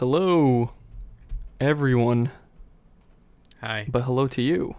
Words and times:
Hello, 0.00 0.70
everyone, 1.60 2.30
Hi, 3.60 3.84
but 3.86 4.04
hello 4.04 4.26
to 4.28 4.40
you, 4.40 4.76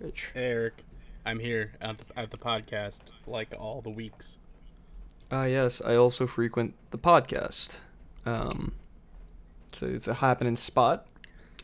Rich. 0.00 0.30
Hey, 0.34 0.46
Eric. 0.50 0.82
I'm 1.24 1.38
here 1.38 1.74
at 1.80 1.98
the, 1.98 2.18
at 2.18 2.32
the 2.32 2.36
podcast 2.36 2.98
like 3.24 3.54
all 3.56 3.82
the 3.82 3.90
weeks. 3.90 4.38
Ah, 5.30 5.44
yes, 5.44 5.80
I 5.80 5.94
also 5.94 6.26
frequent 6.26 6.74
the 6.90 6.98
podcast. 6.98 7.76
Um, 8.26 8.74
so 9.72 9.86
it's 9.86 10.08
a 10.08 10.14
happening 10.14 10.56
spot. 10.56 11.06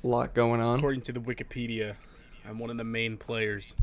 A 0.04 0.06
lot 0.06 0.32
going 0.32 0.60
on. 0.60 0.78
According 0.78 1.02
to 1.02 1.12
the 1.12 1.18
Wikipedia, 1.18 1.96
I'm 2.48 2.60
one 2.60 2.70
of 2.70 2.76
the 2.76 2.84
main 2.84 3.16
players. 3.16 3.74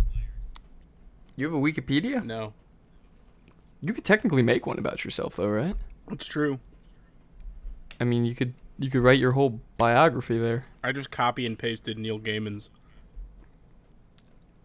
You 1.35 1.47
have 1.47 1.53
a 1.53 1.59
Wikipedia? 1.59 2.23
No, 2.23 2.53
You 3.81 3.91
could 3.91 4.05
technically 4.05 4.41
make 4.41 4.65
one 4.65 4.79
about 4.79 5.03
yourself, 5.03 5.35
though, 5.35 5.49
right? 5.49 5.75
it's 6.09 6.27
true. 6.27 6.61
I 7.99 8.05
mean, 8.05 8.23
you 8.23 8.33
could 8.33 8.53
you 8.79 8.89
could 8.89 9.01
write 9.01 9.19
your 9.19 9.31
whole 9.31 9.61
biography 9.77 10.37
there. 10.37 10.65
I 10.83 10.91
just 10.91 11.11
copy 11.11 11.45
and 11.45 11.57
pasted 11.57 11.97
Neil 11.97 12.19
Gaiman's. 12.19 12.69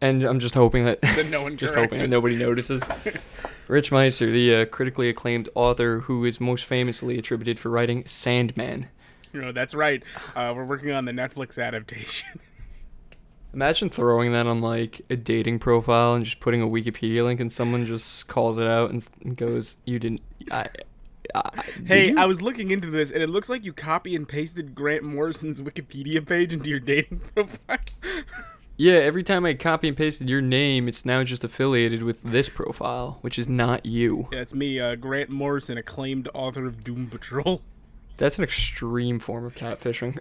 And 0.00 0.24
I'm 0.24 0.40
just 0.40 0.54
hoping 0.54 0.84
that 0.86 1.00
That 1.00 1.28
no 1.28 1.42
one 1.42 1.56
just 1.58 1.74
hoping 1.76 2.00
that 2.00 2.10
nobody 2.10 2.36
notices. 2.36 2.82
Rich 3.68 3.92
Meister, 3.92 4.30
the 4.30 4.56
uh, 4.56 4.64
critically 4.66 5.08
acclaimed 5.08 5.48
author 5.54 6.00
who 6.00 6.24
is 6.24 6.40
most 6.40 6.64
famously 6.64 7.18
attributed 7.18 7.58
for 7.58 7.70
writing 7.70 8.04
Sandman. 8.06 8.88
You 9.32 9.40
know, 9.40 9.52
that's 9.52 9.74
right. 9.74 10.02
Uh, 10.34 10.52
we're 10.54 10.64
working 10.64 10.90
on 10.90 11.04
the 11.04 11.12
Netflix 11.12 11.62
adaptation. 11.62 12.40
Imagine 13.54 13.90
throwing 13.90 14.32
that 14.32 14.46
on 14.46 14.60
like 14.60 15.02
a 15.08 15.16
dating 15.16 15.58
profile 15.58 16.14
and 16.14 16.24
just 16.24 16.40
putting 16.40 16.62
a 16.62 16.66
Wikipedia 16.66 17.22
link, 17.22 17.38
and 17.38 17.52
someone 17.52 17.86
just 17.86 18.26
calls 18.26 18.58
it 18.58 18.66
out 18.66 18.90
and, 18.90 19.06
and 19.22 19.36
goes, 19.36 19.76
"You 19.84 19.98
didn't." 19.98 20.22
I, 20.50 20.68
Did 21.76 21.86
hey. 21.86 22.14
I 22.14 22.24
was 22.26 22.42
looking 22.42 22.70
into 22.70 22.90
this, 22.90 23.10
and 23.10 23.22
it 23.22 23.28
looks 23.28 23.48
like 23.48 23.64
you 23.64 23.72
copy 23.72 24.14
and 24.16 24.28
pasted 24.28 24.74
Grant 24.74 25.02
Morrison's 25.04 25.60
Wikipedia 25.60 26.26
page 26.26 26.52
into 26.52 26.68
your 26.70 26.80
dating 26.80 27.20
profile. 27.34 27.78
yeah. 28.76 28.94
Every 28.94 29.22
time 29.22 29.44
I 29.46 29.54
copy 29.54 29.88
and 29.88 29.96
pasted 29.96 30.28
your 30.28 30.40
name, 30.42 30.88
it's 30.88 31.04
now 31.04 31.22
just 31.24 31.44
affiliated 31.44 32.02
with 32.02 32.22
this 32.22 32.48
profile, 32.48 33.18
which 33.20 33.38
is 33.38 33.48
not 33.48 33.86
you. 33.86 34.28
yeah, 34.32 34.40
it's 34.40 34.54
me, 34.54 34.80
uh, 34.80 34.94
Grant 34.96 35.30
Morrison, 35.30 35.78
acclaimed 35.78 36.28
author 36.34 36.66
of 36.66 36.82
Doom 36.84 37.08
Patrol. 37.08 37.62
That's 38.18 38.36
an 38.38 38.44
extreme 38.44 39.18
form 39.18 39.44
of 39.46 39.54
catfishing. 39.54 40.18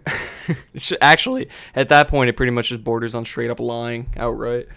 Actually, 1.02 1.50
at 1.76 1.90
that 1.90 2.08
point, 2.08 2.30
it 2.30 2.38
pretty 2.38 2.52
much 2.52 2.70
just 2.70 2.84
borders 2.86 3.14
on 3.14 3.26
straight 3.26 3.50
up 3.52 3.60
lying 3.60 4.12
outright. 4.16 4.68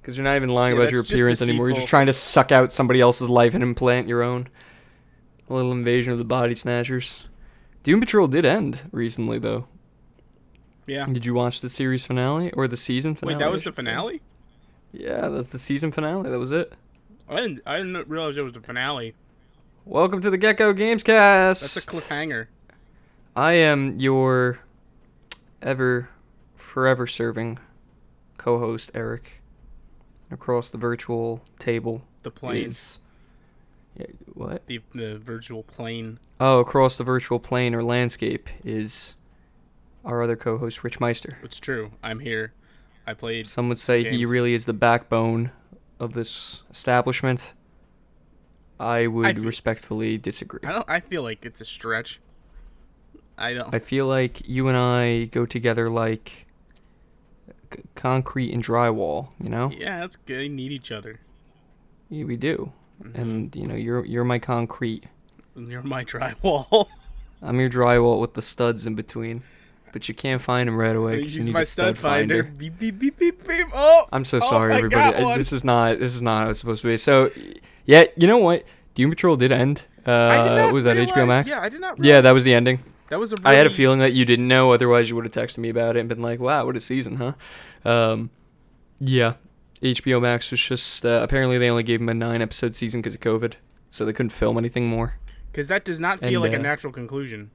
Because 0.00 0.16
you're 0.16 0.24
not 0.24 0.36
even 0.36 0.50
lying 0.50 0.76
Yeah, 0.76 0.82
about 0.82 0.92
your 0.92 1.00
appearance 1.00 1.42
anymore. 1.42 1.68
You're 1.68 1.76
just 1.76 1.88
trying 1.88 2.06
to 2.06 2.12
suck 2.12 2.52
out 2.52 2.70
somebody 2.72 3.00
else's 3.00 3.28
life 3.28 3.54
and 3.54 3.62
implant 3.62 4.06
your 4.06 4.22
own. 4.22 4.48
A 5.48 5.54
little 5.54 5.72
invasion 5.72 6.12
of 6.12 6.18
the 6.18 6.24
body 6.24 6.54
snatchers. 6.54 7.28
Doom 7.82 8.00
Patrol 8.00 8.26
did 8.28 8.44
end 8.44 8.78
recently, 8.92 9.38
though. 9.38 9.66
Yeah. 10.86 11.06
Did 11.06 11.26
you 11.26 11.34
watch 11.34 11.60
the 11.60 11.68
series 11.68 12.04
finale 12.04 12.50
or 12.52 12.66
the 12.68 12.76
season 12.76 13.14
finale? 13.14 13.34
Wait, 13.36 13.44
that 13.44 13.50
was 13.52 13.62
the 13.62 13.70
should 13.70 13.76
say? 13.76 13.82
finale? 13.82 14.20
Yeah, 14.92 15.28
that's 15.28 15.48
the 15.48 15.58
season 15.58 15.92
finale. 15.92 16.30
That 16.30 16.38
was 16.38 16.52
it. 16.52 16.72
I 17.28 17.36
didn't. 17.36 17.60
I 17.66 17.78
didn't 17.78 18.08
realize 18.08 18.36
it 18.36 18.44
was 18.44 18.52
the 18.54 18.60
finale. 18.60 19.14
Welcome 19.84 20.20
to 20.22 20.30
the 20.30 20.38
Gecko 20.38 20.72
Gamescast. 20.72 21.04
That's 21.60 21.76
a 21.76 21.80
cliffhanger. 21.80 22.46
I 23.36 23.52
am 23.52 23.98
your 23.98 24.60
ever, 25.60 26.08
forever 26.54 27.06
serving 27.06 27.58
co-host 28.38 28.90
Eric. 28.94 29.42
Across 30.30 30.70
the 30.70 30.78
virtual 30.78 31.44
table 31.58 32.02
The 32.22 32.30
plane, 32.30 32.64
is 32.66 32.98
what? 34.32 34.66
the 34.66 34.80
the 34.94 35.18
virtual 35.18 35.62
plane. 35.62 36.18
Oh, 36.40 36.58
across 36.60 36.96
the 36.98 37.04
virtual 37.04 37.38
plane 37.38 37.74
or 37.74 37.82
landscape 37.82 38.48
is 38.64 39.14
our 40.04 40.22
other 40.22 40.36
co-host 40.36 40.82
Rich 40.84 41.00
Meister. 41.00 41.38
It's 41.42 41.58
true. 41.60 41.92
I'm 42.02 42.18
here. 42.20 42.52
I 43.06 43.14
played. 43.14 43.46
Some 43.46 43.68
would 43.68 43.78
say 43.78 44.02
he 44.04 44.24
really 44.24 44.54
is 44.54 44.66
the 44.66 44.72
backbone 44.72 45.50
of 46.00 46.14
this 46.14 46.62
establishment. 46.70 47.52
I 48.80 49.06
would 49.06 49.36
feel- 49.36 49.44
respectfully 49.44 50.18
disagree. 50.18 50.60
I 50.64 50.72
don't. 50.72 50.88
I 50.88 51.00
feel 51.00 51.22
like 51.22 51.44
it's 51.46 51.60
a 51.60 51.64
stretch. 51.64 52.20
I 53.38 53.54
don't. 53.54 53.74
I 53.74 53.78
feel 53.78 54.06
like 54.06 54.46
you 54.48 54.68
and 54.68 54.76
I 54.76 55.24
go 55.26 55.46
together 55.46 55.88
like 55.90 56.46
c- 57.72 57.82
concrete 57.94 58.52
and 58.52 58.64
drywall. 58.64 59.28
You 59.40 59.48
know, 59.50 59.70
yeah, 59.70 60.00
that's 60.00 60.16
good. 60.16 60.38
They 60.40 60.48
need 60.48 60.72
each 60.72 60.90
other. 60.92 61.20
yeah, 62.10 62.24
we 62.24 62.36
do. 62.36 62.72
Mm-hmm. 63.02 63.20
And 63.20 63.56
you 63.56 63.66
know, 63.66 63.74
you're 63.74 64.04
you're 64.04 64.24
my 64.24 64.38
concrete. 64.38 65.04
And 65.56 65.70
You're 65.70 65.82
my 65.82 66.04
drywall. 66.04 66.88
I'm 67.42 67.60
your 67.60 67.68
drywall 67.70 68.20
with 68.20 68.34
the 68.34 68.42
studs 68.42 68.86
in 68.86 68.94
between, 68.94 69.42
but 69.92 70.08
you 70.08 70.14
can't 70.14 70.40
find 70.40 70.66
them 70.66 70.76
right 70.76 70.96
away. 70.96 71.22
'cause 71.22 71.32
you 71.32 71.36
Use 71.38 71.46
need 71.46 71.52
my 71.52 71.60
a 71.60 71.66
stud 71.66 71.98
finder. 71.98 72.42
Beep 72.44 72.78
beep 72.78 72.98
beep 72.98 73.18
beep 73.18 73.46
beep. 73.46 73.66
Oh. 73.74 74.06
I'm 74.12 74.24
so 74.24 74.38
Oh, 74.38 74.48
sorry, 74.48 74.74
everybody. 74.74 75.16
I- 75.16 75.22
one. 75.22 75.38
This 75.38 75.52
is 75.52 75.62
not 75.64 75.98
this 75.98 76.14
is 76.14 76.22
not 76.22 76.44
how 76.44 76.50
it's 76.50 76.60
supposed 76.60 76.82
to 76.82 76.88
be. 76.88 76.96
So, 76.96 77.30
yeah, 77.84 78.04
you 78.16 78.26
know 78.26 78.38
what? 78.38 78.64
Doom 78.94 79.10
Patrol 79.10 79.36
did 79.36 79.52
end. 79.52 79.82
Uh, 80.06 80.12
I 80.12 80.48
did 80.48 80.54
not 80.56 80.64
what 80.66 80.74
was 80.74 80.84
that 80.84 80.96
HBO 80.96 81.26
Max? 81.26 81.48
Yeah, 81.48 81.60
I 81.60 81.68
did 81.68 81.80
not. 81.80 82.02
Yeah, 82.02 82.20
that 82.20 82.30
was 82.32 82.44
the 82.44 82.54
ending. 82.54 82.80
that 83.10 83.18
was 83.18 83.32
a. 83.32 83.36
I 83.44 83.54
had 83.54 83.66
a 83.66 83.70
feeling 83.70 83.98
that 84.00 84.12
you 84.12 84.24
didn't 84.24 84.48
know. 84.48 84.72
Otherwise, 84.72 85.08
you 85.10 85.16
would 85.16 85.24
have 85.24 85.32
texted 85.32 85.58
me 85.58 85.68
about 85.68 85.96
it 85.96 86.00
and 86.00 86.08
been 86.08 86.22
like, 86.22 86.40
"Wow, 86.40 86.66
what 86.66 86.76
a 86.76 86.80
season, 86.80 87.16
huh?" 87.16 87.32
Um, 87.84 88.30
yeah, 89.00 89.34
HBO 89.82 90.20
Max 90.22 90.50
was 90.50 90.60
just 90.60 91.04
uh, 91.04 91.20
apparently 91.22 91.58
they 91.58 91.68
only 91.70 91.82
gave 91.82 92.00
him 92.00 92.08
a 92.08 92.14
nine 92.14 92.40
episode 92.42 92.74
season 92.76 93.00
because 93.00 93.14
of 93.14 93.20
COVID, 93.20 93.54
so 93.90 94.04
they 94.04 94.12
couldn't 94.12 94.30
film 94.30 94.56
anything 94.58 94.86
more. 94.88 95.16
Because 95.52 95.68
that 95.68 95.84
does 95.84 96.00
not 96.00 96.20
And, 96.20 96.30
feel 96.30 96.40
like 96.40 96.52
a 96.52 96.58
uh, 96.58 96.62
natural 96.62 96.92
conclusion. 96.92 97.50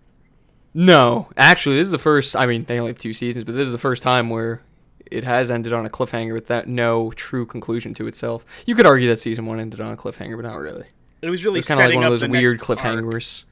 No, 0.73 1.29
actually, 1.35 1.77
this 1.77 1.87
is 1.87 1.91
the 1.91 1.97
first. 1.97 2.35
I 2.35 2.45
mean, 2.45 2.65
they 2.65 2.79
only 2.79 2.91
have 2.91 2.99
two 2.99 3.13
seasons, 3.13 3.43
but 3.45 3.55
this 3.55 3.65
is 3.65 3.71
the 3.71 3.77
first 3.79 4.03
time 4.03 4.29
where 4.29 4.61
it 5.09 5.23
has 5.23 5.49
ended 5.49 5.73
on 5.73 5.85
a 5.85 5.89
cliffhanger 5.89 6.33
with 6.33 6.47
that 6.47 6.67
no 6.67 7.11
true 7.11 7.45
conclusion 7.45 7.93
to 7.95 8.05
itself. 8.07 8.45
You 8.67 8.75
could 8.75 8.85
argue 8.85 9.07
that 9.09 9.19
season 9.19 9.45
one 9.47 9.59
ended 9.59 9.81
on 9.81 9.91
a 9.91 9.97
cliffhanger, 9.97 10.35
but 10.35 10.47
not 10.47 10.57
really. 10.59 10.85
It 11.21 11.29
was 11.29 11.43
really 11.43 11.59
It's 11.59 11.67
kind 11.67 11.79
of 11.81 11.87
like 11.87 11.95
one 11.95 12.05
of 12.05 12.11
those 12.11 12.27
weird 12.29 12.59
next 12.59 12.69
arc. 12.69 12.79
cliffhangers. 12.79 13.43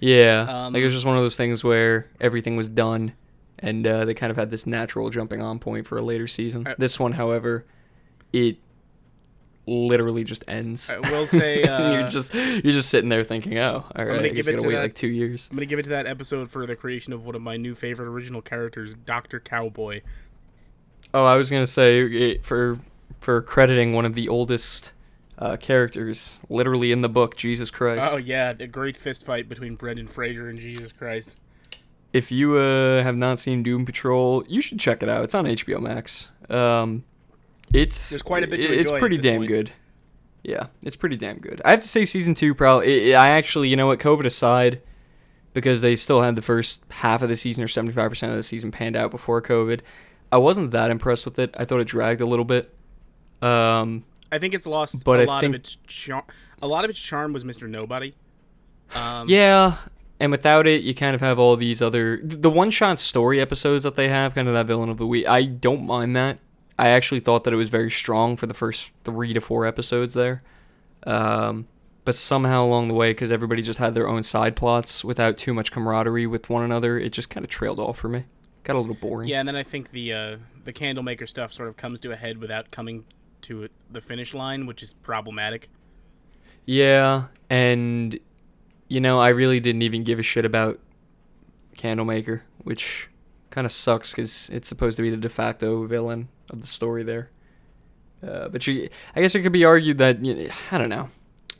Yeah, 0.00 0.46
Um, 0.66 0.72
like 0.74 0.82
it 0.82 0.84
was 0.84 0.94
just 0.94 1.06
one 1.06 1.16
of 1.16 1.22
those 1.24 1.36
things 1.36 1.64
where 1.64 2.06
everything 2.20 2.56
was 2.56 2.68
done, 2.68 3.14
and 3.58 3.84
uh, 3.86 4.04
they 4.04 4.14
kind 4.14 4.30
of 4.30 4.36
had 4.36 4.50
this 4.50 4.64
natural 4.66 5.10
jumping 5.10 5.40
on 5.42 5.58
point 5.58 5.86
for 5.88 5.96
a 5.98 6.02
later 6.02 6.28
season. 6.28 6.68
I- 6.68 6.74
this 6.78 7.00
one, 7.00 7.12
however, 7.12 7.64
it 8.32 8.58
literally 9.66 10.24
just 10.24 10.44
ends. 10.48 10.90
I 10.90 10.98
will 10.98 11.26
say. 11.26 11.62
Uh, 11.68 11.92
you're 11.92 12.08
just 12.08 12.32
you're 12.34 12.60
just 12.72 12.88
sitting 12.88 13.10
there 13.10 13.24
thinking, 13.24 13.58
oh, 13.58 13.84
all 13.94 14.04
gonna 14.04 14.18
I 14.18 14.22
give 14.28 14.36
guess 14.36 14.48
it 14.48 14.50
gotta 14.52 14.62
to 14.62 14.68
wait 14.68 14.74
that- 14.76 14.82
like 14.82 14.94
two 14.94 15.08
years. 15.08 15.48
I'm 15.50 15.56
gonna 15.56 15.66
give 15.66 15.78
it 15.78 15.82
to 15.84 15.90
that 15.90 16.06
episode 16.06 16.50
for 16.50 16.66
the 16.66 16.76
creation 16.76 17.12
of 17.12 17.24
one 17.26 17.34
of 17.34 17.42
my 17.42 17.56
new 17.56 17.74
favorite 17.74 18.08
original 18.08 18.40
characters, 18.40 18.94
Doctor 18.94 19.38
Cowboy. 19.40 20.00
Oh, 21.12 21.24
I 21.24 21.36
was 21.36 21.50
gonna 21.50 21.66
say 21.66 22.00
it, 22.00 22.44
for 22.44 22.78
for 23.20 23.42
crediting 23.42 23.92
one 23.92 24.04
of 24.04 24.14
the 24.14 24.28
oldest 24.28 24.92
uh, 25.38 25.56
characters, 25.56 26.38
literally 26.48 26.92
in 26.92 27.02
the 27.02 27.08
book, 27.08 27.36
Jesus 27.36 27.70
Christ. 27.70 28.14
Oh 28.14 28.18
yeah, 28.18 28.52
the 28.52 28.66
great 28.66 28.96
fist 28.96 29.24
fight 29.24 29.48
between 29.48 29.74
Brendan 29.74 30.06
Fraser 30.08 30.48
and 30.48 30.58
Jesus 30.58 30.92
Christ. 30.92 31.36
If 32.12 32.32
you 32.32 32.56
uh, 32.56 33.02
have 33.02 33.16
not 33.16 33.38
seen 33.40 33.62
Doom 33.62 33.84
Patrol, 33.84 34.42
you 34.48 34.62
should 34.62 34.78
check 34.80 35.02
it 35.02 35.08
out. 35.10 35.24
It's 35.24 35.34
on 35.34 35.44
HBO 35.44 35.80
Max. 35.80 36.28
Um, 36.48 37.04
it's 37.72 38.10
There's 38.10 38.22
quite 38.22 38.42
a 38.44 38.46
bit 38.46 38.62
to 38.62 38.68
It's 38.78 38.90
pretty 38.92 39.18
damn 39.18 39.38
point. 39.40 39.48
good. 39.48 39.70
Yeah, 40.44 40.66
it's 40.84 40.96
pretty 40.96 41.16
damn 41.16 41.38
good. 41.38 41.60
I 41.64 41.72
have 41.72 41.80
to 41.80 41.88
say, 41.88 42.04
season 42.04 42.34
two 42.34 42.54
probably. 42.54 43.14
I 43.14 43.30
actually, 43.30 43.68
you 43.68 43.76
know 43.76 43.86
what, 43.88 43.98
COVID 43.98 44.24
aside, 44.24 44.82
because 45.52 45.80
they 45.82 45.96
still 45.96 46.22
had 46.22 46.36
the 46.36 46.42
first 46.42 46.82
half 46.90 47.22
of 47.22 47.28
the 47.28 47.36
season 47.36 47.62
or 47.64 47.68
seventy 47.68 47.92
five 47.92 48.10
percent 48.10 48.30
of 48.32 48.36
the 48.38 48.42
season 48.42 48.70
panned 48.70 48.96
out 48.96 49.10
before 49.10 49.42
COVID. 49.42 49.80
I 50.30 50.36
wasn't 50.38 50.70
that 50.70 50.90
impressed 50.90 51.24
with 51.24 51.38
it. 51.38 51.54
I 51.58 51.64
thought 51.64 51.80
it 51.80 51.88
dragged 51.88 52.20
a 52.20 52.26
little 52.26 52.44
bit. 52.44 52.74
Um, 53.42 54.04
I 54.30 54.38
think 54.38 54.54
it's 54.54 54.66
lost 54.66 55.02
But 55.04 55.20
a 55.20 55.22
I 55.22 55.26
lot 55.26 55.40
think- 55.40 55.54
of 55.54 55.60
its 55.60 55.76
charm. 55.86 56.24
A 56.62 56.66
lot 56.66 56.84
of 56.84 56.90
its 56.90 57.00
charm 57.00 57.32
was 57.32 57.44
Mr. 57.44 57.68
Nobody. 57.68 58.14
Um, 58.94 59.28
yeah, 59.28 59.76
and 60.20 60.30
without 60.32 60.66
it, 60.66 60.82
you 60.82 60.94
kind 60.94 61.14
of 61.14 61.20
have 61.20 61.38
all 61.38 61.56
these 61.56 61.82
other 61.82 62.20
the 62.22 62.50
one 62.50 62.70
shot 62.70 63.00
story 63.00 63.40
episodes 63.40 63.84
that 63.84 63.96
they 63.96 64.08
have, 64.08 64.34
kind 64.34 64.48
of 64.48 64.54
that 64.54 64.66
villain 64.66 64.88
of 64.88 64.96
the 64.96 65.06
week. 65.06 65.26
I 65.28 65.44
don't 65.44 65.84
mind 65.86 66.16
that. 66.16 66.38
I 66.78 66.88
actually 66.90 67.20
thought 67.20 67.42
that 67.44 67.52
it 67.52 67.56
was 67.56 67.68
very 67.68 67.90
strong 67.90 68.36
for 68.36 68.46
the 68.46 68.54
first 68.54 68.92
three 69.04 69.32
to 69.32 69.40
four 69.40 69.66
episodes 69.66 70.14
there. 70.14 70.42
Um, 71.04 71.66
but 72.04 72.14
somehow 72.14 72.64
along 72.64 72.88
the 72.88 72.94
way, 72.94 73.10
because 73.10 73.32
everybody 73.32 73.62
just 73.62 73.78
had 73.78 73.94
their 73.94 74.08
own 74.08 74.22
side 74.22 74.56
plots 74.56 75.04
without 75.04 75.36
too 75.36 75.52
much 75.52 75.72
camaraderie 75.72 76.26
with 76.26 76.48
one 76.48 76.62
another, 76.62 76.98
it 76.98 77.10
just 77.10 77.30
kind 77.30 77.44
of 77.44 77.50
trailed 77.50 77.80
off 77.80 77.98
for 77.98 78.08
me. 78.08 78.24
Got 78.62 78.76
a 78.76 78.80
little 78.80 78.94
boring. 78.94 79.28
Yeah, 79.28 79.40
and 79.40 79.48
then 79.48 79.56
I 79.56 79.62
think 79.62 79.90
the 79.90 80.12
uh, 80.12 80.36
the 80.64 80.72
Candlemaker 80.72 81.26
stuff 81.26 81.52
sort 81.52 81.68
of 81.68 81.76
comes 81.76 82.00
to 82.00 82.12
a 82.12 82.16
head 82.16 82.38
without 82.38 82.70
coming 82.70 83.04
to 83.42 83.68
the 83.90 84.00
finish 84.00 84.34
line, 84.34 84.66
which 84.66 84.82
is 84.82 84.92
problematic. 84.92 85.68
Yeah, 86.64 87.24
and 87.50 88.18
you 88.88 89.00
know, 89.00 89.20
I 89.20 89.28
really 89.28 89.60
didn't 89.60 89.82
even 89.82 90.04
give 90.04 90.18
a 90.18 90.22
shit 90.22 90.44
about 90.44 90.78
Candlemaker, 91.76 92.42
which 92.62 93.08
kind 93.50 93.64
of 93.64 93.72
sucks 93.72 94.12
because 94.12 94.48
it's 94.50 94.68
supposed 94.68 94.96
to 94.96 95.02
be 95.02 95.10
the 95.10 95.16
de 95.16 95.28
facto 95.28 95.86
villain 95.86 96.28
of 96.50 96.60
the 96.60 96.66
story 96.66 97.02
there. 97.02 97.30
Uh, 98.26 98.48
but 98.48 98.66
you, 98.66 98.88
I 99.14 99.20
guess 99.20 99.34
it 99.34 99.42
could 99.42 99.52
be 99.52 99.64
argued 99.64 99.98
that 99.98 100.24
you 100.24 100.34
know, 100.34 100.48
I 100.72 100.78
don't 100.78 100.88
know. 100.88 101.10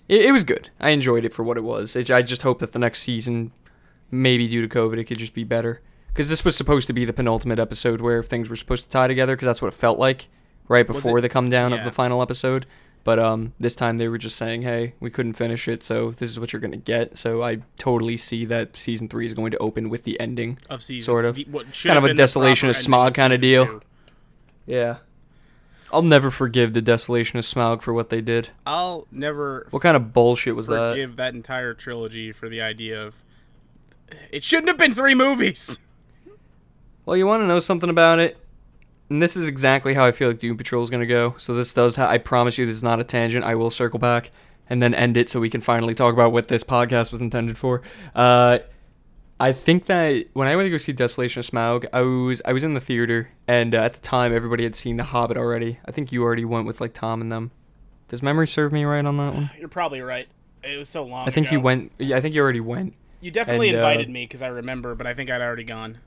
It, 0.08 0.26
it 0.26 0.32
was 0.32 0.44
good. 0.44 0.70
I 0.80 0.90
enjoyed 0.90 1.24
it 1.24 1.32
for 1.32 1.42
what 1.42 1.56
it 1.56 1.62
was. 1.64 1.94
It, 1.94 2.10
I 2.10 2.22
just 2.22 2.42
hope 2.42 2.58
that 2.60 2.72
the 2.72 2.78
next 2.78 3.00
season 3.00 3.52
maybe 4.10 4.48
due 4.48 4.66
to 4.66 4.68
COVID, 4.68 4.98
it 4.98 5.04
could 5.04 5.18
just 5.18 5.34
be 5.34 5.44
better. 5.44 5.82
Because 6.08 6.28
this 6.30 6.44
was 6.44 6.56
supposed 6.56 6.86
to 6.88 6.92
be 6.92 7.04
the 7.04 7.12
penultimate 7.12 7.58
episode 7.60 8.00
where 8.00 8.22
things 8.22 8.48
were 8.48 8.56
supposed 8.56 8.82
to 8.84 8.88
tie 8.90 9.06
together, 9.06 9.36
because 9.36 9.46
that's 9.46 9.62
what 9.62 9.68
it 9.72 9.76
felt 9.76 9.98
like 9.98 10.28
right 10.66 10.86
before 10.86 11.20
the 11.20 11.28
come 11.28 11.48
down 11.48 11.72
of 11.72 11.84
the 11.84 11.92
final 11.92 12.20
episode. 12.22 12.66
But 13.04 13.18
um, 13.20 13.54
this 13.60 13.76
time 13.76 13.98
they 13.98 14.08
were 14.08 14.18
just 14.18 14.36
saying, 14.36 14.62
"Hey, 14.62 14.94
we 15.00 15.08
couldn't 15.10 15.34
finish 15.34 15.68
it, 15.68 15.82
so 15.84 16.10
this 16.10 16.28
is 16.30 16.40
what 16.40 16.52
you're 16.52 16.60
gonna 16.60 16.76
get." 16.76 17.16
So 17.16 17.42
I 17.42 17.58
totally 17.78 18.16
see 18.16 18.44
that 18.46 18.76
season 18.76 19.08
three 19.08 19.24
is 19.24 19.32
going 19.32 19.52
to 19.52 19.58
open 19.58 19.88
with 19.88 20.02
the 20.02 20.18
ending. 20.20 20.58
Of 20.68 20.82
season, 20.82 21.06
Sort 21.06 21.24
of. 21.24 21.36
the- 21.36 21.44
Kind 21.44 21.96
of 21.98 22.04
a 22.04 22.12
Desolation 22.12 22.68
of 22.68 22.74
Smaug 22.74 23.14
kinda 23.14 23.38
deal. 23.38 23.66
two. 23.66 23.80
Yeah. 24.68 24.98
I'll 25.90 26.02
never 26.02 26.30
forgive 26.30 26.74
the 26.74 26.82
Desolation 26.82 27.38
of 27.38 27.44
Smaug 27.46 27.80
for 27.80 27.94
what 27.94 28.10
they 28.10 28.20
did. 28.20 28.50
I'll 28.66 29.06
never 29.10 29.66
What 29.70 29.80
kind 29.82 29.96
of 29.96 30.12
bullshit 30.12 30.54
was 30.54 30.66
that? 30.66 30.90
forgive 30.92 31.16
that 31.16 31.34
entire 31.34 31.72
trilogy 31.72 32.30
for 32.30 32.48
the 32.50 32.60
idea 32.60 33.02
of 33.02 33.14
it 34.30 34.44
shouldn't 34.44 34.68
have 34.68 34.76
been 34.78 34.92
three 34.94 35.14
movies. 35.14 35.78
Well, 37.06 37.16
you 37.16 37.24
want 37.26 37.42
to 37.42 37.46
know 37.46 37.58
something 37.58 37.88
about 37.88 38.18
it? 38.18 38.36
And 39.08 39.22
this 39.22 39.34
is 39.34 39.48
exactly 39.48 39.94
how 39.94 40.04
I 40.04 40.12
feel 40.12 40.28
like 40.28 40.38
Doom 40.40 40.58
Patrol 40.58 40.84
is 40.84 40.90
going 40.90 41.00
to 41.00 41.06
go. 41.06 41.36
So 41.38 41.54
this 41.54 41.72
does, 41.72 41.96
ha- 41.96 42.06
I 42.10 42.18
promise 42.18 42.58
you, 42.58 42.66
this 42.66 42.76
is 42.76 42.82
not 42.82 43.00
a 43.00 43.04
tangent. 43.04 43.46
I 43.46 43.54
will 43.54 43.70
circle 43.70 43.98
back 43.98 44.30
and 44.68 44.82
then 44.82 44.92
end 44.92 45.16
it 45.16 45.30
so 45.30 45.40
we 45.40 45.48
can 45.48 45.62
finally 45.62 45.94
talk 45.94 46.12
about 46.12 46.32
what 46.32 46.48
this 46.48 46.62
podcast 46.62 47.10
was 47.10 47.22
intended 47.22 47.56
for. 47.56 47.80
Uh, 48.14 48.58
I 49.40 49.52
think 49.52 49.86
that 49.86 50.26
when 50.32 50.48
I 50.48 50.56
went 50.56 50.66
to 50.66 50.70
go 50.70 50.78
see 50.78 50.92
Desolation 50.92 51.40
of 51.40 51.46
Smaug, 51.46 51.86
I 51.92 52.00
was 52.02 52.42
I 52.44 52.52
was 52.52 52.64
in 52.64 52.74
the 52.74 52.80
theater, 52.80 53.30
and 53.46 53.74
uh, 53.74 53.78
at 53.78 53.92
the 53.92 54.00
time 54.00 54.34
everybody 54.34 54.64
had 54.64 54.74
seen 54.74 54.96
The 54.96 55.04
Hobbit 55.04 55.36
already. 55.36 55.78
I 55.84 55.92
think 55.92 56.10
you 56.10 56.22
already 56.22 56.44
went 56.44 56.66
with 56.66 56.80
like 56.80 56.92
Tom 56.92 57.20
and 57.20 57.30
them. 57.30 57.52
Does 58.08 58.22
memory 58.22 58.48
serve 58.48 58.72
me 58.72 58.84
right 58.84 59.04
on 59.04 59.16
that 59.18 59.34
one? 59.34 59.50
You're 59.58 59.68
probably 59.68 60.00
right. 60.00 60.26
It 60.64 60.76
was 60.76 60.88
so 60.88 61.04
long. 61.04 61.28
I 61.28 61.30
think 61.30 61.52
you 61.52 61.60
went. 61.60 61.92
Yeah, 61.98 62.16
I 62.16 62.20
think 62.20 62.34
you 62.34 62.40
already 62.40 62.60
went. 62.60 62.94
You 63.20 63.30
definitely 63.30 63.68
and, 63.68 63.76
uh, 63.76 63.80
invited 63.80 64.10
me 64.10 64.24
because 64.24 64.42
I 64.42 64.48
remember, 64.48 64.94
but 64.94 65.06
I 65.06 65.14
think 65.14 65.30
I'd 65.30 65.40
already 65.40 65.64
gone. 65.64 65.98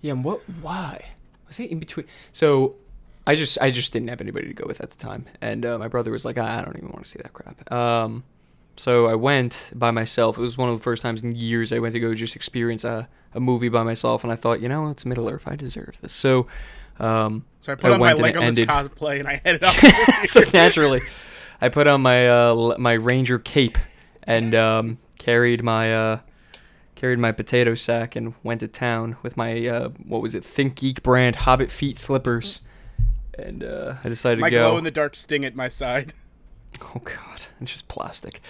Yeah, 0.00 0.12
and 0.12 0.24
what? 0.24 0.40
Why 0.60 1.04
was 1.48 1.58
it 1.58 1.70
in 1.70 1.78
between? 1.78 2.06
So, 2.32 2.76
I 3.26 3.34
just 3.36 3.58
I 3.60 3.70
just 3.70 3.92
didn't 3.92 4.08
have 4.08 4.20
anybody 4.20 4.48
to 4.48 4.54
go 4.54 4.66
with 4.66 4.80
at 4.80 4.90
the 4.90 4.96
time, 4.96 5.26
and 5.40 5.66
uh, 5.66 5.78
my 5.78 5.88
brother 5.88 6.10
was 6.10 6.24
like, 6.24 6.38
I 6.38 6.62
don't 6.62 6.76
even 6.76 6.90
want 6.90 7.04
to 7.04 7.10
see 7.10 7.18
that 7.22 7.32
crap. 7.32 7.70
Um, 7.70 8.24
so 8.76 9.06
I 9.06 9.14
went 9.14 9.70
by 9.74 9.90
myself. 9.90 10.38
It 10.38 10.42
was 10.42 10.58
one 10.58 10.68
of 10.68 10.76
the 10.76 10.82
first 10.82 11.02
times 11.02 11.22
in 11.22 11.34
years 11.34 11.72
I 11.72 11.78
went 11.78 11.92
to 11.94 12.00
go 12.00 12.14
just 12.14 12.36
experience 12.36 12.84
a, 12.84 13.08
a 13.34 13.40
movie 13.40 13.68
by 13.68 13.82
myself, 13.82 14.22
and 14.22 14.32
I 14.32 14.36
thought, 14.36 14.60
you 14.60 14.68
know, 14.68 14.88
it's 14.90 15.04
Middle 15.04 15.28
Earth. 15.28 15.44
I 15.46 15.56
deserve 15.56 16.00
this. 16.00 16.12
So, 16.12 16.46
um, 16.98 17.44
So 17.60 17.72
I 17.72 17.76
put 17.76 17.92
on 17.92 18.00
my 18.00 18.12
Legolas 18.12 18.56
cosplay 18.66 19.20
and 19.20 19.28
I 19.28 19.40
headed 19.44 19.64
so 20.28 20.42
naturally, 20.52 21.02
I 21.60 21.68
put 21.68 21.86
on 21.86 22.02
my 22.02 22.28
uh, 22.28 22.76
my 22.78 22.92
ranger 22.92 23.38
cape 23.38 23.78
and 24.22 24.54
um, 24.54 24.98
carried 25.18 25.62
my 25.62 25.94
uh, 25.94 26.18
carried 26.94 27.18
my 27.18 27.32
potato 27.32 27.74
sack 27.74 28.16
and 28.16 28.34
went 28.42 28.60
to 28.60 28.68
town 28.68 29.16
with 29.22 29.36
my 29.36 29.66
uh, 29.66 29.88
what 30.04 30.22
was 30.22 30.34
it 30.34 30.44
Think 30.44 30.76
Geek 30.76 31.02
brand 31.02 31.36
Hobbit 31.36 31.70
feet 31.70 31.98
slippers, 31.98 32.60
and 33.38 33.62
uh, 33.62 33.94
I 34.02 34.08
decided 34.08 34.40
my 34.40 34.50
to 34.50 34.56
go. 34.56 34.70
glow 34.70 34.78
in 34.78 34.84
the 34.84 34.90
dark 34.90 35.14
sting 35.16 35.44
at 35.44 35.54
my 35.54 35.68
side. 35.68 36.12
Oh 36.94 37.00
god, 37.04 37.42
it's 37.60 37.72
just 37.72 37.88
plastic. 37.88 38.40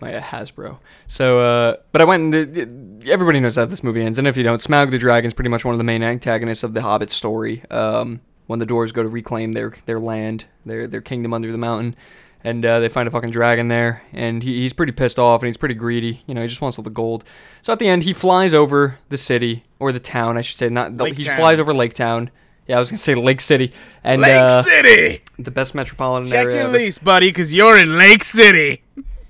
My 0.00 0.14
uh, 0.14 0.20
Hasbro. 0.20 0.78
So, 1.08 1.40
uh, 1.40 1.76
but 1.90 2.00
I 2.00 2.04
went 2.04 2.22
and 2.22 3.02
the, 3.02 3.10
everybody 3.10 3.40
knows 3.40 3.56
how 3.56 3.64
this 3.64 3.82
movie 3.82 4.02
ends. 4.02 4.16
And 4.16 4.28
if 4.28 4.36
you 4.36 4.44
don't, 4.44 4.60
Smaug 4.62 4.92
the 4.92 4.98
Dragon 4.98 5.26
is 5.26 5.34
pretty 5.34 5.50
much 5.50 5.64
one 5.64 5.74
of 5.74 5.78
the 5.78 5.84
main 5.84 6.04
antagonists 6.04 6.62
of 6.62 6.72
the 6.72 6.82
Hobbit 6.82 7.10
story. 7.10 7.64
Um, 7.68 8.20
when 8.46 8.60
the 8.60 8.66
Dwarves 8.66 8.92
go 8.92 9.02
to 9.02 9.08
reclaim 9.08 9.52
their 9.52 9.72
their 9.86 9.98
land, 9.98 10.44
their 10.64 10.86
their 10.86 11.00
kingdom 11.00 11.34
under 11.34 11.50
the 11.50 11.58
mountain, 11.58 11.96
and 12.44 12.64
uh, 12.64 12.80
they 12.80 12.88
find 12.88 13.08
a 13.08 13.10
fucking 13.10 13.30
dragon 13.30 13.68
there, 13.68 14.02
and 14.12 14.42
he, 14.42 14.62
he's 14.62 14.72
pretty 14.72 14.92
pissed 14.92 15.18
off 15.18 15.42
and 15.42 15.48
he's 15.48 15.56
pretty 15.56 15.74
greedy. 15.74 16.22
You 16.26 16.34
know, 16.34 16.42
he 16.42 16.48
just 16.48 16.60
wants 16.60 16.78
all 16.78 16.84
the 16.84 16.90
gold. 16.90 17.24
So 17.62 17.72
at 17.72 17.78
the 17.78 17.88
end, 17.88 18.04
he 18.04 18.12
flies 18.12 18.54
over 18.54 18.98
the 19.08 19.18
city 19.18 19.64
or 19.78 19.92
the 19.92 20.00
town, 20.00 20.38
I 20.38 20.42
should 20.42 20.58
say. 20.58 20.68
Not 20.68 20.96
the, 20.96 21.04
Lake 21.04 21.14
he 21.16 21.24
Town. 21.24 21.36
flies 21.36 21.58
over 21.58 21.74
Lake 21.74 21.94
Town. 21.94 22.30
Yeah, 22.68 22.76
I 22.76 22.80
was 22.80 22.90
gonna 22.90 22.98
say 22.98 23.14
Lake 23.14 23.40
City, 23.40 23.72
and 24.04 24.20
Lake 24.20 24.34
uh, 24.34 24.62
City! 24.62 25.22
the 25.38 25.50
best 25.50 25.74
metropolitan 25.74 26.30
area. 26.30 26.44
Check 26.44 26.44
area. 26.44 26.56
your 26.56 26.68
ever. 26.68 26.78
lease, 26.78 26.98
buddy, 26.98 27.28
because 27.28 27.54
you're 27.54 27.78
in 27.78 27.96
Lake 27.96 28.22
City. 28.22 28.82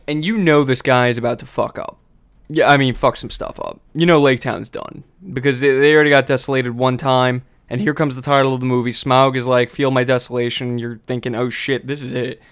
and 0.08 0.24
you 0.24 0.36
know 0.36 0.64
this 0.64 0.82
guy 0.82 1.06
is 1.06 1.18
about 1.18 1.38
to 1.38 1.46
fuck 1.46 1.78
up. 1.78 1.98
Yeah, 2.48 2.68
I 2.68 2.76
mean, 2.76 2.94
fuck 2.94 3.16
some 3.16 3.30
stuff 3.30 3.60
up. 3.60 3.80
You 3.94 4.06
know 4.06 4.20
Lake 4.20 4.40
Town's 4.40 4.68
done 4.68 5.04
because 5.32 5.60
they, 5.60 5.78
they 5.78 5.94
already 5.94 6.10
got 6.10 6.26
desolated 6.26 6.76
one 6.76 6.96
time, 6.96 7.44
and 7.70 7.80
here 7.80 7.94
comes 7.94 8.16
the 8.16 8.22
title 8.22 8.54
of 8.54 8.60
the 8.60 8.66
movie. 8.66 8.90
Smaug 8.90 9.36
is 9.36 9.46
like, 9.46 9.70
"Feel 9.70 9.92
my 9.92 10.02
desolation." 10.02 10.78
You're 10.78 11.00
thinking, 11.06 11.36
"Oh 11.36 11.48
shit, 11.48 11.86
this 11.86 12.02
is 12.02 12.14
it," 12.14 12.42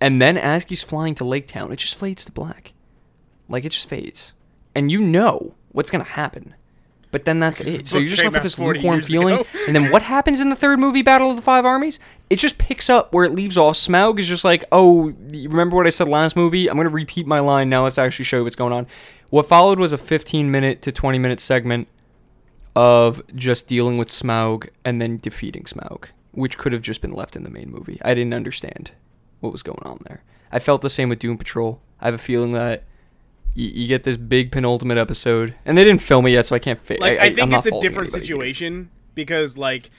and 0.00 0.22
then 0.22 0.38
as 0.38 0.64
he's 0.68 0.84
flying 0.84 1.16
to 1.16 1.24
Lake 1.24 1.48
Town, 1.48 1.72
it 1.72 1.76
just 1.76 1.96
fades 1.96 2.24
to 2.24 2.30
black, 2.30 2.72
like 3.48 3.64
it 3.64 3.70
just 3.70 3.88
fades, 3.88 4.32
and 4.76 4.92
you 4.92 5.00
know 5.00 5.56
what's 5.72 5.90
gonna 5.90 6.04
happen. 6.04 6.54
But 7.12 7.24
then 7.24 7.38
that's 7.38 7.60
it. 7.60 7.86
So 7.86 7.98
you're 7.98 8.08
just 8.08 8.22
left 8.22 8.34
with 8.34 8.42
this 8.42 8.58
lukewarm 8.58 9.00
feeling. 9.02 9.44
And 9.66 9.74
then 9.76 9.90
what 9.90 10.02
happens 10.02 10.40
in 10.40 10.50
the 10.50 10.56
third 10.56 10.78
movie, 10.78 11.02
Battle 11.02 11.30
of 11.30 11.36
the 11.36 11.42
Five 11.42 11.64
Armies? 11.64 11.98
It 12.28 12.38
just 12.38 12.58
picks 12.58 12.90
up 12.90 13.12
where 13.12 13.24
it 13.24 13.32
leaves 13.32 13.56
off. 13.56 13.76
Smaug 13.76 14.18
is 14.18 14.26
just 14.26 14.44
like, 14.44 14.64
oh, 14.72 15.14
remember 15.30 15.76
what 15.76 15.86
I 15.86 15.90
said 15.90 16.08
last 16.08 16.36
movie? 16.36 16.68
I'm 16.68 16.76
going 16.76 16.88
to 16.88 16.92
repeat 16.92 17.26
my 17.26 17.40
line. 17.40 17.68
Now 17.68 17.84
let's 17.84 17.98
actually 17.98 18.24
show 18.24 18.38
you 18.38 18.44
what's 18.44 18.56
going 18.56 18.72
on. 18.72 18.86
What 19.30 19.46
followed 19.46 19.78
was 19.78 19.92
a 19.92 19.98
15 19.98 20.50
minute 20.50 20.82
to 20.82 20.92
20 20.92 21.18
minute 21.18 21.40
segment 21.40 21.88
of 22.74 23.22
just 23.34 23.66
dealing 23.66 23.98
with 23.98 24.08
Smaug 24.08 24.68
and 24.84 25.00
then 25.00 25.16
defeating 25.16 25.62
Smaug, 25.62 26.08
which 26.32 26.58
could 26.58 26.72
have 26.72 26.82
just 26.82 27.00
been 27.00 27.12
left 27.12 27.34
in 27.34 27.44
the 27.44 27.50
main 27.50 27.70
movie. 27.70 27.98
I 28.04 28.14
didn't 28.14 28.34
understand 28.34 28.90
what 29.40 29.52
was 29.52 29.62
going 29.62 29.82
on 29.82 30.00
there. 30.06 30.22
I 30.52 30.58
felt 30.58 30.82
the 30.82 30.90
same 30.90 31.08
with 31.08 31.18
Doom 31.18 31.38
Patrol. 31.38 31.80
I 32.00 32.06
have 32.06 32.14
a 32.14 32.18
feeling 32.18 32.52
that 32.52 32.84
you, 33.56 33.70
you 33.70 33.88
get 33.88 34.04
this 34.04 34.16
big 34.16 34.52
penultimate 34.52 34.98
episode, 34.98 35.54
and 35.64 35.76
they 35.76 35.84
didn't 35.84 36.02
film 36.02 36.26
it 36.26 36.30
yet, 36.30 36.46
so 36.46 36.54
I 36.54 36.58
can't. 36.58 36.80
Fi- 36.80 36.98
Like 36.98 37.18
I, 37.18 37.26
I, 37.26 37.32
think 37.32 37.52
it's 37.52 37.66
a 37.66 37.80
different 37.80 38.10
situation 38.10 38.90
because 39.14 39.56
like 39.56 39.90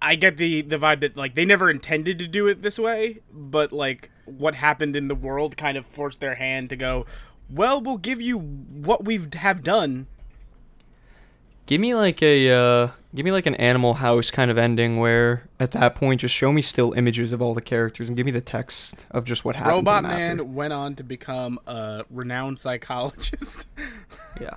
I 0.00 0.14
get 0.14 0.38
the 0.38 0.62
the 0.62 0.78
vibe 0.78 1.00
that 1.00 1.16
like 1.16 1.34
they 1.34 1.44
never 1.44 1.68
intended 1.68 2.18
to 2.20 2.26
do 2.26 2.46
it 2.46 2.62
this 2.62 2.78
way, 2.78 3.18
but 3.32 3.72
like 3.72 4.10
what 4.24 4.54
happened 4.54 4.94
in 4.96 5.08
the 5.08 5.14
world 5.14 5.56
kind 5.56 5.76
of 5.76 5.84
forced 5.84 6.20
their 6.20 6.36
hand 6.36 6.70
to 6.70 6.76
go. 6.76 7.04
Well, 7.50 7.80
we'll 7.80 7.98
give 7.98 8.20
you 8.20 8.38
what 8.38 9.04
we've 9.04 9.34
have 9.34 9.62
done. 9.62 10.06
Give 11.66 11.80
me 11.80 11.94
like 11.94 12.22
a 12.22 12.50
uh, 12.50 12.88
give 13.14 13.24
me 13.24 13.32
like 13.32 13.46
an 13.46 13.54
Animal 13.56 13.94
House 13.94 14.30
kind 14.30 14.50
of 14.50 14.58
ending 14.58 14.96
where 14.96 15.48
at 15.58 15.72
that 15.72 15.94
point 15.94 16.20
just 16.20 16.34
show 16.34 16.52
me 16.52 16.62
still 16.62 16.92
images 16.92 17.32
of 17.32 17.42
all 17.42 17.54
the 17.54 17.60
characters 17.60 18.08
and 18.08 18.16
give 18.16 18.26
me 18.26 18.32
the 18.32 18.40
text 18.40 19.06
of 19.10 19.24
just 19.24 19.44
what 19.44 19.56
happened. 19.56 19.76
Robot 19.78 20.02
Man 20.04 20.32
after. 20.32 20.44
went 20.44 20.72
on 20.72 20.94
to 20.96 21.02
become 21.04 21.58
a 21.66 22.04
renowned 22.10 22.58
psychologist. 22.58 23.66
Yeah. 24.40 24.54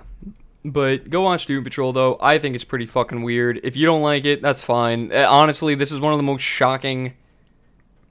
But 0.64 1.10
go 1.10 1.22
watch 1.22 1.46
Doom 1.46 1.64
Patrol 1.64 1.92
though. 1.92 2.16
I 2.20 2.38
think 2.38 2.54
it's 2.54 2.64
pretty 2.64 2.86
fucking 2.86 3.22
weird. 3.22 3.60
If 3.64 3.76
you 3.76 3.84
don't 3.86 4.02
like 4.02 4.24
it, 4.24 4.40
that's 4.40 4.62
fine. 4.62 5.12
Uh, 5.12 5.26
honestly, 5.28 5.74
this 5.74 5.90
is 5.92 6.00
one 6.00 6.12
of 6.12 6.18
the 6.18 6.22
most 6.24 6.42
shocking 6.42 7.14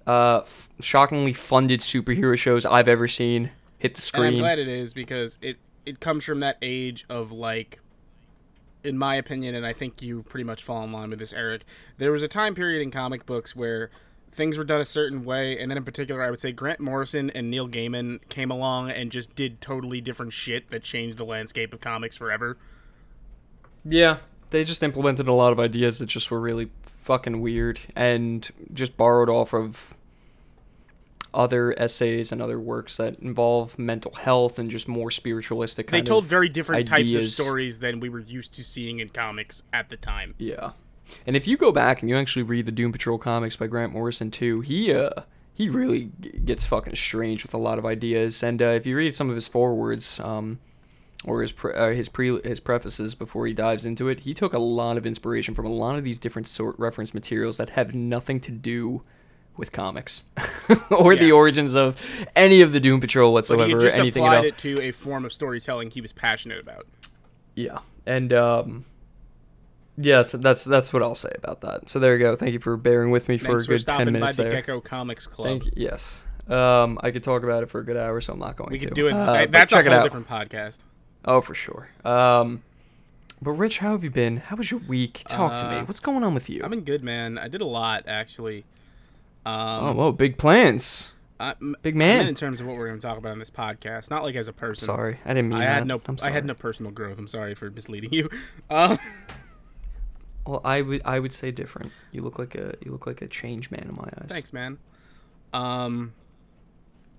uh 0.05 0.41
f- 0.43 0.69
shockingly 0.81 1.31
funded 1.31 1.79
superhero 1.79 2.37
shows 2.37 2.65
I've 2.65 2.89
ever 2.89 3.07
seen 3.07 3.51
hit 3.79 3.95
the 3.95 4.11
and 4.15 4.25
I'm 4.25 4.37
glad 4.37 4.59
it 4.59 4.67
is 4.67 4.93
because 4.93 5.37
it 5.41 5.57
it 5.85 5.99
comes 5.99 6.25
from 6.25 6.41
that 6.41 6.57
age 6.61 7.05
of 7.09 7.31
like 7.31 7.79
in 8.83 8.97
my 8.97 9.15
opinion 9.15 9.55
and 9.55 9.65
I 9.65 9.73
think 9.73 10.01
you 10.01 10.23
pretty 10.23 10.43
much 10.43 10.63
fall 10.63 10.83
in 10.83 10.91
line 10.91 11.09
with 11.09 11.19
this 11.19 11.33
Eric 11.33 11.63
there 11.97 12.11
was 12.11 12.23
a 12.23 12.27
time 12.27 12.55
period 12.55 12.81
in 12.81 12.91
comic 12.91 13.25
books 13.25 13.55
where 13.55 13.89
things 14.31 14.57
were 14.57 14.63
done 14.63 14.81
a 14.81 14.85
certain 14.85 15.23
way 15.23 15.57
and 15.59 15.69
then 15.69 15.77
in 15.77 15.83
particular 15.83 16.21
I 16.21 16.29
would 16.29 16.39
say 16.39 16.51
Grant 16.51 16.79
Morrison 16.79 17.29
and 17.31 17.49
Neil 17.49 17.67
Gaiman 17.67 18.19
came 18.29 18.51
along 18.51 18.91
and 18.91 19.11
just 19.11 19.35
did 19.35 19.61
totally 19.61 20.01
different 20.01 20.33
shit 20.33 20.69
that 20.71 20.83
changed 20.83 21.17
the 21.17 21.25
landscape 21.25 21.73
of 21.73 21.81
comics 21.81 22.17
forever. 22.17 22.57
Yeah, 23.85 24.17
they 24.49 24.63
just 24.63 24.81
implemented 24.81 25.27
a 25.27 25.33
lot 25.33 25.51
of 25.51 25.59
ideas 25.59 25.99
that 25.99 26.07
just 26.07 26.31
were 26.31 26.39
really 26.39 26.69
fucking 26.83 27.41
weird 27.41 27.79
and 27.95 28.49
just 28.73 28.95
borrowed 28.97 29.29
off 29.29 29.53
of 29.53 29.95
other 31.33 31.73
essays 31.79 32.31
and 32.31 32.41
other 32.41 32.59
works 32.59 32.97
that 32.97 33.19
involve 33.19 33.77
mental 33.79 34.13
health 34.15 34.59
and 34.59 34.69
just 34.69 34.87
more 34.87 35.11
spiritualistic 35.11 35.89
they 35.89 36.01
told 36.01 36.25
very 36.25 36.49
different 36.49 36.87
types 36.87 37.13
of 37.13 37.29
stories 37.29 37.79
than 37.79 37.99
we 37.99 38.09
were 38.09 38.19
used 38.19 38.53
to 38.53 38.63
seeing 38.63 38.99
in 38.99 39.09
comics 39.09 39.63
at 39.71 39.89
the 39.89 39.97
time 39.97 40.35
Yeah. 40.37 40.71
And 41.27 41.35
if 41.35 41.47
you 41.47 41.57
go 41.57 41.71
back 41.71 42.01
and 42.01 42.09
you 42.09 42.15
actually 42.15 42.43
read 42.43 42.65
the 42.65 42.71
Doom 42.71 42.91
Patrol 42.91 43.17
comics 43.17 43.55
by 43.55 43.67
Grant 43.67 43.93
Morrison 43.93 44.31
too, 44.31 44.61
he 44.61 44.93
uh 44.93 45.23
he 45.53 45.69
really 45.69 46.11
g- 46.19 46.39
gets 46.45 46.65
fucking 46.65 46.95
strange 46.95 47.43
with 47.43 47.53
a 47.53 47.57
lot 47.57 47.77
of 47.77 47.85
ideas. 47.85 48.41
And 48.41 48.61
uh, 48.61 48.67
if 48.67 48.85
you 48.85 48.97
read 48.97 49.13
some 49.13 49.29
of 49.29 49.35
his 49.35 49.47
forewords, 49.47 50.19
um, 50.21 50.59
or 51.25 51.41
his 51.41 51.51
pre- 51.51 51.73
uh, 51.73 51.91
his 51.91 52.09
pre 52.09 52.41
his 52.41 52.59
prefaces 52.59 53.15
before 53.15 53.47
he 53.47 53.53
dives 53.53 53.85
into 53.85 54.07
it, 54.07 54.21
he 54.21 54.33
took 54.33 54.53
a 54.53 54.59
lot 54.59 54.97
of 54.97 55.05
inspiration 55.05 55.53
from 55.53 55.65
a 55.65 55.71
lot 55.71 55.97
of 55.97 56.03
these 56.03 56.19
different 56.19 56.47
sort 56.47 56.77
reference 56.79 57.13
materials 57.13 57.57
that 57.57 57.71
have 57.71 57.93
nothing 57.93 58.39
to 58.41 58.51
do 58.51 59.01
with 59.57 59.71
comics 59.71 60.23
or 60.89 61.15
the 61.15 61.31
origins 61.31 61.75
of 61.75 62.01
any 62.35 62.61
of 62.61 62.71
the 62.73 62.79
Doom 62.79 62.99
Patrol 62.99 63.29
but 63.31 63.33
whatsoever 63.33 63.67
he 63.67 63.73
just 63.85 63.95
anything 63.95 64.23
applied 64.23 64.45
it 64.45 64.57
to 64.59 64.79
a 64.81 64.91
form 64.91 65.25
of 65.25 65.31
storytelling 65.33 65.91
he 65.91 66.01
was 66.01 66.11
passionate 66.13 66.59
about 66.59 66.87
Yeah, 67.55 67.79
and 68.05 68.33
um, 68.33 68.85
yeah, 69.97 70.17
that's, 70.17 70.31
that's 70.31 70.63
that's 70.63 70.91
what 70.91 71.03
I'll 71.03 71.13
say 71.13 71.31
about 71.37 71.61
that. 71.61 71.87
So 71.89 71.99
there 71.99 72.13
you 72.13 72.19
go. 72.19 72.35
Thank 72.35 72.53
you 72.53 72.59
for 72.59 72.75
bearing 72.77 73.11
with 73.11 73.29
me 73.29 73.37
for 73.37 73.57
a 73.57 73.63
good 73.63 73.81
stopping 73.81 74.05
ten 74.07 74.13
by 74.13 74.19
minutes 74.19 74.37
the 74.37 74.43
there. 74.43 74.51
Gecko 74.53 74.81
Comics 74.81 75.27
Club 75.27 75.47
Thank 75.47 75.65
you. 75.67 75.71
Yes. 75.75 76.23
Um, 76.47 76.97
I 77.03 77.11
could 77.11 77.23
talk 77.23 77.43
about 77.43 77.61
it 77.63 77.69
for 77.69 77.79
a 77.79 77.85
good 77.85 77.95
hour, 77.95 78.19
so 78.19 78.33
I'm 78.33 78.39
not 78.39 78.55
going 78.55 78.71
we 78.71 78.79
to. 78.79 78.87
could 78.87 78.95
do 78.95 79.07
it 79.07 79.13
Uh, 79.13 79.31
I- 79.31 79.45
but 79.45 79.51
that's 79.51 79.71
a 79.71 79.75
check 79.75 79.85
it 79.85 79.91
whole 79.91 79.99
out. 79.99 80.03
different 80.03 80.27
podcast 80.27 80.79
Oh, 81.25 81.39
for 81.41 81.53
sure. 81.55 81.87
Um, 82.03 82.63
but 83.41 83.51
Rich, 83.51 83.77
how 83.79 83.91
have 83.91 84.03
you 84.03 84.09
been? 84.09 84.37
How 84.37 84.55
was 84.55 84.71
your 84.71 84.79
week? 84.81 85.21
Talk 85.27 85.59
to 85.61 85.69
me. 85.69 85.75
Uh, 85.77 85.85
What's 85.85 85.99
going 86.01 86.23
on 86.23 86.33
with 86.33 86.49
you? 86.49 86.61
I've 86.63 86.69
been 86.71 86.81
good, 86.83 87.03
man. 87.03 87.37
I 87.37 87.47
did 87.47 87.61
a 87.61 87.65
lot 87.65 88.03
actually. 88.07 88.65
Um, 89.45 89.83
oh, 89.85 89.93
whoa, 89.93 90.11
big 90.11 90.37
plans. 90.37 91.09
I, 91.39 91.55
Big 91.81 91.95
man. 91.95 92.27
in 92.27 92.35
terms 92.35 92.61
of 92.61 92.67
what 92.67 92.77
we're 92.77 92.87
going 92.87 92.99
to 92.99 93.05
talk 93.05 93.17
about 93.17 93.33
on 93.33 93.39
this 93.39 93.49
podcast, 93.49 94.09
not 94.09 94.23
like 94.23 94.35
as 94.35 94.47
a 94.47 94.53
person. 94.53 94.85
Sorry, 94.85 95.19
I 95.25 95.33
didn't 95.33 95.49
mean 95.49 95.59
I 95.59 95.65
that. 95.65 95.73
had 95.79 95.87
no. 95.87 95.99
I 96.21 96.29
had 96.29 96.45
no 96.45 96.53
personal 96.53 96.91
growth. 96.91 97.17
I'm 97.17 97.27
sorry 97.27 97.53
for 97.55 97.69
misleading 97.69 98.13
you. 98.13 98.29
Um, 98.69 98.97
Well, 100.45 100.59
I 100.65 100.81
would 100.81 101.01
I 101.05 101.19
would 101.19 101.31
say 101.33 101.51
different. 101.51 101.91
You 102.11 102.21
look 102.21 102.37
like 102.37 102.55
a 102.55 102.75
you 102.83 102.91
look 102.91 103.07
like 103.07 103.21
a 103.21 103.27
change 103.27 103.71
man 103.71 103.85
in 103.89 103.95
my 103.95 104.03
eyes. 104.03 104.25
thanks, 104.27 104.51
man. 104.51 104.77
Um, 105.53 106.13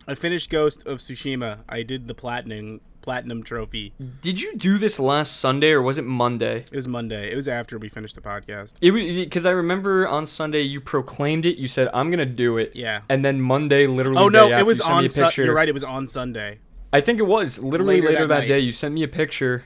I 0.06 0.14
finished 0.14 0.50
Ghost 0.50 0.86
of 0.86 0.98
Tsushima. 0.98 1.60
I 1.68 1.82
did 1.82 2.08
the 2.08 2.14
platinum 2.14 2.80
platinum 3.00 3.42
trophy. 3.42 3.92
Did 4.22 4.40
you 4.40 4.56
do 4.56 4.78
this 4.78 4.98
last 4.98 5.36
Sunday 5.36 5.72
or 5.72 5.82
was 5.82 5.98
it 5.98 6.04
Monday? 6.04 6.64
It 6.70 6.76
was 6.76 6.88
Monday. 6.88 7.30
It 7.30 7.36
was 7.36 7.46
after 7.46 7.78
we 7.78 7.90
finished 7.90 8.14
the 8.14 8.22
podcast. 8.22 8.72
It 8.80 8.92
because 8.92 9.44
I 9.44 9.50
remember 9.50 10.08
on 10.08 10.26
Sunday 10.26 10.62
you 10.62 10.80
proclaimed 10.80 11.46
it. 11.46 11.56
You 11.56 11.68
said 11.68 11.88
I'm 11.94 12.10
gonna 12.10 12.26
do 12.26 12.58
it. 12.58 12.74
Yeah. 12.74 13.02
And 13.08 13.24
then 13.24 13.40
Monday, 13.40 13.86
literally. 13.86 14.18
Oh 14.18 14.28
day 14.28 14.50
no, 14.50 14.58
it 14.58 14.66
was 14.66 14.80
on. 14.80 15.08
Su- 15.08 15.22
picture. 15.22 15.44
you're 15.44 15.54
right. 15.54 15.68
It 15.68 15.74
was 15.74 15.84
on 15.84 16.06
Sunday. 16.06 16.58
I 16.92 17.00
think 17.00 17.18
it 17.18 17.26
was 17.26 17.58
literally 17.58 17.96
Later 17.96 18.08
later, 18.08 18.26
that 18.26 18.40
that, 18.40 18.48
day. 18.48 18.60
You 18.60 18.72
sent 18.72 18.94
me 18.94 19.02
a 19.02 19.08
picture, 19.08 19.64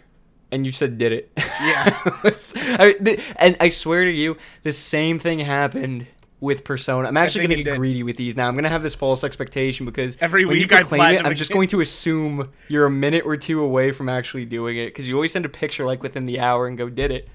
and 0.51 0.65
you 0.65 0.73
said 0.73 0.99
did 0.99 1.13
it. 1.13 1.31
Yeah. 1.37 2.01
I, 2.25 3.19
and 3.37 3.57
I 3.61 3.69
swear 3.69 4.05
to 4.05 4.11
you, 4.11 4.37
the 4.63 4.73
same 4.73 5.19
thing 5.19 5.41
happened 5.41 6.07
with 6.41 6.65
Persona. 6.65 7.09
I'm 7.09 7.17
actually 7.17 7.47
gonna 7.47 7.61
it 7.61 7.65
get 7.65 7.77
greedy 7.77 8.03
with 8.03 8.17
these 8.17 8.37
now. 8.37 8.49
I'm 8.49 8.55
gonna 8.55 8.69
have 8.69 8.83
this 8.83 8.95
false 8.95 9.25
expectation 9.25 9.87
because 9.87 10.17
Every 10.21 10.45
week 10.45 10.73
I 10.73 10.81
proclaim 10.81 11.15
it, 11.17 11.27
I'm 11.27 11.35
just 11.35 11.53
going 11.53 11.69
to 11.69 11.81
assume 11.81 12.51
you're 12.69 12.87
a 12.87 12.91
minute 12.91 13.25
or 13.27 13.37
two 13.37 13.61
away 13.61 13.91
from 13.91 14.09
actually 14.09 14.45
doing 14.45 14.77
it 14.77 14.87
because 14.87 15.09
you 15.09 15.15
always 15.15 15.33
send 15.33 15.45
a 15.45 15.49
picture 15.49 15.85
like 15.85 16.03
within 16.03 16.27
the 16.27 16.41
hour 16.41 16.67
and 16.67 16.79
go 16.79 16.89
did 16.89 17.11
it, 17.11 17.29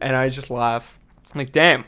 and 0.00 0.16
I 0.16 0.28
just 0.28 0.50
laugh. 0.50 0.98
I'm 1.32 1.38
like, 1.38 1.52
damn. 1.52 1.84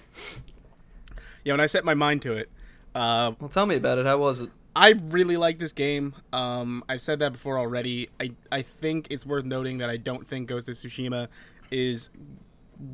Yeah, 1.45 1.55
when 1.55 1.61
I 1.61 1.67
set 1.67 1.85
my 1.85 1.95
mind 1.95 2.23
to 2.23 2.35
it, 2.35 2.51
uh, 2.95 3.33
Well, 3.41 3.49
tell 3.49 3.67
me 3.67 3.77
about 3.77 3.99
it. 3.99 4.07
How 4.07 4.19
was 4.19 4.41
it? 4.41 4.51
I 4.77 4.91
really 4.91 5.37
like 5.37 5.59
this 5.59 5.73
game. 5.73 6.15
Um, 6.33 6.85
I've 6.89 7.01
said 7.01 7.19
that 7.21 7.33
before 7.33 7.59
already. 7.59 8.09
I 8.21 8.33
I 8.53 8.63
think 8.63 9.09
it's 9.11 9.27
worth 9.27 9.45
noting 9.45 9.79
that 9.79 9.91
I 9.91 9.97
don't 9.97 10.27
think 10.27 10.49
Ghost 10.49 10.69
of 10.69 10.77
Tsushima 10.77 11.29
is 11.71 12.11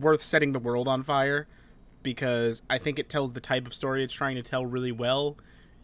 worth 0.01 0.23
setting 0.23 0.53
the 0.53 0.59
world 0.59 0.89
on 0.89 1.03
fire 1.03 1.47
because 2.07 2.63
I 2.71 2.79
think 2.79 3.01
it 3.01 3.11
tells 3.11 3.33
the 3.33 3.41
type 3.41 3.67
of 3.67 3.75
story 3.75 4.05
it's 4.05 4.15
trying 4.15 4.37
to 4.37 4.43
tell 4.43 4.65
really 4.65 4.93
well, 4.93 5.37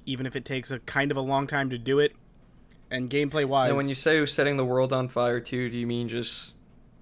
even 0.07 0.25
if 0.25 0.37
it 0.37 0.45
takes 0.45 0.71
a 0.71 0.79
kind 0.79 1.11
of 1.11 1.17
a 1.17 1.21
long 1.21 1.49
time 1.49 1.69
to 1.71 1.77
do 1.77 1.99
it. 1.99 2.15
And 2.93 3.11
gameplay 3.11 3.45
wise, 3.45 3.71
And 3.71 3.77
when 3.77 3.89
you 3.89 3.97
say 3.97 4.25
setting 4.27 4.57
the 4.57 4.65
world 4.65 4.93
on 4.93 5.09
fire 5.09 5.41
too, 5.41 5.69
do 5.69 5.77
you 5.77 5.87
mean 5.87 6.09
just 6.09 6.55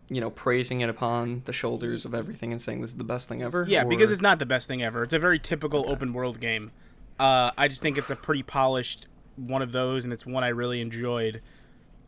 you 0.08 0.22
know 0.22 0.30
praising 0.30 0.80
it 0.80 0.88
upon 0.88 1.42
the 1.44 1.52
shoulders 1.52 2.06
of 2.06 2.14
everything 2.14 2.50
and 2.50 2.62
saying 2.62 2.80
this 2.80 2.92
is 2.92 2.96
the 2.96 3.04
best 3.04 3.28
thing 3.28 3.42
ever? 3.42 3.66
Yeah, 3.68 3.84
because 3.84 4.10
it's 4.10 4.22
not 4.22 4.38
the 4.38 4.46
best 4.46 4.66
thing 4.66 4.82
ever. 4.82 5.02
It's 5.02 5.12
a 5.12 5.18
very 5.18 5.38
typical 5.38 5.84
open 5.86 6.14
world 6.14 6.40
game. 6.40 6.72
Uh, 7.18 7.50
I 7.58 7.68
just 7.68 7.82
think 7.82 7.98
it's 7.98 8.08
a 8.08 8.16
pretty 8.16 8.42
polished 8.42 9.06
one 9.36 9.60
of 9.60 9.72
those, 9.72 10.04
and 10.04 10.14
it's 10.14 10.24
one 10.24 10.42
I 10.42 10.48
really 10.48 10.80
enjoyed. 10.80 11.42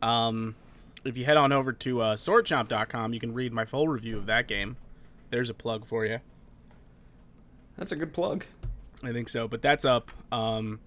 Um, 0.01 0.55
if 1.05 1.15
you 1.15 1.25
head 1.25 1.37
on 1.37 1.51
over 1.51 1.71
to 1.71 2.01
uh, 2.01 2.15
swordchomp.com, 2.15 3.13
you 3.13 3.19
can 3.19 3.35
read 3.35 3.53
my 3.53 3.65
full 3.65 3.87
review 3.87 4.17
of 4.17 4.25
that 4.25 4.47
game. 4.47 4.77
There's 5.29 5.51
a 5.51 5.53
plug 5.53 5.85
for 5.85 6.05
you. 6.07 6.19
That's 7.77 7.91
a 7.91 7.95
good 7.95 8.13
plug. 8.13 8.45
I 9.03 9.11
think 9.11 9.29
so, 9.29 9.47
but 9.47 9.61
that's 9.61 9.85
up. 9.85 10.11
Um, 10.31 10.79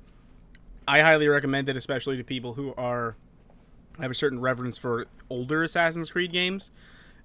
I 0.89 1.01
highly 1.01 1.29
recommend 1.29 1.69
it, 1.69 1.77
especially 1.77 2.17
to 2.17 2.25
people 2.25 2.55
who 2.55 2.75
are 2.77 3.17
have 4.01 4.11
a 4.11 4.15
certain 4.15 4.41
reverence 4.41 4.79
for 4.79 5.07
older 5.31 5.63
Assassin's 5.63 6.11
Creed 6.11 6.33
games. 6.33 6.71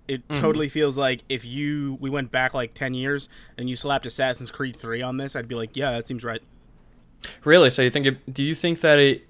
It 0.08 0.28
totally 0.36 0.68
feels 0.68 0.98
like 0.98 1.22
if 1.30 1.46
you 1.46 1.98
we 2.02 2.10
went 2.10 2.32
back 2.32 2.54
like 2.54 2.74
ten 2.74 2.94
years 2.94 3.30
and 3.58 3.70
you 3.70 3.76
slapped 3.76 4.06
Assassin's 4.06 4.52
Creed 4.52 4.76
three 4.76 5.02
on 5.02 5.18
this, 5.18 5.36
I'd 5.36 5.48
be 5.48 5.56
like, 5.56 5.78
yeah, 5.78 5.92
that 5.92 6.08
seems 6.08 6.24
right. 6.24 6.42
Really? 7.46 7.70
So 7.70 7.82
you 7.82 7.90
think 7.90 8.06
it? 8.06 8.34
Do 8.34 8.44
you 8.44 8.56
think 8.56 8.82
that 8.82 9.00
it 9.00 9.28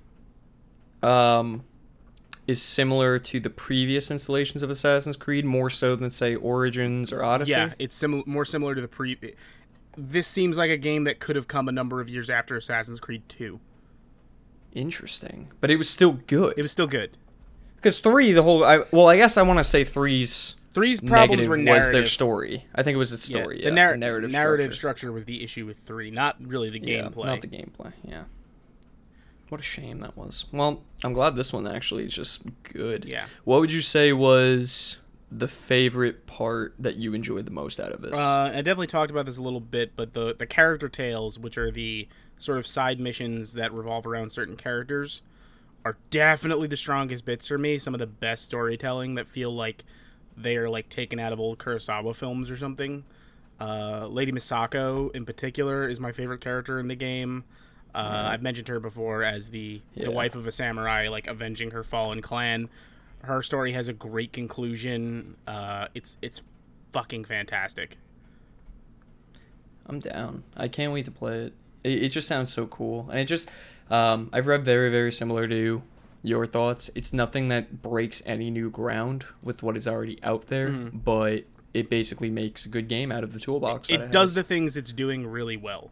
um 1.04 1.64
is 2.48 2.62
similar 2.62 3.20
to 3.20 3.40
the 3.40 3.50
previous 3.50 4.10
installations 4.10 4.64
of 4.64 4.70
Assassin's 4.70 5.18
Creed 5.18 5.46
more 5.46 5.70
so 5.70 5.96
than 5.96 6.10
say 6.10 6.36
Origins 6.36 7.12
or 7.12 7.24
Odyssey? 7.24 7.52
Yeah, 7.52 7.74
it's 7.78 7.96
similar, 7.96 8.24
more 8.26 8.46
similar 8.46 8.74
to 8.74 8.82
the 8.82 8.88
pre. 8.88 9.18
This 10.03 10.27
seems 10.27 10.58
like 10.58 10.72
a 10.72 10.77
game 10.77 11.03
that 11.03 11.20
could 11.20 11.36
have 11.36 11.48
come 11.48 11.67
a 11.70 11.72
number 11.72 12.01
of 12.01 12.10
years 12.10 12.29
after 12.29 12.55
Assassin's 12.58 13.00
Creed 13.00 13.22
2. 13.29 13.60
Interesting, 14.74 15.51
but 15.60 15.70
it 15.70 15.75
was 15.75 15.89
still 15.89 16.13
good. 16.27 16.53
It 16.58 16.62
was 16.62 16.72
still 16.72 16.88
good. 16.88 17.17
Because 17.75 18.00
three, 18.00 18.31
the 18.31 18.41
whole. 18.43 18.63
I, 18.63 18.84
well, 18.91 19.08
I 19.10 19.17
guess 19.17 19.36
I 19.38 19.41
want 19.41 19.60
to 19.60 19.63
say 19.65 19.84
three's 19.84 20.55
Three's 20.74 21.01
problems 21.01 21.48
were 21.48 21.58
was 21.58 21.65
narrative. 21.65 21.91
their 21.91 22.05
story. 22.05 22.65
I 22.74 22.81
think 22.81 22.96
it 22.96 22.98
was 22.98 23.12
its 23.12 23.29
Yeah, 23.29 23.41
story. 23.41 23.58
the 23.58 23.63
Yeah, 23.65 23.70
narr- 23.72 23.98
narrative, 23.98 24.31
narrative 24.31 24.74
structure. 24.74 25.00
structure 25.00 25.12
was 25.12 25.25
the 25.25 25.43
issue 25.43 25.65
with 25.65 25.77
3, 25.86 26.10
not 26.12 26.38
really 26.39 26.70
the 26.70 26.79
Yeah, 26.79 27.01
gameplay. 27.10 27.25
not 27.25 27.41
the 27.41 27.48
gameplay. 27.48 27.91
Yeah. 28.05 28.24
What 29.50 29.60
a 29.60 29.63
shame 29.63 30.00
that 30.00 30.15
was. 30.15 30.46
Well, 30.53 30.81
I'm 31.03 31.12
glad 31.12 31.36
this 31.36 31.51
one 31.51 31.67
actually 31.67 32.05
is 32.05 32.13
just 32.13 32.41
good. 32.63 33.10
Yeah. 33.12 33.25
What 33.43 33.60
would 33.60 33.74
you 33.74 33.81
say 33.81 34.13
was 34.13 34.98
the 35.32 35.48
favorite 35.48 36.28
part 36.28 36.74
that 36.78 36.98
you 36.98 37.14
enjoyed 37.14 37.46
the 37.46 37.52
most 37.52 37.80
out 37.80 37.92
of 37.94 38.02
this? 38.02 38.14
Uh, 38.14 38.52
I 38.54 38.58
definitely 38.58 38.88
talked 38.88 39.12
about 39.12 39.26
this 39.26 39.38
a 39.38 39.42
little 39.42 39.60
bit, 39.62 39.94
but 39.96 40.14
the 40.14 40.36
the 40.38 40.46
character 40.46 40.90
tales, 40.90 41.40
which 41.40 41.58
are 41.58 41.72
the 41.72 42.08
sort 42.38 42.58
of 42.58 42.68
side 42.68 43.00
missions 43.00 43.54
that 43.54 43.72
revolve 43.74 44.06
around 44.06 44.32
certain 44.32 44.56
characters, 44.58 45.22
are 45.86 45.98
definitely 46.10 46.68
the 46.68 46.78
strongest 46.78 47.24
bits 47.26 47.48
for 47.48 47.58
me. 47.58 47.78
Some 47.80 47.94
of 47.94 48.00
the 48.00 48.08
best 48.08 48.46
storytelling 48.46 49.16
that 49.16 49.28
feel 49.28 49.54
like 49.56 49.84
they 50.36 50.58
are 50.58 50.70
like 50.70 50.90
taken 50.90 51.20
out 51.20 51.32
of 51.34 51.40
old 51.40 51.60
Kurosawa 51.60 52.16
films 52.16 52.50
or 52.52 52.58
something. 52.58 53.04
Uh, 53.60 54.08
Lady 54.08 54.32
Misako, 54.32 55.16
in 55.16 55.24
particular, 55.26 55.88
is 55.88 56.00
my 56.00 56.12
favorite 56.12 56.42
character 56.42 56.80
in 56.80 56.88
the 56.88 56.96
game. 56.96 57.44
Uh, 57.94 58.30
I've 58.32 58.42
mentioned 58.42 58.68
her 58.70 58.80
before 58.80 59.24
as 59.24 59.50
the, 59.52 59.82
Yeah. 59.94 60.06
the 60.06 60.12
wife 60.12 60.34
of 60.36 60.48
a 60.48 60.52
samurai, 60.52 61.10
like 61.10 61.28
avenging 61.28 61.72
her 61.72 61.84
fallen 61.84 62.22
clan. 62.22 62.70
Her 63.24 63.42
story 63.42 63.72
has 63.74 63.88
a 63.88 63.94
great 63.94 64.34
conclusion. 64.34 65.36
Uh, 65.48 65.88
it's 65.94 66.18
it's 66.22 66.42
fucking 66.92 67.25
fantastic. 67.25 67.98
I'm 69.86 70.00
down. 70.00 70.44
I 70.56 70.68
can't 70.68 70.94
wait 70.94 71.06
to 71.06 71.12
play 71.12 71.46
it. 71.46 71.54
It, 71.84 72.04
it 72.04 72.10
just 72.10 72.28
sounds 72.28 72.51
so 72.51 72.68
cool, 72.68 73.08
and 73.10 73.20
it 73.20 73.25
just 73.25 73.50
um, 73.90 74.30
I've 74.34 74.48
read 74.48 74.66
very 74.66 74.90
very 74.90 75.12
similar 75.12 75.48
to 75.48 75.82
your 76.24 76.46
thoughts. 76.46 76.90
It's 76.96 77.13
nothing 77.13 77.48
that 77.50 77.82
breaks 77.82 78.22
any 78.25 78.50
new 78.50 78.70
ground 78.70 79.25
with 79.42 79.63
what 79.63 79.75
is 79.75 79.88
already 79.88 80.20
out 80.24 80.48
there, 80.48 80.70
but 80.70 81.46
it 81.74 81.90
basically 81.90 82.30
makes 82.30 82.66
a 82.66 82.70
good 82.70 82.88
game 82.88 83.12
out 83.12 83.24
of 83.24 83.34
the 83.34 83.40
toolbox. 83.40 83.90
that 83.90 84.01
it 84.01 84.12
does 84.12 84.34
the 84.34 84.44
things 84.44 84.75
it's 84.75 84.92
doing 84.92 85.25
really 85.25 85.58
well. 85.58 85.92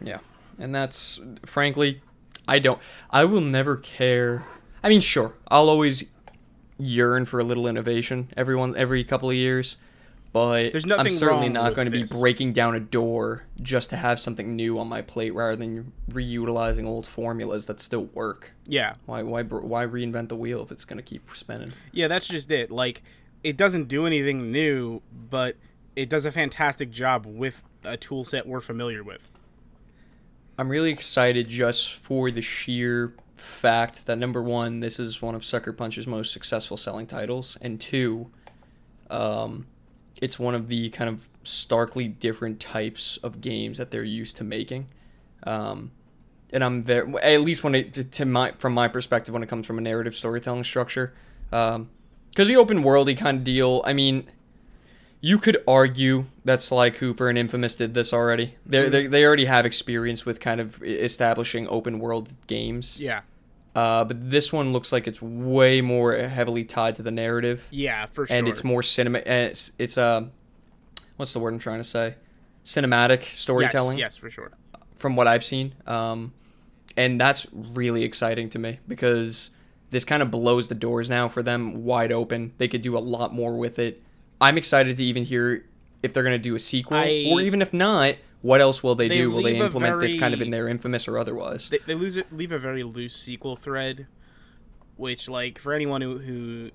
Yeah. 0.00 0.18
And 0.58 0.74
that's 0.74 1.20
frankly 1.44 2.00
I 2.46 2.58
don't 2.58 2.80
I 3.10 3.24
will 3.24 3.40
never 3.40 3.76
care. 3.76 4.46
I 4.82 4.88
mean, 4.88 5.00
sure, 5.00 5.34
I'll 5.48 5.68
always 5.68 6.04
yearn 6.80 7.24
for 7.26 7.38
a 7.40 7.44
little 7.44 7.66
innovation 7.66 8.28
every 8.36 8.56
one 8.56 8.76
every 8.76 9.04
couple 9.04 9.28
of 9.30 9.36
years, 9.36 9.76
but 10.32 10.72
There's 10.72 10.84
I'm 10.90 11.10
certainly 11.10 11.46
wrong 11.46 11.52
not 11.52 11.64
with 11.70 11.76
going 11.76 11.84
to 11.86 11.90
be 11.90 12.02
this. 12.02 12.12
breaking 12.18 12.52
down 12.52 12.74
a 12.74 12.80
door 12.80 13.44
just 13.62 13.90
to 13.90 13.96
have 13.96 14.18
something 14.20 14.54
new 14.56 14.78
on 14.78 14.88
my 14.88 15.02
plate 15.02 15.34
rather 15.34 15.56
than 15.56 15.92
reutilizing 16.10 16.86
old 16.86 17.06
formulas 17.06 17.66
that 17.66 17.80
still 17.80 18.04
work. 18.04 18.52
Yeah, 18.66 18.94
Why 19.06 19.22
why 19.22 19.42
br- 19.42 19.58
why 19.60 19.84
reinvent 19.86 20.28
the 20.28 20.36
wheel 20.36 20.62
if 20.62 20.70
it's 20.72 20.84
going 20.84 20.98
to 20.98 21.02
keep 21.02 21.28
spinning? 21.34 21.72
yeah, 21.92 22.08
that's 22.08 22.28
just 22.28 22.50
it. 22.50 22.70
Like, 22.70 23.02
it 23.42 23.56
doesn't 23.56 23.88
do 23.88 24.06
anything 24.06 24.52
new, 24.52 25.02
but 25.30 25.56
it 25.96 26.08
does 26.08 26.24
a 26.24 26.32
fantastic 26.32 26.90
job 26.90 27.26
with 27.26 27.62
a 27.82 27.96
tool 27.96 28.24
set 28.24 28.46
we're 28.46 28.60
familiar 28.60 29.02
with. 29.02 29.28
I'm 30.58 30.68
really 30.68 30.90
excited 30.90 31.48
just 31.48 31.94
for 31.94 32.30
the 32.30 32.42
sheer 32.42 33.14
fact 33.40 34.06
that 34.06 34.18
number 34.18 34.42
one, 34.42 34.80
this 34.80 34.98
is 34.98 35.20
one 35.20 35.34
of 35.34 35.44
Sucker 35.44 35.72
Punch's 35.72 36.06
most 36.06 36.32
successful 36.32 36.76
selling 36.76 37.06
titles, 37.06 37.56
and 37.60 37.80
two, 37.80 38.30
um, 39.10 39.66
it's 40.20 40.38
one 40.38 40.54
of 40.54 40.68
the 40.68 40.90
kind 40.90 41.08
of 41.08 41.28
starkly 41.44 42.06
different 42.08 42.60
types 42.60 43.18
of 43.22 43.40
games 43.40 43.78
that 43.78 43.90
they're 43.90 44.04
used 44.04 44.36
to 44.36 44.44
making. 44.44 44.86
Um, 45.44 45.90
and 46.52 46.62
I'm 46.62 46.82
very, 46.82 47.14
at 47.16 47.40
least 47.42 47.64
when 47.64 47.74
it 47.74 47.94
to- 47.94 48.04
to 48.04 48.24
my 48.24 48.52
from 48.58 48.74
my 48.74 48.88
perspective, 48.88 49.32
when 49.32 49.42
it 49.42 49.48
comes 49.48 49.66
from 49.66 49.78
a 49.78 49.80
narrative 49.80 50.16
storytelling 50.16 50.64
structure, 50.64 51.14
because 51.50 52.48
the 52.48 52.56
open 52.56 52.82
worldy 52.82 53.16
kind 53.16 53.38
of 53.38 53.44
deal. 53.44 53.82
I 53.84 53.92
mean, 53.92 54.28
you 55.20 55.38
could 55.38 55.62
argue 55.68 56.26
that 56.44 56.62
Sly 56.62 56.90
Cooper 56.90 57.28
and 57.28 57.38
Infamous 57.38 57.76
did 57.76 57.94
this 57.94 58.12
already. 58.12 58.54
They 58.66 58.88
they 58.88 59.06
they 59.06 59.24
already 59.24 59.44
have 59.44 59.64
experience 59.64 60.26
with 60.26 60.40
kind 60.40 60.60
of 60.60 60.82
establishing 60.82 61.68
open 61.68 62.00
world 62.00 62.34
games. 62.46 62.98
Yeah, 62.98 63.20
Uh, 63.74 64.04
but 64.04 64.30
this 64.30 64.52
one 64.52 64.72
looks 64.72 64.90
like 64.92 65.06
it's 65.06 65.22
way 65.22 65.80
more 65.80 66.16
heavily 66.16 66.64
tied 66.64 66.96
to 66.96 67.02
the 67.02 67.10
narrative, 67.12 67.66
yeah, 67.70 68.06
for 68.06 68.26
sure. 68.26 68.36
and 68.36 68.48
it's 68.48 68.64
more 68.64 68.82
cinema. 68.82 69.18
It's 69.18 69.70
it's 69.78 69.96
uh, 69.96 70.24
what's 71.16 71.32
the 71.32 71.38
word 71.38 71.52
I'm 71.54 71.60
trying 71.60 71.78
to 71.78 71.84
say? 71.84 72.16
Cinematic 72.64 73.22
storytelling 73.24 73.98
Yes, 73.98 74.14
yes, 74.14 74.16
for 74.16 74.30
sure. 74.30 74.50
from 74.96 75.16
what 75.16 75.26
I've 75.26 75.44
seen. 75.44 75.74
Um, 75.86 76.32
and 76.96 77.20
that's 77.20 77.46
really 77.52 78.02
exciting 78.04 78.50
to 78.50 78.58
me 78.58 78.80
because 78.88 79.50
this 79.90 80.04
kind 80.04 80.22
of 80.22 80.30
blows 80.30 80.68
the 80.68 80.74
doors 80.74 81.08
now 81.08 81.28
for 81.28 81.42
them 81.42 81.84
wide 81.84 82.12
open. 82.12 82.52
They 82.58 82.68
could 82.68 82.82
do 82.82 82.96
a 82.96 83.00
lot 83.00 83.32
more 83.32 83.56
with 83.56 83.78
it. 83.78 84.02
I'm 84.40 84.58
excited 84.58 84.96
to 84.96 85.04
even 85.04 85.24
hear 85.24 85.64
if 86.02 86.12
they're 86.12 86.22
going 86.22 86.34
to 86.36 86.42
do 86.42 86.54
a 86.54 86.58
sequel, 86.58 86.96
I- 86.96 87.28
or 87.30 87.40
even 87.40 87.62
if 87.62 87.72
not, 87.72 88.16
what 88.42 88.60
else 88.60 88.82
will 88.82 88.94
they, 88.94 89.08
They 89.08 89.18
do? 89.18 89.30
Will 89.30 89.42
they 89.42 89.58
implement 89.58 90.00
this 90.00 90.14
kind 90.14 90.32
of 90.34 90.40
in 90.40 90.50
their 90.50 90.68
infamous 90.68 91.06
or 91.06 91.18
otherwise? 91.18 91.68
They, 91.68 91.78
they 91.78 91.94
lose 91.94 92.16
it, 92.16 92.32
leave 92.32 92.52
a 92.52 92.58
very 92.58 92.82
loose 92.82 93.14
sequel 93.14 93.56
thread, 93.56 94.06
which 94.96 95.28
like 95.28 95.58
for 95.58 95.72
anyone 95.72 96.00
who 96.00 96.18
who 96.18 96.70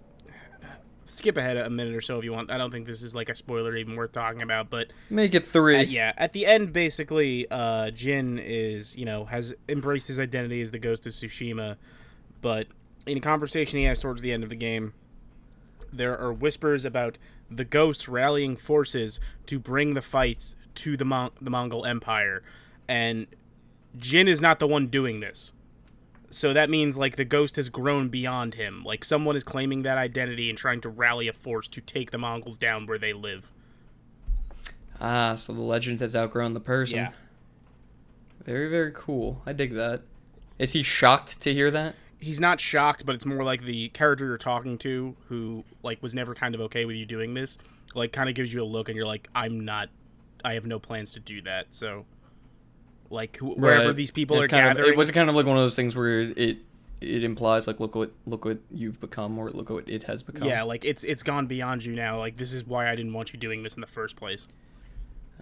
skip 1.05 1.37
ahead 1.37 1.55
a 1.57 1.69
minute 1.69 1.95
or 1.95 2.01
so 2.01 2.17
if 2.19 2.23
you 2.23 2.33
want. 2.33 2.51
I 2.51 2.57
don't 2.57 2.71
think 2.71 2.85
this 2.87 3.01
is 3.01 3.15
like 3.15 3.29
a 3.29 3.35
spoiler 3.35 3.75
even 3.75 3.95
worth 3.95 4.11
talking 4.11 4.41
about, 4.41 4.69
but 4.69 4.87
Make 5.09 5.33
it 5.33 5.45
three. 5.45 5.77
at, 5.77 5.87
yeah, 5.87 6.13
at 6.17 6.33
the 6.33 6.45
end, 6.45 6.73
basically, 6.73 7.47
uh, 7.49 7.91
Jin 7.91 8.39
is 8.39 8.95
you 8.95 9.05
know 9.05 9.25
has 9.25 9.55
embraced 9.67 10.07
his 10.07 10.19
identity 10.19 10.61
as 10.61 10.71
the 10.71 10.79
Ghost 10.79 11.07
of 11.07 11.13
Tsushima, 11.13 11.77
but 12.41 12.67
in 13.05 13.17
a 13.17 13.21
conversation 13.21 13.79
he 13.79 13.85
has 13.85 13.99
towards 13.99 14.21
the 14.21 14.31
end 14.31 14.43
of 14.43 14.49
the 14.49 14.55
game, 14.55 14.93
there 15.91 16.17
are 16.17 16.33
whispers 16.33 16.85
about 16.85 17.17
the 17.49 17.65
Ghost 17.65 18.07
rallying 18.07 18.55
forces 18.55 19.19
to 19.47 19.59
bring 19.59 19.93
the 19.93 20.01
fight 20.01 20.55
to 20.75 20.97
the 20.97 21.05
Mon- 21.05 21.31
the 21.41 21.49
Mongol 21.49 21.85
Empire, 21.85 22.43
and 22.87 23.27
Jin 23.97 24.27
is 24.27 24.41
not 24.41 24.59
the 24.59 24.67
one 24.67 24.87
doing 24.87 25.19
this. 25.19 25.51
So 26.29 26.53
that 26.53 26.69
means 26.69 26.97
like 26.97 27.15
the 27.15 27.25
ghost 27.25 27.55
has 27.55 27.69
grown 27.69 28.09
beyond 28.09 28.55
him. 28.55 28.83
Like 28.83 29.05
someone 29.05 29.35
is 29.35 29.43
claiming 29.43 29.83
that 29.83 29.97
identity 29.97 30.49
and 30.49 30.57
trying 30.57 30.81
to 30.81 30.89
rally 30.89 31.27
a 31.27 31.33
force 31.33 31.67
to 31.69 31.81
take 31.81 32.11
the 32.11 32.17
Mongols 32.17 32.57
down 32.57 32.87
where 32.87 32.97
they 32.97 33.13
live. 33.13 33.51
Ah, 34.99 35.35
so 35.35 35.53
the 35.53 35.61
legend 35.61 36.01
has 36.01 36.15
outgrown 36.15 36.53
the 36.53 36.59
person. 36.59 36.97
Yeah. 36.97 37.09
Very, 38.43 38.69
very 38.69 38.91
cool. 38.93 39.41
I 39.45 39.53
dig 39.53 39.73
that. 39.73 40.01
Is 40.59 40.73
he 40.73 40.83
shocked 40.83 41.41
to 41.41 41.53
hear 41.53 41.71
that? 41.71 41.95
he's 42.25 42.39
not 42.39 42.59
shocked, 42.59 43.05
but 43.05 43.13
it's 43.13 43.25
more 43.25 43.43
like 43.43 43.63
the 43.63 43.89
character 43.89 44.25
you're 44.25 44.37
talking 44.37 44.77
to, 44.79 45.15
who 45.29 45.63
like 45.83 46.01
was 46.01 46.15
never 46.15 46.33
kind 46.33 46.55
of 46.55 46.61
okay 46.61 46.85
with 46.85 46.95
you 46.95 47.05
doing 47.05 47.33
this, 47.33 47.57
like 47.93 48.11
kind 48.11 48.29
of 48.29 48.35
gives 48.35 48.51
you 48.51 48.63
a 48.63 48.65
look, 48.65 48.89
and 48.89 48.97
you're 48.97 49.05
like, 49.05 49.29
I'm 49.35 49.63
not, 49.63 49.89
I 50.45 50.53
have 50.53 50.65
no 50.65 50.79
plans 50.79 51.11
to 51.13 51.19
do 51.19 51.41
that. 51.41 51.67
So, 51.71 52.05
like 53.09 53.37
wh- 53.37 53.57
wherever 53.57 53.87
Right. 53.87 53.95
these 53.95 54.11
people 54.11 54.37
It's 54.37 54.45
are 54.45 54.49
kind 54.49 54.63
gathering, 54.69 54.87
Of, 54.89 54.93
it 54.93 54.97
was 54.97 55.11
kind 55.11 55.29
of 55.29 55.35
like 55.35 55.45
one 55.45 55.57
of 55.57 55.63
those 55.63 55.75
things 55.75 55.95
where 55.95 56.21
it 56.21 56.57
it 57.01 57.23
implies 57.25 57.67
like 57.67 57.79
look 57.81 57.93
what 57.93 58.11
look 58.25 58.45
what 58.45 58.59
you've 58.71 58.99
become 59.01 59.37
or 59.37 59.49
look 59.51 59.69
what 59.69 59.87
it 59.89 60.03
has 60.03 60.23
become. 60.23 60.47
yeah, 60.47 60.63
like 60.63 60.85
it's 60.85 61.03
it's 61.03 61.23
gone 61.23 61.45
beyond 61.47 61.83
you 61.83 61.93
now. 61.93 62.17
Like 62.19 62.37
this 62.37 62.53
is 62.53 62.65
why 62.65 62.89
I 62.89 62.95
didn't 62.95 63.13
want 63.13 63.33
you 63.33 63.39
doing 63.39 63.63
this 63.63 63.75
in 63.75 63.81
the 63.81 63.87
first 63.87 64.15
place. 64.15 64.47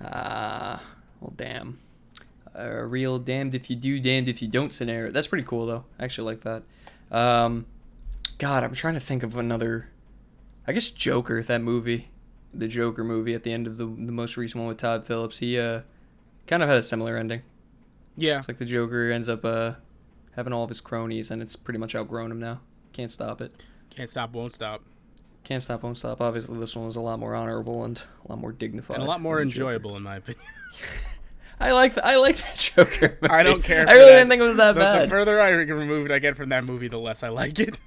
Ah, 0.01 0.83
well, 1.21 1.33
damn. 1.35 1.79
A 2.55 2.85
real 2.85 3.17
damned 3.19 3.55
if 3.55 3.69
you 3.69 3.75
do, 3.75 3.99
damned 3.99 4.29
if 4.29 4.41
you 4.41 4.47
don't 4.47 4.71
scenario. 4.73 5.11
That's 5.11 5.27
pretty 5.27 5.45
cool 5.45 5.65
though. 5.65 5.85
I 5.99 6.03
actually 6.05 6.25
like 6.35 6.41
that. 6.41 6.63
Um, 7.15 7.65
God, 8.37 8.63
I'm 8.63 8.73
trying 8.73 8.93
to 8.95 8.99
think 8.99 9.23
of 9.23 9.37
another. 9.37 9.89
I 10.67 10.71
guess 10.71 10.89
Joker, 10.91 11.43
that 11.43 11.61
movie, 11.61 12.07
the 12.53 12.67
Joker 12.67 13.03
movie 13.03 13.33
at 13.33 13.43
the 13.43 13.51
end 13.53 13.67
of 13.67 13.77
the 13.77 13.85
the 13.85 14.11
most 14.11 14.37
recent 14.37 14.59
one 14.59 14.67
with 14.67 14.77
Todd 14.77 15.05
Phillips. 15.05 15.39
He 15.39 15.59
uh, 15.59 15.81
kind 16.47 16.61
of 16.63 16.69
had 16.69 16.77
a 16.77 16.83
similar 16.83 17.17
ending. 17.17 17.41
Yeah, 18.15 18.37
It's 18.39 18.47
like 18.47 18.59
the 18.59 18.65
Joker 18.65 19.09
ends 19.11 19.27
up 19.27 19.43
uh, 19.43 19.73
having 20.35 20.53
all 20.53 20.63
of 20.63 20.69
his 20.69 20.79
cronies, 20.81 21.31
and 21.31 21.41
it's 21.41 21.55
pretty 21.55 21.79
much 21.79 21.95
outgrown 21.95 22.29
him 22.31 22.39
now. 22.39 22.61
Can't 22.91 23.11
stop 23.11 23.41
it. 23.41 23.63
can't 23.89 24.07
stop, 24.09 24.33
won't 24.33 24.53
stop, 24.53 24.83
Can't 25.43 25.63
stop, 25.63 25.81
won't 25.81 25.97
stop. 25.97 26.21
Obviously, 26.21 26.55
this 26.59 26.75
one 26.75 26.85
was 26.85 26.95
a 26.95 27.01
lot 27.01 27.17
more 27.17 27.33
honorable 27.33 27.83
and 27.85 27.99
a 28.25 28.29
lot 28.31 28.37
more 28.39 28.51
dignified. 28.51 28.97
and 28.97 29.03
a 29.03 29.07
lot 29.07 29.19
more 29.19 29.39
the 29.39 29.45
Joker. 29.49 29.71
enjoyable 29.73 29.97
in 29.97 30.03
my 30.03 30.17
opinion. 30.17 30.43
I 31.59 31.71
like 31.71 31.95
th- 31.95 32.05
I 32.05 32.17
like 32.17 32.37
that 32.37 32.55
Joker. 32.57 33.17
I 33.29 33.41
don't 33.41 33.63
care. 33.63 33.87
I 33.89 33.93
really 33.93 34.11
that. 34.11 34.17
didn't 34.17 34.29
think 34.29 34.41
it 34.41 34.45
was 34.47 34.57
that 34.57 34.73
the, 34.73 34.81
bad. 34.81 35.05
The 35.05 35.09
further 35.09 35.41
I 35.41 35.49
removed 35.49 36.11
I 36.11 36.19
get 36.19 36.35
from 36.37 36.49
that 36.49 36.65
movie, 36.65 36.87
the 36.89 36.99
less 36.99 37.23
I 37.23 37.29
like 37.29 37.57
it. 37.59 37.79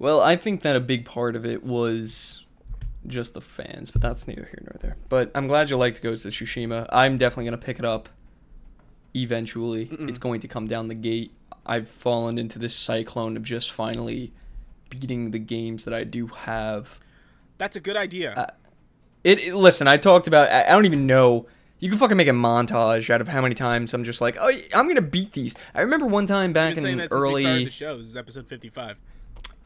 well, 0.00 0.20
I 0.20 0.34
think 0.36 0.62
that 0.62 0.74
a 0.74 0.80
big 0.80 1.04
part 1.04 1.36
of 1.36 1.44
it 1.46 1.62
was 1.62 2.44
just 3.06 3.34
the 3.34 3.40
fans, 3.40 3.90
but 3.90 4.00
that's 4.02 4.26
neither 4.26 4.44
here 4.44 4.60
nor 4.62 4.76
there. 4.80 4.96
But 5.08 5.30
I'm 5.34 5.46
glad 5.46 5.70
you 5.70 5.76
liked 5.76 6.02
Ghost 6.02 6.24
of 6.26 6.32
Tsushima. 6.32 6.86
I'm 6.90 7.18
definitely 7.18 7.44
gonna 7.46 7.58
pick 7.58 7.78
it 7.78 7.84
up. 7.84 8.08
Eventually, 9.16 9.86
Mm-mm. 9.86 10.08
it's 10.08 10.18
going 10.18 10.40
to 10.40 10.48
come 10.48 10.66
down 10.66 10.88
the 10.88 10.94
gate. 10.94 11.32
I've 11.64 11.88
fallen 11.88 12.36
into 12.36 12.58
this 12.58 12.74
cyclone 12.74 13.36
of 13.36 13.44
just 13.44 13.70
finally 13.70 14.32
beating 14.90 15.30
the 15.30 15.38
games 15.38 15.84
that 15.84 15.94
I 15.94 16.02
do 16.04 16.26
have. 16.26 16.98
That's 17.58 17.76
a 17.76 17.80
good 17.80 17.96
idea. 17.96 18.32
Uh, 18.34 18.46
It, 19.22 19.38
it- 19.48 19.54
listen, 19.54 19.86
I 19.86 19.96
talked 19.98 20.26
about. 20.26 20.50
I, 20.50 20.64
I 20.64 20.70
don't 20.72 20.84
even 20.84 21.06
know. 21.06 21.46
You 21.78 21.88
can 21.90 21.98
fucking 21.98 22.16
make 22.16 22.28
a 22.28 22.32
montage 22.32 23.08
out 23.10 23.20
of 23.20 23.28
how 23.28 23.40
many 23.40 23.54
times 23.54 23.94
I'm 23.94 24.04
just 24.04 24.20
like, 24.20 24.36
oh, 24.40 24.50
I'm 24.74 24.88
gonna 24.88 25.00
beat 25.02 25.32
these. 25.32 25.54
I 25.74 25.82
remember 25.82 26.06
one 26.06 26.26
time 26.26 26.52
back 26.52 26.76
in 26.76 26.82
that 26.82 26.88
since 26.88 27.00
we 27.02 27.06
started 27.06 27.14
early. 27.16 27.64
the 27.64 27.70
show. 27.70 27.96
This 27.98 28.06
is 28.06 28.16
episode 28.16 28.46
55. 28.48 28.96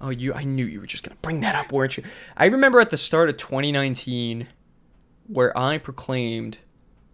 Oh, 0.01 0.11
you! 0.11 0.33
I 0.33 0.45
knew 0.45 0.65
you 0.65 0.81
were 0.81 0.87
just 0.87 1.03
gonna 1.05 1.19
bring 1.23 1.41
that 1.41 1.55
up, 1.55 1.73
weren't 1.73 1.97
you? 1.97 2.05
I 2.37 2.47
remember 2.47 2.81
at 2.81 2.91
the 2.91 2.97
start 2.97 3.29
of 3.29 3.37
2019, 3.37 4.47
where 5.27 5.57
I 5.59 5.79
proclaimed 5.79 6.59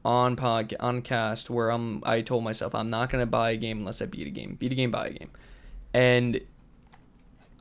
on 0.04 0.36
pod 0.36 0.74
on 0.80 1.00
cast 1.00 1.48
where 1.48 1.70
I'm. 1.70 2.02
I 2.04 2.20
told 2.20 2.44
myself 2.44 2.74
I'm 2.74 2.90
not 2.90 3.08
gonna 3.10 3.24
buy 3.26 3.52
a 3.52 3.56
game 3.56 3.78
unless 3.78 4.02
I 4.02 4.06
beat 4.06 4.26
a 4.26 4.30
game. 4.30 4.56
Beat 4.60 4.72
a 4.72 4.74
game, 4.74 4.90
buy 4.90 5.06
a 5.06 5.12
game, 5.12 5.30
and 5.94 6.40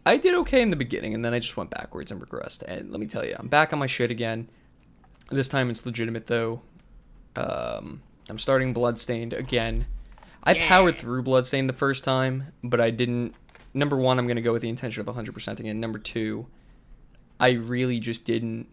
I 0.06 0.18
did 0.18 0.36
okay 0.36 0.62
in 0.62 0.70
the 0.70 0.76
beginning, 0.76 1.14
and 1.14 1.24
then 1.24 1.34
I 1.34 1.40
just 1.40 1.56
went 1.56 1.70
backwards 1.70 2.12
and 2.12 2.22
regressed. 2.22 2.62
And 2.64 2.92
let 2.92 3.00
me 3.00 3.06
tell 3.08 3.26
you, 3.26 3.36
I'm 3.40 3.48
back 3.48 3.72
on 3.72 3.80
my 3.80 3.88
shit 3.88 4.12
again. 4.12 4.50
This 5.32 5.48
time 5.48 5.70
it's 5.70 5.86
legitimate 5.86 6.28
though. 6.28 6.62
Um, 7.38 8.02
I'm 8.30 8.38
starting 8.40 8.74
Bloodstained 8.74 9.32
again. 9.34 9.86
I 10.44 10.54
Yeah. 10.56 10.68
powered 10.68 10.98
through 10.98 11.24
Bloodstained 11.24 11.70
the 11.70 11.74
first 11.74 12.04
time, 12.04 12.52
but 12.62 12.82
I 12.82 12.90
didn't. 12.90 13.34
Number 13.74 13.98
one, 13.98 14.20
I'm 14.20 14.28
going 14.28 14.36
to 14.36 14.42
go 14.42 14.54
with 14.54 14.62
the 14.62 14.70
intention 14.70 15.02
of 15.08 15.14
100% 15.16 15.60
again. 15.60 15.80
Number 15.80 15.98
two, 16.00 16.48
I 17.40 17.52
really 17.52 18.00
just 18.00 18.24
didn't 18.24 18.68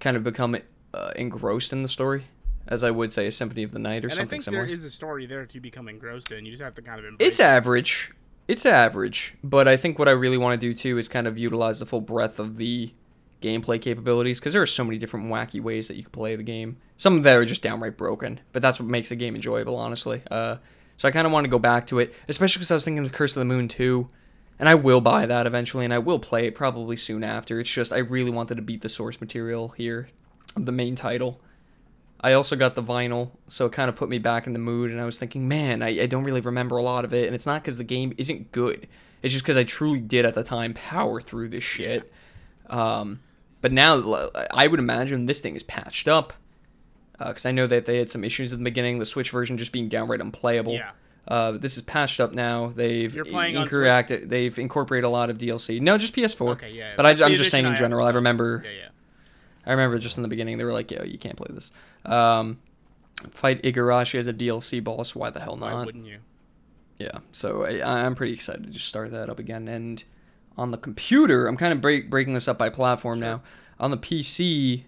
kind 0.00 0.16
of 0.16 0.22
become 0.24 0.56
uh, 0.92 1.10
engrossed 1.16 1.72
in 1.72 1.82
the 1.82 1.88
story, 1.88 2.24
as 2.68 2.84
I 2.84 2.90
would 2.90 3.12
say 3.12 3.26
a 3.26 3.32
Symphony 3.32 3.62
of 3.64 3.72
the 3.72 3.78
Night 3.78 4.04
or 4.04 4.08
And 4.08 4.12
I 4.12 4.16
something 4.16 4.28
think 4.28 4.42
similar. 4.44 4.66
there 4.66 4.74
is 4.74 4.84
a 4.84 4.90
story 4.90 5.26
there 5.26 5.46
to 5.46 5.60
become 5.60 5.88
engrossed 5.88 6.30
in. 6.30 6.44
You 6.44 6.52
just 6.52 6.62
have 6.62 6.74
to 6.76 6.82
kind 6.82 6.98
of 7.00 7.04
embrace 7.06 7.28
It's 7.28 7.40
average. 7.40 8.12
It's 8.46 8.66
average, 8.66 9.34
but 9.42 9.66
I 9.66 9.76
think 9.78 9.98
what 9.98 10.06
I 10.06 10.10
really 10.10 10.36
want 10.36 10.60
to 10.60 10.66
do 10.66 10.74
too 10.74 10.98
is 10.98 11.08
kind 11.08 11.26
of 11.26 11.38
utilize 11.38 11.78
the 11.78 11.86
full 11.86 12.02
breadth 12.02 12.38
of 12.38 12.58
the 12.58 12.92
gameplay 13.40 13.80
capabilities 13.80 14.38
because 14.38 14.52
there 14.52 14.60
are 14.60 14.66
so 14.66 14.84
many 14.84 14.98
different 14.98 15.26
wacky 15.26 15.62
ways 15.62 15.88
that 15.88 15.96
you 15.96 16.02
can 16.02 16.12
play 16.12 16.36
the 16.36 16.42
game. 16.42 16.76
Some 16.98 17.16
of 17.16 17.22
that 17.22 17.36
are 17.36 17.44
just 17.46 17.62
downright 17.62 17.96
broken, 17.96 18.40
but 18.52 18.60
that's 18.60 18.78
what 18.78 18.86
makes 18.88 19.08
the 19.08 19.16
game 19.16 19.34
enjoyable, 19.34 19.76
honestly. 19.76 20.22
Uh, 20.30 20.56
so 20.96 21.08
I 21.08 21.10
kind 21.10 21.26
of 21.26 21.32
want 21.32 21.44
to 21.44 21.50
go 21.50 21.58
back 21.58 21.86
to 21.88 21.98
it, 21.98 22.14
especially 22.28 22.60
because 22.60 22.70
I 22.70 22.74
was 22.74 22.84
thinking 22.84 23.04
of 23.04 23.12
Curse 23.12 23.32
of 23.32 23.40
the 23.40 23.44
Moon 23.44 23.68
too, 23.68 24.08
and 24.58 24.68
I 24.68 24.74
will 24.74 25.00
buy 25.00 25.26
that 25.26 25.46
eventually, 25.46 25.84
and 25.84 25.94
I 25.94 25.98
will 25.98 26.18
play 26.18 26.46
it 26.46 26.54
probably 26.54 26.96
soon 26.96 27.24
after. 27.24 27.60
It's 27.60 27.70
just 27.70 27.92
I 27.92 27.98
really 27.98 28.30
wanted 28.30 28.56
to 28.56 28.62
beat 28.62 28.82
the 28.82 28.88
source 28.88 29.20
material 29.20 29.70
here, 29.70 30.08
the 30.56 30.72
main 30.72 30.94
title. 30.94 31.40
I 32.20 32.32
also 32.32 32.56
got 32.56 32.74
the 32.74 32.82
vinyl, 32.82 33.32
so 33.48 33.66
it 33.66 33.72
kind 33.72 33.90
of 33.90 33.96
put 33.96 34.08
me 34.08 34.18
back 34.18 34.46
in 34.46 34.54
the 34.54 34.58
mood, 34.58 34.90
and 34.90 35.00
I 35.00 35.04
was 35.04 35.18
thinking, 35.18 35.46
man, 35.46 35.82
I, 35.82 36.02
I 36.02 36.06
don't 36.06 36.24
really 36.24 36.40
remember 36.40 36.76
a 36.76 36.82
lot 36.82 37.04
of 37.04 37.12
it, 37.12 37.26
and 37.26 37.34
it's 37.34 37.44
not 37.44 37.62
because 37.62 37.76
the 37.76 37.84
game 37.84 38.14
isn't 38.16 38.50
good. 38.50 38.88
It's 39.20 39.32
just 39.32 39.44
because 39.44 39.58
I 39.58 39.64
truly 39.64 40.00
did 40.00 40.24
at 40.24 40.34
the 40.34 40.42
time 40.42 40.72
power 40.72 41.20
through 41.20 41.48
this 41.48 41.64
shit. 41.64 42.10
Um, 42.70 43.20
but 43.60 43.72
now 43.72 44.30
I 44.50 44.66
would 44.66 44.78
imagine 44.78 45.26
this 45.26 45.40
thing 45.40 45.56
is 45.56 45.62
patched 45.62 46.08
up, 46.08 46.32
because 47.18 47.46
I 47.46 47.52
know 47.52 47.66
that 47.66 47.84
they 47.84 47.98
had 47.98 48.10
some 48.10 48.24
issues 48.24 48.52
at 48.52 48.58
the 48.58 48.64
beginning, 48.64 48.98
the 48.98 49.06
Switch 49.06 49.30
version 49.30 49.56
just 49.58 49.72
being 49.72 49.88
downright 49.88 50.20
unplayable. 50.20 50.72
Yeah. 50.74 50.90
Uh, 51.26 51.52
this 51.52 51.76
is 51.76 51.82
patched 51.84 52.20
up 52.20 52.32
now. 52.34 52.68
They've 52.74 53.14
You're 53.14 53.24
playing 53.24 53.56
on 53.56 53.62
incorrect. 53.62 54.12
They've 54.28 54.58
incorporated 54.58 55.04
a 55.04 55.08
lot 55.08 55.30
of 55.30 55.38
DLC. 55.38 55.80
No, 55.80 55.96
just 55.96 56.14
PS4. 56.14 56.48
Okay, 56.50 56.70
yeah. 56.72 56.92
But 56.96 57.06
I, 57.06 57.10
I'm 57.24 57.34
just 57.36 57.50
saying 57.50 57.64
in 57.64 57.74
general. 57.76 58.06
I 58.06 58.10
remember. 58.10 58.62
Yeah, 58.64 58.70
yeah. 58.72 58.88
I 59.66 59.70
remember 59.70 59.98
just 59.98 60.18
in 60.18 60.22
the 60.22 60.28
beginning 60.28 60.58
they 60.58 60.64
were 60.64 60.72
like, 60.74 60.90
"Yo, 60.90 61.02
you 61.02 61.16
can't 61.16 61.36
play 61.36 61.48
this." 61.50 61.70
Um, 62.04 62.58
fight 63.30 63.62
Igarashi 63.62 64.18
as 64.18 64.26
a 64.26 64.34
DLC 64.34 64.84
boss. 64.84 65.14
Why 65.14 65.30
the 65.30 65.40
hell 65.40 65.56
not? 65.56 65.72
Why 65.72 65.84
wouldn't 65.86 66.04
you? 66.04 66.18
Yeah. 66.98 67.18
So 67.32 67.64
I, 67.64 68.04
I'm 68.04 68.14
pretty 68.14 68.34
excited 68.34 68.64
to 68.64 68.70
just 68.70 68.86
start 68.86 69.10
that 69.12 69.30
up 69.30 69.38
again. 69.38 69.66
And 69.66 70.04
on 70.58 70.72
the 70.72 70.76
computer, 70.78 71.46
I'm 71.46 71.56
kind 71.56 71.72
of 71.72 71.80
break, 71.80 72.10
breaking 72.10 72.34
this 72.34 72.46
up 72.48 72.58
by 72.58 72.68
platform 72.68 73.20
Sure. 73.20 73.26
now. 73.28 73.42
On 73.80 73.90
the 73.90 73.96
PC, 73.96 74.84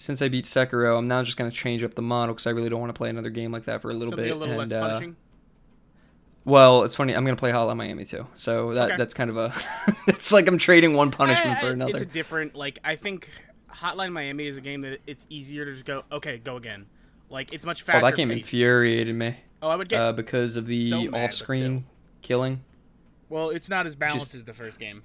since 0.00 0.22
I 0.22 0.28
beat 0.30 0.46
Sekiro, 0.46 0.96
I'm 0.96 1.08
now 1.08 1.22
just 1.22 1.36
gonna 1.36 1.50
change 1.50 1.82
up 1.82 1.94
the 1.94 2.00
model 2.00 2.34
because 2.34 2.46
I 2.46 2.50
really 2.50 2.70
don't 2.70 2.80
want 2.80 2.88
to 2.88 2.96
play 2.98 3.10
another 3.10 3.28
game 3.28 3.52
like 3.52 3.64
that 3.64 3.82
for 3.82 3.90
a 3.90 3.92
little 3.92 4.12
Something 4.12 4.24
bit. 4.24 4.32
a 4.34 4.38
little 4.38 4.60
and 4.60 4.72
uh, 4.72 5.00
well, 6.44 6.84
it's 6.84 6.96
funny. 6.96 7.14
I'm 7.14 7.24
gonna 7.24 7.36
play 7.36 7.50
Hotline 7.52 7.76
Miami 7.76 8.06
too. 8.06 8.26
So 8.36 8.72
that 8.74 8.88
Okay. 8.92 8.96
that's 8.96 9.12
kind 9.12 9.28
of 9.28 9.36
a. 9.36 9.52
it's 10.06 10.32
like 10.32 10.48
I'm 10.48 10.56
trading 10.56 10.94
one 10.94 11.10
punishment 11.10 11.58
Eh, 11.58 11.60
for 11.60 11.66
eh, 11.66 11.72
another. 11.72 11.90
It's 11.92 12.00
a 12.00 12.06
different 12.06 12.54
like 12.56 12.78
I 12.82 12.96
think 12.96 13.28
Hotline 13.70 14.12
Miami 14.12 14.46
is 14.46 14.56
a 14.56 14.62
game 14.62 14.80
that 14.82 15.00
it's 15.06 15.26
easier 15.28 15.66
to 15.66 15.72
just 15.74 15.84
go 15.84 16.04
okay, 16.10 16.38
go 16.38 16.56
again. 16.56 16.86
Like 17.28 17.52
it's 17.52 17.66
much 17.66 17.82
faster. 17.82 18.00
oh, 18.06 18.08
that 18.10 18.16
game 18.16 18.28
paced. 18.30 18.38
infuriated 18.40 19.14
me. 19.14 19.36
Oh, 19.62 19.68
I 19.68 19.76
would 19.76 19.90
get. 19.90 20.00
uh, 20.00 20.12
because 20.12 20.56
of 20.56 20.66
the 20.66 20.88
so 20.88 21.14
off-screen 21.14 21.84
killing. 22.22 22.64
well, 23.28 23.50
it's 23.50 23.68
not 23.68 23.86
as 23.86 23.94
balanced 23.94 24.28
just- 24.28 24.34
as 24.36 24.44
the 24.46 24.54
first 24.54 24.78
game. 24.78 25.02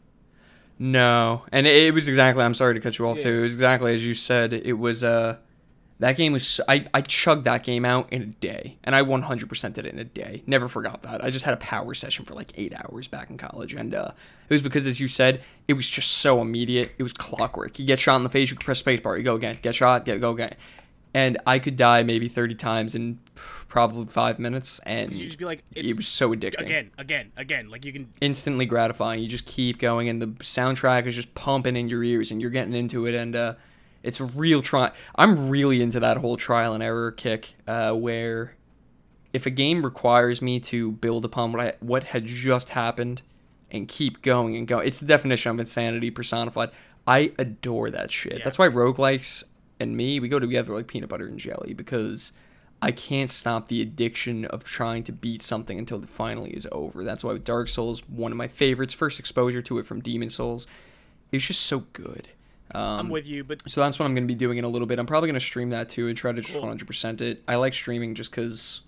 No, 0.78 1.44
and 1.52 1.66
it, 1.66 1.88
it 1.88 1.94
was 1.94 2.08
exactly. 2.08 2.44
I'm 2.44 2.54
sorry 2.54 2.74
to 2.74 2.80
cut 2.80 2.98
you 2.98 3.08
off 3.08 3.18
Yeah. 3.18 3.24
too. 3.24 3.38
It 3.40 3.42
was 3.42 3.54
exactly 3.54 3.94
as 3.94 4.06
you 4.06 4.14
said. 4.14 4.54
It 4.54 4.74
was 4.78 5.04
uh, 5.04 5.38
That 6.00 6.18
game 6.18 6.34
was 6.34 6.60
I 6.68 6.86
I 6.94 7.00
chugged 7.02 7.46
that 7.46 7.64
game 7.64 7.86
out 7.86 8.12
in 8.12 8.22
a 8.22 8.26
day, 8.26 8.78
and 8.84 8.94
I 8.94 9.02
100% 9.02 9.74
did 9.74 9.86
it 9.86 9.94
in 9.94 10.00
a 10.00 10.04
day. 10.04 10.44
Never 10.46 10.68
forgot 10.68 11.02
that. 11.04 11.24
I 11.24 11.30
just 11.30 11.46
had 11.46 11.54
a 11.54 11.58
power 11.58 11.94
session 11.94 12.26
for 12.26 12.34
like 12.34 12.52
eight 12.56 12.74
hours 12.76 13.08
back 13.08 13.30
in 13.30 13.38
college, 13.38 13.74
and 13.74 13.96
uh, 13.96 14.12
it 14.50 14.54
was 14.54 14.62
because, 14.62 14.86
as 14.86 15.00
you 15.00 15.08
said, 15.08 15.42
it 15.70 15.74
was 15.74 15.90
just 15.90 16.12
so 16.12 16.42
immediate. 16.42 16.94
It 16.98 17.04
was 17.04 17.14
clockwork. 17.14 17.80
You 17.80 17.86
get 17.86 18.00
shot 18.02 18.18
in 18.18 18.24
the 18.24 18.30
face, 18.30 18.50
you 18.52 18.58
press 18.58 18.84
spacebar, 18.84 19.18
you 19.18 19.24
go 19.24 19.36
again. 19.36 19.58
Get 19.62 19.76
shot, 19.76 20.06
get 20.06 20.20
go 20.20 20.32
again. 20.32 20.56
And 21.16 21.38
I 21.48 21.60
could 21.60 21.78
die 21.78 22.04
maybe 22.04 22.28
30 22.28 22.56
times 22.56 22.94
in 22.94 23.20
probably 23.36 24.06
five 24.08 24.38
minutes, 24.38 24.82
and 24.86 25.14
You 25.14 25.26
just 25.26 25.38
be 25.38 25.46
like, 25.46 25.64
it's 25.74 25.90
it 25.90 25.96
was 25.96 26.08
so 26.08 26.36
addicting 26.36 26.60
again, 26.60 26.92
again, 26.98 27.32
again. 27.38 27.70
Like 27.70 27.86
you 27.86 27.94
can. 27.94 28.10
instantly 28.20 28.66
gratifying. 28.66 29.22
You 29.22 29.30
just 29.30 29.46
keep 29.46 29.80
going, 29.80 30.10
and 30.10 30.22
the 30.22 30.28
soundtrack 30.28 31.06
is 31.06 31.16
just 31.16 31.34
pumping 31.34 31.78
in 31.78 31.88
your 31.88 32.04
ears, 32.04 32.32
and 32.32 32.42
you're 32.42 32.52
getting 32.52 32.76
into 32.76 33.06
it, 33.06 33.16
and 33.16 33.34
uh, 33.34 33.54
it's 34.04 34.20
real 34.20 34.62
try. 34.62 34.92
I'm 35.16 35.50
really 35.50 35.82
into 35.82 36.02
that 36.02 36.18
whole 36.18 36.36
trial 36.36 36.74
and 36.74 36.84
error 36.84 37.12
kick, 37.12 37.54
uh, 37.66 37.94
where 37.94 38.58
if 39.32 39.46
a 39.46 39.50
game 39.50 39.84
requires 39.86 40.42
me 40.42 40.60
to 40.60 40.92
build 40.92 41.24
upon 41.24 41.54
what 41.54 41.62
I, 41.62 41.74
what 41.80 42.04
had 42.04 42.26
just 42.26 42.70
happened 42.70 43.22
and 43.72 43.88
keep 43.88 44.22
going 44.22 44.58
and 44.58 44.68
going, 44.68 44.86
it's 44.86 45.00
the 45.00 45.06
definition 45.06 45.52
of 45.52 45.60
insanity 45.62 46.12
personified. 46.12 46.72
I 47.08 47.32
adore 47.40 47.90
that 47.92 48.12
shit. 48.12 48.40
Yeah. 48.40 48.44
That's 48.44 48.58
why 48.58 48.68
roguelikes 48.68 49.44
and 49.80 49.96
me 49.98 50.20
we 50.20 50.28
go 50.28 50.40
together 50.40 50.74
like 50.74 50.88
peanut 50.88 51.10
butter 51.10 51.26
and 51.28 51.38
jelly 51.40 51.74
because 51.74 52.32
I 52.82 52.92
can't 52.92 53.32
stop 53.32 53.68
the 53.68 53.82
addiction 53.82 54.46
of 54.46 54.64
trying 54.64 55.04
to 55.04 55.12
beat 55.12 55.42
something 55.42 55.80
until 55.80 56.02
it 56.04 56.10
finally 56.10 56.52
is 56.52 56.68
over. 56.72 57.04
That's 57.04 57.24
why 57.24 57.38
Dark 57.38 57.70
Souls, 57.70 58.08
one 58.08 58.32
of 58.32 58.38
my 58.38 58.48
favorites, 58.48 58.94
first 58.94 59.20
exposure 59.20 59.62
to 59.64 59.80
it 59.80 59.86
from 59.86 60.02
Demon 60.02 60.30
Souls, 60.30 60.68
it's 61.32 61.46
just 61.46 61.62
so 61.62 61.80
good. 61.94 62.28
Um, 62.72 62.82
I'm 62.82 63.10
with 63.10 63.26
you, 63.26 63.44
but 63.44 63.62
so 63.70 63.82
that's 63.82 63.98
what 64.00 64.06
I'm 64.06 64.14
going 64.14 64.28
to 64.28 64.32
be 64.34 64.38
doing 64.38 64.58
in 64.58 64.66
a 64.66 64.68
little 64.68 64.88
bit. 64.88 65.00
I'm 65.00 65.06
probably 65.06 65.28
going 65.28 65.40
to 65.40 65.46
stream 65.46 65.70
that 65.70 65.88
too 65.90 66.08
and 66.08 66.18
try 66.18 66.32
to 66.32 66.42
just 66.42 66.54
Cool. 66.54 66.64
100% 66.64 67.22
it. 67.22 67.44
I 67.48 67.56
like 67.56 67.74
streaming 67.74 68.16
just 68.16 68.32
because 68.32 68.82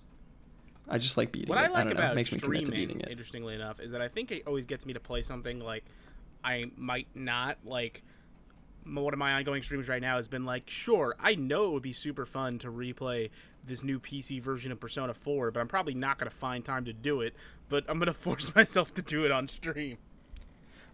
I 0.88 0.98
just 0.98 1.16
like 1.16 1.32
beating 1.32 1.48
what 1.48 1.58
it. 1.58 1.62
I 1.62 1.68
like 1.68 1.84
don't 1.84 1.94
know. 1.94 1.98
about 2.00 2.12
It 2.12 2.16
makes 2.16 2.32
me 2.32 2.38
commit 2.38 2.60
to 2.60 2.66
streaming, 2.66 2.88
beating 2.88 3.00
it. 3.02 3.10
interestingly 3.10 3.54
enough, 3.54 3.80
is 3.80 3.92
that 3.92 4.02
I 4.02 4.08
think 4.08 4.30
it 4.30 4.42
always 4.46 4.66
gets 4.66 4.84
me 4.84 4.92
to 4.94 5.00
play 5.00 5.22
something 5.22 5.60
like 5.60 5.84
I 6.44 6.70
might 6.76 7.08
not 7.14 7.58
like. 7.64 8.02
One 8.94 9.12
of 9.12 9.18
my 9.18 9.34
ongoing 9.34 9.62
streams 9.62 9.88
right 9.88 10.02
now 10.02 10.16
has 10.16 10.28
been 10.28 10.44
like, 10.44 10.68
sure, 10.70 11.14
I 11.20 11.34
know 11.34 11.66
it 11.66 11.72
would 11.72 11.82
be 11.82 11.92
super 11.92 12.26
fun 12.26 12.58
to 12.60 12.68
replay 12.68 13.30
this 13.66 13.82
new 13.84 14.00
PC 14.00 14.42
version 14.42 14.72
of 14.72 14.80
Persona 14.80 15.14
4, 15.14 15.50
but 15.50 15.60
I'm 15.60 15.68
probably 15.68 15.94
not 15.94 16.18
going 16.18 16.30
to 16.30 16.36
find 16.36 16.64
time 16.64 16.84
to 16.86 16.92
do 16.92 17.20
it. 17.20 17.34
But 17.68 17.84
I'm 17.88 17.98
going 17.98 18.06
to 18.12 18.12
force 18.12 18.54
myself 18.54 18.94
to 18.94 19.02
do 19.02 19.24
it 19.24 19.30
on 19.30 19.48
stream. 19.48 19.98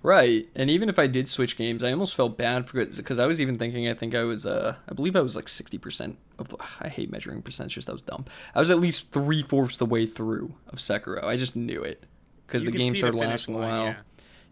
Right, 0.03 0.47
and 0.55 0.69
even 0.69 0.91
if 0.91 0.99
I 0.99 1.07
did 1.07 1.31
switch 1.31 1.57
games, 1.57 1.83
I 1.83 1.91
almost 1.91 2.15
felt 2.15 2.37
bad 2.37 2.69
for 2.69 2.79
it 2.79 2.95
because 2.95 3.19
I 3.19 3.25
was 3.25 3.41
even 3.41 3.57
thinking. 3.57 3.89
I 3.89 3.95
think 3.95 4.15
I 4.15 4.25
was, 4.25 4.45
uh, 4.45 4.77
I 4.87 4.93
believe 4.93 5.17
I 5.17 5.23
was 5.23 5.35
like 5.35 5.49
sixty 5.49 5.79
percent 5.79 6.19
of. 6.39 6.51
The, 6.51 6.59
I 6.83 6.89
hate 6.89 7.11
measuring 7.11 7.41
percentages. 7.41 7.87
That 7.87 7.93
was 7.93 8.03
dumb. 8.03 8.27
I 8.55 8.59
was 8.59 8.71
at 8.71 8.79
least 8.79 9.13
three 9.13 9.43
fourths 9.43 9.79
the 9.79 9.87
way 9.87 10.05
through 10.05 10.57
of 10.69 10.79
Sekiro. 10.79 11.25
I 11.25 11.39
just 11.39 11.57
knew 11.57 11.83
it 11.83 12.05
because 12.47 12.65
the 12.65 12.71
game 12.71 12.95
started 12.95 13.17
finish 13.17 13.31
lasting 13.31 13.55
a 13.55 13.59
while. 13.59 13.85
yeah. 13.85 13.97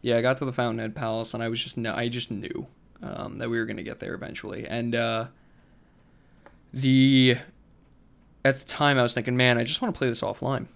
Yeah, 0.01 0.17
I 0.17 0.23
got 0.23 0.39
to 0.39 0.47
the 0.47 0.55
Fountainhead 0.55 0.95
Palace, 0.95 1.35
and 1.35 1.43
I 1.43 1.51
was 1.51 1.63
just 1.63 1.77
no, 1.77 1.95
I 1.95 2.09
just 2.09 2.31
knew 2.31 2.67
um, 3.03 3.39
that 3.39 3.51
we 3.51 3.59
were 3.59 3.67
gonna 3.67 3.83
get 3.83 4.01
there 4.01 4.15
eventually. 4.15 4.67
And 4.67 4.95
uh, 4.95 5.27
the 6.73 7.37
at 8.45 8.59
the 8.59 8.65
time, 8.67 8.99
I 8.99 9.03
was 9.03 9.15
thinking, 9.15 9.37
man, 9.37 9.59
I 9.59 9.65
just 9.65 9.81
want 9.81 9.95
to 9.95 9.99
play 9.99 10.09
this 10.09 10.21
offline 10.21 10.67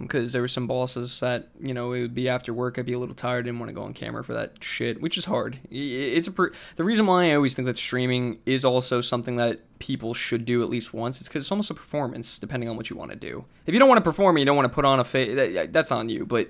because 0.00 0.32
there 0.32 0.42
were 0.42 0.48
some 0.48 0.66
bosses 0.66 1.18
that 1.20 1.48
you 1.60 1.74
know 1.74 1.92
it 1.92 2.00
would 2.00 2.14
be 2.14 2.28
after 2.28 2.52
work. 2.52 2.78
I'd 2.78 2.86
be 2.86 2.92
a 2.92 2.98
little 2.98 3.14
tired, 3.14 3.46
didn't 3.46 3.58
want 3.58 3.70
to 3.70 3.74
go 3.74 3.82
on 3.82 3.94
camera 3.94 4.22
for 4.22 4.34
that 4.34 4.62
shit, 4.62 5.00
which 5.00 5.18
is 5.18 5.24
hard. 5.24 5.58
It's 5.70 6.28
a 6.28 6.32
per- 6.32 6.52
the 6.76 6.84
reason 6.84 7.06
why 7.06 7.30
I 7.30 7.34
always 7.34 7.54
think 7.54 7.66
that 7.66 7.78
streaming 7.78 8.38
is 8.46 8.64
also 8.64 9.00
something 9.00 9.36
that 9.36 9.60
people 9.78 10.14
should 10.14 10.44
do 10.44 10.62
at 10.62 10.70
least 10.70 10.94
once. 10.94 11.20
It's 11.20 11.28
because 11.28 11.44
it's 11.44 11.50
almost 11.50 11.70
a 11.70 11.74
performance, 11.74 12.38
depending 12.38 12.68
on 12.68 12.76
what 12.76 12.90
you 12.90 12.96
want 12.96 13.10
to 13.10 13.16
do. 13.16 13.44
If 13.66 13.74
you 13.74 13.80
don't 13.80 13.88
want 13.88 13.98
to 13.98 14.04
perform, 14.04 14.38
you 14.38 14.44
don't 14.44 14.56
want 14.56 14.70
to 14.70 14.74
put 14.74 14.84
on 14.84 15.00
a 15.00 15.04
face. 15.04 15.34
That, 15.34 15.72
that's 15.72 15.90
on 15.90 16.08
you, 16.08 16.26
but 16.26 16.48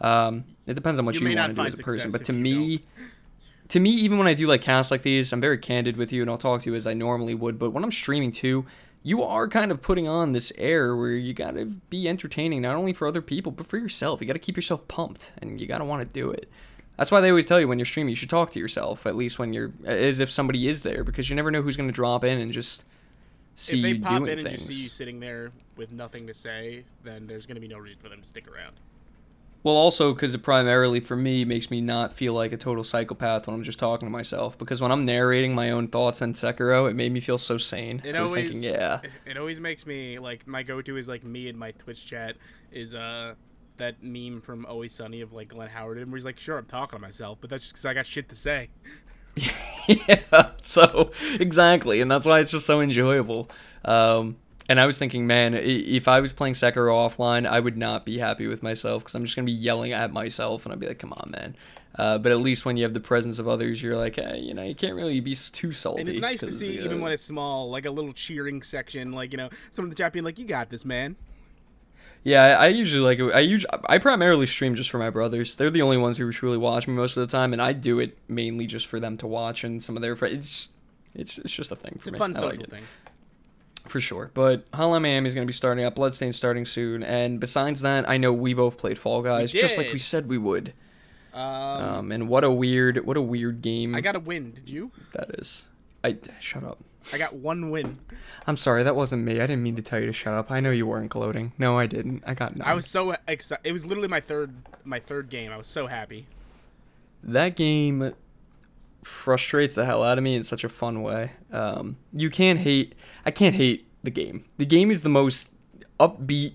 um, 0.00 0.44
it 0.66 0.74
depends 0.74 0.98
on 0.98 1.06
what 1.06 1.14
You 1.14 1.26
you, 1.26 1.36
want 1.36 1.54
to 1.54 1.62
do 1.62 1.66
as 1.68 1.78
a 1.78 1.82
person. 1.82 2.10
But 2.10 2.24
to 2.24 2.32
me, 2.32 2.84
to 3.68 3.80
me, 3.80 3.90
even 3.90 4.18
when 4.18 4.26
I 4.26 4.34
do 4.34 4.46
like 4.46 4.62
casts 4.62 4.90
like 4.90 5.02
these, 5.02 5.32
I'm 5.32 5.40
very 5.40 5.58
candid 5.58 5.96
with 5.96 6.12
you, 6.12 6.22
and 6.22 6.30
I'll 6.30 6.38
talk 6.38 6.62
to 6.62 6.70
you 6.70 6.76
as 6.76 6.86
I 6.86 6.94
normally 6.94 7.34
would. 7.34 7.58
But 7.58 7.70
when 7.70 7.84
I'm 7.84 7.92
streaming 7.92 8.32
too, 8.32 8.66
you 9.02 9.22
are 9.22 9.48
kind 9.48 9.70
of 9.70 9.82
putting 9.82 10.08
on 10.08 10.32
this 10.32 10.52
air 10.58 10.96
where 10.96 11.10
you 11.10 11.32
gotta 11.32 11.66
be 11.90 12.08
entertaining 12.08 12.62
not 12.62 12.76
only 12.76 12.92
for 12.92 13.06
other 13.06 13.22
people 13.22 13.52
but 13.52 13.66
for 13.66 13.78
yourself. 13.78 14.20
You 14.20 14.26
gotta 14.26 14.38
keep 14.38 14.56
yourself 14.56 14.86
pumped, 14.88 15.32
and 15.38 15.60
you 15.60 15.66
gotta 15.66 15.84
want 15.84 16.02
to 16.02 16.08
do 16.08 16.30
it. 16.30 16.50
That's 16.96 17.10
why 17.10 17.20
they 17.20 17.28
always 17.28 17.46
tell 17.46 17.60
you 17.60 17.68
when 17.68 17.78
you're 17.78 17.86
streaming, 17.86 18.10
you 18.10 18.16
should 18.16 18.30
talk 18.30 18.52
to 18.52 18.58
yourself 18.58 19.06
at 19.06 19.16
least 19.16 19.38
when 19.38 19.52
you're 19.52 19.72
as 19.84 20.20
if 20.20 20.30
somebody 20.30 20.68
is 20.68 20.82
there, 20.82 21.04
because 21.04 21.28
you 21.28 21.36
never 21.36 21.50
know 21.50 21.62
who's 21.62 21.76
gonna 21.76 21.92
drop 21.92 22.24
in 22.24 22.40
and 22.40 22.52
just 22.52 22.84
see 23.56 23.76
you 23.76 23.98
doing 23.98 24.02
things. 24.02 24.02
if 24.02 24.02
they 24.02 24.18
pop 24.20 24.22
in 24.22 24.38
and 24.38 24.42
things. 24.42 24.60
just 24.60 24.72
see 24.72 24.82
you 24.84 24.88
sitting 24.88 25.20
there 25.20 25.50
with 25.76 25.92
nothing 25.92 26.26
to 26.26 26.34
say, 26.34 26.84
then 27.04 27.26
there's 27.26 27.46
going 27.46 27.56
to 27.56 27.60
be 27.60 27.68
no 27.68 27.78
reason 27.78 27.98
for 28.02 28.08
them 28.08 28.20
to 28.20 28.28
stick 28.28 28.48
around. 28.48 28.76
Well, 29.66 29.74
also 29.74 30.14
because 30.14 30.32
it 30.32 30.44
primarily 30.44 31.00
for 31.00 31.16
me 31.16 31.44
makes 31.44 31.72
me 31.72 31.80
not 31.80 32.12
feel 32.12 32.34
like 32.34 32.52
a 32.52 32.56
total 32.56 32.84
psychopath 32.84 33.48
when 33.48 33.56
I'm 33.56 33.64
just 33.64 33.80
talking 33.80 34.06
to 34.06 34.10
myself. 34.12 34.56
Because 34.56 34.80
when 34.80 34.92
I'm 34.92 35.04
narrating 35.04 35.56
my 35.56 35.72
own 35.72 35.88
thoughts 35.88 36.22
on 36.22 36.34
Sekiro, 36.34 36.88
it 36.88 36.94
made 36.94 37.10
me 37.10 37.18
feel 37.18 37.36
so 37.36 37.58
sane. 37.58 38.00
It 38.04 38.14
I 38.14 38.22
was 38.22 38.30
always- 38.30 38.52
thinking, 38.52 38.62
yeah, 38.62 39.00
It 39.26 39.36
always 39.36 39.58
makes 39.58 39.84
me 39.84 40.20
like 40.20 40.46
my 40.46 40.62
go-to 40.62 40.96
is 40.96 41.08
like 41.08 41.24
me 41.24 41.48
in 41.48 41.58
my 41.58 41.72
Twitch 41.72 42.06
chat 42.06 42.36
is 42.70 42.94
uh 42.94 43.34
that 43.78 44.00
meme 44.04 44.40
from 44.40 44.66
Always 44.66 44.94
Sunny 44.94 45.20
of 45.20 45.32
like 45.32 45.48
Glenn 45.48 45.68
Howard 45.68 45.98
and 45.98 46.12
where 46.12 46.16
he's 46.16 46.24
like, 46.24 46.38
"Sure, 46.38 46.58
I'm 46.58 46.66
talking 46.66 46.96
to 47.00 47.02
myself, 47.02 47.38
but 47.40 47.50
that's 47.50 47.64
just 47.64 47.74
because 47.74 47.86
I 47.86 47.94
got 47.94 48.06
shit 48.06 48.28
to 48.28 48.36
say." 48.36 48.68
yeah. 49.88 50.50
So 50.62 51.10
exactly, 51.40 52.00
and 52.00 52.08
that's 52.08 52.24
why 52.24 52.38
it's 52.38 52.52
just 52.52 52.66
so 52.66 52.80
enjoyable. 52.80 53.50
Um, 53.84 54.36
and 54.68 54.80
I 54.80 54.86
was 54.86 54.98
thinking, 54.98 55.26
man, 55.26 55.54
if 55.54 56.08
I 56.08 56.20
was 56.20 56.32
playing 56.32 56.54
Sekiro 56.54 56.92
offline, 56.92 57.46
I 57.46 57.60
would 57.60 57.76
not 57.76 58.04
be 58.04 58.18
happy 58.18 58.46
with 58.46 58.62
myself 58.62 59.02
because 59.02 59.14
I'm 59.14 59.24
just 59.24 59.36
gonna 59.36 59.46
be 59.46 59.52
yelling 59.52 59.92
at 59.92 60.12
myself, 60.12 60.64
and 60.64 60.72
I'd 60.72 60.80
be 60.80 60.86
like, 60.88 60.98
"Come 60.98 61.12
on, 61.12 61.30
man." 61.30 61.56
Uh, 61.98 62.18
but 62.18 62.30
at 62.30 62.40
least 62.40 62.64
when 62.66 62.76
you 62.76 62.82
have 62.84 62.92
the 62.92 63.00
presence 63.00 63.38
of 63.38 63.48
others, 63.48 63.82
you're 63.82 63.96
like, 63.96 64.16
hey, 64.16 64.38
you 64.38 64.52
know, 64.52 64.62
you 64.62 64.74
can't 64.74 64.94
really 64.94 65.18
be 65.20 65.34
too 65.34 65.72
salty. 65.72 66.00
And 66.00 66.08
it's 66.10 66.20
nice 66.20 66.40
to 66.40 66.52
see, 66.52 66.78
uh, 66.78 66.84
even 66.84 67.00
when 67.00 67.10
it's 67.10 67.24
small, 67.24 67.70
like 67.70 67.86
a 67.86 67.90
little 67.90 68.12
cheering 68.12 68.62
section, 68.62 69.12
like 69.12 69.32
you 69.32 69.38
know, 69.38 69.48
someone 69.70 69.86
in 69.86 69.90
the 69.90 69.96
chat 69.96 70.12
being 70.12 70.24
like, 70.24 70.38
"You 70.38 70.44
got 70.46 70.68
this, 70.68 70.84
man." 70.84 71.16
Yeah, 72.22 72.56
I, 72.58 72.66
usually 72.68 73.00
like. 73.02 73.34
I 73.34 73.38
usually 73.38 73.70
I 73.88 73.98
primarily 73.98 74.46
stream 74.48 74.74
just 74.74 74.90
for 74.90 74.98
my 74.98 75.10
brothers. 75.10 75.54
They're 75.54 75.70
the 75.70 75.82
only 75.82 75.96
ones 75.96 76.18
who 76.18 76.30
truly 76.32 76.58
watch 76.58 76.88
me 76.88 76.94
most 76.94 77.16
of 77.16 77.20
the 77.26 77.30
time, 77.30 77.52
and 77.52 77.62
I 77.62 77.72
do 77.72 78.00
it 78.00 78.18
mainly 78.26 78.66
just 78.66 78.88
for 78.88 78.98
them 78.98 79.16
to 79.18 79.28
watch 79.28 79.62
and 79.62 79.82
some 79.82 79.94
of 79.96 80.02
their 80.02 80.16
friends. 80.16 80.34
It's 80.34 80.68
it's 81.14 81.38
it's 81.38 81.52
just 81.52 81.70
a 81.70 81.76
thing 81.76 81.92
for 81.92 81.98
It's 81.98 82.08
a 82.08 82.12
me. 82.12 82.18
fun 82.18 82.36
I 82.36 82.40
social 82.40 82.64
it. 82.64 82.70
thing. 82.70 82.82
For 83.86 84.00
sure. 84.00 84.30
But 84.34 84.70
Hotline 84.72 85.02
Miami 85.02 85.28
is 85.28 85.34
going 85.34 85.46
to 85.46 85.50
be 85.50 85.52
starting 85.54 85.84
up. 85.84 85.94
Bloodstained 85.94 86.34
starting 86.34 86.66
soon, 86.66 87.02
and 87.02 87.40
besides 87.40 87.80
that, 87.82 88.08
I 88.08 88.16
know 88.18 88.32
we 88.32 88.54
both 88.54 88.76
played 88.78 88.98
Fall 88.98 89.22
Guys 89.22 89.52
just 89.52 89.76
like 89.78 89.92
we 89.92 89.98
said 89.98 90.28
we 90.28 90.38
would. 90.38 90.72
Um, 91.32 91.42
Um, 91.42 92.12
and 92.12 92.28
what 92.28 92.44
a 92.44 92.50
weird 92.50 93.04
what 93.04 93.16
a 93.16 93.22
weird 93.22 93.60
game 93.62 93.94
I 93.94 94.00
got 94.00 94.16
a 94.16 94.20
win. 94.20 94.52
Did 94.52 94.70
you? 94.70 94.90
that 95.12 95.30
is. 95.38 95.64
I 96.02 96.16
shut 96.40 96.64
up. 96.64 96.78
I 97.12 97.18
got 97.18 97.34
one 97.34 97.70
win. 97.70 97.98
I'm 98.46 98.56
sorry, 98.56 98.82
that 98.82 98.96
wasn't 98.96 99.22
me. 99.24 99.34
I 99.40 99.46
didn't 99.46 99.62
mean 99.62 99.76
to 99.76 99.82
tell 99.82 100.00
you 100.00 100.06
to 100.06 100.12
shut 100.12 100.34
up. 100.34 100.50
I 100.50 100.60
know 100.60 100.70
you 100.70 100.86
weren't 100.86 101.10
gloating. 101.10 101.52
No, 101.58 101.78
I 101.78 101.86
didn't. 101.86 102.24
I 102.26 102.34
got 102.34 102.56
none. 102.56 102.66
I 102.66 102.74
was 102.74 102.86
so 102.86 103.16
excited. 103.28 103.64
It 103.64 103.72
was 103.72 103.84
literally 103.86 104.08
my 104.08 104.20
third 104.20 104.54
my 104.84 104.98
third 104.98 105.28
game. 105.30 105.52
I 105.52 105.56
was 105.56 105.66
so 105.66 105.86
happy. 105.88 106.26
that 107.22 107.54
game 107.56 108.12
frustrates 109.06 109.74
the 109.76 109.84
hell 109.84 110.02
out 110.02 110.18
of 110.18 110.24
me 110.24 110.34
in 110.34 110.44
such 110.44 110.64
a 110.64 110.68
fun 110.68 111.02
way. 111.02 111.32
Um, 111.52 111.96
you 112.12 112.28
can't 112.28 112.58
hate. 112.58 112.94
I 113.24 113.30
can't 113.30 113.54
hate 113.54 113.86
the 114.02 114.10
game. 114.10 114.44
The 114.58 114.66
game 114.66 114.90
is 114.90 115.02
the 115.02 115.08
most 115.08 115.54
upbeat, 116.00 116.54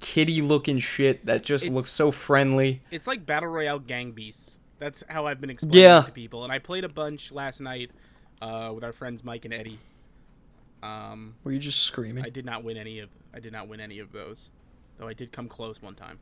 kitty 0.00 0.40
looking 0.40 0.78
shit 0.78 1.26
that 1.26 1.42
just 1.42 1.64
It's- 1.64 1.74
looks 1.74 1.90
so 1.90 2.10
friendly. 2.10 2.82
It's 2.90 3.06
like 3.06 3.24
battle 3.26 3.48
royale 3.50 3.78
gang 3.78 4.12
beasts. 4.12 4.56
That's 4.78 5.04
how 5.08 5.26
I've 5.26 5.40
been 5.40 5.50
explaining 5.50 5.80
Yeah. 5.82 6.00
it 6.02 6.06
to 6.06 6.12
people. 6.12 6.42
And 6.44 6.52
I 6.52 6.58
played 6.58 6.84
a 6.84 6.88
bunch 6.88 7.30
last 7.30 7.60
night 7.60 7.90
uh, 8.42 8.72
with 8.74 8.82
our 8.84 8.92
friends 8.92 9.22
Mike 9.22 9.44
and 9.44 9.54
Eddie. 9.54 9.78
Um, 10.82 11.34
Were 11.44 11.52
you 11.52 11.58
just 11.58 11.82
screaming? 11.82 12.24
I 12.24 12.28
did 12.30 12.44
not 12.44 12.64
win 12.64 12.76
any 12.76 12.98
of 12.98 13.08
I 13.32 13.40
did 13.40 13.52
not 13.52 13.68
win 13.68 13.80
any 13.80 13.98
of 14.00 14.12
those, 14.12 14.50
though 14.98 15.08
I 15.08 15.12
did 15.14 15.32
come 15.32 15.48
close 15.48 15.80
one 15.80 15.94
time. 15.94 16.18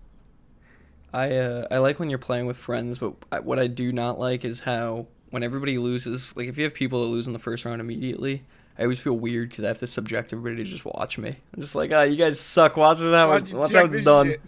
I 1.13 1.37
uh, 1.37 1.67
I 1.71 1.79
like 1.79 1.99
when 1.99 2.09
you're 2.11 2.19
playing 2.19 2.47
with 2.47 2.57
friends, 2.57 2.99
but 2.99 3.15
I, 3.33 3.41
what 3.41 3.59
I 3.59 3.67
do 3.67 3.93
not 3.93 4.19
like 4.19 4.45
is 4.45 4.61
how 4.61 5.07
when 5.33 5.43
everybody 5.43 5.79
loses, 5.79 6.37
like 6.37 6.47
if 6.47 6.59
you 6.59 6.65
have 6.65 6.75
people 6.75 7.01
that 7.03 7.11
lose 7.11 7.27
in 7.27 7.33
the 7.33 7.39
first 7.39 7.65
round 7.65 7.81
immediately, 7.81 8.45
I 8.79 8.83
always 8.83 9.01
feel 9.01 9.15
weird 9.15 9.49
because 9.49 9.65
I 9.65 9.69
have 9.69 9.79
to 9.79 9.87
subject 9.87 10.33
everybody 10.33 10.63
to 10.63 10.71
just 10.71 10.85
watch 10.85 11.19
me. 11.19 11.31
I'm 11.55 11.63
just 11.63 11.75
like, 11.75 11.91
ah, 11.93 12.03
you 12.03 12.17
guys 12.17 12.39
suck. 12.39 12.77
Watch 12.77 12.99
how 12.99 13.33
it's, 13.33 13.53
watch 13.53 13.73
how 13.73 13.87
it's 13.87 14.05
done. 14.05 14.27
shit? 14.29 14.41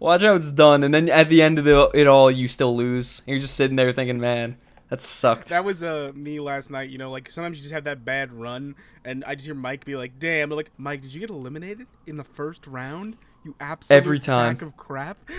Watch 0.00 0.22
how 0.22 0.34
it's 0.34 0.50
done, 0.50 0.82
and 0.82 0.92
then 0.92 1.08
at 1.08 1.28
the 1.28 1.42
end 1.42 1.60
of 1.60 1.64
the, 1.64 1.88
it 1.94 2.08
all, 2.08 2.28
you 2.28 2.48
still 2.48 2.76
lose. 2.76 3.20
And 3.20 3.28
you're 3.28 3.38
just 3.38 3.54
sitting 3.54 3.76
there 3.76 3.92
thinking, 3.92 4.18
man, 4.18 4.56
that 4.88 5.00
sucked. 5.00 5.50
That 5.50 5.64
was 5.64 5.84
uh, 5.84 6.10
me 6.12 6.40
last 6.40 6.70
night. 6.70 6.90
You 6.90 6.98
know, 6.98 7.12
like 7.12 7.30
sometimes 7.30 7.56
you 7.58 7.62
just 7.62 7.72
have 7.72 7.84
that 7.84 8.04
bad 8.04 8.32
run, 8.32 8.74
and 9.04 9.24
I 9.24 9.36
just 9.36 9.46
hear 9.46 9.54
Mike 9.54 9.84
be 9.84 9.94
like, 9.94 10.18
"Damn!" 10.18 10.50
Like, 10.50 10.72
"Mike, 10.76 11.02
did 11.02 11.14
you 11.14 11.20
get 11.20 11.30
eliminated 11.30 11.86
in 12.08 12.16
the 12.16 12.24
first 12.24 12.66
round? 12.66 13.16
You 13.44 13.54
absolute 13.60 13.96
Every 13.96 14.18
time. 14.18 14.56
sack 14.56 14.62
of 14.62 14.76
crap." 14.76 15.18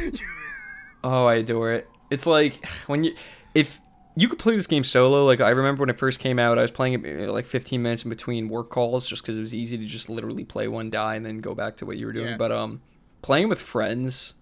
Oh, 1.06 1.26
I 1.26 1.36
adore 1.36 1.74
it. 1.74 1.90
It's 2.10 2.26
like 2.26 2.66
when 2.88 3.04
you 3.04 3.16
if 3.54 3.80
you 4.16 4.28
could 4.28 4.40
play 4.40 4.56
this 4.56 4.68
game 4.68 4.84
solo. 4.84 5.26
Like 5.26 5.42
I 5.42 5.50
remember 5.50 5.82
when 5.82 5.90
it 5.90 5.98
first 5.98 6.20
came 6.20 6.40
out, 6.40 6.58
I 6.58 6.62
was 6.62 6.72
playing 6.72 7.04
it 7.06 7.30
like 7.30 7.46
15 7.46 7.82
minutes 7.82 8.04
in 8.04 8.10
between 8.10 8.50
work 8.50 8.70
calls, 8.70 9.08
just 9.08 9.24
because 9.24 9.38
it 9.38 9.42
was 9.42 9.56
easy 9.56 9.78
to 9.78 9.86
just 9.86 10.10
literally 10.10 10.44
play 10.44 10.68
one 10.68 10.90
die 10.90 11.16
and 11.16 11.26
then 11.26 11.40
go 11.40 11.56
back 11.56 11.78
to 11.78 11.86
what 11.86 11.98
you 11.98 12.06
were 12.06 12.14
doing. 12.14 12.30
Yeah. 12.30 12.38
But 12.38 12.52
um, 12.52 12.82
playing 13.22 13.50
with 13.50 13.60
friends, 13.60 14.36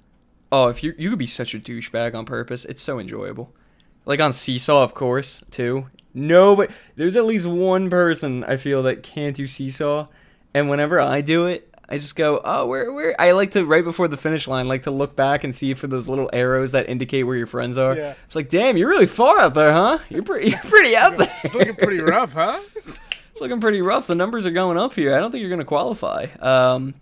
oh, 0.52 0.68
if 0.68 0.84
you 0.84 0.94
you 0.98 1.10
could 1.10 1.20
be 1.20 1.28
such 1.28 1.54
a 1.54 1.60
douchebag 1.60 2.14
on 2.14 2.26
purpose, 2.26 2.66
it's 2.66 2.82
so 2.82 3.00
enjoyable. 3.00 3.54
Like 4.06 4.20
on 4.20 4.34
Seesaw, 4.34 4.84
of 4.84 4.94
course, 4.94 5.44
too. 5.52 5.88
No, 6.14 6.56
but 6.56 6.72
there's 6.96 7.16
at 7.16 7.26
least 7.26 7.46
one 7.46 7.90
person 7.90 8.44
I 8.44 8.58
feel 8.58 8.84
that 8.84 9.04
can't 9.04 9.36
do 9.36 9.48
Seesaw, 9.48 10.08
and 10.54 10.70
whenever 10.70 11.00
I 11.00 11.22
do 11.22 11.46
it, 11.46 11.71
I 11.92 11.98
just 11.98 12.16
go, 12.16 12.40
oh, 12.46 12.68
where, 12.68 12.90
where? 12.90 13.20
I 13.20 13.32
like 13.32 13.52
to 13.52 13.66
right 13.66 13.84
before 13.84 14.08
the 14.08 14.16
finish 14.16 14.48
line, 14.48 14.70
like 14.70 14.84
to 14.84 14.92
look 14.92 15.14
back 15.18 15.44
and 15.44 15.54
see 15.54 15.74
for 15.74 15.88
those 15.88 16.08
little 16.08 16.30
arrows 16.32 16.72
that 16.72 16.88
indicate 16.88 17.24
where 17.24 17.36
your 17.36 17.48
friends 17.48 17.78
are. 17.78 17.98
Yeah. 17.98 18.14
It's 18.26 18.36
like, 18.36 18.48
damn, 18.48 18.78
you're 18.78 18.88
really 18.88 19.08
far 19.08 19.42
out 19.42 19.56
there, 19.56 19.74
huh? 19.74 20.00
You're 20.10 20.24
pretty, 20.24 20.50
you're 20.52 20.60
pretty 20.60 20.96
out 20.96 21.18
there. 21.18 21.40
It's 21.44 21.54
looking 21.54 21.76
pretty 21.76 22.00
rough, 22.00 22.32
huh? 22.32 22.62
it's 22.76 23.42
looking 23.42 23.60
pretty 23.60 23.82
rough. 23.82 24.08
The 24.08 24.16
numbers 24.16 24.46
are 24.46 24.52
going 24.52 24.78
up 24.78 24.94
here. 24.94 25.14
I 25.14 25.20
don't 25.20 25.32
think 25.32 25.42
you're 25.42 25.50
gonna 25.50 25.66
qualify. 25.66 26.28
Um, 26.40 26.94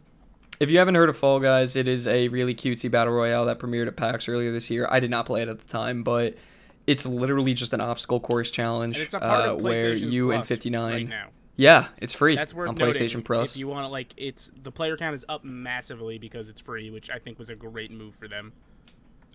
if 0.60 0.72
you 0.72 0.80
haven't 0.80 0.96
heard 0.96 1.10
of 1.10 1.16
Fall 1.16 1.40
Guys, 1.40 1.76
it 1.76 1.88
is 1.88 2.08
a 2.08 2.28
really 2.30 2.56
cutesy 2.56 2.90
battle 2.90 3.14
royale 3.14 3.46
that 3.46 3.60
premiered 3.60 3.86
at 3.86 3.96
PAX 3.96 4.28
earlier 4.28 4.52
this 4.52 4.72
year. 4.72 4.88
I 4.90 5.00
did 5.00 5.12
not 5.12 5.28
play 5.28 5.44
it 5.44 5.50
at 5.50 5.60
the 5.60 5.68
time, 5.68 6.02
but 6.02 6.36
it's 6.88 7.06
literally 7.06 7.54
just 7.54 7.74
an 7.74 7.82
obstacle 7.82 8.20
course 8.20 8.50
challenge 8.50 8.98
And 8.98 9.06
it's 9.06 9.14
a 9.14 9.20
part 9.20 9.48
uh, 9.48 9.54
of 9.54 9.62
where 9.62 9.94
you 9.94 10.30
Plus 10.30 10.38
and 10.38 10.48
59. 10.48 10.94
right 10.94 11.08
now. 11.08 11.28
Yeah, 11.60 11.88
it's 11.98 12.14
free 12.14 12.38
That's 12.38 12.54
worth 12.54 12.70
on 12.70 12.76
noting. 12.76 12.94
PlayStation 12.94 13.24
Plus. 13.26 13.52
If 13.56 13.60
you 13.60 13.68
want 13.68 13.84
to, 13.84 13.90
like, 13.90 14.14
it's 14.16 14.50
the 14.64 14.72
player 14.72 14.96
count 14.96 15.14
is 15.14 15.26
up 15.28 15.44
massively 15.44 16.18
because 16.18 16.48
it's 16.48 16.62
free, 16.62 16.90
which 16.90 17.10
I 17.10 17.20
think 17.20 17.38
was 17.38 17.50
a 17.50 17.56
great 17.56 17.92
move 17.92 18.16
for 18.16 18.30
them. 18.30 18.54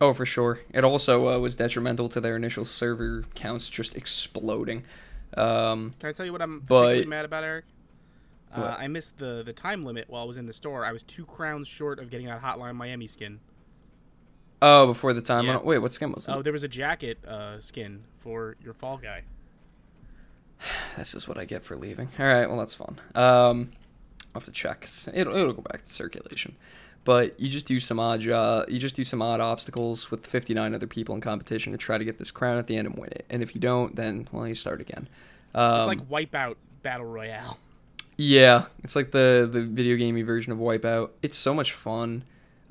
Oh, 0.01 0.15
for 0.15 0.25
sure. 0.25 0.61
It 0.73 0.85
also 0.85 1.29
uh, 1.29 1.39
was 1.39 1.55
detrimental 1.55 2.09
to 2.09 2.21
their 2.23 2.35
initial 2.37 2.65
server 2.65 3.25
counts 3.35 3.69
just 3.69 3.95
exploding. 3.95 4.85
Um, 5.37 5.93
Can 6.01 6.09
I 6.09 6.13
tell 6.13 6.25
you 6.25 6.33
what 6.33 6.41
I'm 6.41 6.61
But- 6.61 6.67
particularly 6.81 7.07
mad 7.07 7.25
about, 7.27 7.45
Eric? 7.45 7.67
Uh, 8.55 8.75
I 8.79 8.87
missed 8.87 9.19
the 9.19 9.43
the 9.45 9.53
time 9.53 9.85
limit 9.85 10.09
while 10.09 10.23
I 10.23 10.27
was 10.27 10.37
in 10.37 10.47
the 10.47 10.53
store. 10.53 10.85
I 10.87 10.93
was 10.93 11.03
two 11.03 11.27
crowns 11.27 11.67
short 11.69 11.99
of 11.99 12.09
getting 12.09 12.27
that 12.29 12.41
Hotline 12.41 12.77
Miami 12.77 13.07
skin. 13.09 13.41
oh, 14.63 14.87
before 14.87 15.13
the 15.13 15.21
time. 15.21 15.47
Yeah. 15.47 15.59
Wait, 15.59 15.79
what 15.79 15.93
skin 15.93 16.13
was 16.13 16.27
it? 16.27 16.31
Oh, 16.31 16.41
there 16.41 16.53
was 16.55 16.63
a 16.63 16.69
jacket 16.69 17.23
uh, 17.27 17.61
skin 17.61 18.05
for 18.21 18.57
your 18.65 18.73
fall 18.73 18.97
guy. 18.97 19.25
This 20.97 21.15
is 21.15 21.27
what 21.27 21.39
I 21.39 21.45
get 21.45 21.65
for 21.65 21.77
leaving. 21.77 22.09
All 22.19 22.27
right, 22.27 22.47
well 22.47 22.59
that's 22.59 22.75
fun. 22.75 23.01
Um, 23.15 23.71
I'll 24.35 24.41
have 24.41 24.45
to 24.45 24.53
check. 24.53 24.89
It'll 25.13 25.35
it'll 25.35 25.53
go 25.53 25.63
back 25.63 25.83
to 25.83 25.91
circulation, 25.91 26.57
but 27.05 27.39
you 27.39 27.49
just 27.49 27.67
do 27.67 27.81
some 27.81 27.99
odd 28.01 28.27
uh, 28.29 28.65
you 28.69 28.79
just 28.79 28.97
do 28.97 29.05
some 29.05 29.21
odd 29.21 29.41
obstacles 29.41 30.11
with 30.11 30.27
59 30.27 30.75
other 30.75 30.87
people 30.87 31.15
in 31.15 31.21
competition 31.21 31.73
to 31.73 31.79
try 31.79 31.99
to 31.99 32.05
get 32.05 32.19
this 32.19 32.31
crown 32.31 32.59
at 32.59 32.67
the 32.67 32.77
end 32.77 32.87
and 32.87 32.97
win 32.97 33.11
it. 33.11 33.27
And 33.29 33.43
if 33.43 33.55
you 33.55 33.61
don't, 33.61 33.97
then 33.97 34.29
well 34.33 34.47
you 34.47 34.55
start 34.55 34.81
again. 34.81 35.09
Um, 35.55 35.79
It's 35.79 35.87
like 35.87 36.09
Wipeout 36.09 36.57
Battle 36.83 37.07
Royale. 37.07 37.59
Yeah, 38.17 38.67
it's 38.85 38.95
like 38.97 39.11
the 39.11 39.49
the 39.51 39.63
video 39.63 39.97
gamey 39.97 40.23
version 40.23 40.53
of 40.53 40.59
Wipeout. 40.59 41.11
It's 41.23 41.37
so 41.37 41.53
much 41.53 41.73
fun. 41.73 42.23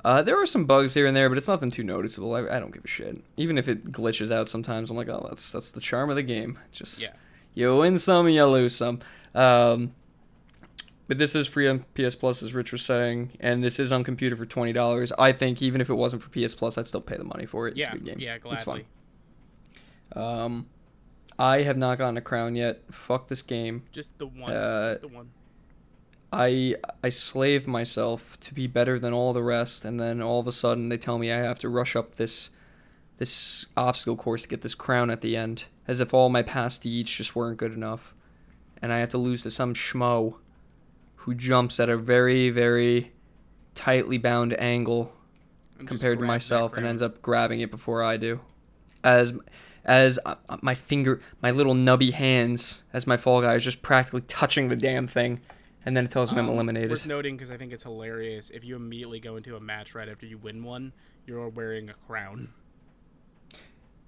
Uh, 0.04 0.20
there 0.20 0.40
are 0.40 0.44
some 0.46 0.66
bugs 0.66 0.92
here 0.92 1.06
and 1.06 1.16
there, 1.16 1.30
but 1.30 1.38
it's 1.38 1.48
nothing 1.48 1.70
too 1.70 1.82
noticeable. 1.82 2.34
I, 2.34 2.40
I 2.56 2.58
don't 2.60 2.72
give 2.74 2.84
a 2.84 2.88
shit. 2.88 3.22
Even 3.38 3.56
if 3.56 3.68
it 3.68 3.90
glitches 3.90 4.30
out 4.30 4.50
sometimes, 4.50 4.90
I'm 4.90 4.96
like, 4.96 5.08
oh, 5.08 5.26
that's 5.28 5.50
that's 5.50 5.70
the 5.70 5.80
charm 5.80 6.10
of 6.10 6.16
the 6.16 6.22
game. 6.22 6.58
Just 6.72 7.00
Yeah. 7.02 7.08
You 7.54 7.76
win 7.76 7.98
some, 7.98 8.28
you 8.28 8.44
lose 8.44 8.74
some. 8.76 9.00
Um, 9.34 9.94
but 11.06 11.18
this 11.18 11.34
is 11.34 11.46
free 11.46 11.68
on 11.68 11.84
PS 11.94 12.14
Plus, 12.14 12.42
as 12.42 12.54
Rich 12.54 12.72
was 12.72 12.82
saying, 12.82 13.32
and 13.40 13.62
this 13.62 13.78
is 13.78 13.92
on 13.92 14.04
computer 14.04 14.36
for 14.36 14.46
twenty 14.46 14.72
dollars. 14.72 15.12
I 15.18 15.32
think 15.32 15.60
even 15.60 15.80
if 15.80 15.90
it 15.90 15.94
wasn't 15.94 16.22
for 16.22 16.30
PS 16.30 16.54
Plus, 16.54 16.78
I'd 16.78 16.86
still 16.86 17.00
pay 17.00 17.16
the 17.16 17.24
money 17.24 17.46
for 17.46 17.68
it. 17.68 17.72
It's 17.72 17.80
yeah, 17.80 17.88
a 17.90 17.92
good 17.92 18.04
game. 18.04 18.18
yeah, 18.18 18.38
It's 18.50 18.64
fun. 18.64 18.84
Um, 20.14 20.66
I 21.38 21.62
have 21.62 21.76
not 21.76 21.98
gotten 21.98 22.16
a 22.16 22.20
crown 22.20 22.54
yet. 22.54 22.82
Fuck 22.90 23.28
this 23.28 23.42
game. 23.42 23.82
Just 23.92 24.16
the 24.18 24.26
one. 24.26 24.50
Uh, 24.50 24.92
just 24.94 25.02
the 25.02 25.08
one. 25.08 25.30
I 26.32 26.76
I 27.02 27.10
slave 27.10 27.66
myself 27.66 28.38
to 28.40 28.54
be 28.54 28.66
better 28.66 28.98
than 28.98 29.12
all 29.12 29.32
the 29.32 29.42
rest, 29.42 29.84
and 29.84 30.00
then 30.00 30.22
all 30.22 30.40
of 30.40 30.48
a 30.48 30.52
sudden 30.52 30.88
they 30.88 30.96
tell 30.98 31.18
me 31.18 31.30
I 31.30 31.38
have 31.38 31.58
to 31.60 31.68
rush 31.68 31.94
up 31.94 32.16
this 32.16 32.50
this 33.18 33.66
obstacle 33.76 34.16
course 34.16 34.42
to 34.42 34.48
get 34.48 34.62
this 34.62 34.74
crown 34.74 35.10
at 35.10 35.20
the 35.20 35.36
end, 35.36 35.64
as 35.86 36.00
if 36.00 36.12
all 36.12 36.28
my 36.28 36.42
past 36.42 36.82
deeds 36.82 37.10
just 37.10 37.36
weren't 37.36 37.58
good 37.58 37.72
enough, 37.72 38.14
and 38.82 38.92
I 38.92 38.98
have 38.98 39.10
to 39.10 39.18
lose 39.18 39.42
to 39.42 39.50
some 39.50 39.74
schmo 39.74 40.36
who 41.16 41.34
jumps 41.34 41.80
at 41.80 41.88
a 41.88 41.96
very 41.96 42.50
very 42.50 43.12
tightly 43.74 44.18
bound 44.18 44.58
angle 44.60 45.14
And 45.78 45.88
compared 45.88 46.18
to 46.20 46.24
myself 46.24 46.76
and 46.76 46.86
ends 46.86 47.02
up 47.02 47.22
grabbing 47.22 47.60
it 47.60 47.70
before 47.70 48.02
I 48.02 48.16
do. 48.16 48.40
As 49.02 49.32
as 49.84 50.18
uh, 50.24 50.36
my 50.62 50.74
finger, 50.74 51.20
my 51.42 51.50
little 51.50 51.74
nubby 51.74 52.12
hands, 52.12 52.84
as 52.92 53.06
my 53.06 53.16
fall 53.18 53.42
guy 53.42 53.54
is 53.54 53.64
just 53.64 53.82
practically 53.82 54.22
touching 54.22 54.68
the 54.68 54.76
damn 54.76 55.06
thing, 55.06 55.40
and 55.84 55.94
then 55.96 56.04
it 56.06 56.10
tells 56.10 56.32
me 56.32 56.38
I'm 56.38 56.48
Um, 56.48 56.54
eliminated. 56.54 56.90
Worth 56.90 57.06
noting 57.06 57.36
because 57.36 57.50
I 57.50 57.56
think 57.58 57.72
it's 57.72 57.84
hilarious. 57.84 58.50
If 58.50 58.64
you 58.64 58.76
immediately 58.76 59.20
go 59.20 59.36
into 59.36 59.56
a 59.56 59.60
match 59.60 59.94
right 59.94 60.08
after 60.08 60.24
you 60.26 60.38
win 60.38 60.64
one, 60.64 60.92
you're 61.26 61.48
wearing 61.48 61.90
a 61.90 61.94
crown. 62.06 62.48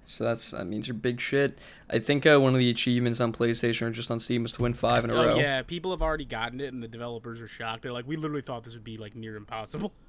So 0.08 0.22
that's 0.24 0.52
that 0.52 0.66
means 0.66 0.86
you're 0.86 0.94
big 0.94 1.20
shit. 1.20 1.58
I 1.90 1.98
think 1.98 2.24
uh, 2.26 2.38
one 2.40 2.54
of 2.54 2.60
the 2.60 2.70
achievements 2.70 3.20
on 3.20 3.32
PlayStation 3.32 3.82
or 3.82 3.90
just 3.90 4.10
on 4.10 4.20
Steam 4.20 4.42
was 4.44 4.52
to 4.52 4.62
win 4.62 4.72
five 4.74 5.04
in 5.04 5.10
a 5.10 5.14
Oh 5.14 5.24
row. 5.26 5.36
yeah, 5.36 5.62
people 5.62 5.90
have 5.90 6.00
already 6.02 6.24
gotten 6.24 6.60
it, 6.60 6.72
and 6.72 6.82
the 6.82 6.88
developers 6.88 7.40
are 7.40 7.48
shocked. 7.48 7.82
They're 7.82 7.92
like, 7.92 8.06
"We 8.06 8.16
literally 8.16 8.42
thought 8.42 8.62
this 8.64 8.74
would 8.74 8.84
be 8.84 8.96
like 8.98 9.14
near 9.16 9.36
impossible." 9.36 9.92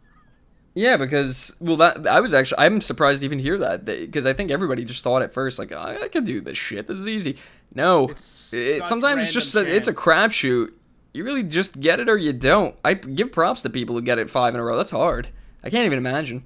Yeah, 0.75 0.95
because 0.97 1.55
well, 1.60 1.77
that 1.77 2.05
I 2.05 2.19
was 2.19 2.36
actually 2.36 2.60
I'm 2.60 2.81
surprised 2.81 3.21
to 3.21 3.25
even 3.25 3.39
hear 3.39 3.57
that 3.57 3.83
because 3.83 4.27
I 4.27 4.33
think 4.33 4.51
everybody 4.51 4.86
just 4.86 5.03
thought 5.03 5.23
at 5.23 5.33
first 5.33 5.57
like 5.57 5.71
I, 5.71 6.03
I 6.03 6.07
could 6.07 6.25
do 6.25 6.39
this 6.39 6.55
shit. 6.55 6.88
This 6.88 6.97
is 6.99 7.07
easy. 7.07 7.38
No, 7.73 8.10
It's 8.10 8.53
it, 8.53 8.86
sometimes 8.86 9.23
it's 9.23 9.33
just 9.33 9.55
a, 9.55 9.62
it's 9.75 9.88
a 9.88 9.93
crapshoot. 9.93 10.73
You 11.15 11.23
really 11.23 11.41
just 11.41 11.79
get 11.79 11.99
it 11.99 12.07
or 12.10 12.15
you 12.17 12.31
don't. 12.31 12.75
I 12.86 12.93
give 12.93 13.31
props 13.31 13.63
to 13.63 13.71
people 13.71 13.95
who 13.95 14.03
get 14.03 14.19
it 14.19 14.29
five 14.29 14.53
in 14.53 14.60
a 14.60 14.63
row. 14.63 14.77
That's 14.77 14.91
hard. 14.91 15.29
I 15.63 15.71
can't 15.71 15.88
even 15.88 15.97
imagine. 15.97 16.45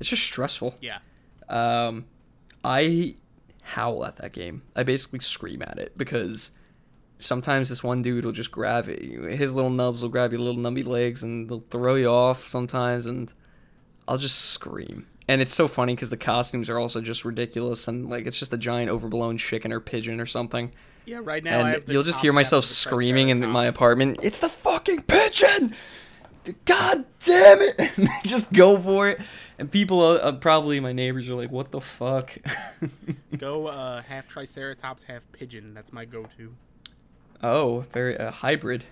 It's 0.00 0.08
just 0.08 0.22
stressful. 0.22 0.74
Yeah, 0.80 1.00
Um, 1.50 2.06
I 2.66 3.14
howl 3.62 4.04
at 4.04 4.16
that 4.16 4.32
game. 4.32 4.62
I 4.74 4.82
basically 4.82 5.20
scream 5.20 5.62
at 5.62 5.78
it 5.78 5.96
because 5.96 6.50
sometimes 7.18 7.68
this 7.68 7.82
one 7.82 8.02
dude 8.02 8.24
will 8.24 8.32
just 8.32 8.50
grab 8.50 8.88
it. 8.88 9.00
His 9.02 9.52
little 9.52 9.70
nubs 9.70 10.02
will 10.02 10.08
grab 10.08 10.32
your 10.32 10.40
little 10.40 10.60
nubby 10.60 10.84
legs 10.86 11.22
and 11.22 11.48
they'll 11.48 11.64
throw 11.70 11.94
you 11.94 12.08
off 12.08 12.46
sometimes, 12.48 13.06
and 13.06 13.32
I'll 14.08 14.18
just 14.18 14.36
scream. 14.36 15.06
And 15.28 15.40
it's 15.40 15.54
so 15.54 15.66
funny 15.66 15.94
because 15.94 16.10
the 16.10 16.16
costumes 16.16 16.68
are 16.68 16.78
also 16.78 17.00
just 17.00 17.24
ridiculous, 17.24 17.88
and 17.88 18.08
like 18.08 18.26
it's 18.26 18.38
just 18.38 18.52
a 18.52 18.58
giant 18.58 18.90
overblown 18.90 19.38
chicken 19.38 19.72
or 19.72 19.80
pigeon 19.80 20.20
or 20.20 20.26
something. 20.26 20.72
yeah. 21.04 21.20
Right 21.22 21.42
now, 21.42 21.60
I 21.60 21.72
and 21.74 21.88
you'll 21.88 22.02
just 22.04 22.20
hear 22.20 22.32
myself 22.32 22.64
screaming 22.64 23.28
in 23.30 23.48
my 23.48 23.66
apartment. 23.66 24.20
It's 24.22 24.40
the 24.40 24.48
fucking 24.48 25.02
pigeon! 25.02 25.74
God 26.64 27.04
damn 27.24 27.58
it! 27.60 28.10
Just 28.24 28.52
go 28.52 28.78
for 28.78 29.08
it. 29.08 29.20
And 29.58 29.70
people, 29.70 30.02
uh, 30.02 30.16
uh, 30.16 30.32
probably 30.32 30.80
my 30.80 30.92
neighbors, 30.92 31.30
are 31.30 31.34
like, 31.34 31.50
"What 31.50 31.70
the 31.70 31.80
fuck?" 31.80 32.36
Go 33.38 33.68
uh, 33.68 34.02
half 34.02 34.28
Triceratops, 34.28 35.02
half 35.02 35.22
pigeon. 35.32 35.72
That's 35.72 35.92
my 35.92 36.04
go-to. 36.04 36.54
oh, 37.42 37.80
very 37.92 38.16
a 38.16 38.30
hybrid. 38.30 38.84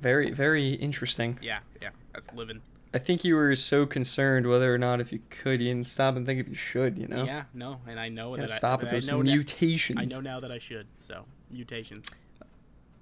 Very, 0.00 0.30
very 0.30 0.70
interesting. 0.74 1.38
Yeah, 1.42 1.60
yeah. 1.80 1.90
That's 2.12 2.28
living. 2.32 2.60
I 2.94 2.98
think 2.98 3.24
you 3.24 3.34
were 3.34 3.56
so 3.56 3.86
concerned 3.86 4.46
whether 4.46 4.72
or 4.72 4.78
not 4.78 5.00
if 5.00 5.12
you 5.12 5.20
could, 5.30 5.62
you 5.62 5.68
didn't 5.68 5.88
stop 5.88 6.14
and 6.16 6.26
think 6.26 6.40
if 6.40 6.48
you 6.48 6.54
should. 6.54 6.98
You 6.98 7.08
know, 7.08 7.24
Yeah, 7.24 7.44
no, 7.54 7.80
and 7.86 7.98
I 7.98 8.08
know 8.08 8.36
that 8.36 8.50
stop 8.50 8.80
I, 8.80 8.82
with 8.82 8.90
that 8.90 9.02
those 9.02 9.08
I 9.08 9.22
mutations. 9.22 9.98
I 9.98 10.04
know 10.04 10.20
now 10.20 10.40
that 10.40 10.52
I 10.52 10.58
should. 10.58 10.86
So 10.98 11.24
mutations. 11.50 12.06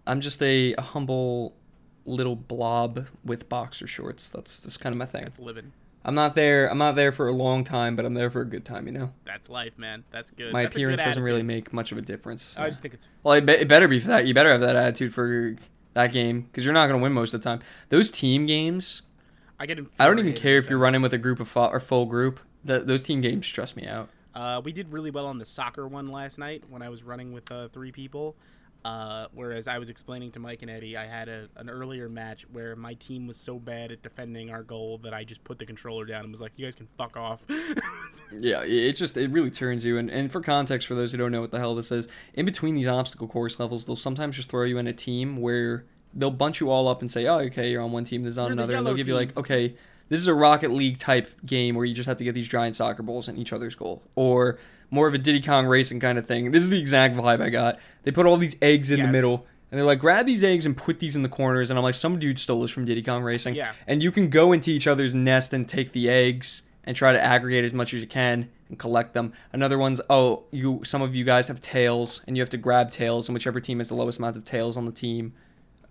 I'm 0.07 0.21
just 0.21 0.43
a, 0.43 0.75
a 0.75 0.81
humble 0.81 1.55
little 2.05 2.37
blob 2.37 3.07
with 3.25 3.49
boxer 3.49 3.87
shorts. 3.87 4.31
That's 4.31 4.63
just 4.63 4.81
kind 4.81 4.95
of 4.95 4.99
my 4.99 5.07
thing. 5.07 5.25
That's 5.25 5.39
living. 5.39 5.73
I'm 6.05 6.15
not 6.15 6.35
there. 6.35 6.71
I'm 6.71 6.79
not 6.79 6.97
there 6.97 7.13
for 7.13 7.29
a 7.29 7.33
long 7.33 7.63
time, 7.63 7.95
but 7.95 8.05
I'm 8.07 8.15
there 8.15 8.31
for 8.31 8.41
a 8.41 8.47
good 8.47 8.65
time. 8.65 8.87
You 8.87 8.93
know, 8.93 9.13
That's 9.25 9.49
life, 9.49 9.77
man. 9.77 10.05
That's 10.11 10.31
good. 10.31 10.53
my 10.53 10.63
That's 10.63 10.75
a 10.75 10.79
good 10.79 10.83
appearance 10.85 11.05
doesn't 11.05 11.23
really 11.23 11.43
make 11.43 11.73
much 11.73 11.93
of 11.93 11.99
a 11.99 12.03
difference. 12.03 12.57
I 12.57 12.69
just 12.69 12.81
think 12.81 12.95
it's 12.95 13.09
Well, 13.23 13.35
it, 13.35 13.45
be- 13.45 13.53
it 13.53 13.69
better 13.69 13.87
be 13.89 14.01
for 14.01 14.09
that. 14.09 14.27
You 14.27 14.33
better 14.33 14.51
have 14.51 14.63
that 14.63 14.77
attitude 14.77 15.13
for 15.13 15.57
that 15.95 16.13
game 16.13 16.43
because 16.43 16.65
you're 16.65 16.75
not 16.75 16.87
going 16.87 16.99
to 16.99 17.03
win 17.03 17.13
most 17.13 17.35
of 17.35 17.43
the 17.43 17.45
time. 17.45 17.61
Those 17.91 18.11
team 18.11 18.47
games, 18.47 19.03
I 19.59 19.67
get. 19.67 19.79
I 19.99 20.07
don't 20.07 20.19
even 20.19 20.33
care 20.33 20.57
if 20.59 20.71
you're 20.71 20.79
running 20.79 21.03
with 21.03 21.13
a 21.13 21.19
group 21.19 21.41
of 21.41 21.49
fo- 21.49 21.69
or 21.69 21.81
full 21.81 22.07
group. 22.07 22.41
That 22.65 22.87
those 22.87 23.03
team 23.03 23.21
games 23.21 23.47
stress 23.47 23.77
me 23.77 23.87
out. 23.87 24.09
Uh, 24.35 24.61
we 24.65 24.73
did 24.73 24.93
really 24.93 25.11
well 25.11 25.27
on 25.27 25.39
the 25.39 25.45
soccer 25.45 25.87
one 25.89 26.09
last 26.09 26.39
night 26.39 26.65
when 26.69 26.83
I 26.83 26.89
was 26.89 27.03
running 27.03 27.33
with 27.33 27.51
uh, 27.51 27.69
three 27.69 27.93
people. 27.93 28.37
Uh, 28.85 29.27
whereas 29.33 29.69
I 29.69 29.79
was 29.79 29.91
explaining 29.91 30.33
to 30.33 30.39
Mike 30.39 30.63
and 30.63 30.71
Eddie, 30.71 30.97
I 30.97 31.07
had 31.07 31.29
a, 31.29 31.49
an 31.57 31.69
earlier 31.69 32.09
match 32.09 32.47
where 32.51 32.75
my 32.77 32.95
team 32.95 33.27
was 33.27 33.37
so 33.37 33.59
bad 33.59 33.93
at 33.93 34.03
defending 34.03 34.51
our 34.51 34.63
goal 34.63 34.99
that 35.05 35.13
I 35.13 35.25
just 35.25 35.45
put 35.45 35.59
the 35.59 35.67
controller 35.67 36.07
down 36.07 36.23
and 36.23 36.33
was 36.33 36.41
like, 36.41 36.53
"You 36.57 36.67
guys 36.67 36.75
can 36.75 36.89
fuck 36.97 37.17
off." 37.17 37.45
Yeah, 38.39 38.63
it 38.63 38.93
just 38.93 39.17
it 39.17 39.31
really 39.31 39.51
turns 39.51 39.85
you. 39.85 39.99
And, 39.99 40.11
and 40.11 40.31
for 40.31 40.41
context, 40.41 40.87
for 40.87 40.95
those 40.95 41.11
who 41.13 41.19
don't 41.19 41.33
know 41.33 41.41
what 41.41 41.51
the 41.51 41.59
hell 41.59 41.75
this 41.75 41.91
is, 41.91 42.07
in 42.35 42.47
between 42.47 42.75
these 42.75 42.87
obstacle 42.87 43.27
course 43.27 43.59
levels, 43.59 43.85
they'll 43.85 43.97
sometimes 43.97 44.37
just 44.37 44.49
throw 44.49 44.63
you 44.65 44.79
in 44.79 44.87
a 44.87 44.93
team 44.93 45.39
where 45.39 45.85
they'll 46.15 46.31
bunch 46.31 46.61
you 46.61 46.71
all 46.71 46.87
up 46.89 47.01
and 47.01 47.11
say, 47.11 47.27
"Oh, 47.27 47.39
okay, 47.41 47.71
you're 47.71 47.83
on 47.83 47.93
one 47.93 48.05
team, 48.05 48.23
this 48.23 48.33
is 48.33 48.39
on 48.39 48.51
You're 48.51 48.57
the 48.57 48.63
another," 48.63 48.75
and 48.75 48.87
they'll 48.87 48.93
yellow 48.93 48.97
give 48.97 49.09
you 49.09 49.17
like, 49.17 49.37
"Okay, 49.37 49.75
this 50.09 50.21
is 50.21 50.29
a 50.29 50.35
Rocket 50.35 50.73
League 50.73 50.99
type 50.99 51.29
game 51.45 51.75
where 51.75 51.85
you 51.85 51.95
just 51.95 52.09
have 52.09 52.19
to 52.19 52.25
get 52.25 52.35
these 52.35 52.49
giant 52.49 52.77
soccer 52.77 53.03
balls 53.03 53.29
in 53.29 53.37
each 53.37 53.53
other's 53.53 53.75
goal." 53.75 54.03
Or 54.15 54.59
more 54.91 55.09
of 55.09 55.15
a 55.15 55.19
Diddy 55.19 55.41
Kong 55.41 55.67
Racing 55.67 56.01
kind 56.01 56.19
of 56.19 56.27
thing. 56.27 56.51
This 56.51 56.63
is 56.63 56.69
the 56.69 56.79
exact 56.79 57.17
vibe 57.17 57.41
I 57.41 57.49
got. 57.49 57.79
They 58.03 58.11
put 58.11 58.27
all 58.27 58.37
these 58.37 58.57
eggs 58.61 58.91
in 58.91 59.01
the 59.01 59.09
middle. 59.09 59.47
And 59.71 59.79
they're 59.79 59.87
like, 59.87 60.01
grab 60.01 60.27
these 60.27 60.43
eggs 60.43 60.67
and 60.67 60.77
put 60.77 60.99
these 60.99 61.15
in 61.15 61.23
the 61.23 61.29
corners. 61.29 61.71
And 61.71 61.79
I'm 61.79 61.85
like, 61.85 61.95
some 61.95 62.19
dude 62.19 62.41
stole 62.41 62.61
this 62.61 62.73
from 62.73 62.85
Diddy 62.87 63.03
Kong 63.05 63.23
Racing. 63.23 63.55
Yeah. 63.55 63.73
And 63.87 64.03
you 64.03 64.11
can 64.11 64.29
go 64.29 64.51
into 64.51 64.73
each 64.73 64.89
other's 64.89 65.15
nest 65.15 65.53
and 65.53 65.69
take 65.69 65.93
the 65.93 66.11
eggs 66.11 66.63
and 66.83 66.97
try 66.97 67.13
to 67.13 67.23
aggregate 67.23 67.65
as 67.65 67.73
much 67.73 67.95
as 67.95 68.01
you 68.01 68.09
can 68.09 68.49
and 68.69 68.79
collect 68.79 69.15
them. 69.15 69.33
Another 69.53 69.79
one's, 69.79 70.01
oh, 70.11 70.43
you 70.51 70.81
some 70.83 71.03
of 71.03 71.15
you 71.15 71.25
guys 71.25 71.47
have 71.47 71.61
tails 71.61 72.21
and 72.27 72.37
you 72.37 72.43
have 72.43 72.51
to 72.51 72.57
grab 72.57 72.91
tails, 72.91 73.29
and 73.29 73.35
whichever 73.35 73.61
team 73.61 73.79
has 73.79 73.89
the 73.89 73.95
lowest 73.95 74.19
amount 74.19 74.37
of 74.37 74.43
tails 74.43 74.77
on 74.77 74.87
the 74.87 74.93
team 74.93 75.35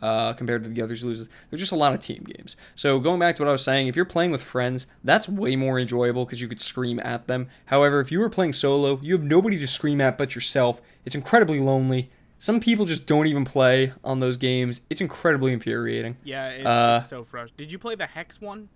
uh, 0.01 0.33
compared 0.33 0.63
to 0.63 0.69
the 0.69 0.81
others 0.81 1.03
loses. 1.03 1.27
There's 1.49 1.59
just 1.59 1.71
a 1.71 1.75
lot 1.75 1.93
of 1.93 1.99
team 1.99 2.23
games. 2.23 2.55
So 2.75 2.99
going 2.99 3.19
back 3.19 3.35
to 3.35 3.41
what 3.41 3.49
I 3.49 3.51
was 3.51 3.63
saying, 3.63 3.87
if 3.87 3.95
you're 3.95 4.05
playing 4.05 4.31
with 4.31 4.41
friends, 4.41 4.87
that's 5.03 5.27
way 5.27 5.55
more 5.55 5.79
enjoyable 5.79 6.25
because 6.25 6.41
you 6.41 6.47
could 6.47 6.61
scream 6.61 6.99
at 6.99 7.27
them. 7.27 7.49
However, 7.65 7.99
if 7.99 8.11
you 8.11 8.19
were 8.19 8.29
playing 8.29 8.53
solo, 8.53 8.99
you 9.01 9.13
have 9.13 9.23
nobody 9.23 9.57
to 9.57 9.67
scream 9.67 10.01
at 10.01 10.17
but 10.17 10.35
yourself. 10.35 10.81
It's 11.05 11.15
incredibly 11.15 11.59
lonely. 11.59 12.11
Some 12.37 12.61
people 12.61 12.85
just 12.85 13.05
don't 13.05 13.27
even 13.27 13.43
play 13.43 13.91
on 14.03 14.21
those 14.21 14.37
games. 14.37 14.81
It's 14.89 15.01
incredibly 15.01 15.51
infuriating. 15.51 16.15
Yeah, 16.23 16.47
it's, 16.47 16.65
Uh, 16.65 16.99
it's 17.01 17.09
so 17.09 17.25
frustrating. 17.25 17.65
Did 17.65 17.71
you 17.71 17.79
play 17.79 17.95
the 17.95 18.05
Hex 18.05 18.39
one? 18.39 18.69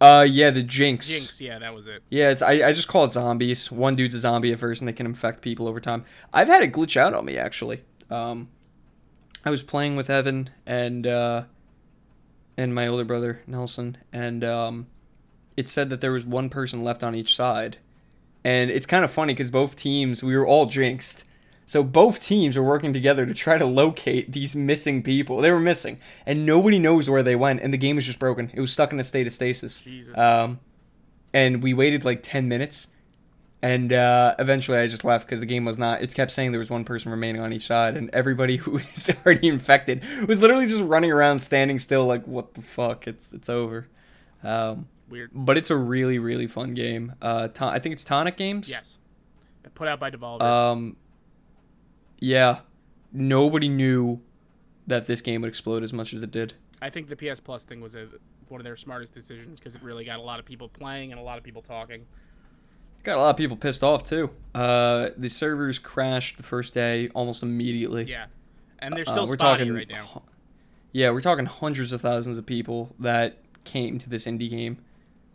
Uh, 0.00 0.26
yeah, 0.28 0.50
the 0.50 0.62
Jinx. 0.62 1.08
Jinx, 1.08 1.40
yeah, 1.40 1.58
that 1.58 1.74
was 1.74 1.86
it. 1.86 2.02
Yeah, 2.10 2.30
it's 2.30 2.42
I, 2.42 2.68
I 2.68 2.72
just 2.72 2.86
call 2.86 3.04
it 3.04 3.12
zombies. 3.12 3.72
One 3.72 3.96
dude's 3.96 4.14
a 4.14 4.18
zombie 4.18 4.52
at 4.52 4.58
first, 4.58 4.80
and 4.80 4.86
they 4.86 4.92
can 4.92 5.06
infect 5.06 5.40
people 5.40 5.66
over 5.66 5.80
time. 5.80 6.04
I've 6.32 6.48
had 6.48 6.62
it 6.62 6.72
glitch 6.72 6.96
out 6.96 7.14
on 7.14 7.24
me 7.24 7.38
actually. 7.38 7.82
Um, 8.10 8.48
I 9.46 9.50
was 9.50 9.62
playing 9.62 9.94
with 9.94 10.10
Evan 10.10 10.50
and 10.66 11.06
uh, 11.06 11.44
and 12.56 12.74
my 12.74 12.88
older 12.88 13.04
brother 13.04 13.42
Nelson, 13.46 13.96
and 14.12 14.42
um, 14.42 14.88
it 15.56 15.68
said 15.68 15.88
that 15.90 16.00
there 16.00 16.10
was 16.10 16.26
one 16.26 16.50
person 16.50 16.82
left 16.82 17.04
on 17.04 17.14
each 17.14 17.36
side, 17.36 17.78
and 18.42 18.72
it's 18.72 18.86
kind 18.86 19.04
of 19.04 19.10
funny 19.12 19.34
because 19.34 19.52
both 19.52 19.76
teams 19.76 20.20
we 20.20 20.36
were 20.36 20.44
all 20.44 20.66
jinxed. 20.66 21.24
So 21.64 21.84
both 21.84 22.20
teams 22.20 22.56
were 22.56 22.64
working 22.64 22.92
together 22.92 23.24
to 23.24 23.34
try 23.34 23.56
to 23.56 23.66
locate 23.66 24.32
these 24.32 24.56
missing 24.56 25.04
people. 25.04 25.40
They 25.40 25.52
were 25.52 25.60
missing, 25.60 26.00
and 26.24 26.44
nobody 26.44 26.80
knows 26.80 27.08
where 27.08 27.22
they 27.22 27.36
went. 27.36 27.60
And 27.60 27.72
the 27.72 27.78
game 27.78 27.94
was 27.94 28.04
just 28.04 28.18
broken. 28.18 28.50
It 28.52 28.60
was 28.60 28.72
stuck 28.72 28.92
in 28.92 28.98
a 28.98 29.04
state 29.04 29.28
of 29.28 29.32
stasis. 29.32 29.86
Um, 30.16 30.58
and 31.32 31.62
we 31.62 31.72
waited 31.72 32.04
like 32.04 32.20
10 32.22 32.48
minutes 32.48 32.88
and 33.66 33.92
uh, 33.92 34.34
eventually 34.38 34.78
i 34.78 34.86
just 34.86 35.04
left 35.04 35.26
because 35.26 35.40
the 35.40 35.46
game 35.46 35.64
was 35.64 35.78
not 35.78 36.02
it 36.02 36.14
kept 36.14 36.30
saying 36.30 36.52
there 36.52 36.58
was 36.58 36.70
one 36.70 36.84
person 36.84 37.10
remaining 37.10 37.40
on 37.42 37.52
each 37.52 37.66
side 37.66 37.96
and 37.96 38.10
everybody 38.12 38.56
who 38.62 38.72
was 38.72 39.10
already 39.24 39.48
infected 39.48 40.02
was 40.28 40.40
literally 40.40 40.66
just 40.66 40.82
running 40.82 41.10
around 41.10 41.38
standing 41.38 41.78
still 41.78 42.04
like 42.06 42.26
what 42.26 42.54
the 42.54 42.62
fuck 42.62 43.06
it's 43.06 43.32
it's 43.32 43.48
over 43.48 43.88
um, 44.44 44.86
Weird. 45.08 45.30
but 45.34 45.56
it's 45.56 45.70
a 45.70 45.76
really 45.76 46.18
really 46.18 46.46
fun 46.46 46.74
game 46.74 47.14
uh, 47.22 47.48
to- 47.48 47.64
i 47.64 47.78
think 47.78 47.92
it's 47.94 48.04
tonic 48.04 48.36
games 48.36 48.68
Yes. 48.68 48.98
Put 49.74 49.88
out 49.88 50.00
by 50.00 50.10
Devolver. 50.10 50.42
um, 50.42 50.96
yeah 52.18 52.60
nobody 53.12 53.68
knew 53.68 54.20
that 54.86 55.06
this 55.06 55.20
game 55.20 55.40
would 55.42 55.48
explode 55.48 55.82
as 55.82 55.92
much 55.92 56.14
as 56.14 56.22
it 56.22 56.30
did 56.30 56.54
I 56.82 56.90
think 56.90 57.08
the 57.08 57.16
PS 57.16 57.40
Plus 57.40 57.64
thing 57.64 57.80
was 57.80 57.94
a, 57.94 58.06
one 58.48 58.60
of 58.60 58.64
their 58.64 58.76
smartest 58.76 59.14
decisions 59.14 59.58
because 59.58 59.74
it 59.74 59.82
really 59.82 60.04
got 60.04 60.18
a 60.18 60.22
lot 60.22 60.38
of 60.38 60.44
people 60.44 60.68
playing 60.68 61.10
and 61.10 61.18
a 61.18 61.24
lot 61.24 61.38
of 61.38 61.42
people 61.42 61.62
talking. 61.62 62.04
Got 63.06 63.16
a 63.18 63.20
lot 63.20 63.30
of 63.30 63.36
people 63.36 63.56
pissed 63.56 63.82
off 63.82 64.02
too 64.04 64.28
uh, 64.54 65.10
the 65.16 65.28
servers 65.28 65.78
crashed 65.78 66.36
the 66.36 66.42
first 66.42 66.74
day 66.74 67.08
almost 67.14 67.42
immediately 67.42 68.04
Yeah. 68.04 68.26
And 68.78 68.94
they're 68.94 69.04
Uh, 69.08 69.12
still 69.12 69.26
we're 69.26 69.34
spotty 69.34 69.60
talking 69.64 69.74
right 69.74 69.88
now. 69.88 70.22
Yeah, 70.92 71.10
we're 71.10 71.20
talking 71.22 71.46
hundreds 71.46 71.92
of 71.92 72.00
thousands 72.02 72.36
of 72.38 72.44
people 72.46 72.94
that 72.98 73.38
came 73.64 73.98
to 73.98 74.08
this 74.10 74.26
indie 74.26 74.48
game, 74.50 74.78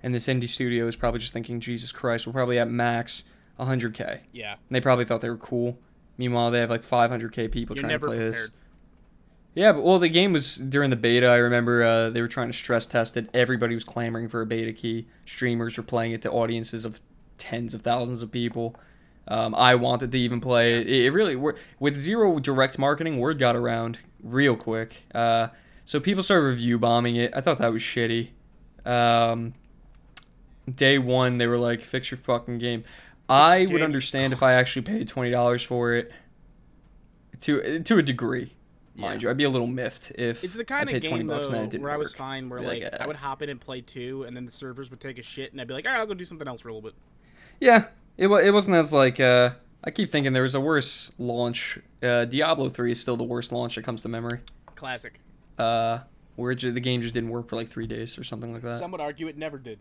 and 0.04 0.14
this 0.14 0.28
indie 0.28 0.48
studio 0.50 0.86
is 0.88 0.96
probably 0.96 1.20
just 1.20 1.34
thinking, 1.34 1.60
Jesus 1.60 1.92
Christ, 1.92 2.26
we're 2.28 2.34
probably 2.34 2.58
at 2.60 2.70
max 2.70 3.24
100k, 3.60 4.22
Yeah, 4.32 4.54
and 4.54 4.60
they 4.70 4.80
probably 4.82 5.06
thought 5.06 5.22
they 5.22 5.30
were 5.30 5.38
cool. 5.38 5.78
Meanwhile, 6.18 6.52
they 6.52 6.60
have 6.60 6.70
like 6.70 6.84
500k 6.84 7.52
people 7.52 7.76
You're 7.76 7.84
trying 7.84 8.00
to 8.00 8.06
play 8.06 8.16
prepared. 8.18 8.34
this. 8.34 8.50
Yeah, 9.54 9.74
but 9.74 9.84
well, 9.84 10.00
the 10.00 10.08
game 10.10 10.34
was 10.34 10.56
during 10.56 10.90
the 10.92 10.96
beta. 10.96 11.28
I 11.28 11.36
remember 11.38 11.84
uh, 11.84 12.10
they 12.10 12.22
were 12.22 12.28
trying 12.28 12.48
to 12.48 12.58
stress 12.58 12.86
test 12.86 13.18
it. 13.18 13.30
Everybody 13.34 13.74
was 13.74 13.84
clamoring 13.84 14.30
for 14.30 14.42
a 14.42 14.46
beta 14.46 14.72
key. 14.72 15.08
Streamers 15.26 15.76
were 15.78 15.84
playing 15.84 16.14
it 16.14 16.22
to 16.22 16.32
audiences 16.32 16.86
of 16.86 17.02
tens 17.42 17.74
of 17.74 17.82
thousands 17.82 18.22
of 18.22 18.32
people. 18.32 18.76
Um, 19.28 19.54
I 19.56 19.76
wanted 19.76 20.12
to 20.12 20.20
even 20.20 20.40
play 20.42 20.82
it. 20.82 20.88
It 20.88 21.12
really 21.12 21.36
with 21.80 22.00
zero 22.02 22.40
direct 22.40 22.78
marketing, 22.80 23.20
word 23.20 23.40
got 23.40 23.56
around 23.56 24.00
real 24.24 24.56
quick. 24.56 25.04
Uh, 25.14 25.48
so 25.86 26.00
people 26.00 26.24
started 26.24 26.46
review 26.48 26.78
bombing 26.80 27.16
it. 27.16 27.32
I 27.36 27.42
thought 27.42 27.58
that 27.60 27.72
was 27.72 27.82
shitty. 27.82 28.30
Um, 28.86 29.54
day 30.74 30.98
one, 31.00 31.38
they 31.38 31.48
were 31.48 31.58
like, 31.58 31.82
"Fix 31.82 32.12
your 32.12 32.18
fucking 32.18 32.58
game." 32.60 32.84
I 33.30 33.66
would 33.70 33.82
understand 33.82 34.34
if 34.34 34.44
I 34.44 34.54
actually 34.54 34.82
paid 34.84 35.08
twenty 35.08 35.32
dollars 35.32 35.64
for 35.64 35.94
it. 35.94 36.12
To 37.42 37.80
to 37.80 37.98
a 37.98 38.04
degree, 38.04 38.54
mind 38.96 39.22
Yeah. 39.22 39.28
you, 39.28 39.32
I'd 39.32 39.38
be 39.38 39.46
a 39.46 39.50
little 39.50 39.66
miffed 39.68 40.12
if 40.12 40.44
It's 40.44 40.54
the 40.54 40.64
kind 40.66 40.90
I 40.90 40.94
of 40.94 41.02
paid 41.02 41.08
twenty 41.08 41.24
game 41.24 41.28
bucks 41.28 41.48
though 41.48 41.66
where 41.80 41.92
I 41.92 41.98
was 41.98 42.12
work. 42.12 42.18
fine. 42.18 42.50
Where 42.50 42.62
like 42.62 42.84
like, 42.84 42.94
I 42.94 42.98
"Ah." 43.04 43.08
would 43.08 43.16
hop 43.16 43.42
in 43.42 43.50
and 43.50 43.60
play 43.60 43.82
two, 43.82 44.24
and 44.24 44.36
then 44.36 44.46
the 44.46 44.52
servers 44.52 44.90
would 44.92 45.00
take 45.00 45.18
a 45.18 45.24
shit, 45.24 45.52
and 45.52 45.60
I'd 45.62 45.68
be 45.68 45.74
like, 45.74 45.86
all 45.86 45.92
right, 45.92 46.00
I'll 46.00 46.06
go 46.06 46.14
do 46.14 46.26
something 46.26 46.48
else 46.48 46.62
for 46.62 46.70
a 46.70 46.74
little 46.74 46.88
bit. 46.90 46.96
Yeah, 47.62 47.86
it 48.18 48.28
wa- 48.28 48.38
it 48.38 48.52
wasn't 48.52 48.76
as 48.76 48.92
like 48.92 49.20
uh, 49.20 49.52
I 49.84 49.92
keep 49.92 50.12
thinking 50.12 50.34
there 50.34 50.44
was 50.44 50.56
a 50.56 50.60
worse 50.60 51.12
launch. 51.18 51.80
Uh, 52.04 52.26
Diablo 52.26 52.68
three 52.68 52.92
is 52.92 53.00
still 53.00 53.16
the 53.16 53.24
worst 53.24 53.52
launch 53.54 53.76
that 53.76 53.84
comes 53.84 54.02
to 54.02 54.10
memory. 54.10 54.42
Classic. 54.76 55.20
Uh, 55.58 56.00
where 56.36 56.52
it 56.52 56.60
the 56.60 56.80
game 56.80 57.02
just 57.02 57.14
didn't 57.14 57.30
work 57.30 57.48
for 57.48 57.56
like 57.56 57.70
three 57.70 57.88
days 57.88 58.18
or 58.18 58.24
something 58.24 58.52
like 58.52 58.64
that. 58.64 58.80
Some 58.80 58.92
would 58.92 59.02
argue 59.02 59.28
it 59.28 59.38
never 59.38 59.58
did. 59.60 59.80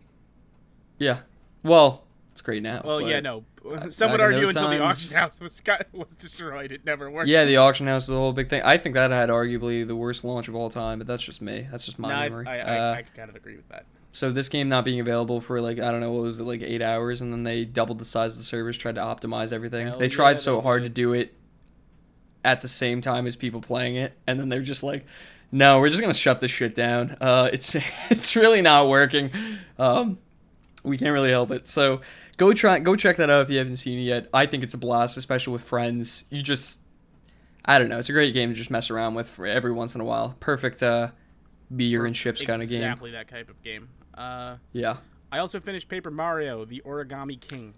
yeah, 0.99 1.19
well, 1.63 2.03
it's 2.31 2.41
great 2.41 2.61
now. 2.61 2.81
Well, 2.85 3.01
yeah, 3.01 3.19
no. 3.19 3.43
Some 3.89 4.11
would 4.11 4.21
argue 4.21 4.41
those 4.41 4.55
until 4.55 4.69
the 4.69 4.79
auction 4.81 5.15
house 5.15 5.39
was 5.39 5.59
got, 5.61 5.85
was 5.93 6.07
destroyed. 6.17 6.71
It 6.71 6.85
never 6.85 7.11
worked. 7.11 7.27
Yeah, 7.27 7.45
the 7.45 7.57
auction 7.57 7.87
house 7.87 8.07
was 8.07 8.15
a 8.15 8.19
whole 8.19 8.33
big 8.33 8.49
thing. 8.49 8.61
I 8.63 8.77
think 8.77 8.95
that 8.95 9.11
had 9.11 9.29
arguably 9.29 9.85
the 9.85 9.95
worst 9.95 10.23
launch 10.23 10.47
of 10.47 10.55
all 10.55 10.69
time, 10.69 10.97
but 10.99 11.07
that's 11.07 11.21
just 11.21 11.41
me. 11.41 11.67
That's 11.69 11.85
just 11.85 11.99
my 11.99 12.09
No, 12.09 12.15
memory. 12.29 12.47
I, 12.47 12.57
I, 12.59 12.77
uh, 12.77 12.93
I 12.93 13.01
kind 13.15 13.29
of 13.29 13.35
agree 13.35 13.57
with 13.57 13.67
that. 13.69 13.85
So 14.13 14.31
this 14.31 14.49
game 14.49 14.67
not 14.67 14.83
being 14.83 14.99
available 14.99 15.39
for 15.39 15.61
like 15.61 15.79
I 15.79 15.91
don't 15.91 16.01
know 16.01 16.11
what 16.11 16.23
was 16.23 16.39
it 16.39 16.43
like 16.43 16.61
eight 16.61 16.81
hours, 16.81 17.21
and 17.21 17.31
then 17.31 17.43
they 17.43 17.63
doubled 17.63 17.99
the 17.99 18.05
size 18.05 18.33
of 18.33 18.39
the 18.39 18.43
servers, 18.43 18.77
tried 18.77 18.95
to 18.95 19.01
optimize 19.01 19.53
everything. 19.53 19.87
Hell 19.87 19.99
they 19.99 20.09
tried 20.09 20.31
yeah, 20.31 20.37
so 20.37 20.57
they 20.57 20.63
hard 20.63 20.83
to 20.83 20.89
do 20.89 21.13
it 21.13 21.33
at 22.43 22.61
the 22.61 22.67
same 22.67 23.01
time 23.01 23.27
as 23.27 23.35
people 23.35 23.61
playing 23.61 23.95
it, 23.95 24.13
and 24.27 24.39
then 24.39 24.49
they're 24.49 24.61
just 24.61 24.83
like, 24.83 25.05
"No, 25.51 25.79
we're 25.79 25.89
just 25.89 26.01
gonna 26.01 26.13
shut 26.13 26.41
this 26.41 26.51
shit 26.51 26.75
down. 26.75 27.15
Uh, 27.21 27.49
it's 27.53 27.75
it's 28.09 28.35
really 28.35 28.61
not 28.61 28.89
working. 28.89 29.31
Um, 29.79 30.17
we 30.83 30.97
can't 30.97 31.13
really 31.13 31.31
help 31.31 31.51
it." 31.51 31.69
So 31.69 32.01
go 32.35 32.51
try 32.53 32.79
go 32.79 32.97
check 32.97 33.17
that 33.17 33.29
out 33.29 33.43
if 33.43 33.49
you 33.49 33.59
haven't 33.59 33.77
seen 33.77 33.97
it 33.97 34.03
yet. 34.03 34.27
I 34.33 34.45
think 34.45 34.63
it's 34.63 34.73
a 34.73 34.77
blast, 34.77 35.15
especially 35.15 35.53
with 35.53 35.63
friends. 35.63 36.25
You 36.29 36.43
just 36.43 36.79
I 37.63 37.79
don't 37.79 37.87
know. 37.87 37.99
It's 37.99 38.09
a 38.09 38.13
great 38.13 38.33
game 38.33 38.49
to 38.49 38.55
just 38.55 38.71
mess 38.71 38.89
around 38.89 39.13
with 39.13 39.29
for 39.29 39.45
every 39.45 39.71
once 39.71 39.95
in 39.95 40.01
a 40.01 40.05
while. 40.05 40.35
Perfect 40.41 40.83
uh, 40.83 41.11
beer 41.73 42.05
and 42.05 42.13
chips 42.13 42.41
kind 42.41 42.61
of 42.61 42.67
game. 42.67 42.81
Exactly 42.81 43.11
that 43.11 43.29
type 43.29 43.49
of 43.49 43.63
game. 43.63 43.87
Uh, 44.21 44.57
Yeah. 44.73 44.97
I 45.31 45.39
also 45.39 45.59
finished 45.59 45.87
Paper 45.87 46.11
Mario: 46.11 46.65
The 46.65 46.81
Origami 46.85 47.39
King. 47.39 47.73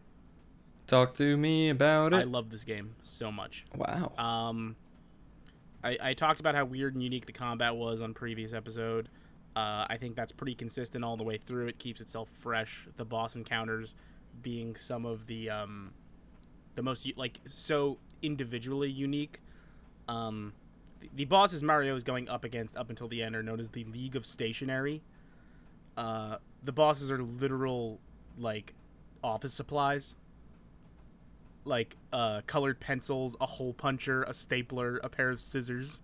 Talk 0.87 1.13
to 1.15 1.37
me 1.37 1.69
about 1.69 2.13
it. 2.13 2.17
I 2.17 2.23
love 2.23 2.49
this 2.49 2.63
game 2.63 2.95
so 3.03 3.31
much. 3.31 3.63
wow. 3.75 4.11
Um, 4.17 4.75
I, 5.83 5.97
I 6.01 6.13
talked 6.13 6.39
about 6.39 6.55
how 6.55 6.65
weird 6.65 6.93
and 6.93 7.03
unique 7.03 7.25
the 7.25 7.31
combat 7.31 7.75
was 7.75 8.01
on 8.01 8.13
previous 8.13 8.53
episode. 8.53 9.09
Uh, 9.55 9.85
I 9.87 9.97
think 9.99 10.15
that's 10.15 10.31
pretty 10.31 10.55
consistent 10.55 11.03
all 11.03 11.15
the 11.15 11.23
way 11.23 11.37
through. 11.37 11.67
It 11.67 11.77
keeps 11.77 12.01
itself 12.01 12.29
fresh. 12.39 12.87
The 12.97 13.05
boss 13.05 13.35
encounters 13.35 13.93
being 14.41 14.75
some 14.75 15.05
of 15.05 15.27
the 15.27 15.49
um, 15.49 15.91
the 16.73 16.81
most 16.81 17.05
like 17.15 17.39
so 17.47 17.97
individually 18.21 18.89
unique. 18.89 19.39
Um, 20.07 20.53
the, 21.01 21.09
the 21.15 21.25
bosses 21.25 21.61
Mario 21.61 21.95
is 21.95 22.03
going 22.03 22.27
up 22.29 22.43
against 22.43 22.75
up 22.75 22.89
until 22.89 23.07
the 23.07 23.21
end 23.21 23.35
are 23.35 23.43
known 23.43 23.59
as 23.59 23.69
the 23.69 23.83
League 23.85 24.15
of 24.15 24.25
Stationery. 24.25 25.03
Uh, 25.97 26.37
the 26.63 26.71
bosses 26.71 27.11
are 27.11 27.21
literal 27.21 27.99
like 28.37 28.73
office 29.23 29.53
supplies 29.53 30.15
like 31.65 31.95
uh, 32.11 32.41
colored 32.47 32.79
pencils, 32.79 33.35
a 33.41 33.45
hole 33.45 33.73
puncher, 33.73 34.23
a 34.23 34.33
stapler, 34.33 34.97
a 35.03 35.09
pair 35.09 35.29
of 35.29 35.41
scissors. 35.41 36.01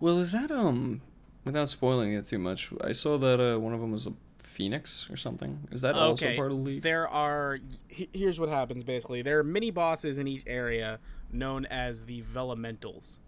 Well, 0.00 0.18
is 0.18 0.32
that 0.32 0.50
um 0.50 1.00
without 1.44 1.68
spoiling 1.68 2.12
it 2.12 2.26
too 2.26 2.38
much? 2.38 2.72
I 2.82 2.92
saw 2.92 3.18
that 3.18 3.40
uh, 3.40 3.58
one 3.58 3.74
of 3.74 3.80
them 3.80 3.92
was 3.92 4.06
a 4.06 4.12
phoenix 4.38 5.08
or 5.10 5.16
something. 5.16 5.58
Is 5.72 5.80
that 5.80 5.94
also 5.94 6.26
okay, 6.26 6.36
part 6.36 6.52
of 6.52 6.58
the 6.58 6.62
league? 6.62 6.82
there 6.82 7.08
are. 7.08 7.58
Here's 7.88 8.38
what 8.38 8.48
happens 8.48 8.84
basically. 8.84 9.22
There 9.22 9.38
are 9.38 9.44
mini 9.44 9.70
bosses 9.70 10.18
in 10.18 10.28
each 10.28 10.44
area 10.46 11.00
known 11.32 11.66
as 11.66 12.04
the 12.04 12.22
Vellumentals. 12.22 13.18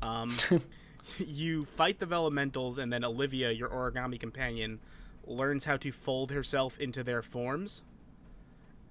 Um, 0.00 0.34
you 1.18 1.64
fight 1.64 1.98
the 1.98 2.06
Vellumentals, 2.06 2.78
and 2.78 2.92
then 2.92 3.04
Olivia, 3.04 3.50
your 3.50 3.68
origami 3.68 4.18
companion, 4.18 4.80
learns 5.26 5.64
how 5.64 5.76
to 5.76 5.92
fold 5.92 6.30
herself 6.30 6.78
into 6.78 7.02
their 7.02 7.22
forms. 7.22 7.82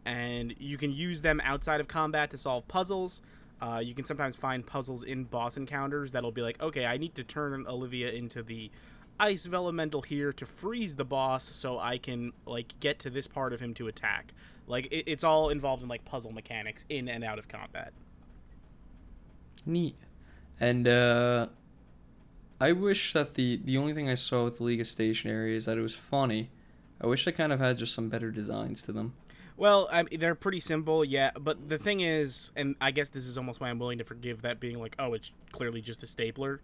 And 0.06 0.56
you 0.60 0.78
can 0.78 0.92
use 0.92 1.22
them 1.22 1.42
outside 1.44 1.80
of 1.80 1.88
combat 1.88 2.32
to 2.32 2.38
solve 2.38 2.68
puzzles. 2.68 3.22
Uh, 3.62 3.82
you 3.84 3.94
can 3.94 4.06
sometimes 4.06 4.36
find 4.36 4.66
puzzles 4.66 5.04
in 5.04 5.26
boss 5.26 5.56
encounters 5.56 6.12
that'll 6.12 6.32
be 6.32 6.42
like, 6.42 6.62
okay, 6.62 6.86
I 6.86 6.98
need 6.98 7.14
to 7.16 7.24
turn 7.24 7.68
Olivia 7.68 8.12
into 8.12 8.42
the 8.42 8.72
ice 9.20 9.48
elemental 9.52 10.02
here 10.02 10.34
to 10.34 10.46
freeze 10.48 10.96
the 10.96 11.06
boss 11.06 11.44
so 11.44 11.78
I 11.78 12.00
can 12.00 12.34
like 12.48 12.74
get 12.80 12.98
to 13.00 13.12
this 13.12 13.28
part 13.28 13.54
of 13.54 13.60
him 13.60 13.76
to 13.76 13.88
attack. 13.88 14.34
Like 14.66 14.88
it, 14.88 15.04
it's 15.06 15.24
all 15.24 15.50
involved 15.50 15.84
in 15.84 15.90
like 15.90 16.04
puzzle 16.06 16.32
mechanics 16.32 16.86
in 16.90 17.08
and 17.08 17.24
out 17.24 17.38
of 17.38 17.48
combat. 17.48 17.94
Neat. 19.64 19.96
And 20.60 20.88
uh 20.88 21.48
I 22.62 22.72
wish 22.74 23.14
that 23.14 23.34
the 23.34 23.60
the 23.64 23.78
only 23.78 23.94
thing 23.94 24.08
I 24.10 24.16
saw 24.16 24.46
with 24.46 24.58
the 24.60 24.64
League 24.64 24.80
of 24.82 24.88
Stationery 24.88 25.56
is 25.56 25.66
that 25.66 25.78
it 25.78 25.82
was 25.82 25.96
funny. 25.96 26.50
I 27.02 27.08
wish 27.08 27.26
they 27.26 27.32
kind 27.32 27.52
of 27.52 27.60
had 27.60 27.78
just 27.80 27.94
some 27.96 28.10
better 28.10 28.30
designs 28.30 28.82
to 28.84 28.92
them. 28.92 29.14
Well, 29.58 29.90
I 29.92 30.04
mean, 30.04 30.20
they're 30.20 30.36
pretty 30.36 30.60
simple, 30.60 31.04
yeah. 31.04 31.32
But 31.40 31.70
the 31.70 31.78
thing 31.78 32.00
is, 32.00 32.52
and 32.56 32.76
I 32.80 32.92
guess 32.92 33.10
this 33.10 33.26
is 33.26 33.38
almost 33.38 33.60
why 33.60 33.70
I'm 33.70 33.80
willing 33.80 33.98
to 33.98 34.04
forgive 34.04 34.42
that 34.44 34.60
being 34.60 34.80
like, 34.80 34.96
oh, 35.00 35.14
it's 35.14 35.32
clearly 35.52 35.82
just 35.82 36.04
a 36.04 36.08
stapler. 36.08 36.62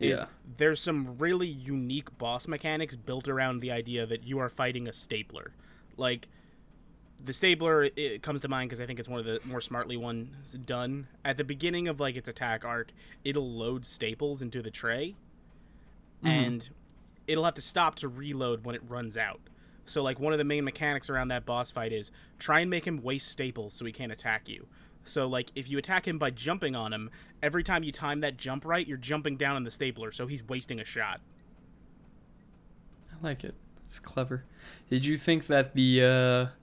Is 0.00 0.20
Yeah. 0.20 0.24
there's 0.56 0.80
some 0.80 1.16
really 1.18 1.46
unique 1.48 2.16
boss 2.18 2.46
mechanics 2.48 2.96
built 2.96 3.28
around 3.28 3.60
the 3.60 3.70
idea 3.70 4.06
that 4.06 4.24
you 4.24 4.38
are 4.38 4.48
fighting 4.48 4.88
a 4.88 4.92
stapler. 4.92 5.52
Like 5.96 6.28
the 7.24 7.32
stapler, 7.32 7.88
it 7.96 8.22
comes 8.22 8.40
to 8.42 8.48
mind 8.48 8.70
because 8.70 8.80
I 8.80 8.86
think 8.86 8.98
it's 8.98 9.08
one 9.08 9.20
of 9.20 9.26
the 9.26 9.40
more 9.44 9.60
smartly 9.60 9.96
ones 9.96 10.56
done. 10.64 11.08
At 11.24 11.36
the 11.36 11.44
beginning 11.44 11.88
of 11.88 12.00
like 12.00 12.16
its 12.16 12.28
attack 12.28 12.64
arc, 12.64 12.92
it'll 13.24 13.50
load 13.50 13.84
staples 13.84 14.40
into 14.42 14.62
the 14.62 14.70
tray, 14.70 15.16
and 16.22 16.68
it'll 17.26 17.44
have 17.44 17.54
to 17.54 17.62
stop 17.62 17.96
to 17.96 18.08
reload 18.08 18.64
when 18.64 18.74
it 18.74 18.82
runs 18.88 19.16
out. 19.16 19.40
So 19.86 20.02
like 20.02 20.20
one 20.20 20.32
of 20.32 20.38
the 20.38 20.44
main 20.44 20.64
mechanics 20.64 21.08
around 21.08 21.28
that 21.28 21.46
boss 21.46 21.70
fight 21.70 21.92
is 21.92 22.10
try 22.38 22.60
and 22.60 22.70
make 22.70 22.86
him 22.86 23.02
waste 23.02 23.28
staples 23.28 23.74
so 23.74 23.84
he 23.84 23.92
can't 23.92 24.12
attack 24.12 24.48
you. 24.48 24.66
So 25.04 25.26
like 25.26 25.50
if 25.54 25.68
you 25.70 25.78
attack 25.78 26.06
him 26.06 26.18
by 26.18 26.30
jumping 26.30 26.76
on 26.76 26.92
him, 26.92 27.10
every 27.42 27.64
time 27.64 27.82
you 27.82 27.92
time 27.92 28.20
that 28.20 28.36
jump 28.36 28.64
right, 28.64 28.86
you're 28.86 28.98
jumping 28.98 29.36
down 29.36 29.56
on 29.56 29.64
the 29.64 29.70
stapler, 29.70 30.12
so 30.12 30.26
he's 30.26 30.46
wasting 30.46 30.78
a 30.78 30.84
shot. 30.84 31.20
I 33.10 33.26
like 33.26 33.44
it. 33.44 33.54
It's 33.84 33.98
clever. 33.98 34.44
Did 34.90 35.06
you 35.06 35.16
think 35.16 35.46
that 35.46 35.74
the 35.74 36.04
uh, 36.04 36.57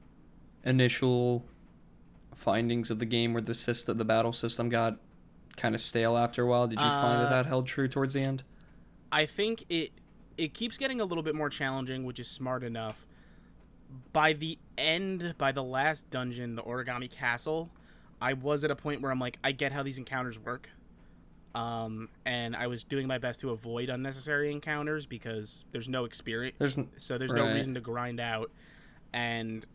initial 0.65 1.45
findings 2.33 2.91
of 2.91 2.99
the 2.99 3.05
game 3.05 3.33
where 3.33 3.41
the 3.41 3.53
system, 3.53 3.97
the 3.97 4.05
battle 4.05 4.33
system, 4.33 4.69
got 4.69 4.97
kind 5.55 5.73
of 5.75 5.81
stale 5.81 6.17
after 6.17 6.43
a 6.43 6.47
while? 6.47 6.67
Did 6.67 6.79
you 6.79 6.85
find 6.85 7.21
that 7.21 7.27
Uh, 7.27 7.29
that 7.29 7.45
held 7.45 7.67
true 7.67 7.87
towards 7.87 8.13
the 8.13 8.21
end? 8.21 8.43
I 9.11 9.25
think 9.25 9.65
it 9.69 9.91
it 10.37 10.53
keeps 10.53 10.77
getting 10.77 10.99
a 10.99 11.05
little 11.05 11.23
bit 11.23 11.33
more 11.33 11.49
challenging, 11.49 12.03
which 12.03 12.19
is 12.19 12.27
smart 12.27 12.63
enough. 12.63 13.05
By 14.11 14.33
the 14.33 14.57
end, 14.77 15.35
by 15.37 15.53
the 15.53 15.63
last 15.63 16.09
dungeon, 16.09 16.55
the 16.55 16.63
Origami 16.63 17.09
Castle, 17.09 17.69
I 18.21 18.33
was 18.33 18.65
at 18.65 18.71
a 18.71 18.75
point 18.75 19.01
where 19.01 19.11
I'm 19.11 19.19
like, 19.19 19.37
I 19.45 19.53
get 19.53 19.71
how 19.71 19.83
these 19.83 19.97
encounters 19.97 20.37
work. 20.37 20.69
Um, 21.53 22.09
and 22.25 22.53
I 22.53 22.67
was 22.67 22.83
doing 22.83 23.07
my 23.07 23.17
best 23.17 23.39
to 23.41 23.51
avoid 23.51 23.87
unnecessary 23.87 24.51
encounters 24.51 25.05
because 25.05 25.63
there's 25.71 25.87
no 25.87 26.03
experience. 26.03 26.57
There's 26.59 26.77
so 26.97 27.17
there's 27.17 27.31
no 27.31 27.53
reason 27.53 27.73
to 27.75 27.79
grind 27.79 28.19
out 28.19 28.51
and 29.13 29.65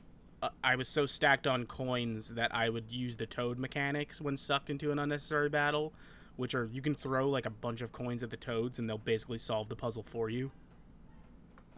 uh, 0.42 0.48
i 0.64 0.74
was 0.76 0.88
so 0.88 1.06
stacked 1.06 1.46
on 1.46 1.64
coins 1.66 2.28
that 2.30 2.54
i 2.54 2.68
would 2.68 2.84
use 2.90 3.16
the 3.16 3.26
toad 3.26 3.58
mechanics 3.58 4.20
when 4.20 4.36
sucked 4.36 4.70
into 4.70 4.90
an 4.92 4.98
unnecessary 4.98 5.48
battle 5.48 5.92
which 6.36 6.54
are 6.54 6.68
you 6.72 6.80
can 6.82 6.94
throw 6.94 7.28
like 7.28 7.46
a 7.46 7.50
bunch 7.50 7.80
of 7.80 7.92
coins 7.92 8.22
at 8.22 8.30
the 8.30 8.36
toads 8.36 8.78
and 8.78 8.88
they'll 8.88 8.96
basically 8.98 9.38
solve 9.38 9.68
the 9.68 9.76
puzzle 9.76 10.02
for 10.02 10.30
you 10.30 10.50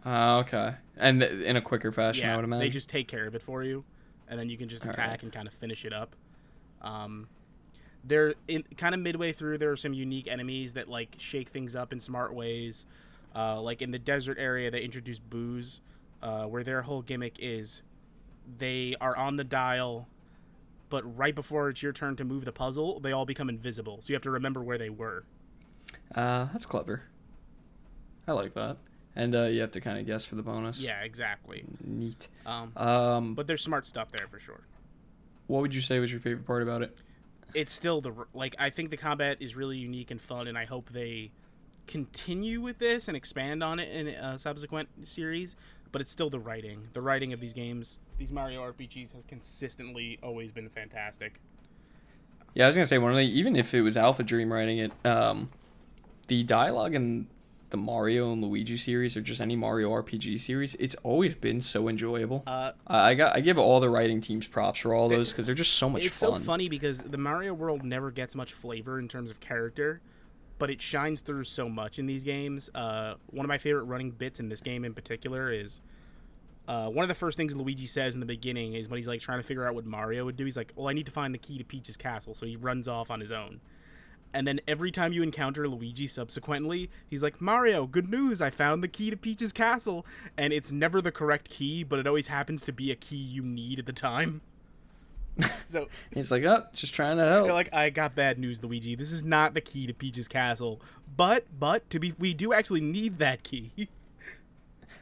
Ah, 0.05 0.39
okay. 0.39 0.75
And 0.97 1.21
th- 1.21 1.31
in 1.43 1.55
a 1.55 1.61
quicker 1.61 1.89
fashion, 1.93 2.29
I 2.29 2.35
would 2.35 2.43
imagine. 2.43 2.59
they 2.59 2.69
just 2.69 2.89
take 2.89 3.07
care 3.07 3.25
of 3.25 3.35
it 3.35 3.41
for 3.41 3.63
you 3.63 3.85
and 4.27 4.37
then 4.37 4.49
you 4.49 4.57
can 4.57 4.67
just 4.67 4.83
attack 4.83 4.97
right. 4.97 5.23
and 5.23 5.31
kind 5.31 5.47
of 5.47 5.53
finish 5.53 5.85
it 5.85 5.93
up 5.93 6.15
um 6.81 7.27
there 8.03 8.33
in 8.49 8.63
kind 8.77 8.93
of 8.93 8.99
midway 8.99 9.31
through 9.31 9.57
there 9.57 9.71
are 9.71 9.77
some 9.77 9.93
unique 9.93 10.27
enemies 10.27 10.73
that 10.73 10.89
like 10.89 11.15
shake 11.19 11.49
things 11.49 11.73
up 11.75 11.93
in 11.93 12.01
smart 12.01 12.33
ways 12.33 12.85
uh, 13.33 13.59
like 13.61 13.81
in 13.81 13.91
the 13.91 13.99
desert 13.99 14.37
area 14.37 14.69
they 14.69 14.81
introduce 14.81 15.19
Boos 15.19 15.79
uh, 16.21 16.43
where 16.45 16.63
their 16.65 16.81
whole 16.81 17.01
gimmick 17.01 17.37
is 17.39 17.81
they 18.57 18.95
are 19.01 19.15
on 19.15 19.37
the 19.37 19.43
dial 19.43 20.07
but 20.89 21.17
right 21.17 21.33
before 21.35 21.69
it's 21.69 21.81
your 21.81 21.93
turn 21.93 22.15
to 22.15 22.23
move 22.23 22.45
the 22.45 22.51
puzzle 22.51 22.99
they 22.99 23.11
all 23.11 23.25
become 23.25 23.49
invisible 23.49 23.99
so 24.01 24.09
you 24.09 24.15
have 24.15 24.21
to 24.21 24.31
remember 24.31 24.61
where 24.61 24.77
they 24.77 24.89
were 24.89 25.23
Uh, 26.15 26.45
that's 26.51 26.65
clever. 26.65 27.03
I 28.27 28.31
like 28.33 28.53
that. 28.53 28.77
And 29.15 29.35
uh, 29.35 29.43
you 29.43 29.61
have 29.61 29.71
to 29.71 29.81
kind 29.81 29.99
of 29.99 30.05
guess 30.05 30.25
for 30.25 30.35
the 30.35 30.41
bonus. 30.43 30.79
yeah 30.81 31.01
exactly 31.01 31.63
Neat. 31.83 32.27
um, 32.45 32.71
Um, 32.75 33.33
but 33.35 33.47
there's 33.47 33.61
smart 33.61 33.85
stuff 33.87 34.11
there 34.11 34.27
for 34.27 34.39
sure 34.39 34.61
what 35.47 35.61
would 35.61 35.73
you 35.75 35.81
say 35.81 35.99
was 35.99 36.11
your 36.11 36.21
favorite 36.21 36.45
part 36.47 36.63
about 36.63 36.81
it? 36.83 36.95
it's 37.53 37.71
still 37.73 38.01
the 38.01 38.11
like 38.33 38.55
I 38.57 38.69
think 38.71 38.89
the 38.89 38.97
combat 38.97 39.37
is 39.39 39.55
really 39.55 39.77
unique 39.77 40.09
and 40.09 40.19
fun, 40.19 40.47
and 40.47 40.57
I 40.57 40.65
hope 40.65 40.89
they 40.91 41.31
continue 41.85 42.61
with 42.61 42.79
this 42.79 43.07
and 43.07 43.15
expand 43.17 43.61
on 43.63 43.77
it 43.79 43.91
in 43.91 44.07
a 44.07 44.39
subsequent 44.39 44.89
series. 45.07 45.55
But 45.93 46.01
it's 46.01 46.11
still 46.11 46.29
the 46.29 46.39
writing. 46.39 46.89
The 46.91 47.01
writing 47.01 47.31
of 47.31 47.39
these 47.39 47.53
games, 47.53 47.99
these 48.17 48.31
Mario 48.31 48.61
RPGs, 48.61 49.13
has 49.13 49.23
consistently 49.23 50.19
always 50.21 50.51
been 50.51 50.67
fantastic. 50.67 51.39
Yeah, 52.53 52.65
I 52.65 52.67
was 52.67 52.75
gonna 52.75 52.85
say 52.85 52.97
one 52.97 53.11
of 53.11 53.17
the 53.17 53.23
even 53.23 53.55
if 53.55 53.73
it 53.73 53.81
was 53.81 53.95
Alpha 53.95 54.23
Dream 54.23 54.51
writing 54.51 54.79
it, 54.79 54.91
um, 55.05 55.49
the 56.27 56.43
dialogue 56.43 56.93
in 56.93 57.27
the 57.69 57.77
Mario 57.77 58.31
and 58.31 58.43
Luigi 58.43 58.77
series 58.77 59.17
or 59.17 59.21
just 59.21 59.41
any 59.41 59.55
Mario 59.55 59.89
RPG 59.91 60.39
series, 60.39 60.75
it's 60.75 60.95
always 61.03 61.33
been 61.33 61.59
so 61.61 61.87
enjoyable. 61.87 62.43
Uh, 62.45 62.71
I 62.85 63.09
I 63.09 63.13
got 63.15 63.35
I 63.35 63.39
give 63.39 63.57
all 63.57 63.79
the 63.79 63.89
writing 63.89 64.21
teams 64.21 64.45
props 64.45 64.79
for 64.79 64.93
all 64.93 65.09
those 65.09 65.31
because 65.31 65.45
they're 65.47 65.55
just 65.55 65.73
so 65.73 65.89
much 65.89 66.05
it's 66.05 66.19
fun. 66.19 66.33
so 66.33 66.39
funny 66.39 66.69
because 66.69 66.99
the 66.99 67.17
Mario 67.17 67.53
world 67.53 67.83
never 67.83 68.11
gets 68.11 68.35
much 68.35 68.53
flavor 68.53 68.99
in 68.99 69.07
terms 69.07 69.31
of 69.31 69.39
character, 69.39 70.01
but 70.59 70.69
it 70.69 70.81
shines 70.81 71.21
through 71.21 71.43
so 71.43 71.67
much 71.67 71.99
in 71.99 72.05
these 72.05 72.23
games. 72.23 72.69
Uh, 72.73 73.15
one 73.27 73.45
of 73.45 73.49
my 73.49 73.57
favorite 73.57 73.83
running 73.83 74.11
bits 74.11 74.39
in 74.39 74.49
this 74.49 74.61
game 74.61 74.85
in 74.85 74.93
particular 74.93 75.51
is 75.51 75.81
uh, 76.67 76.87
one 76.89 77.03
of 77.03 77.09
the 77.09 77.15
first 77.15 77.37
things 77.37 77.55
Luigi 77.55 77.85
says 77.85 78.13
in 78.13 78.19
the 78.19 78.25
beginning 78.25 78.73
is 78.73 78.87
when 78.87 78.97
he's 78.97 79.07
like 79.07 79.19
trying 79.19 79.39
to 79.39 79.43
figure 79.43 79.67
out 79.67 79.75
what 79.75 79.85
Mario 79.85 80.25
would 80.25 80.37
do. 80.37 80.45
He's 80.45 80.57
like, 80.57 80.71
"Well, 80.75 80.87
I 80.87 80.93
need 80.93 81.05
to 81.05 81.11
find 81.11 81.33
the 81.33 81.39
key 81.39 81.57
to 81.57 81.63
Peach's 81.63 81.97
castle," 81.97 82.35
so 82.35 82.45
he 82.45 82.55
runs 82.55 82.87
off 82.87 83.11
on 83.11 83.19
his 83.19 83.31
own. 83.31 83.59
And 84.33 84.47
then 84.47 84.59
every 84.67 84.91
time 84.91 85.13
you 85.13 85.21
encounter 85.21 85.67
Luigi 85.67 86.07
subsequently, 86.07 86.89
he's 87.07 87.21
like, 87.21 87.39
Mario, 87.39 87.85
good 87.85 88.09
news, 88.09 88.41
I 88.41 88.49
found 88.49 88.81
the 88.81 88.87
key 88.87 89.11
to 89.11 89.17
Peach's 89.17 89.53
castle. 89.53 90.05
And 90.35 90.51
it's 90.51 90.71
never 90.71 91.01
the 91.01 91.11
correct 91.11 91.49
key, 91.51 91.83
but 91.83 91.99
it 91.99 92.07
always 92.07 92.27
happens 92.27 92.65
to 92.65 92.71
be 92.71 92.89
a 92.89 92.95
key 92.95 93.15
you 93.15 93.43
need 93.43 93.77
at 93.77 93.85
the 93.85 93.93
time. 93.93 94.41
so 95.65 95.87
He's 96.13 96.31
like, 96.31 96.43
oh, 96.43 96.65
just 96.73 96.93
trying 96.93 97.17
to 97.17 97.25
help. 97.25 97.45
you're 97.45 97.53
like, 97.53 97.73
I 97.73 97.89
got 97.89 98.15
bad 98.15 98.37
news, 98.37 98.63
Luigi. 98.63 98.95
This 98.95 99.11
is 99.11 99.23
not 99.23 99.53
the 99.53 99.61
key 99.61 99.87
to 99.87 99.93
Peach's 99.93 100.27
castle. 100.27 100.81
But, 101.15 101.45
but, 101.59 101.89
to 101.91 101.99
be, 101.99 102.13
we 102.19 102.33
do 102.33 102.53
actually 102.53 102.81
need 102.81 103.19
that 103.19 103.43
key. 103.43 103.71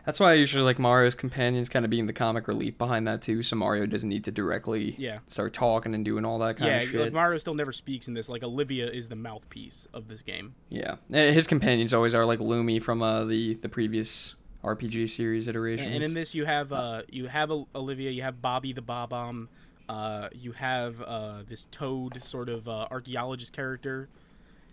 That's 0.05 0.19
why 0.19 0.31
I 0.31 0.33
usually 0.33 0.63
like 0.63 0.79
Mario's 0.79 1.13
companions 1.13 1.69
kind 1.69 1.85
of 1.85 1.91
being 1.91 2.07
the 2.07 2.13
comic 2.13 2.47
relief 2.47 2.75
behind 2.77 3.07
that 3.07 3.21
too, 3.21 3.43
so 3.43 3.55
Mario 3.55 3.85
doesn't 3.85 4.09
need 4.09 4.23
to 4.23 4.31
directly 4.31 4.95
Yeah. 4.97 5.19
start 5.27 5.53
talking 5.53 5.93
and 5.93 6.03
doing 6.03 6.25
all 6.25 6.39
that 6.39 6.57
kind 6.57 6.71
yeah, 6.71 6.77
of 6.77 6.83
shit. 6.85 6.93
Yeah, 6.95 7.01
like 7.03 7.13
Mario 7.13 7.37
still 7.37 7.53
never 7.53 7.71
speaks 7.71 8.07
in 8.07 8.15
this. 8.15 8.27
Like, 8.27 8.41
Olivia 8.41 8.89
is 8.89 9.09
the 9.09 9.15
mouthpiece 9.15 9.87
of 9.93 10.07
this 10.07 10.23
game. 10.23 10.55
yeah, 10.69 10.95
And 11.11 11.35
his 11.35 11.45
companions 11.45 11.93
always 11.93 12.15
are 12.15 12.25
like 12.25 12.39
Lumi 12.39 12.81
from 12.81 13.03
uh, 13.03 13.25
the 13.25 13.53
the 13.55 13.69
previous 13.69 14.33
RPG 14.63 15.09
series 15.09 15.47
iterations. 15.47 15.87
And, 15.87 15.95
and 15.97 16.03
in 16.03 16.13
this, 16.15 16.33
you 16.33 16.45
have 16.45 16.71
uh, 16.73 17.03
you 17.09 17.27
have 17.27 17.51
Olivia, 17.75 18.09
you 18.09 18.23
have 18.23 18.41
Bobby 18.41 18.73
the 18.73 18.81
Bob-omb, 18.81 19.49
uh, 19.89 20.29
you 20.33 20.53
have 20.53 21.01
uh, 21.01 21.43
this 21.47 21.67
Toad 21.71 22.23
sort 22.23 22.49
of 22.49 22.67
uh, 22.67 22.87
archaeologist 22.91 23.53
character, 23.53 24.09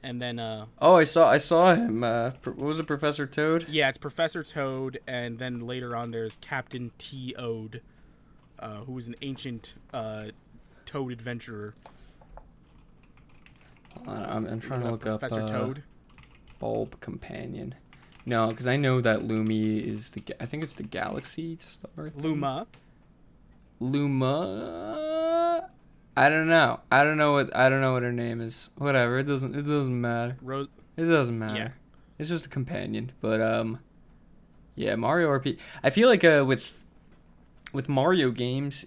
and 0.02 0.20
then 0.22 0.38
uh, 0.38 0.66
oh, 0.80 0.96
I 0.96 1.04
saw 1.04 1.28
I 1.28 1.38
saw 1.38 1.74
him. 1.74 2.04
Uh, 2.04 2.30
pr- 2.42 2.50
what 2.50 2.66
was 2.66 2.78
it, 2.78 2.86
Professor 2.86 3.26
Toad? 3.26 3.66
yeah, 3.68 3.88
it's 3.88 3.98
Professor 3.98 4.42
Toad, 4.42 5.00
and 5.06 5.38
then 5.38 5.66
later 5.66 5.96
on 5.96 6.10
there's 6.10 6.36
Captain 6.40 6.92
T. 6.98 7.34
Ode, 7.36 7.82
uh, 8.58 8.76
who 8.78 8.92
was 8.92 9.08
an 9.08 9.16
ancient 9.22 9.74
uh, 9.92 10.26
Toad 10.86 11.12
adventurer. 11.12 11.74
I'm, 14.06 14.46
I'm 14.46 14.60
trying 14.60 14.82
to 14.82 14.90
look 14.90 15.06
up 15.06 15.20
Professor 15.20 15.48
Toad. 15.48 15.82
Bulb 16.58 17.00
Companion. 17.00 17.74
No, 18.26 18.48
because 18.48 18.66
I 18.66 18.76
know 18.76 19.00
that 19.00 19.20
Lumi 19.20 19.82
is 19.82 20.10
the. 20.10 20.22
I 20.40 20.46
think 20.46 20.62
it's 20.62 20.74
the 20.74 20.82
Galaxy 20.82 21.56
Star. 21.60 22.10
thing? 22.10 22.22
Luma. 22.22 22.66
Luma. 23.80 25.68
I 26.16 26.28
don't 26.28 26.48
know. 26.48 26.80
I 26.90 27.04
don't 27.04 27.16
know 27.16 27.32
what 27.32 27.54
I 27.54 27.68
don't 27.68 27.80
know 27.80 27.92
what 27.92 28.02
her 28.02 28.12
name 28.12 28.40
is. 28.40 28.70
Whatever. 28.76 29.18
It 29.18 29.24
doesn't. 29.24 29.54
It 29.54 29.62
doesn't 29.62 30.00
matter. 30.00 30.36
Rose. 30.42 30.68
It 30.96 31.04
doesn't 31.04 31.38
matter. 31.38 31.56
Yeah. 31.56 31.68
It's 32.18 32.28
just 32.28 32.46
a 32.46 32.48
companion. 32.48 33.12
But 33.20 33.40
um, 33.40 33.78
yeah, 34.74 34.96
Mario 34.96 35.28
RP. 35.28 35.58
I 35.82 35.90
feel 35.90 36.08
like 36.08 36.24
uh 36.24 36.44
with 36.46 36.84
with 37.72 37.88
Mario 37.88 38.30
games, 38.30 38.84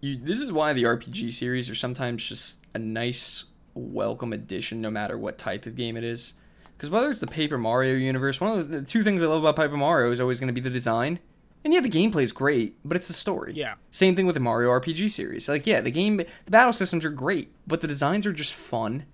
you 0.00 0.16
this 0.16 0.40
is 0.40 0.50
why 0.50 0.72
the 0.72 0.84
RPG 0.84 1.32
series 1.32 1.70
are 1.70 1.74
sometimes 1.74 2.26
just 2.26 2.58
a 2.74 2.78
nice 2.78 3.44
welcome 3.74 4.32
addition, 4.32 4.80
no 4.80 4.90
matter 4.90 5.16
what 5.16 5.38
type 5.38 5.66
of 5.66 5.76
game 5.76 5.96
it 5.96 6.04
is. 6.04 6.34
Because 6.76 6.90
whether 6.90 7.10
it's 7.10 7.20
the 7.20 7.28
Paper 7.28 7.58
Mario 7.58 7.94
universe, 7.94 8.40
one 8.40 8.58
of 8.58 8.68
the, 8.68 8.80
the 8.80 8.86
two 8.86 9.04
things 9.04 9.22
I 9.22 9.26
love 9.26 9.44
about 9.44 9.54
Paper 9.54 9.76
Mario 9.76 10.10
is 10.10 10.18
always 10.18 10.40
going 10.40 10.48
to 10.48 10.52
be 10.52 10.60
the 10.60 10.70
design. 10.70 11.20
And 11.64 11.72
yeah, 11.72 11.80
the 11.80 11.88
gameplay 11.88 12.22
is 12.22 12.32
great, 12.32 12.76
but 12.84 12.96
it's 12.96 13.06
the 13.08 13.14
story. 13.14 13.52
Yeah. 13.54 13.74
Same 13.90 14.16
thing 14.16 14.26
with 14.26 14.34
the 14.34 14.40
Mario 14.40 14.70
RPG 14.70 15.10
series. 15.12 15.48
Like, 15.48 15.66
yeah, 15.66 15.80
the 15.80 15.90
game, 15.92 16.16
the 16.16 16.50
battle 16.50 16.72
systems 16.72 17.04
are 17.04 17.10
great, 17.10 17.52
but 17.66 17.80
the 17.80 17.86
designs 17.86 18.26
are 18.26 18.32
just 18.32 18.52
fun. 18.54 19.04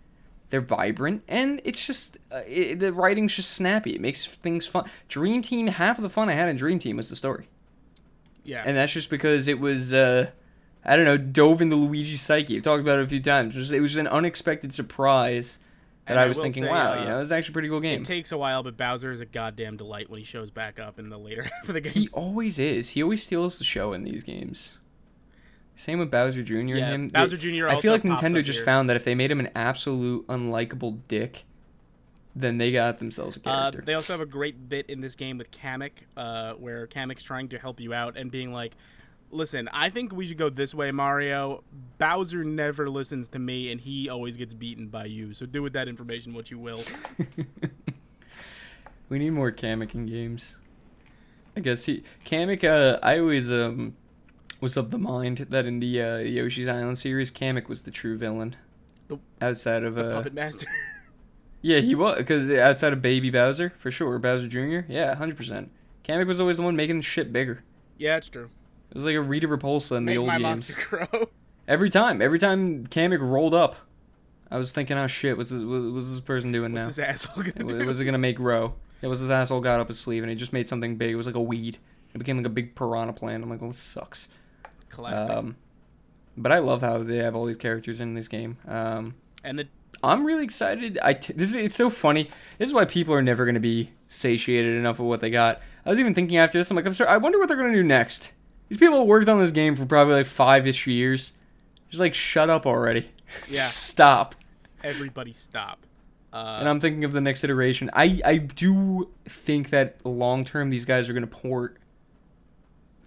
They're 0.51 0.63
vibrant, 0.63 1.25
and 1.29 1.61
it's 1.65 1.87
just 1.87 2.17
uh, 2.33 2.41
it, 2.49 2.81
the 2.81 2.91
writing's 2.91 3.37
just 3.37 3.51
snappy. 3.53 3.95
It 3.95 4.01
makes 4.01 4.25
things 4.25 4.67
fun. 4.67 4.87
Dream 5.09 5.43
Team, 5.43 5.67
half 5.67 5.99
of 5.99 6.03
the 6.03 6.09
fun 6.09 6.31
I 6.31 6.33
had 6.33 6.49
in 6.49 6.57
Dream 6.57 6.79
Team 6.79 6.97
was 6.97 7.11
the 7.11 7.17
story, 7.17 7.49
Yeah. 8.45 8.63
and 8.65 8.75
that's 8.75 8.93
just 8.95 9.11
because 9.11 9.47
it 9.47 9.61
was. 9.61 9.93
Uh, 9.93 10.31
I 10.87 10.97
don't 10.97 11.05
know, 11.05 11.19
dove 11.19 11.61
into 11.61 11.77
Luigi's 11.77 12.23
psyche. 12.23 12.57
I've 12.57 12.63
talked 12.63 12.81
about 12.81 12.99
it 12.99 13.05
a 13.05 13.09
few 13.09 13.21
times. 13.21 13.55
It 13.55 13.59
was, 13.59 13.73
it 13.73 13.81
was 13.81 13.97
an 13.97 14.07
unexpected 14.07 14.73
surprise 14.73 15.59
And 16.09 16.19
I 16.19 16.27
was 16.27 16.39
thinking, 16.39 16.65
say, 16.65 16.71
wow, 16.71 16.93
uh, 16.95 17.01
you 17.01 17.05
know, 17.07 17.21
it's 17.21 17.31
actually 17.31 17.53
a 17.53 17.55
pretty 17.55 17.69
cool 17.69 17.81
game. 17.81 18.03
it 18.03 18.07
takes 18.07 18.33
a 18.33 18.39
while, 18.39 18.63
but 18.63 18.77
Bowser 18.77 19.13
is 19.13 19.21
a 19.21 19.27
goddamn 19.27 19.77
delight 19.77 20.09
when 20.11 20.19
he 20.19 20.25
shows 20.25 20.51
back 20.51 20.79
up 20.79 20.99
in 20.99 21.09
the 21.11 21.19
later 21.19 21.43
half 21.53 21.69
of 21.69 21.75
the 21.75 21.81
game. 21.81 21.93
He 21.93 22.09
always 22.13 22.59
is. 22.59 22.91
He 22.91 23.03
always 23.03 23.23
steals 23.23 23.59
the 23.59 23.65
show 23.65 23.93
in 23.93 24.05
these 24.05 24.23
games. 24.25 24.79
Same 25.77 25.99
with 25.99 26.11
Bowser 26.11 26.43
Jr. 26.43 26.57
and 26.57 26.69
yeah, 26.71 26.91
him. 26.91 27.09
Bowser 27.09 27.37
They- 27.37 27.53
Jr. 27.59 27.69
I 27.69 27.81
feel 27.81 27.93
like 27.93 28.03
Nintendo 28.03 28.43
just 28.43 28.59
here. 28.61 28.65
found 28.65 28.89
that 28.91 28.97
if 28.97 29.05
they 29.05 29.15
made 29.15 29.31
him 29.31 29.39
an 29.41 29.51
absolute 29.55 30.27
unlikable 30.27 30.99
dick, 31.07 31.45
then 32.35 32.59
they 32.59 32.73
got 32.73 32.99
themselves 32.99 33.37
a 33.37 33.41
Uh, 33.49 33.61
character. 33.71 33.83
they 33.85 33.95
also 33.95 34.13
have 34.13 34.21
a 34.21 34.27
great 34.27 34.69
bit 34.69 34.89
in 34.91 35.01
this 35.01 35.15
game 35.15 35.39
with 35.39 35.51
Kamek, 35.51 35.93
uh, 36.17 36.55
where 36.55 36.87
Kamek's 36.87 37.23
trying 37.23 37.49
to 37.51 37.59
help 37.59 37.81
you 37.81 37.93
out 37.95 38.17
and 38.17 38.31
being 38.31 38.53
like, 38.53 38.75
"Listen, 39.31 39.69
I 39.73 39.91
think 39.91 40.13
we 40.13 40.27
should 40.27 40.39
go 40.39 40.51
this 40.51 40.75
way, 40.75 40.91
Mario. 40.91 41.63
Bowser 41.99 42.45
never 42.45 42.89
listens 42.89 43.29
to 43.31 43.39
me, 43.39 43.71
and 43.71 43.81
he 43.81 44.09
always 44.09 44.37
gets 44.37 44.55
beaten 44.55 44.89
by 44.89 45.05
you. 45.07 45.35
So 45.35 45.47
do 45.47 45.63
with 45.63 45.73
that 45.75 45.89
information 45.89 46.35
what 46.35 46.51
you 46.51 46.59
will." 46.59 46.83
we 49.09 49.19
need 49.19 49.31
more 49.31 49.53
Kamek 49.53 49.95
in 49.95 50.07
games. 50.07 50.57
I 51.57 51.61
guess 51.61 51.85
he 51.85 52.05
Kamek. 52.25 52.65
Uh, 52.65 52.99
I 53.03 53.19
always 53.19 53.51
um 53.51 53.97
was 54.61 54.77
of 54.77 54.91
the 54.91 54.99
mind 54.99 55.47
that 55.51 55.67
in 55.67 55.81
the 55.81 56.03
uh, 56.03 56.19
Yoshi's 56.19 56.69
Island 56.69 56.99
series, 56.99 57.31
Kamek 57.31 57.69
was 57.69 57.83
the 57.83 57.91
true 57.91 58.17
villain. 58.17 58.57
The- 59.09 59.19
outside 59.41 59.85
of 59.85 59.97
uh, 59.99 60.15
puppet 60.15 60.35
master. 60.35 60.67
yeah, 61.63 61.79
he 61.79 61.95
was 61.95 62.19
because 62.19 62.51
outside 62.51 62.93
of 62.93 63.03
Baby 63.03 63.31
Bowser 63.31 63.73
for 63.79 63.91
sure, 63.91 64.19
Bowser 64.19 64.49
Jr. 64.49 64.81
Yeah, 64.89 65.15
hundred 65.15 65.37
percent. 65.37 65.71
Kamek 66.05 66.27
was 66.27 66.41
always 66.41 66.57
the 66.59 66.63
one 66.63 66.77
making 66.77 67.01
shit 67.03 67.33
bigger. 67.33 67.65
yeah, 67.99 68.17
it's 68.17 68.29
true. 68.29 68.51
It 68.91 68.95
was 68.95 69.05
like 69.05 69.17
a 69.17 69.21
Rita 69.21 69.47
Repulsa 69.49 69.97
in 69.97 70.07
the 70.07 70.17
old 70.19 70.29
my 70.29 70.39
games. 70.39 70.77
Every 71.69 71.91
time, 71.91 72.23
every 72.23 72.39
time 72.39 72.87
Kamek 72.87 73.21
rolled 73.21 73.53
up, 73.53 73.77
I 74.51 74.57
was 74.57 74.73
thinking, 74.73 74.97
"Oh 74.97 75.07
shit, 75.07 75.37
what's 75.37 75.51
this, 75.51 75.63
what's 75.63 76.09
this 76.09 76.21
person 76.21 76.51
doing 76.51 76.73
What's 76.73 76.97
now? 76.99 77.05
this 77.05 77.27
asshole 77.27 77.43
gonna 77.43 77.71
do? 77.79 77.85
was 77.87 78.01
it 78.01 78.07
gonna 78.07 78.17
make 78.17 78.37
grow? 78.37 78.73
It 79.03 79.07
was 79.07 79.21
his 79.21 79.31
asshole 79.31 79.61
got 79.61 79.79
up 79.79 79.89
his 79.89 80.01
sleeve 80.01 80.23
and 80.23 80.31
he 80.31 80.37
just 80.37 80.55
made 80.55 80.67
something 80.67 80.97
big. 80.97 81.11
It 81.11 81.17
was 81.17 81.27
like 81.27 81.35
a 81.35 81.41
weed. 81.43 81.77
It 82.15 82.19
became 82.19 82.39
like 82.39 82.47
a 82.47 82.51
big 82.51 82.75
piranha 82.75 83.13
plant. 83.13 83.45
I'm 83.45 83.51
like, 83.51 83.63
oh, 83.63 83.69
this 83.69 83.81
sucks. 83.81 84.29
Classic. 84.89 85.31
Um, 85.31 85.57
but 86.39 86.53
I 86.53 86.59
love 86.59 86.81
how 86.81 86.99
they 86.99 87.19
have 87.19 87.37
all 87.37 87.45
these 87.45 87.59
characters 87.59 88.01
in 88.01 88.15
this 88.15 88.29
game. 88.29 88.57
Um, 88.67 89.15
and 89.45 89.59
the 89.59 89.69
I'm 90.03 90.25
really 90.25 90.45
excited. 90.45 90.99
I 91.03 91.13
t- 91.13 91.35
this 91.35 91.51
is, 91.51 91.57
it's 91.57 91.77
so 91.77 91.91
funny. 91.91 92.31
This 92.57 92.69
is 92.71 92.75
why 92.75 92.87
people 92.87 93.13
are 93.15 93.23
never 93.23 93.45
gonna 93.45 93.61
be 93.61 93.91
satiated 94.07 94.75
enough 94.75 95.01
of 95.01 95.07
what 95.07 95.21
they 95.21 95.29
got. 95.31 95.61
I 95.85 95.91
was 95.91 95.99
even 95.99 96.15
thinking 96.15 96.39
after 96.39 96.57
this, 96.57 96.71
I'm 96.71 96.77
like, 96.77 96.87
I'm 96.87 96.95
sorry. 96.95 97.11
I 97.11 97.19
wonder 97.19 97.39
what 97.39 97.49
they're 97.49 97.57
gonna 97.59 97.75
do 97.75 97.83
next. 97.85 98.33
These 98.69 98.79
people 98.79 99.07
worked 99.07 99.29
on 99.29 99.39
this 99.41 99.51
game 99.51 99.77
for 99.77 99.87
probably 99.87 100.15
like 100.15 100.27
five 100.27 100.67
ish 100.67 100.87
years. 100.87 101.33
Just 101.91 102.01
like, 102.01 102.15
shut 102.15 102.51
up 102.51 102.67
already. 102.67 103.11
Yeah. 103.51 103.67
Stop. 103.67 104.35
everybody 104.83 105.35
stop. 105.35 105.85
Uh, 106.33 106.57
and 106.61 106.69
I'm 106.69 106.81
thinking 106.81 107.05
of 107.05 107.13
the 107.13 107.21
next 107.21 107.45
iteration. 107.45 107.91
I 107.93 108.23
I 108.25 108.37
do 108.39 109.11
think 109.27 109.69
that 109.69 110.05
long 110.07 110.47
term 110.47 110.71
these 110.71 110.87
guys 110.87 111.11
are 111.11 111.13
gonna 111.13 111.27
port 111.27 111.77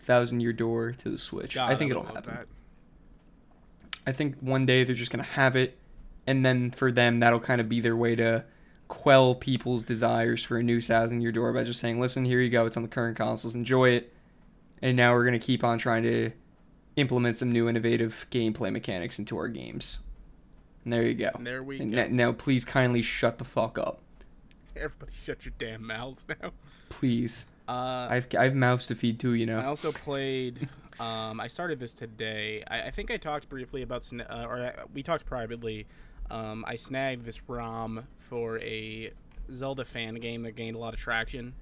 Thousand 0.03 0.41
Year 0.41 0.53
Door 0.53 0.91
to 0.99 1.09
the 1.09 1.17
Switch. 1.17 1.55
God, 1.55 1.71
I 1.71 1.75
think 1.75 1.91
would 1.93 2.03
it'll 2.03 2.13
happen. 2.13 2.35
that. 2.35 2.45
I 4.05 4.11
think 4.11 4.37
one 4.41 4.67
day 4.67 4.83
they're 4.83 4.93
just 4.95 5.09
gonna 5.11 5.23
have 5.23 5.55
it, 5.55 5.77
and 6.27 6.45
then 6.45 6.69
for 6.69 6.91
them 6.91 7.19
that'll 7.19 7.39
kind 7.39 7.61
of 7.61 7.67
be 7.67 7.79
their 7.79 7.95
way 7.95 8.15
to 8.15 8.43
quell 8.87 9.33
people's 9.35 9.81
desires 9.83 10.43
for 10.43 10.57
a 10.57 10.63
new 10.63 10.81
Thousand 10.81 11.21
Year 11.21 11.31
Door 11.31 11.53
by 11.53 11.63
just 11.63 11.79
saying, 11.79 11.99
"Listen, 11.99 12.25
here 12.25 12.39
you 12.41 12.49
go. 12.51 12.65
It's 12.67 12.77
on 12.77 12.83
the 12.83 12.89
current 12.89 13.17
consoles. 13.17 13.55
Enjoy 13.55 13.89
it." 13.89 14.13
And 14.81 14.97
now 14.97 15.13
we're 15.13 15.25
gonna 15.25 15.39
keep 15.39 15.63
on 15.63 15.77
trying 15.77 16.03
to 16.03 16.31
implement 16.95 17.37
some 17.37 17.51
new 17.51 17.69
innovative 17.69 18.25
gameplay 18.31 18.71
mechanics 18.71 19.19
into 19.19 19.37
our 19.37 19.47
games. 19.47 19.99
And 20.83 20.91
there 20.93 21.03
you 21.03 21.13
go. 21.13 21.29
And 21.35 21.45
there 21.45 21.63
we 21.63 21.79
And 21.79 21.93
go. 21.93 21.99
n- 22.01 22.15
now, 22.15 22.31
please 22.31 22.65
kindly 22.65 23.01
shut 23.01 23.37
the 23.37 23.45
fuck 23.45 23.77
up, 23.77 23.99
Everybody, 24.75 25.11
shut 25.23 25.45
your 25.45 25.53
damn 25.57 25.85
mouths 25.85 26.25
now. 26.41 26.51
please. 26.89 27.45
Uh, 27.67 28.07
I've 28.09 28.27
I've 28.37 28.55
mouths 28.55 28.87
to 28.87 28.95
feed 28.95 29.19
too, 29.19 29.33
you 29.33 29.45
know. 29.45 29.59
I 29.59 29.65
also 29.65 29.91
played. 29.91 30.67
Um, 30.99 31.39
I 31.39 31.47
started 31.47 31.79
this 31.79 31.93
today. 31.93 32.63
I, 32.67 32.83
I 32.83 32.91
think 32.91 33.09
I 33.11 33.17
talked 33.17 33.47
briefly 33.49 33.81
about, 33.81 34.01
sna- 34.03 34.29
uh, 34.29 34.45
or 34.47 34.59
uh, 34.59 34.71
we 34.93 35.01
talked 35.03 35.25
privately. 35.25 35.87
Um, 36.29 36.63
I 36.67 36.75
snagged 36.75 37.25
this 37.25 37.39
ROM 37.47 38.07
for 38.19 38.59
a 38.59 39.11
Zelda 39.51 39.85
fan 39.85 40.15
game 40.15 40.43
that 40.43 40.51
gained 40.55 40.75
a 40.75 40.79
lot 40.79 40.93
of 40.93 40.99
traction. 40.99 41.53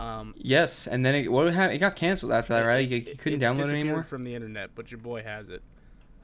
Um, 0.00 0.34
Yes, 0.36 0.86
and 0.86 1.04
then 1.04 1.14
it 1.14 1.30
what 1.30 1.52
happened? 1.52 1.76
It 1.76 1.78
got 1.78 1.94
canceled 1.94 2.32
after 2.32 2.54
that, 2.54 2.62
right? 2.62 2.88
You, 2.88 3.02
couldn't 3.02 3.40
download 3.40 3.66
it 3.66 3.74
anymore. 3.74 4.02
from 4.02 4.24
the 4.24 4.34
internet, 4.34 4.70
but 4.74 4.90
your 4.90 4.98
boy 4.98 5.22
has 5.22 5.50
it. 5.50 5.62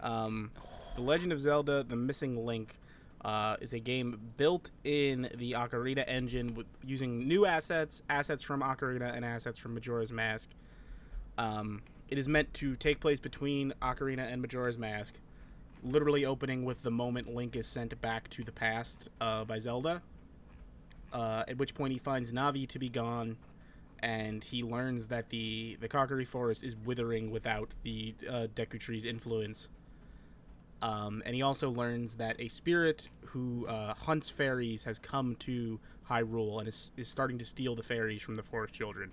Um, 0.00 0.50
the 0.96 1.02
Legend 1.02 1.32
of 1.32 1.40
Zelda: 1.40 1.84
The 1.84 1.96
Missing 1.96 2.44
Link 2.44 2.74
uh, 3.22 3.56
is 3.60 3.74
a 3.74 3.78
game 3.78 4.18
built 4.36 4.70
in 4.84 5.28
the 5.34 5.52
Ocarina 5.52 6.04
engine 6.06 6.54
with 6.54 6.66
using 6.84 7.28
new 7.28 7.44
assets, 7.44 8.02
assets 8.08 8.42
from 8.42 8.62
Ocarina, 8.62 9.14
and 9.14 9.24
assets 9.24 9.58
from 9.58 9.74
Majora's 9.74 10.10
Mask. 10.10 10.48
Um, 11.36 11.82
it 12.08 12.18
is 12.18 12.28
meant 12.28 12.54
to 12.54 12.76
take 12.76 13.00
place 13.00 13.20
between 13.20 13.74
Ocarina 13.82 14.32
and 14.32 14.40
Majora's 14.40 14.78
Mask, 14.78 15.14
literally 15.82 16.24
opening 16.24 16.64
with 16.64 16.82
the 16.82 16.90
moment 16.90 17.34
Link 17.34 17.56
is 17.56 17.66
sent 17.66 18.00
back 18.00 18.30
to 18.30 18.42
the 18.42 18.52
past 18.52 19.08
uh, 19.20 19.44
by 19.44 19.58
Zelda. 19.58 20.02
Uh, 21.12 21.44
at 21.48 21.58
which 21.58 21.74
point 21.74 21.92
he 21.92 21.98
finds 21.98 22.32
Navi 22.32 22.68
to 22.68 22.78
be 22.78 22.88
gone, 22.88 23.36
and 24.00 24.42
he 24.44 24.62
learns 24.62 25.06
that 25.06 25.30
the 25.30 25.76
the 25.80 25.88
Kokiri 25.88 26.26
forest 26.26 26.62
is 26.62 26.76
withering 26.84 27.30
without 27.30 27.70
the 27.82 28.14
uh, 28.28 28.46
Deku 28.54 28.78
Tree's 28.78 29.04
influence. 29.04 29.68
Um, 30.82 31.22
and 31.24 31.34
he 31.34 31.42
also 31.42 31.70
learns 31.70 32.14
that 32.16 32.36
a 32.38 32.48
spirit 32.48 33.08
who 33.24 33.66
uh, 33.66 33.94
hunts 33.94 34.28
fairies 34.28 34.84
has 34.84 34.98
come 34.98 35.34
to 35.36 35.80
Hyrule 36.10 36.58
and 36.58 36.68
is, 36.68 36.90
is 36.96 37.08
starting 37.08 37.38
to 37.38 37.44
steal 37.44 37.74
the 37.74 37.82
fairies 37.82 38.22
from 38.22 38.36
the 38.36 38.42
forest 38.42 38.74
children. 38.74 39.12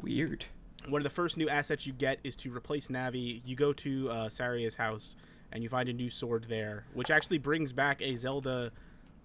Weird. 0.00 0.46
One 0.88 1.00
of 1.00 1.04
the 1.04 1.10
first 1.10 1.36
new 1.36 1.48
assets 1.48 1.86
you 1.86 1.92
get 1.92 2.20
is 2.24 2.34
to 2.36 2.50
replace 2.54 2.88
Navi. 2.88 3.42
You 3.44 3.54
go 3.54 3.74
to 3.74 4.10
uh, 4.10 4.28
Saria's 4.30 4.76
house 4.76 5.14
and 5.52 5.62
you 5.62 5.68
find 5.68 5.90
a 5.90 5.92
new 5.92 6.08
sword 6.08 6.46
there, 6.48 6.86
which 6.94 7.10
actually 7.10 7.38
brings 7.38 7.72
back 7.72 8.00
a 8.00 8.16
Zelda 8.16 8.72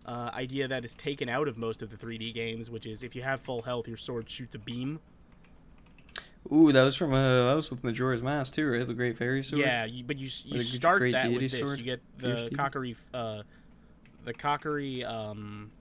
uh, 0.06 0.30
idea 0.34 0.68
that 0.68 0.86
is 0.86 0.96
taken 0.96 1.30
out 1.30 1.48
of 1.48 1.58
most 1.58 1.82
of 1.82 1.90
the 1.90 1.98
3D 1.98 2.34
games, 2.34 2.70
which 2.70 2.86
is 2.86 3.04
if 3.04 3.16
you 3.16 3.24
have 3.24 3.42
full 3.42 3.62
health, 3.62 3.88
your 3.88 3.98
sword 3.98 4.30
shoots 4.30 4.56
a 4.56 4.60
beam. 4.60 5.00
Ooh, 6.52 6.72
that 6.72 6.84
was 6.84 6.96
from 6.96 7.12
uh, 7.12 7.48
that 7.48 7.56
was 7.56 7.72
with 7.72 7.84
Majora's 7.84 8.22
Mask 8.22 8.54
too, 8.54 8.70
right? 8.70 8.86
The 8.86 8.94
Great 8.94 9.18
Fairy 9.18 9.42
Sword. 9.42 9.62
Yeah, 9.62 9.86
you, 9.86 10.04
but 10.04 10.20
you 10.20 10.30
you 10.46 10.60
the 10.60 10.64
start 10.64 11.00
Great 11.00 11.14
that 11.14 11.32
with 11.32 11.40
this. 11.40 11.58
Sword? 11.58 11.80
You 11.80 11.86
get 11.86 12.02
the? 12.20 12.50
Kokiri, 12.54 12.96
uh, 13.16 13.42
the 14.26 14.34
Kokiri 14.34 15.04
um, 15.10 15.72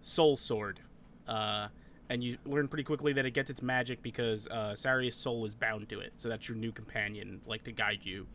Soul 0.00 0.38
Sword, 0.38 0.80
uh, 1.28 1.68
and 2.08 2.24
you 2.24 2.38
learn 2.46 2.66
pretty 2.66 2.84
quickly 2.84 3.12
that 3.12 3.26
it 3.26 3.32
gets 3.32 3.50
its 3.50 3.60
magic 3.60 4.02
because 4.02 4.48
uh, 4.48 4.74
Saria's 4.74 5.16
soul 5.16 5.44
is 5.44 5.54
bound 5.54 5.90
to 5.90 6.00
it. 6.00 6.14
So 6.16 6.30
that's 6.30 6.48
your 6.48 6.56
new 6.56 6.72
companion, 6.72 7.42
like 7.46 7.64
to 7.64 7.72
guide 7.72 8.00
you. 8.04 8.26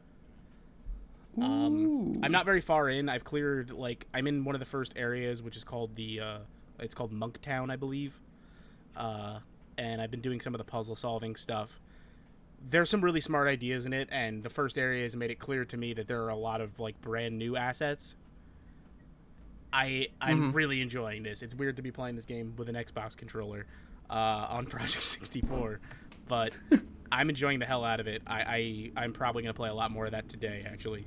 Um, 1.41 2.19
I'm 2.23 2.31
not 2.31 2.45
very 2.45 2.61
far 2.61 2.89
in. 2.89 3.09
I've 3.09 3.23
cleared 3.23 3.71
like 3.71 4.07
I'm 4.13 4.27
in 4.27 4.43
one 4.43 4.55
of 4.55 4.59
the 4.59 4.65
first 4.65 4.93
areas, 4.95 5.41
which 5.41 5.55
is 5.57 5.63
called 5.63 5.95
the 5.95 6.19
uh, 6.19 6.37
it's 6.79 6.95
called 6.95 7.11
Monk 7.11 7.41
Town, 7.41 7.69
I 7.69 7.75
believe. 7.75 8.19
Uh, 8.95 9.39
and 9.77 10.01
I've 10.01 10.09
been 10.11 10.21
doing 10.21 10.41
some 10.41 10.53
of 10.55 10.57
the 10.57 10.63
puzzle 10.63 10.95
solving 10.95 11.35
stuff. 11.35 11.79
There's 12.69 12.89
some 12.89 13.01
really 13.01 13.21
smart 13.21 13.47
ideas 13.47 13.85
in 13.85 13.93
it, 13.93 14.09
and 14.11 14.41
the 14.41 14.49
first 14.49 14.77
area 14.79 15.03
has 15.03 15.15
made 15.15 15.29
it 15.29 15.37
clear 15.37 15.63
to 15.65 15.77
me 15.77 15.93
that 15.93 16.07
there 16.07 16.23
are 16.23 16.29
a 16.29 16.35
lot 16.35 16.59
of 16.61 16.79
like 16.79 16.99
brand 17.01 17.37
new 17.37 17.55
assets. 17.55 18.15
I 19.71 20.07
I'm 20.21 20.51
Mhm. 20.51 20.55
really 20.55 20.81
enjoying 20.81 21.23
this. 21.23 21.41
It's 21.43 21.53
weird 21.53 21.75
to 21.75 21.81
be 21.81 21.91
playing 21.91 22.15
this 22.15 22.25
game 22.25 22.53
with 22.57 22.69
an 22.69 22.75
Xbox 22.75 23.15
controller 23.15 23.65
uh, 24.09 24.13
on 24.49 24.65
Project 24.67 25.03
64, 25.03 25.79
but 26.27 26.57
I'm 27.11 27.29
enjoying 27.29 27.59
the 27.59 27.65
hell 27.65 27.83
out 27.83 27.99
of 27.99 28.07
it. 28.07 28.21
I, 28.25 28.41
I 28.95 29.03
I'm 29.03 29.13
probably 29.13 29.43
gonna 29.43 29.53
play 29.53 29.69
a 29.69 29.73
lot 29.73 29.91
more 29.91 30.05
of 30.05 30.11
that 30.13 30.27
today, 30.29 30.65
actually. 30.67 31.05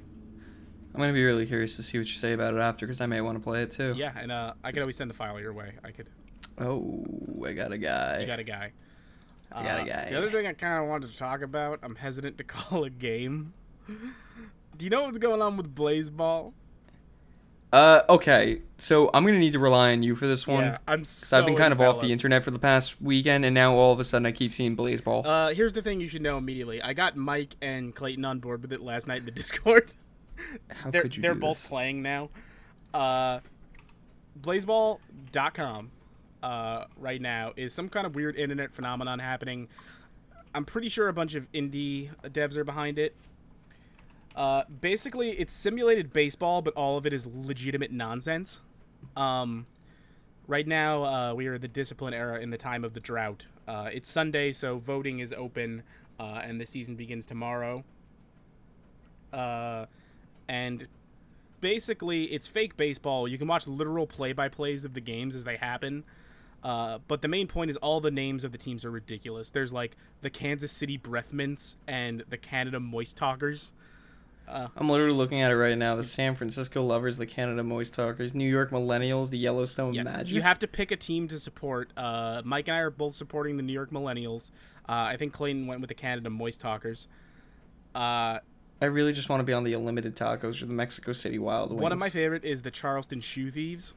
I'm 0.95 1.01
gonna 1.01 1.13
be 1.13 1.25
really 1.25 1.47
curious 1.47 1.77
to 1.77 1.83
see 1.83 1.99
what 1.99 2.09
you 2.09 2.19
say 2.19 2.33
about 2.33 2.55
it 2.55 2.59
after, 2.61 2.87
because 2.87 3.01
I 3.01 3.07
may 3.07 3.21
want 3.21 3.39
to 3.39 3.43
play 3.43 3.63
it 3.63 3.71
too. 3.71 3.95
Yeah, 3.97 4.13
and 4.17 4.33
uh, 4.33 4.55
I 4.65 4.73
could 4.73 4.83
always 4.83 4.97
send 4.97 5.09
the 5.11 5.15
file 5.15 5.39
your 5.41 5.53
way. 5.53 5.73
I 5.85 5.91
could. 5.93 6.09
Oh, 6.59 7.05
I 7.47 7.53
got 7.53 7.73
a 7.73 7.79
guy. 7.79 8.21
You 8.21 8.27
got 8.27 8.39
a 8.41 8.45
guy. 8.45 8.73
I 9.53 9.63
got 9.63 9.79
a 9.79 9.83
Uh, 9.83 9.85
guy. 9.85 10.07
The 10.11 10.19
other 10.19 10.31
thing 10.31 10.47
I 10.47 10.53
kind 10.53 10.83
of 10.83 10.89
wanted 10.89 11.11
to 11.13 11.17
talk 11.17 11.43
about, 11.43 11.79
I'm 11.83 11.95
hesitant 11.97 12.39
to 12.39 12.45
call 12.57 12.85
a 12.85 12.91
game. 12.91 13.53
Do 13.87 14.85
you 14.85 14.91
know 14.91 15.03
what's 15.03 15.19
going 15.19 15.43
on 15.43 15.57
with 15.57 15.75
Blaseball? 15.75 16.53
Uh, 17.73 18.03
okay. 18.09 18.63
So 18.79 19.11
I'm 19.15 19.25
gonna 19.25 19.39
need 19.39 19.53
to 19.53 19.59
rely 19.61 19.93
on 19.93 20.03
you 20.03 20.17
for 20.17 20.27
this 20.27 20.45
one. 20.47 20.65
Yeah, 20.65 20.79
I'm 20.89 21.05
so 21.05 21.39
I've 21.39 21.47
been 21.47 21.57
kind 21.57 21.73
of 21.73 21.81
off 21.81 22.01
the 22.01 22.11
internet 22.13 22.43
for 22.43 22.51
the 22.51 22.59
past 22.59 23.01
weekend, 23.01 23.45
and 23.45 23.55
now 23.55 23.75
all 23.75 23.93
of 23.93 24.01
a 24.01 24.05
sudden 24.05 24.27
I 24.27 24.33
keep 24.33 24.53
seeing 24.53 24.77
Blaseball. 24.77 25.25
Uh, 25.25 25.55
here's 25.55 25.73
the 25.73 25.83
thing 25.83 26.01
you 26.01 26.09
should 26.09 26.23
know 26.23 26.37
immediately. 26.37 26.83
I 26.83 26.95
got 26.95 27.17
Mike 27.17 27.55
and 27.63 27.95
Clayton 27.95 28.25
on 28.25 28.41
board 28.41 28.63
with 28.63 28.73
it 28.73 28.81
last 28.81 29.07
night 29.07 29.19
in 29.21 29.25
the 29.25 29.31
Discord. 29.43 29.93
How 30.71 30.91
they're 30.91 31.03
could 31.03 31.17
you 31.17 31.23
they're 31.23 31.35
both 31.35 31.59
this? 31.61 31.69
playing 31.69 32.03
now. 32.03 32.31
Uh, 32.93 33.41
Blaseball.com 34.41 35.91
uh, 36.43 36.85
right 36.97 37.21
now 37.21 37.53
is 37.57 37.75
some 37.75 37.89
kind 37.89 38.07
of 38.07 38.15
weird 38.15 38.37
internet 38.37 38.73
phenomenon 38.73 39.19
happening. 39.19 39.69
I'm 40.55 40.65
pretty 40.65 40.89
sure 40.89 41.09
a 41.09 41.13
bunch 41.13 41.35
of 41.35 41.51
indie 41.53 42.11
devs 42.25 42.57
are 42.57 42.65
behind 42.65 42.99
it. 42.99 43.15
Uh, 44.35 44.63
basically, 44.81 45.31
it's 45.31 45.53
simulated 45.53 46.13
baseball, 46.13 46.63
but 46.63 46.75
all 46.75 46.97
of 46.97 47.07
it 47.07 47.13
is 47.13 47.27
legitimate 47.27 47.91
nonsense. 47.93 48.61
Um, 49.17 49.67
right 50.47 50.67
now, 50.67 51.05
uh, 51.05 51.35
we 51.35 51.47
are 51.47 51.59
the 51.59 51.69
discipline 51.69 52.15
era 52.15 52.41
in 52.41 52.51
the 52.51 52.59
time 52.59 52.85
of 52.85 52.95
the 52.95 53.01
drought. 53.01 53.47
Uh, 53.69 53.91
it's 53.93 54.09
Sunday, 54.11 54.53
so 54.53 54.79
voting 54.79 55.19
is 55.19 55.33
open, 55.33 55.83
uh, 56.19 56.41
and 56.43 56.61
the 56.61 56.67
season 56.67 56.95
begins 56.97 57.27
tomorrow. 57.27 57.85
Uh, 60.51 60.53
and 60.53 60.89
basically, 61.61 62.25
it's 62.25 62.47
fake 62.47 62.77
baseball. 62.77 63.29
You 63.29 63.39
can 63.39 63.47
watch 63.47 63.67
literal 63.67 64.07
play-by-plays 64.07 64.85
of 64.85 64.95
the 64.95 65.01
games 65.01 65.35
as 65.35 65.45
they 65.45 65.57
happen. 65.57 66.05
Uh, 66.63 66.99
but 67.09 67.23
the 67.23 67.29
main 67.29 67.47
point 67.47 67.71
is 67.71 67.77
all 67.79 68.01
the 68.01 68.11
names 68.11 68.45
of 68.45 68.53
the 68.53 68.59
teams 68.59 68.85
are 68.85 68.91
ridiculous. 68.91 69.51
There's 69.51 69.73
like 69.73 69.97
the 70.21 70.29
Kansas 70.29 70.71
City 70.71 70.99
Breath 70.99 71.33
Mints 71.33 71.77
and 71.87 72.23
the 72.29 72.37
Canada 72.37 72.79
Moist 72.81 73.17
Talkers. 73.17 73.73
I'm 74.53 74.89
literally 74.89 75.13
looking 75.17 75.41
at 75.41 75.53
it 75.53 75.57
right 75.57 75.79
now. 75.79 75.95
The 75.95 76.03
San 76.03 76.35
Francisco 76.35 76.83
Lovers, 76.83 77.17
the 77.17 77.27
Canada 77.27 77.63
Moist 77.63 77.95
Talkers, 77.95 78.35
New 78.35 78.49
York 78.51 78.73
Millennials, 78.73 79.31
the 79.31 79.39
Yellowstone 79.39 79.95
Yes, 79.95 80.05
Magic. 80.07 80.35
you 80.35 80.43
have 80.43 80.59
to 80.59 80.67
pick 80.67 80.91
a 80.91 80.97
team 80.97 81.29
to 81.29 81.39
support. 81.39 81.93
Uh, 81.97 82.43
Mike 82.45 82.67
and 82.67 82.77
I 82.77 82.81
are 82.81 82.91
both 82.91 83.15
supporting 83.15 83.57
the 83.57 83.63
New 83.63 83.73
York 83.73 83.93
Millennials. 83.93 84.51
Uh, 84.89 84.93
I 84.93 85.17
think 85.17 85.33
Clayton 85.33 85.69
went 85.69 85.81
with 85.81 85.87
the 85.89 85.95
Canada 85.95 86.31
Moist 86.31 86.61
Talkers. 86.61 87.07
Uh, 87.95 88.41
I 88.81 88.87
really 88.87 89.13
just 89.13 89.29
want 89.29 89.41
to 89.41 89.45
be 89.45 89.53
on 89.53 89.65
the 89.65 89.75
Unlimited 89.75 90.17
Tacos 90.17 90.63
or 90.63 90.67
the 90.67 90.73
Mexico 90.73 91.13
City 91.13 91.39
Wild 91.39 91.71
Wings. 91.71 91.83
one 91.83 91.93
of 91.93 91.99
my 91.99 92.09
favorite 92.09 92.45
is 92.45 92.63
the 92.63 92.71
Charleston 92.71 93.21
Shoe 93.21 93.51
Thieves. 93.51 93.93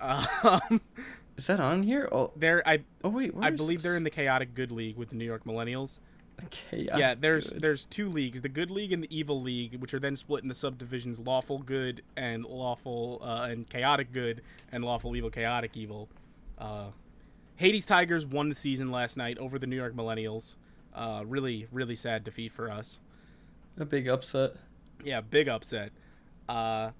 Um, 0.00 0.80
Is 1.36 1.46
that 1.46 1.58
on 1.58 1.82
here? 1.82 2.06
Oh, 2.12 2.32
they're 2.36 2.66
I 2.68 2.82
oh 3.02 3.08
wait. 3.08 3.32
I 3.40 3.48
believe 3.48 3.80
they're 3.80 3.96
in 3.96 4.04
the 4.04 4.10
Chaotic 4.10 4.54
Good 4.54 4.70
League 4.70 4.98
with 4.98 5.08
the 5.08 5.16
New 5.16 5.24
York 5.24 5.44
Millennials. 5.44 5.98
Okay, 6.44 6.86
yeah, 6.94 7.14
there's 7.14 7.50
there's 7.50 7.86
two 7.86 8.10
leagues, 8.10 8.42
the 8.42 8.48
Good 8.50 8.70
League 8.70 8.92
and 8.92 9.02
the 9.02 9.16
Evil 9.16 9.40
League, 9.40 9.76
which 9.80 9.94
are 9.94 9.98
then 9.98 10.16
split 10.16 10.42
into 10.42 10.54
subdivisions: 10.54 11.18
Lawful 11.18 11.58
Good 11.58 12.02
and 12.16 12.44
Lawful 12.44 13.20
uh, 13.22 13.48
and 13.50 13.68
Chaotic 13.68 14.12
Good 14.12 14.42
and 14.70 14.84
Lawful 14.84 15.16
Evil, 15.16 15.30
Chaotic 15.30 15.76
Evil. 15.78 16.08
Uh, 16.58 16.88
Hades 17.56 17.86
Tigers 17.86 18.26
won 18.26 18.50
the 18.50 18.54
season 18.54 18.90
last 18.90 19.16
night 19.16 19.38
over 19.38 19.58
the 19.58 19.66
New 19.66 19.76
York 19.76 19.94
Millennials. 19.94 20.56
Uh, 20.94 21.22
really, 21.26 21.68
really 21.72 21.96
sad 21.96 22.22
defeat 22.24 22.52
for 22.52 22.70
us. 22.70 23.00
A 23.78 23.84
big 23.84 24.08
upset. 24.08 24.52
Yeah, 25.02 25.20
big 25.20 25.48
upset. 25.48 25.92
Uh, 26.48 26.90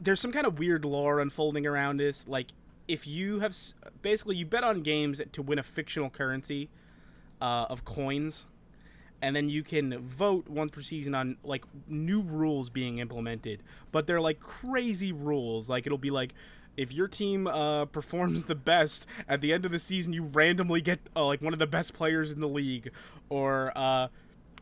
there's 0.00 0.20
some 0.20 0.32
kind 0.32 0.46
of 0.46 0.58
weird 0.58 0.84
lore 0.84 1.20
unfolding 1.20 1.66
around 1.66 1.98
this. 1.98 2.26
Like, 2.28 2.48
if 2.88 3.06
you 3.06 3.40
have 3.40 3.56
basically 4.02 4.36
you 4.36 4.46
bet 4.46 4.64
on 4.64 4.82
games 4.82 5.20
to 5.32 5.42
win 5.42 5.58
a 5.58 5.62
fictional 5.62 6.10
currency 6.10 6.68
uh, 7.40 7.66
of 7.68 7.84
coins, 7.84 8.46
and 9.22 9.34
then 9.34 9.48
you 9.48 9.62
can 9.62 9.98
vote 10.06 10.48
once 10.48 10.70
per 10.70 10.82
season 10.82 11.14
on 11.14 11.36
like 11.42 11.64
new 11.88 12.20
rules 12.20 12.68
being 12.70 12.98
implemented. 12.98 13.62
But 13.90 14.06
they're 14.06 14.20
like 14.20 14.40
crazy 14.40 15.12
rules. 15.12 15.68
Like 15.68 15.86
it'll 15.86 15.98
be 15.98 16.10
like. 16.10 16.34
If 16.76 16.92
your 16.92 17.06
team 17.06 17.46
uh, 17.46 17.84
performs 17.92 18.46
the 18.46 18.56
best 18.56 19.06
at 19.28 19.40
the 19.40 19.52
end 19.52 19.64
of 19.64 19.70
the 19.70 19.78
season, 19.78 20.12
you 20.12 20.24
randomly 20.24 20.80
get 20.80 20.98
uh, 21.14 21.24
like 21.24 21.40
one 21.40 21.52
of 21.52 21.60
the 21.60 21.68
best 21.68 21.94
players 21.94 22.32
in 22.32 22.40
the 22.40 22.48
league, 22.48 22.90
or 23.28 23.70
uh, 23.76 24.08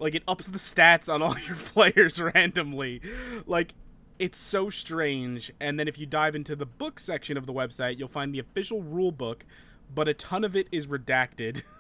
like 0.03 0.15
it 0.15 0.23
ups 0.27 0.49
the 0.49 0.59
stats 0.59 1.13
on 1.13 1.23
all 1.23 1.39
your 1.47 1.57
players 1.57 2.21
randomly. 2.21 3.01
Like 3.47 3.75
it's 4.19 4.39
so 4.39 4.69
strange. 4.69 5.53
And 5.61 5.79
then 5.79 5.89
if 5.89 5.99
you 5.99 6.07
dive 6.07 6.35
into 6.35 6.55
the 6.55 6.67
book 6.67 7.01
section 7.01 7.37
of 7.37 7.47
the 7.47 7.53
website 7.53 7.99
you'll 7.99 8.09
find 8.09 8.35
the 8.35 8.39
official 8.39 8.83
rule 8.83 9.13
book 9.13 9.45
but 9.95 10.09
a 10.09 10.15
ton 10.15 10.45
of 10.45 10.57
it 10.57 10.69
is 10.73 10.87
redacted. 10.87 11.63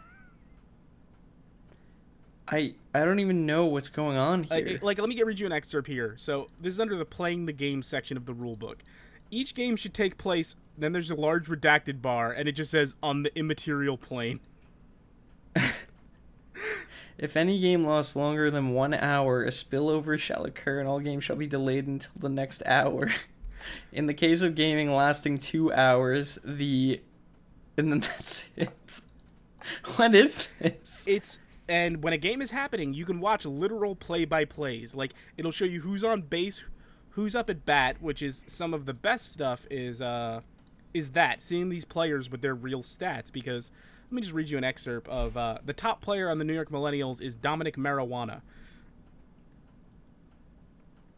I 2.48 2.74
I 2.94 3.04
don't 3.04 3.20
even 3.20 3.46
know 3.46 3.66
what's 3.66 3.88
going 3.88 4.16
on 4.16 4.44
here. 4.44 4.64
like, 4.64 4.82
like 4.82 4.98
let 4.98 5.08
me 5.08 5.14
get 5.14 5.26
read 5.26 5.40
you 5.40 5.46
an 5.46 5.52
excerpt 5.52 5.88
here. 5.88 6.14
So 6.18 6.48
this 6.60 6.74
is 6.74 6.80
under 6.80 6.96
the 6.96 7.04
playing 7.04 7.46
the 7.46 7.52
game 7.52 7.82
section 7.82 8.16
of 8.16 8.26
the 8.26 8.34
rule 8.34 8.56
book. 8.56 8.82
Each 9.30 9.54
game 9.54 9.76
should 9.76 9.94
take 9.94 10.18
place 10.18 10.54
then 10.76 10.92
there's 10.92 11.10
a 11.10 11.14
large 11.14 11.46
redacted 11.46 12.00
bar 12.00 12.32
and 12.32 12.48
it 12.48 12.52
just 12.52 12.70
says 12.70 12.94
on 13.02 13.22
the 13.22 13.36
immaterial 13.38 13.98
plane 13.98 14.40
If 17.22 17.36
any 17.36 17.60
game 17.60 17.86
lasts 17.86 18.16
longer 18.16 18.50
than 18.50 18.70
one 18.70 18.94
hour, 18.94 19.44
a 19.44 19.50
spillover 19.50 20.18
shall 20.18 20.42
occur, 20.42 20.80
and 20.80 20.88
all 20.88 20.98
games 20.98 21.22
shall 21.22 21.36
be 21.36 21.46
delayed 21.46 21.86
until 21.86 22.10
the 22.18 22.28
next 22.28 22.64
hour. 22.66 23.12
In 23.92 24.08
the 24.08 24.12
case 24.12 24.42
of 24.42 24.56
gaming 24.56 24.90
lasting 24.90 25.38
two 25.38 25.72
hours, 25.72 26.40
the 26.44 27.00
and 27.76 27.92
then 27.92 28.00
that's 28.00 28.42
it. 28.56 29.00
What 29.94 30.16
is 30.16 30.48
this? 30.58 31.04
it's 31.06 31.38
and 31.68 32.02
when 32.02 32.12
a 32.12 32.18
game 32.18 32.42
is 32.42 32.50
happening 32.50 32.92
you 32.92 33.04
can 33.04 33.20
watch 33.20 33.46
literal 33.46 33.94
play 33.94 34.24
by 34.24 34.44
plays 34.44 34.96
like 34.96 35.12
it'll 35.36 35.52
show 35.52 35.64
you 35.64 35.82
who's 35.82 36.02
on 36.02 36.22
base 36.22 36.64
who's 37.10 37.36
up 37.36 37.48
at 37.48 37.64
bat 37.64 37.96
which 38.00 38.20
is 38.20 38.42
some 38.48 38.74
of 38.74 38.84
the 38.84 38.92
best 38.92 39.32
stuff 39.32 39.64
is 39.70 40.02
uh 40.02 40.40
is 40.92 41.10
that 41.10 41.40
seeing 41.40 41.68
these 41.68 41.84
players 41.84 42.28
with 42.28 42.42
their 42.42 42.56
real 42.56 42.82
stats 42.82 43.32
because 43.32 43.70
let 44.12 44.16
me 44.16 44.20
just 44.20 44.34
read 44.34 44.50
you 44.50 44.58
an 44.58 44.64
excerpt 44.64 45.08
of 45.08 45.38
uh, 45.38 45.56
the 45.64 45.72
top 45.72 46.02
player 46.02 46.28
on 46.28 46.36
the 46.36 46.44
New 46.44 46.52
York 46.52 46.68
Millennials 46.68 47.22
is 47.22 47.34
Dominic 47.34 47.76
Marijuana. 47.78 48.42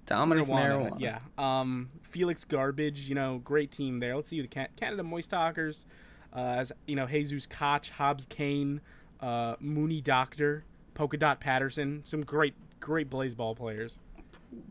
Dominic 0.07 0.47
Marijuana. 0.47 1.01
Yeah. 1.01 1.19
Um, 1.37 1.91
Felix 2.03 2.45
Garbage, 2.45 3.09
you 3.09 3.17
know, 3.17 3.39
great 3.39 3.73
team 3.73 3.99
there. 3.99 4.15
Let's 4.15 4.29
see 4.29 4.41
the 4.41 4.47
Can- 4.47 4.69
Canada 4.77 5.03
Moist 5.03 5.31
Talkers, 5.31 5.87
uh, 6.33 6.39
as 6.39 6.71
you 6.87 6.95
know, 6.95 7.09
Jesus 7.09 7.47
Koch, 7.47 7.89
Hobbs 7.89 8.27
Kane, 8.29 8.81
uh, 9.21 9.57
Mooney 9.59 10.01
Doctor, 10.01 10.63
Polka 10.95 11.17
Dot 11.17 11.41
Patterson, 11.41 12.03
some 12.05 12.23
great, 12.23 12.55
great 12.79 13.11
Blaseball 13.11 13.57
players. 13.57 13.99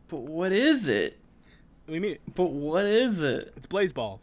But 0.08 0.22
what 0.22 0.54
is 0.54 0.88
it? 0.88 1.20
We 1.88 2.00
mean 2.00 2.20
But 2.36 2.52
what 2.52 2.86
is 2.86 3.22
it? 3.22 3.52
it's 3.58 3.68
Blaseball. 3.68 4.20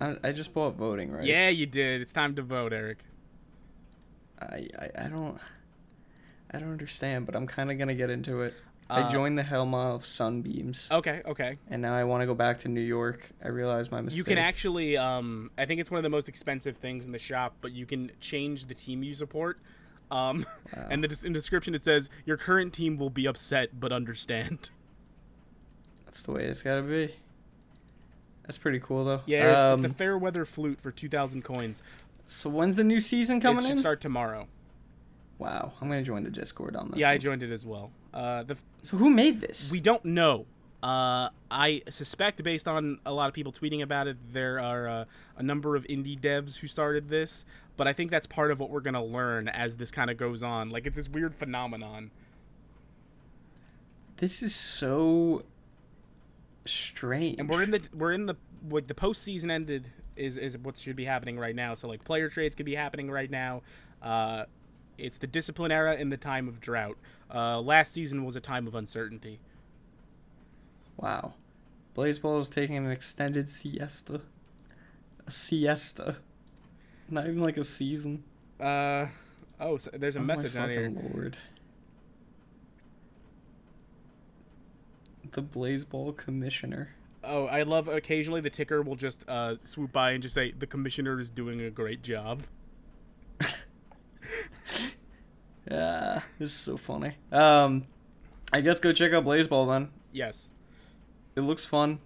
I, 0.00 0.16
I 0.22 0.32
just 0.32 0.54
bought 0.54 0.76
voting 0.76 1.10
rights. 1.12 1.26
Yeah, 1.26 1.48
you 1.48 1.66
did. 1.66 2.00
It's 2.00 2.12
time 2.12 2.34
to 2.36 2.42
vote, 2.42 2.72
Eric. 2.72 2.98
I, 4.40 4.68
I 4.78 4.90
I 5.04 5.08
don't 5.08 5.38
I 6.52 6.58
don't 6.58 6.70
understand, 6.70 7.26
but 7.26 7.34
I'm 7.34 7.46
kind 7.46 7.70
of 7.70 7.78
gonna 7.78 7.94
get 7.94 8.10
into 8.10 8.42
it. 8.42 8.54
Uh, 8.90 9.04
I 9.06 9.12
joined 9.12 9.36
the 9.36 9.42
Helma 9.42 9.94
of 9.94 10.06
Sunbeams, 10.06 10.88
Okay, 10.90 11.20
okay. 11.26 11.58
and 11.68 11.82
now 11.82 11.94
I 11.94 12.04
want 12.04 12.22
to 12.22 12.26
go 12.26 12.34
back 12.34 12.60
to 12.60 12.68
New 12.68 12.80
York. 12.80 13.28
I 13.44 13.48
realized 13.48 13.92
my 13.92 14.00
mistake. 14.00 14.16
You 14.16 14.24
can 14.24 14.38
actually, 14.38 14.96
um, 14.96 15.50
I 15.58 15.66
think 15.66 15.78
it's 15.78 15.90
one 15.90 15.98
of 15.98 16.04
the 16.04 16.08
most 16.08 16.26
expensive 16.26 16.78
things 16.78 17.04
in 17.04 17.12
the 17.12 17.18
shop, 17.18 17.54
but 17.60 17.72
you 17.72 17.84
can 17.84 18.10
change 18.18 18.64
the 18.64 18.72
team 18.74 19.02
you 19.02 19.12
support. 19.12 19.58
Um, 20.10 20.46
and 20.88 21.04
the, 21.04 21.26
in 21.26 21.34
the 21.34 21.38
description 21.38 21.74
it 21.74 21.84
says 21.84 22.08
your 22.24 22.38
current 22.38 22.72
team 22.72 22.96
will 22.96 23.10
be 23.10 23.26
upset 23.26 23.78
but 23.78 23.92
understand. 23.92 24.70
That's 26.06 26.22
the 26.22 26.32
way 26.32 26.44
it's 26.44 26.62
gotta 26.62 26.80
be. 26.80 27.14
That's 28.48 28.58
pretty 28.58 28.80
cool 28.80 29.04
though. 29.04 29.20
Yeah, 29.26 29.50
it's, 29.50 29.58
Um, 29.60 29.84
it's 29.84 29.92
the 29.92 29.96
Fairweather 29.98 30.44
Flute 30.44 30.80
for 30.80 30.90
two 30.90 31.08
thousand 31.08 31.42
coins. 31.44 31.82
so 32.26 32.50
when's 32.50 32.74
the 32.76 32.82
new 32.84 32.98
season 32.98 33.40
coming 33.40 33.64
it 33.64 33.68
should 33.68 33.72
in? 33.76 33.78
start 33.78 34.00
tomorrow. 34.00 34.48
Wow, 35.38 35.74
I'm 35.80 35.88
gonna 35.88 36.02
join 36.02 36.24
the 36.24 36.30
Discord 36.30 36.74
on 36.74 36.90
this. 36.90 36.98
Yeah, 36.98 37.10
I 37.10 37.18
joined 37.18 37.44
it 37.44 37.52
as 37.52 37.64
well. 37.64 37.92
Uh, 38.12 38.42
the 38.42 38.56
So 38.82 38.96
who 38.96 39.08
made 39.10 39.40
this? 39.40 39.70
we 39.70 39.78
don't 39.80 40.04
know. 40.04 40.46
Uh, 40.82 41.28
I 41.50 41.82
suspect, 41.90 42.42
based 42.42 42.66
on 42.66 43.00
a 43.04 43.12
lot 43.12 43.28
of 43.28 43.34
people 43.34 43.52
tweeting 43.52 43.82
about 43.82 44.06
it, 44.06 44.16
there 44.32 44.58
are 44.60 44.88
uh, 44.88 45.04
a 45.36 45.42
number 45.42 45.76
of 45.76 45.84
indie 45.84 46.18
devs 46.18 46.56
who 46.58 46.66
started 46.68 47.08
this. 47.08 47.44
But 47.76 47.86
I 47.86 47.92
think 47.92 48.10
that's 48.10 48.26
part 48.26 48.50
of 48.50 48.58
what 48.58 48.70
we're 48.70 48.80
gonna 48.80 49.04
learn 49.04 49.48
as 49.48 49.76
this 49.76 49.90
kind 49.90 50.10
of 50.10 50.16
goes 50.16 50.42
on. 50.42 50.70
Like 50.70 50.86
it's 50.86 50.96
this 50.96 51.08
weird 51.08 51.34
phenomenon. 51.34 52.10
This 54.16 54.42
is 54.42 54.54
so 54.54 55.44
strange. 56.66 57.38
and 57.38 57.48
we're 57.48 57.62
in 57.62 57.70
the 57.70 57.82
we're 57.94 58.12
in 58.12 58.26
the 58.26 58.36
like 58.68 58.86
the 58.88 58.94
postseason 58.94 59.50
ended 59.50 59.90
is 60.16 60.36
is 60.36 60.58
what 60.58 60.76
should 60.76 60.96
be 60.96 61.04
happening 61.04 61.38
right 61.38 61.54
now. 61.54 61.74
So 61.74 61.88
like 61.88 62.04
player 62.04 62.28
trades 62.28 62.54
could 62.54 62.66
be 62.66 62.74
happening 62.74 63.10
right 63.10 63.30
now. 63.30 63.62
Uh, 64.02 64.44
it's 64.96 65.18
the 65.18 65.26
discipline 65.26 65.70
era 65.70 65.94
in 65.94 66.10
the 66.10 66.16
time 66.16 66.48
of 66.48 66.60
drought. 66.60 66.98
Uh, 67.32 67.60
last 67.60 67.92
season 67.92 68.24
was 68.24 68.36
a 68.36 68.40
time 68.40 68.66
of 68.66 68.74
uncertainty. 68.74 69.38
Wow. 70.96 71.34
Blaseball 71.96 72.40
is 72.40 72.48
taking 72.48 72.76
an 72.76 72.90
extended 72.90 73.48
siesta. 73.48 74.20
A 75.26 75.30
siesta. 75.30 76.16
Not 77.08 77.24
even 77.26 77.40
like 77.40 77.56
a 77.56 77.64
season. 77.64 78.24
Uh, 78.60 79.06
oh, 79.60 79.78
so 79.78 79.90
there's 79.92 80.16
a 80.16 80.20
Oh 80.20 80.22
message 80.22 80.56
on 80.56 80.68
here. 80.70 80.92
Lord. 81.14 81.36
The 85.32 85.42
Blaseball 85.42 86.16
Commissioner. 86.16 86.94
Oh, 87.24 87.46
I 87.46 87.62
love 87.64 87.88
occasionally 87.88 88.40
the 88.40 88.50
ticker 88.50 88.80
will 88.82 88.96
just 88.96 89.24
uh, 89.28 89.56
swoop 89.62 89.92
by 89.92 90.12
and 90.12 90.22
just 90.22 90.34
say 90.34 90.52
the 90.52 90.66
commissioner 90.66 91.18
is 91.20 91.30
doing 91.30 91.60
a 91.60 91.70
great 91.70 92.02
job. 92.02 92.42
Yeah, 95.70 96.22
this 96.38 96.50
is 96.50 96.56
so 96.56 96.76
funny. 96.76 97.14
Um, 97.32 97.86
I 98.52 98.60
guess 98.60 98.80
go 98.80 98.92
check 98.92 99.12
out 99.12 99.24
Blaseball 99.24 99.68
then. 99.68 99.90
Yes, 100.12 100.50
It 101.36 101.42
looks 101.42 101.64
fun. 101.64 101.98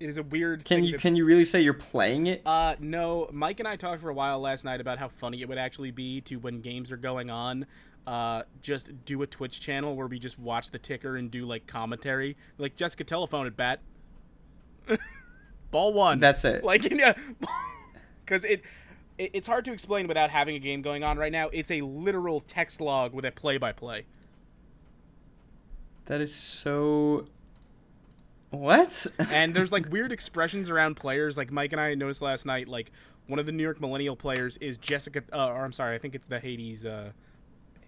it 0.00 0.08
is 0.08 0.16
a 0.16 0.22
weird. 0.22 0.64
Can 0.64 0.82
you 0.84 0.98
can 0.98 1.14
you 1.14 1.24
really 1.24 1.44
say 1.44 1.60
you're 1.60 1.74
playing 1.74 2.26
it? 2.28 2.42
Uh, 2.46 2.74
no. 2.80 3.28
Mike 3.32 3.58
and 3.60 3.68
I 3.68 3.76
talked 3.76 4.00
for 4.00 4.08
a 4.08 4.14
while 4.14 4.40
last 4.40 4.64
night 4.64 4.80
about 4.80 4.98
how 4.98 5.08
funny 5.08 5.42
it 5.42 5.48
would 5.48 5.58
actually 5.58 5.90
be 5.90 6.20
to 6.22 6.36
when 6.36 6.60
games 6.60 6.90
are 6.90 6.96
going 6.96 7.28
on, 7.30 7.66
uh, 8.08 8.42
just 8.62 9.04
do 9.04 9.20
a 9.20 9.26
Twitch 9.26 9.60
channel 9.60 9.94
where 9.94 10.06
we 10.06 10.18
just 10.18 10.38
watch 10.38 10.70
the 10.70 10.78
ticker 10.78 11.18
and 11.18 11.30
do 11.30 11.44
like 11.44 11.66
commentary, 11.66 12.38
like 12.56 12.74
Jessica 12.74 13.04
telephone 13.04 13.46
at 13.46 13.54
bat. 13.54 13.80
Ball 15.70 15.92
one. 15.92 16.18
That's 16.18 16.42
it. 16.46 16.64
Like 16.64 16.84
yeah, 16.90 17.12
because 18.24 18.46
it, 18.46 18.62
it 19.18 19.32
it's 19.34 19.46
hard 19.46 19.66
to 19.66 19.74
explain 19.74 20.08
without 20.08 20.30
having 20.30 20.56
a 20.56 20.58
game 20.58 20.80
going 20.80 21.04
on 21.04 21.18
right 21.18 21.30
now. 21.30 21.50
It's 21.52 21.70
a 21.70 21.82
literal 21.82 22.40
text 22.40 22.80
log 22.80 23.12
with 23.12 23.26
a 23.26 23.30
play 23.30 23.58
by 23.58 23.72
play. 23.72 24.06
That 26.06 26.22
is 26.22 26.34
so. 26.34 27.26
What? 28.48 29.06
and 29.30 29.52
there's 29.52 29.70
like 29.70 29.92
weird 29.92 30.12
expressions 30.12 30.70
around 30.70 30.94
players. 30.94 31.36
Like 31.36 31.50
Mike 31.50 31.72
and 31.72 31.80
I 31.80 31.94
noticed 31.94 32.22
last 32.22 32.46
night, 32.46 32.68
like 32.68 32.90
one 33.26 33.38
of 33.38 33.44
the 33.44 33.52
New 33.52 33.62
York 33.62 33.82
Millennial 33.82 34.16
players 34.16 34.56
is 34.56 34.78
Jessica, 34.78 35.22
uh, 35.30 35.48
or 35.48 35.62
I'm 35.62 35.74
sorry, 35.74 35.94
I 35.94 35.98
think 35.98 36.14
it's 36.14 36.24
the 36.24 36.40
Hades, 36.40 36.86
uh, 36.86 37.10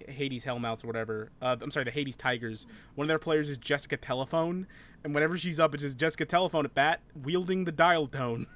Hades 0.08 0.44
Hellmouths 0.44 0.84
or 0.84 0.86
whatever. 0.86 1.30
Uh, 1.42 1.56
I'm 1.60 1.70
sorry, 1.70 1.84
the 1.84 1.90
Hades 1.90 2.16
Tigers. 2.16 2.66
One 2.94 3.04
of 3.04 3.08
their 3.08 3.18
players 3.18 3.48
is 3.50 3.58
Jessica 3.58 3.96
Telephone, 3.96 4.66
and 5.04 5.14
whenever 5.14 5.36
she's 5.36 5.58
up, 5.60 5.74
it's 5.74 5.82
just 5.82 5.96
Jessica 5.98 6.24
Telephone 6.26 6.64
at 6.64 6.74
bat, 6.74 7.00
wielding 7.14 7.64
the 7.64 7.72
dial 7.72 8.06
tone. 8.06 8.46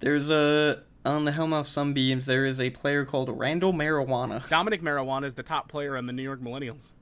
There's 0.00 0.30
a 0.30 0.82
on 1.04 1.24
the 1.24 1.32
Hellmouth 1.32 1.66
Sunbeams. 1.66 2.26
There 2.26 2.44
is 2.46 2.60
a 2.60 2.70
player 2.70 3.04
called 3.04 3.28
Randall 3.38 3.72
Marijuana. 3.72 4.48
Dominic 4.50 4.82
Marijuana 4.82 5.24
is 5.24 5.34
the 5.34 5.42
top 5.42 5.68
player 5.68 5.96
on 5.96 6.06
the 6.06 6.12
New 6.12 6.22
York 6.22 6.40
Millennials. 6.40 6.92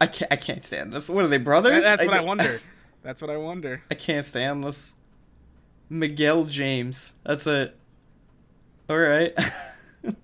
I 0.00 0.06
can't. 0.06 0.32
I 0.32 0.36
can't 0.36 0.64
stand 0.64 0.92
this. 0.92 1.08
What 1.08 1.24
are 1.24 1.28
they 1.28 1.38
brothers? 1.38 1.82
That's 1.82 2.04
what 2.04 2.14
I 2.14 2.18
don't- 2.18 2.26
wonder. 2.26 2.60
That's 3.02 3.22
what 3.22 3.30
I 3.30 3.36
wonder. 3.38 3.82
I 3.90 3.94
can't 3.94 4.26
stand 4.26 4.62
this. 4.64 4.94
Miguel 5.88 6.44
James. 6.44 7.14
That's 7.24 7.46
it. 7.46 7.76
All 8.88 8.98
right. 8.98 9.32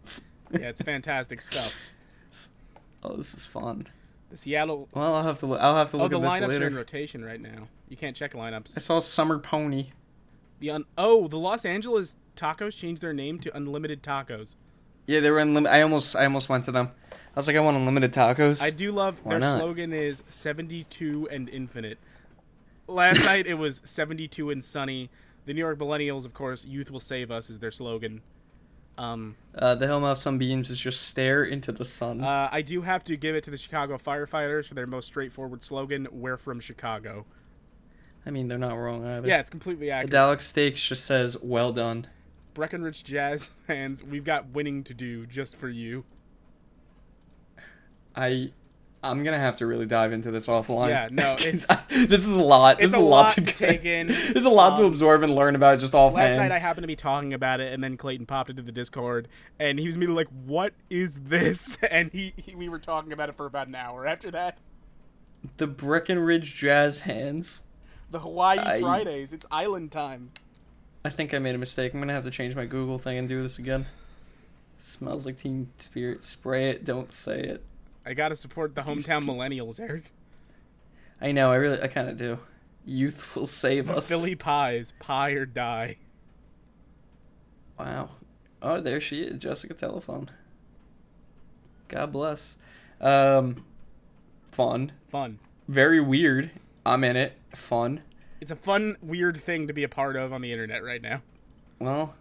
Yeah, 0.53 0.69
it's 0.69 0.81
fantastic 0.81 1.43
stuff. 1.43 1.75
Oh, 3.03 3.17
this 3.17 3.35
is 3.35 3.47
fun. 3.47 3.89
The 4.31 4.37
Seattle. 4.37 4.89
Well, 4.95 5.15
I'll 5.15 5.23
have 5.23 5.39
to. 5.41 5.47
look- 5.47 5.61
I'll 5.61 5.77
have 5.77 5.91
to 5.91 5.97
Oh, 5.97 6.01
look 6.01 6.11
the 6.11 6.17
at 6.19 6.23
this 6.23 6.31
later. 6.33 6.47
the 6.49 6.53
lineups 6.55 6.61
are 6.63 6.67
in 6.67 6.75
rotation 6.75 7.25
right 7.25 7.41
now. 7.41 7.69
You 7.89 7.97
can't 7.97 8.17
check 8.17 8.33
lineups. 8.33 8.73
I 8.77 8.81
saw 8.81 8.99
Summer 9.01 9.39
Pony. 9.39 9.91
The 10.59 10.71
un- 10.71 10.85
oh, 10.99 11.29
the 11.29 11.39
Los 11.39 11.65
Angeles 11.65 12.17
Tacos 12.37 12.77
changed 12.77 13.03
their 13.03 13.13
name 13.13 13.39
to 13.41 13.57
Unlimited 13.57 14.03
Tacos. 14.03 14.55
Yeah, 15.07 15.21
they 15.21 15.31
were 15.31 15.39
unlimited. 15.39 15.73
I 15.75 15.83
almost. 15.83 16.17
I 16.17 16.25
almost 16.25 16.49
went 16.49 16.65
to 16.65 16.73
them. 16.73 16.91
I 17.13 17.39
was 17.39 17.47
like, 17.47 17.57
I 17.57 17.61
want 17.61 17.77
unlimited 17.77 18.13
tacos. 18.15 18.63
I 18.63 18.71
do 18.71 18.91
love 18.93 19.21
Why 19.23 19.33
their 19.33 19.41
not? 19.41 19.59
slogan 19.59 19.93
is 19.93 20.23
72 20.31 21.29
and 21.31 21.51
infinite. 21.51 21.99
Last 22.89 23.25
night 23.27 23.47
it 23.47 23.55
was 23.55 23.83
72 23.85 24.51
and 24.51 24.65
sunny. 24.65 25.11
The 25.45 25.53
New 25.53 25.61
York 25.61 25.79
Millennials, 25.79 26.25
of 26.25 26.33
course, 26.33 26.65
youth 26.65 26.91
will 26.91 26.99
save 26.99 27.31
us 27.31 27.51
is 27.51 27.59
their 27.59 27.71
slogan. 27.71 28.23
Um, 28.99 29.37
Uh, 29.55 29.75
the 29.75 29.87
Helm 29.87 30.05
of 30.05 30.19
Sunbeams 30.19 30.71
is 30.71 30.81
just 30.81 31.03
stare 31.03 31.45
into 31.45 31.71
the 31.73 31.85
sun. 31.85 32.23
uh, 32.23 32.49
I 32.51 32.63
do 32.63 32.83
have 32.83 33.05
to 33.05 33.17
give 33.17 33.35
it 33.35 33.45
to 33.45 33.51
the 33.51 33.57
Chicago 33.57 33.99
firefighters 33.99 34.67
for 34.69 34.75
their 34.75 34.87
most 34.87 35.07
straightforward 35.07 35.63
slogan, 35.65 36.09
"We're 36.11 36.37
from 36.39 36.61
Chicago." 36.61 37.27
I 38.25 38.31
mean, 38.31 38.49
they're 38.49 38.59
not 38.59 38.75
wrong 38.75 39.07
either. 39.07 39.29
Yeah, 39.29 39.39
it's 39.41 39.51
completely 39.51 39.87
The 39.87 39.93
accurate. 39.93 40.11
Dallas 40.13 40.45
Steaks 40.45 40.85
just 40.87 41.05
says, 41.05 41.37
"Well 41.43 41.73
done." 41.73 42.07
Breckenridge 42.55 43.05
Jazz 43.05 43.51
hands, 43.69 44.03
we've 44.03 44.25
got 44.25 44.49
winning 44.49 44.83
to 44.85 44.95
do 44.95 45.27
just 45.27 45.57
for 45.57 45.69
you. 45.69 46.05
I, 48.15 48.51
I'm 49.11 49.23
gonna 49.23 49.39
have 49.39 49.57
to 49.59 49.67
really 49.67 49.87
dive 49.87 50.13
into 50.13 50.31
this 50.31 50.47
offline. 50.49 50.89
Yeah, 50.89 51.09
no, 51.11 51.33
it's- 51.39 51.67
I- 51.71 51.83
this 52.07 52.27
is 52.27 52.33
a 52.33 52.39
lot. 52.39 52.79
This 52.79 52.89
is 52.89 52.95
a 52.95 52.99
lot, 52.99 53.09
lot 53.27 53.31
to, 53.33 53.41
to 53.43 53.53
take 53.53 53.85
in. 53.85 54.07
There's 54.33 54.45
a 54.45 54.51
lot 54.51 54.77
to 54.77 54.85
Um, 54.85 54.91
absorb 54.93 55.23
and 55.23 55.35
learn 55.35 55.55
about 55.57 55.79
just 55.79 55.95
offhand. 55.95 56.33
Last 56.33 56.37
night 56.39 56.53
I 56.53 56.59
happened 56.59 56.83
to 56.85 56.89
be 56.89 56.97
talking 56.97 57.33
about 57.35 57.61
it, 57.61 57.73
and 57.73 57.83
then 57.83 57.97
Clayton 57.97 58.27
popped 58.27 58.51
into 58.51 58.63
the 58.63 58.73
Discord, 58.73 59.29
and 59.59 59.79
he 59.79 59.87
was 59.87 59.97
immediately 59.97 60.25
like, 60.25 60.33
"What 60.45 60.73
is 60.91 61.21
this?" 61.21 61.79
And 61.91 62.11
he, 62.13 62.33
he 62.37 62.55
we 62.55 62.69
were 62.69 62.79
talking 62.79 63.13
about 63.13 63.29
it 63.29 63.37
for 63.37 63.47
about 63.47 63.69
an 63.69 63.75
hour. 63.75 64.07
After 64.07 64.31
that, 64.33 64.59
the 65.57 65.67
Breckenridge 65.67 66.55
Jazz 66.55 67.01
hands. 67.01 67.65
the 68.11 68.19
Hawaii 68.21 68.59
I- 68.59 68.81
Fridays, 68.81 69.33
it's 69.33 69.47
island 69.51 69.93
time. 69.93 70.31
I 71.05 71.11
think 71.11 71.33
I 71.33 71.39
made 71.39 71.55
a 71.55 71.59
mistake. 71.59 71.95
I'm 71.95 72.01
gonna 72.01 72.13
have 72.13 72.25
to 72.25 72.31
change 72.31 72.57
my 72.57 72.65
Google 72.67 72.99
thing 72.99 73.17
and 73.19 73.29
do 73.29 73.41
this 73.43 73.59
again. 73.59 73.87
Smells 74.81 75.25
like 75.27 75.37
Teen 75.37 75.69
Spirit. 75.79 76.23
Spray 76.25 76.71
it. 76.71 76.85
Don't 76.85 77.13
say 77.13 77.41
it. 77.41 77.65
I 78.07 78.15
gotta 78.15 78.37
support 78.37 78.75
the 78.75 78.83
hometown 78.83 79.25
millennials, 79.25 79.81
Eric. 79.81 80.05
I 81.21 81.33
know. 81.33 81.51
I 81.51 81.57
really. 81.57 81.83
I 81.83 81.89
kind 81.89 82.09
of 82.09 82.17
do. 82.17 82.39
Youth 82.85 83.35
will 83.35 83.49
save 83.49 83.89
The 83.89 83.97
us. 83.97 84.09
Philly 84.09 84.37
pies, 84.37 84.93
pie 85.01 85.31
or 85.31 85.45
die. 85.45 85.97
Wow. 87.79 88.11
Oh, 88.63 88.81
there 88.81 89.01
she 89.01 89.23
is, 89.23 89.39
Jessica 89.39 89.75
Telephone. 89.75 90.31
God 91.89 92.13
bless. 92.13 92.57
Um, 93.01 93.65
fun. 94.51 94.93
Fun. 95.09 95.39
Very 95.69 96.01
weird. 96.01 96.51
I'm 96.85 97.05
in 97.05 97.17
it. 97.17 97.39
Fun. 97.55 98.03
It's 98.41 98.51
a 98.51 98.57
fun, 98.57 98.97
weird 99.03 99.37
thing 99.39 99.67
to 99.67 99.73
be 99.73 99.83
a 99.83 99.89
part 99.89 100.17
of 100.17 100.33
on 100.33 100.41
the 100.43 100.53
internet 100.53 100.85
right 100.85 101.03
now. 101.03 101.23
Well, 101.81 102.17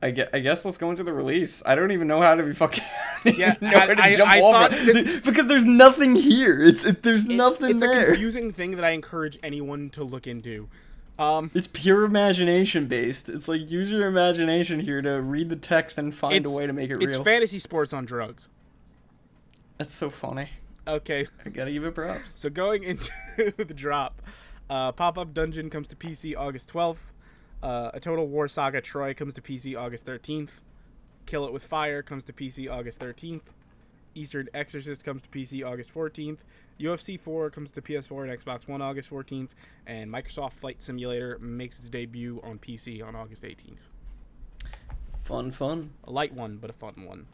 I 0.00 0.12
guess, 0.12 0.28
I 0.32 0.38
guess 0.38 0.64
let's 0.64 0.78
go 0.78 0.90
into 0.90 1.02
the 1.02 1.12
release. 1.12 1.60
I 1.66 1.74
don't 1.74 1.90
even 1.90 2.06
know 2.06 2.22
how 2.22 2.34
to 2.36 2.42
be 2.42 2.52
fucking. 2.54 2.84
Yeah, 3.24 3.54
even 3.56 3.70
know 3.70 3.78
how 3.80 3.86
to 3.86 4.00
I- 4.00 4.06
I- 4.06 4.16
jump 4.16 4.30
I 4.30 4.40
off 4.40 4.70
thought 4.70 4.70
this- 4.86 5.20
because 5.24 5.48
there's 5.48 5.64
nothing 5.64 6.14
here. 6.14 6.60
It's 6.64 6.84
it, 6.84 7.02
there's 7.02 7.24
It- 7.24 7.32
nothing 7.32 7.70
it's 7.76 7.82
a 7.82 7.86
there. 7.86 8.06
confusing 8.06 8.52
thing 8.52 8.76
that 8.76 8.84
I 8.84 8.90
encourage 8.90 9.38
anyone 9.42 9.90
to 9.90 10.04
look 10.04 10.28
into. 10.28 10.68
Um, 11.18 11.50
It's 11.52 11.66
pure 11.66 12.04
imagination 12.04 12.86
based. 12.86 13.28
It's 13.28 13.48
like 13.48 13.68
use 13.72 13.90
your 13.90 14.06
imagination 14.06 14.78
here 14.78 15.02
to 15.02 15.20
read 15.20 15.48
the 15.48 15.56
text 15.56 15.98
and 15.98 16.14
find 16.14 16.46
a 16.46 16.50
way 16.50 16.68
to 16.68 16.72
make 16.72 16.90
it 16.90 17.02
it's 17.02 17.14
real. 17.14 17.24
fantasy 17.24 17.58
sports 17.58 17.92
on 17.92 18.04
drugs. 18.04 18.48
That's 19.78 19.92
so 19.94 20.10
funny. 20.10 20.50
Okay, 20.86 21.26
I 21.44 21.48
gotta 21.48 21.72
give 21.72 21.82
it 21.84 21.96
props. 21.96 22.20
So 22.36 22.48
going 22.48 22.84
into 22.84 23.10
the 23.36 23.64
drop, 23.64 24.22
uh, 24.70 24.92
Pop 24.92 25.18
Up 25.18 25.34
Dungeon 25.34 25.70
comes 25.70 25.88
to 25.88 25.96
PC 25.96 26.36
August 26.36 26.72
12th. 26.72 26.98
Uh, 27.62 27.90
a 27.94 28.00
Total 28.00 28.26
War 28.26 28.48
Saga 28.48 28.80
Troy 28.80 29.14
comes 29.14 29.34
to 29.34 29.42
PC 29.42 29.76
August 29.78 30.06
13th. 30.06 30.50
Kill 31.26 31.46
It 31.46 31.52
with 31.52 31.64
Fire 31.64 32.02
comes 32.02 32.24
to 32.24 32.32
PC 32.32 32.70
August 32.70 33.00
13th. 33.00 33.42
Eastern 34.14 34.48
Exorcist 34.54 35.04
comes 35.04 35.22
to 35.22 35.28
PC 35.28 35.64
August 35.66 35.92
14th. 35.94 36.38
UFC 36.80 37.18
4 37.20 37.50
comes 37.50 37.70
to 37.72 37.82
PS4 37.82 38.30
and 38.30 38.40
Xbox 38.40 38.68
One 38.68 38.80
August 38.80 39.10
14th. 39.10 39.50
And 39.86 40.10
Microsoft 40.10 40.52
Flight 40.54 40.82
Simulator 40.82 41.38
makes 41.40 41.78
its 41.78 41.88
debut 41.90 42.40
on 42.44 42.58
PC 42.58 43.04
on 43.04 43.14
August 43.16 43.42
18th. 43.42 43.78
Fun, 45.22 45.50
fun. 45.50 45.90
A 46.04 46.10
light 46.10 46.32
one, 46.32 46.56
but 46.56 46.70
a 46.70 46.72
fun 46.72 46.94
one. 47.04 47.26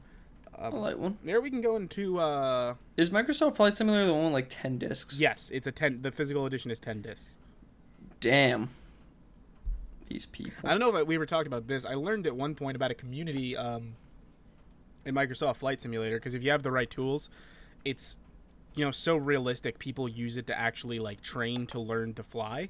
Um, 0.59 0.75
like 0.75 0.97
one. 0.97 1.19
there 1.25 1.41
we 1.41 1.51
can 1.51 1.61
go 1.61 1.77
into. 1.77 2.19
Uh, 2.19 2.75
Is 2.97 3.11
Microsoft 3.11 3.57
Flight 3.57 3.77
Simulator 3.77 4.07
the 4.07 4.15
one 4.15 4.25
with 4.25 4.33
like 4.33 4.47
ten 4.49 4.79
discs? 4.79 5.21
yes, 5.21 5.51
it's 5.53 5.67
a 5.67 5.73
10. 5.73 6.03
The 6.03 6.11
physical 6.11 6.47
edition 6.47 6.71
is 6.71 6.81
10 6.81 7.03
discs. 7.03 7.37
Damn. 8.21 8.71
These 10.15 10.27
people. 10.27 10.53
I 10.63 10.71
don't 10.71 10.79
know 10.79 10.95
if 10.97 11.09
we 11.09 11.17
ever 11.17 11.27
talked 11.27 11.49
about 11.49 11.67
this. 11.67 11.85
I 11.85 11.95
learned 11.95 12.29
at 12.29 12.37
one 12.37 12.55
point 12.55 12.77
about 12.77 12.93
a 12.93 12.95
community 12.95 13.57
um, 13.57 13.97
in 15.05 15.13
Microsoft 15.13 15.57
Flight 15.57 15.83
Simulator 15.83 16.19
because 16.19 16.35
if 16.35 16.45
you 16.45 16.53
have 16.53 16.63
the 16.63 16.71
right 16.71 16.89
tools, 16.89 17.29
it's 17.85 18.19
you 18.77 18.85
know 18.85 18.93
so 18.93 19.17
realistic. 19.17 19.81
People 19.81 20.09
use 20.09 20.37
it 20.37 20.47
to 20.47 20.57
actually 20.57 21.01
like 21.01 21.21
train 21.21 21.67
to 21.67 21.81
learn 21.81 22.15
to 22.15 22.23
fly. 22.23 22.69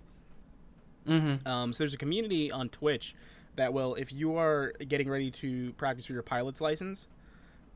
Mm-hmm. 1.06 1.46
Um, 1.46 1.74
so 1.74 1.84
there's 1.84 1.92
a 1.92 1.98
community 1.98 2.50
on 2.50 2.70
Twitch 2.70 3.14
that 3.56 3.74
will, 3.74 3.94
if 3.96 4.10
you 4.10 4.38
are 4.38 4.72
getting 4.88 5.10
ready 5.10 5.30
to 5.30 5.74
practice 5.74 6.06
for 6.06 6.14
your 6.14 6.22
pilot's 6.22 6.62
license, 6.62 7.08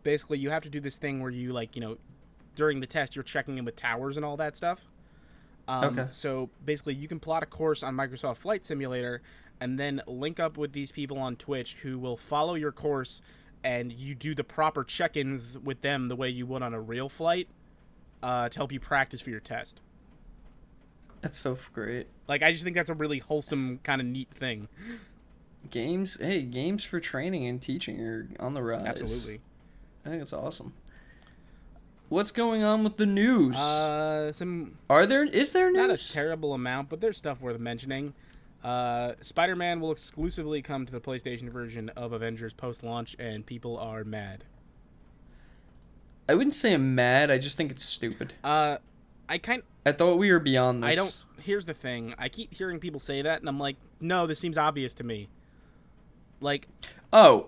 basically 0.02 0.38
you 0.38 0.48
have 0.48 0.62
to 0.62 0.70
do 0.70 0.80
this 0.80 0.96
thing 0.96 1.20
where 1.20 1.30
you 1.30 1.52
like 1.52 1.76
you 1.76 1.82
know 1.82 1.98
during 2.56 2.80
the 2.80 2.86
test 2.86 3.14
you're 3.14 3.22
checking 3.22 3.58
in 3.58 3.66
with 3.66 3.76
towers 3.76 4.16
and 4.16 4.24
all 4.24 4.38
that 4.38 4.56
stuff. 4.56 4.80
Um, 5.68 5.98
Okay. 5.98 6.08
So 6.10 6.48
basically, 6.64 6.94
you 6.94 7.06
can 7.06 7.20
plot 7.20 7.42
a 7.42 7.46
course 7.46 7.82
on 7.82 7.94
Microsoft 7.94 8.38
Flight 8.38 8.64
Simulator, 8.64 9.20
and 9.60 9.78
then 9.78 10.02
link 10.06 10.38
up 10.38 10.56
with 10.56 10.72
these 10.72 10.92
people 10.92 11.18
on 11.18 11.36
Twitch 11.36 11.76
who 11.82 11.98
will 11.98 12.16
follow 12.16 12.54
your 12.54 12.72
course, 12.72 13.20
and 13.64 13.92
you 13.92 14.14
do 14.14 14.34
the 14.34 14.44
proper 14.44 14.84
check-ins 14.84 15.58
with 15.58 15.80
them 15.80 16.08
the 16.08 16.16
way 16.16 16.28
you 16.28 16.46
would 16.46 16.62
on 16.62 16.72
a 16.74 16.80
real 16.80 17.08
flight 17.08 17.48
uh, 18.22 18.48
to 18.48 18.58
help 18.58 18.72
you 18.72 18.80
practice 18.80 19.20
for 19.20 19.30
your 19.30 19.40
test. 19.40 19.80
That's 21.20 21.38
so 21.38 21.58
great. 21.72 22.06
Like, 22.28 22.42
I 22.42 22.52
just 22.52 22.62
think 22.62 22.76
that's 22.76 22.90
a 22.90 22.94
really 22.94 23.18
wholesome 23.18 23.80
kind 23.82 24.00
of 24.00 24.06
neat 24.06 24.28
thing. 24.30 24.68
Games, 25.70 26.16
hey, 26.20 26.42
games 26.42 26.84
for 26.84 27.00
training 27.00 27.46
and 27.46 27.60
teaching 27.60 28.00
are 28.00 28.28
on 28.38 28.54
the 28.54 28.62
rise. 28.62 28.86
Absolutely. 28.86 29.40
I 30.06 30.10
think 30.10 30.22
it's 30.22 30.32
awesome. 30.32 30.74
What's 32.08 32.30
going 32.30 32.62
on 32.62 32.84
with 32.84 32.96
the 32.96 33.04
news? 33.04 33.56
Uh, 33.56 34.32
some 34.32 34.78
are 34.88 35.04
there? 35.04 35.24
Is 35.24 35.52
there 35.52 35.70
not 35.70 35.90
a 35.90 35.96
terrible 35.98 36.54
amount, 36.54 36.88
but 36.88 37.00
there's 37.00 37.18
stuff 37.18 37.40
worth 37.40 37.58
mentioning. 37.58 38.14
Uh, 38.62 39.12
Spider-Man 39.20 39.80
will 39.80 39.92
exclusively 39.92 40.62
come 40.62 40.84
to 40.84 40.92
the 40.92 41.00
PlayStation 41.00 41.48
version 41.50 41.90
of 41.90 42.12
Avengers 42.12 42.52
post-launch, 42.52 43.14
and 43.18 43.46
people 43.46 43.78
are 43.78 44.04
mad. 44.04 44.44
I 46.28 46.34
wouldn't 46.34 46.54
say 46.54 46.74
I'm 46.74 46.94
mad. 46.94 47.30
I 47.30 47.38
just 47.38 47.56
think 47.56 47.70
it's 47.70 47.84
stupid. 47.84 48.34
Uh, 48.44 48.78
I 49.28 49.38
kind 49.38 49.62
I 49.86 49.92
thought 49.92 50.18
we 50.18 50.30
were 50.30 50.40
beyond 50.40 50.82
this. 50.82 50.90
I 50.90 50.94
don't. 50.94 51.24
Here's 51.40 51.64
the 51.64 51.74
thing. 51.74 52.14
I 52.18 52.28
keep 52.28 52.52
hearing 52.52 52.80
people 52.80 53.00
say 53.00 53.22
that, 53.22 53.40
and 53.40 53.48
I'm 53.48 53.58
like, 53.58 53.76
no, 54.00 54.26
this 54.26 54.38
seems 54.38 54.58
obvious 54.58 54.92
to 54.94 55.04
me. 55.04 55.28
Like, 56.40 56.68
Oh, 57.12 57.46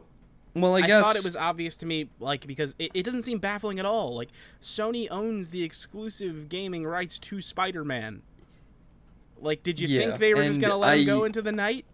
well, 0.55 0.75
I, 0.75 0.79
I, 0.79 0.87
guess 0.87 1.05
I 1.05 1.07
thought 1.07 1.17
it 1.17 1.25
was 1.25 1.37
obvious 1.37 1.77
to 1.77 1.87
me, 1.87 2.09
like 2.19 2.47
because 2.47 2.75
it, 2.79 2.91
it 2.95 3.03
doesn't 3.05 3.23
seem 3.23 3.39
baffling 3.39 3.79
at 3.79 3.85
all. 3.85 4.17
Like, 4.17 4.31
Sony 4.63 5.07
owns 5.11 5.51
the 5.51 5.63
exclusive 5.63 6.49
gaming 6.49 6.87
rights 6.87 7.19
to 7.21 7.43
Spider-Man. 7.43 8.23
Like, 9.41 9.63
did 9.63 9.81
you 9.81 9.89
Yeah, 9.89 10.01
think 10.01 10.19
they 10.21 10.35
were 10.35 10.45
just 10.45 10.61
gonna 10.61 10.77
let 10.77 10.99
him 10.99 11.07
go 11.07 11.25
into 11.25 11.43
the 11.43 11.53
night? 11.53 11.85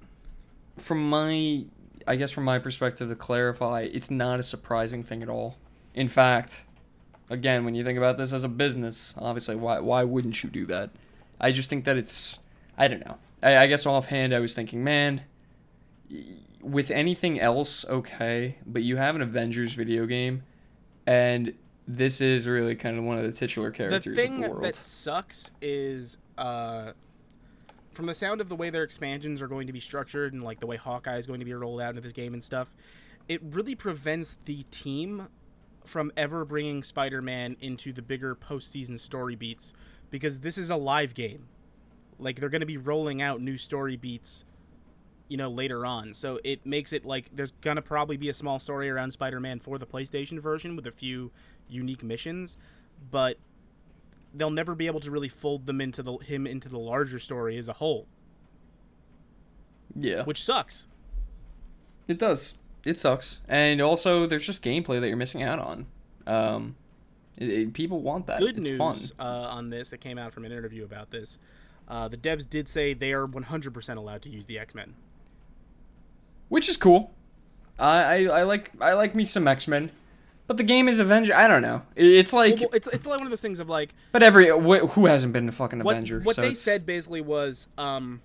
from 0.78 1.08
my 1.08 1.64
I 2.06 2.16
guess 2.16 2.30
from 2.30 2.44
my 2.44 2.58
perspective 2.58 3.08
to 3.08 3.16
clarify, 3.16 3.80
it's 3.92 4.10
not 4.10 4.38
a 4.38 4.42
surprising 4.42 5.02
thing 5.02 5.22
at 5.22 5.28
all. 5.28 5.56
In 5.94 6.06
fact, 6.08 6.64
again, 7.30 7.64
when 7.64 7.74
you 7.74 7.82
think 7.82 7.96
about 7.98 8.16
this 8.16 8.32
as 8.32 8.44
a 8.44 8.48
business, 8.48 9.14
obviously 9.18 9.56
why 9.56 9.80
why 9.80 10.04
wouldn't 10.04 10.42
you 10.42 10.50
do 10.50 10.66
that? 10.66 10.90
I 11.40 11.52
just 11.52 11.68
think 11.70 11.84
that 11.84 11.96
it's 11.96 12.38
I 12.78 12.88
don't 12.88 13.04
know. 13.06 13.16
I, 13.42 13.56
I 13.58 13.66
guess 13.66 13.86
offhand 13.86 14.34
I 14.34 14.40
was 14.40 14.54
thinking, 14.54 14.84
man, 14.84 15.22
with 16.60 16.90
anything 16.90 17.40
else, 17.40 17.84
okay, 17.88 18.56
but 18.66 18.82
you 18.82 18.96
have 18.96 19.14
an 19.16 19.22
Avengers 19.22 19.72
video 19.74 20.06
game, 20.06 20.42
and 21.06 21.54
this 21.88 22.20
is 22.20 22.46
really 22.46 22.74
kind 22.74 22.98
of 22.98 23.04
one 23.04 23.18
of 23.18 23.24
the 23.24 23.32
titular 23.32 23.70
The 23.70 23.76
characters 23.76 24.16
thing 24.16 24.44
of 24.44 24.56
the 24.56 24.60
that 24.62 24.74
sucks 24.74 25.50
is, 25.60 26.16
uh, 26.36 26.92
from 27.96 28.06
the 28.06 28.14
sound 28.14 28.42
of 28.42 28.50
the 28.50 28.54
way 28.54 28.68
their 28.68 28.82
expansions 28.82 29.40
are 29.40 29.48
going 29.48 29.66
to 29.66 29.72
be 29.72 29.80
structured 29.80 30.34
and 30.34 30.44
like 30.44 30.60
the 30.60 30.66
way 30.66 30.76
Hawkeye 30.76 31.16
is 31.16 31.26
going 31.26 31.40
to 31.40 31.46
be 31.46 31.54
rolled 31.54 31.80
out 31.80 31.90
into 31.90 32.02
this 32.02 32.12
game 32.12 32.34
and 32.34 32.44
stuff, 32.44 32.74
it 33.26 33.40
really 33.42 33.74
prevents 33.74 34.36
the 34.44 34.64
team 34.64 35.28
from 35.84 36.12
ever 36.14 36.44
bringing 36.44 36.82
Spider-Man 36.82 37.56
into 37.60 37.92
the 37.94 38.02
bigger 38.02 38.36
postseason 38.36 39.00
story 39.00 39.34
beats 39.34 39.72
because 40.10 40.40
this 40.40 40.58
is 40.58 40.68
a 40.68 40.76
live 40.76 41.14
game. 41.14 41.48
Like 42.18 42.38
they're 42.38 42.50
going 42.50 42.60
to 42.60 42.66
be 42.66 42.76
rolling 42.76 43.22
out 43.22 43.40
new 43.40 43.56
story 43.56 43.96
beats, 43.96 44.44
you 45.28 45.38
know, 45.38 45.48
later 45.48 45.86
on. 45.86 46.12
So 46.12 46.38
it 46.44 46.66
makes 46.66 46.92
it 46.92 47.06
like 47.06 47.30
there's 47.34 47.52
going 47.62 47.76
to 47.76 47.82
probably 47.82 48.18
be 48.18 48.28
a 48.28 48.34
small 48.34 48.58
story 48.58 48.90
around 48.90 49.12
Spider-Man 49.12 49.60
for 49.60 49.78
the 49.78 49.86
PlayStation 49.86 50.38
version 50.38 50.76
with 50.76 50.86
a 50.86 50.92
few 50.92 51.30
unique 51.66 52.02
missions, 52.02 52.58
but 53.10 53.38
they'll 54.36 54.50
never 54.50 54.74
be 54.74 54.86
able 54.86 55.00
to 55.00 55.10
really 55.10 55.28
fold 55.28 55.66
them 55.66 55.80
into 55.80 56.02
the 56.02 56.16
him 56.18 56.46
into 56.46 56.68
the 56.68 56.78
larger 56.78 57.18
story 57.18 57.56
as 57.58 57.68
a 57.68 57.74
whole, 57.74 58.06
yeah. 59.94 60.24
which 60.24 60.42
sucks. 60.42 60.86
It 62.08 62.18
does. 62.18 62.54
It 62.84 62.98
sucks, 62.98 63.38
and 63.48 63.80
also 63.80 64.26
there's 64.26 64.46
just 64.46 64.62
gameplay 64.62 65.00
that 65.00 65.08
you're 65.08 65.16
missing 65.16 65.42
out 65.42 65.58
on. 65.58 65.86
Um, 66.26 66.76
it, 67.36 67.48
it- 67.48 67.72
people 67.74 68.00
want 68.00 68.26
that. 68.26 68.38
Good 68.38 68.58
it's 68.58 68.70
news 68.70 68.78
fun. 68.78 68.98
uh, 69.18 69.48
on 69.50 69.70
this 69.70 69.90
that 69.90 69.98
came 70.00 70.18
out 70.18 70.32
from 70.32 70.44
an 70.44 70.52
interview 70.52 70.84
about 70.84 71.10
this. 71.10 71.38
Uh, 71.88 72.08
the 72.08 72.16
devs 72.16 72.48
did 72.48 72.68
say 72.68 72.94
they 72.94 73.12
are 73.12 73.26
100% 73.26 73.96
allowed 73.96 74.22
to 74.22 74.28
use 74.28 74.46
the 74.46 74.58
X 74.58 74.74
Men. 74.74 74.94
which 76.48 76.68
is 76.68 76.76
cool. 76.76 77.12
I, 77.78 78.02
I 78.02 78.22
I 78.24 78.42
like 78.44 78.70
I 78.80 78.92
like 78.94 79.14
me 79.14 79.24
some 79.24 79.46
X 79.48 79.68
Men, 79.68 79.90
but 80.46 80.56
the 80.56 80.62
game 80.62 80.88
is 80.88 80.98
Avenger. 80.98 81.34
I 81.34 81.48
don't 81.48 81.62
know. 81.62 81.82
It's 81.94 82.32
like, 82.32 82.60
Well, 82.60 82.70
it's 82.72 82.86
it's 82.88 83.06
like 83.06 83.18
one 83.18 83.26
of 83.26 83.30
those 83.30 83.40
things 83.40 83.60
of 83.60 83.68
like 83.68 83.94
but 84.12 84.22
every 84.22 84.48
wh- 84.48 84.88
who 84.92 85.06
hasn't 85.06 85.32
been 85.32 85.48
a 85.48 85.52
fucking 85.52 85.82
what 85.82 85.92
Avenger? 85.92 86.20
what 86.20 86.36
so 86.36 86.42
they 86.42 86.48
it's- 86.48 86.60
said 86.60 86.86
basically 86.86 87.20
was 87.20 87.68
um, 87.78 88.20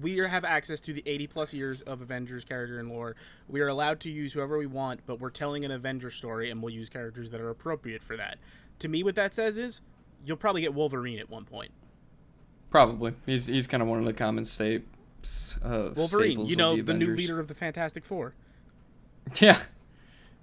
we 0.00 0.16
have 0.18 0.44
access 0.44 0.80
to 0.80 0.92
the 0.92 1.02
80 1.04 1.26
plus 1.26 1.52
years 1.52 1.82
of 1.82 2.00
Avengers 2.00 2.44
character 2.44 2.78
and 2.78 2.88
lore. 2.88 3.14
We 3.48 3.60
are 3.60 3.68
allowed 3.68 4.00
to 4.00 4.10
use 4.10 4.32
whoever 4.32 4.56
we 4.56 4.66
want, 4.66 5.00
but 5.06 5.20
we're 5.20 5.30
telling 5.30 5.64
an 5.64 5.70
Avenger 5.70 6.10
story, 6.10 6.50
and 6.50 6.62
we'll 6.62 6.72
use 6.72 6.88
characters 6.88 7.30
that 7.30 7.40
are 7.40 7.50
appropriate 7.50 8.02
for 8.02 8.16
that. 8.16 8.38
To 8.78 8.88
me, 8.88 9.02
what 9.02 9.14
that 9.16 9.34
says 9.34 9.58
is 9.58 9.80
you'll 10.24 10.38
probably 10.38 10.62
get 10.62 10.72
Wolverine 10.74 11.18
at 11.18 11.28
one 11.28 11.44
point. 11.44 11.72
probably 12.70 13.14
he's 13.26 13.46
he's 13.46 13.66
kind 13.66 13.82
of 13.82 13.88
one 13.88 13.98
of 13.98 14.04
the 14.06 14.12
common 14.14 14.44
staples. 14.46 15.56
Uh, 15.62 15.90
Wolverine, 15.94 16.32
staples 16.32 16.50
you 16.50 16.56
know, 16.56 16.74
the, 16.76 16.82
the, 16.82 16.94
new 16.94 17.14
leader 17.14 17.38
of 17.38 17.46
the 17.48 17.54
Fantastic 17.54 18.04
Four. 18.04 18.34
Yeah. 19.40 19.60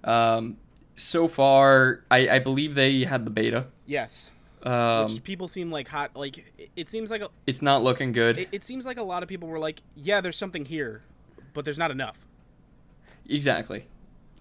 Um. 0.04 0.56
So 0.96 1.28
far, 1.28 2.04
I 2.10 2.28
I 2.28 2.38
believe 2.38 2.74
they 2.74 3.04
had 3.04 3.24
the 3.24 3.30
beta. 3.30 3.66
Yes, 3.86 4.30
Um. 4.62 5.06
which 5.12 5.22
people 5.24 5.48
seem 5.48 5.70
like 5.70 5.88
hot. 5.88 6.14
Like 6.14 6.38
it, 6.58 6.70
it 6.76 6.88
seems 6.90 7.10
like 7.10 7.22
a, 7.22 7.28
it's 7.46 7.62
not 7.62 7.82
looking 7.82 8.12
good. 8.12 8.38
it, 8.38 8.48
it 8.52 8.64
seems 8.64 8.84
like 8.86 8.98
a 8.98 9.02
lot 9.02 9.22
of 9.22 9.28
people 9.28 9.48
were 9.48 9.58
like, 9.58 9.82
yeah, 9.96 10.20
there's 10.20 10.36
something 10.36 10.64
here, 10.64 11.02
but 11.54 11.64
there's 11.64 11.78
not 11.78 11.90
enough, 11.90 12.18
exactly. 13.28 13.86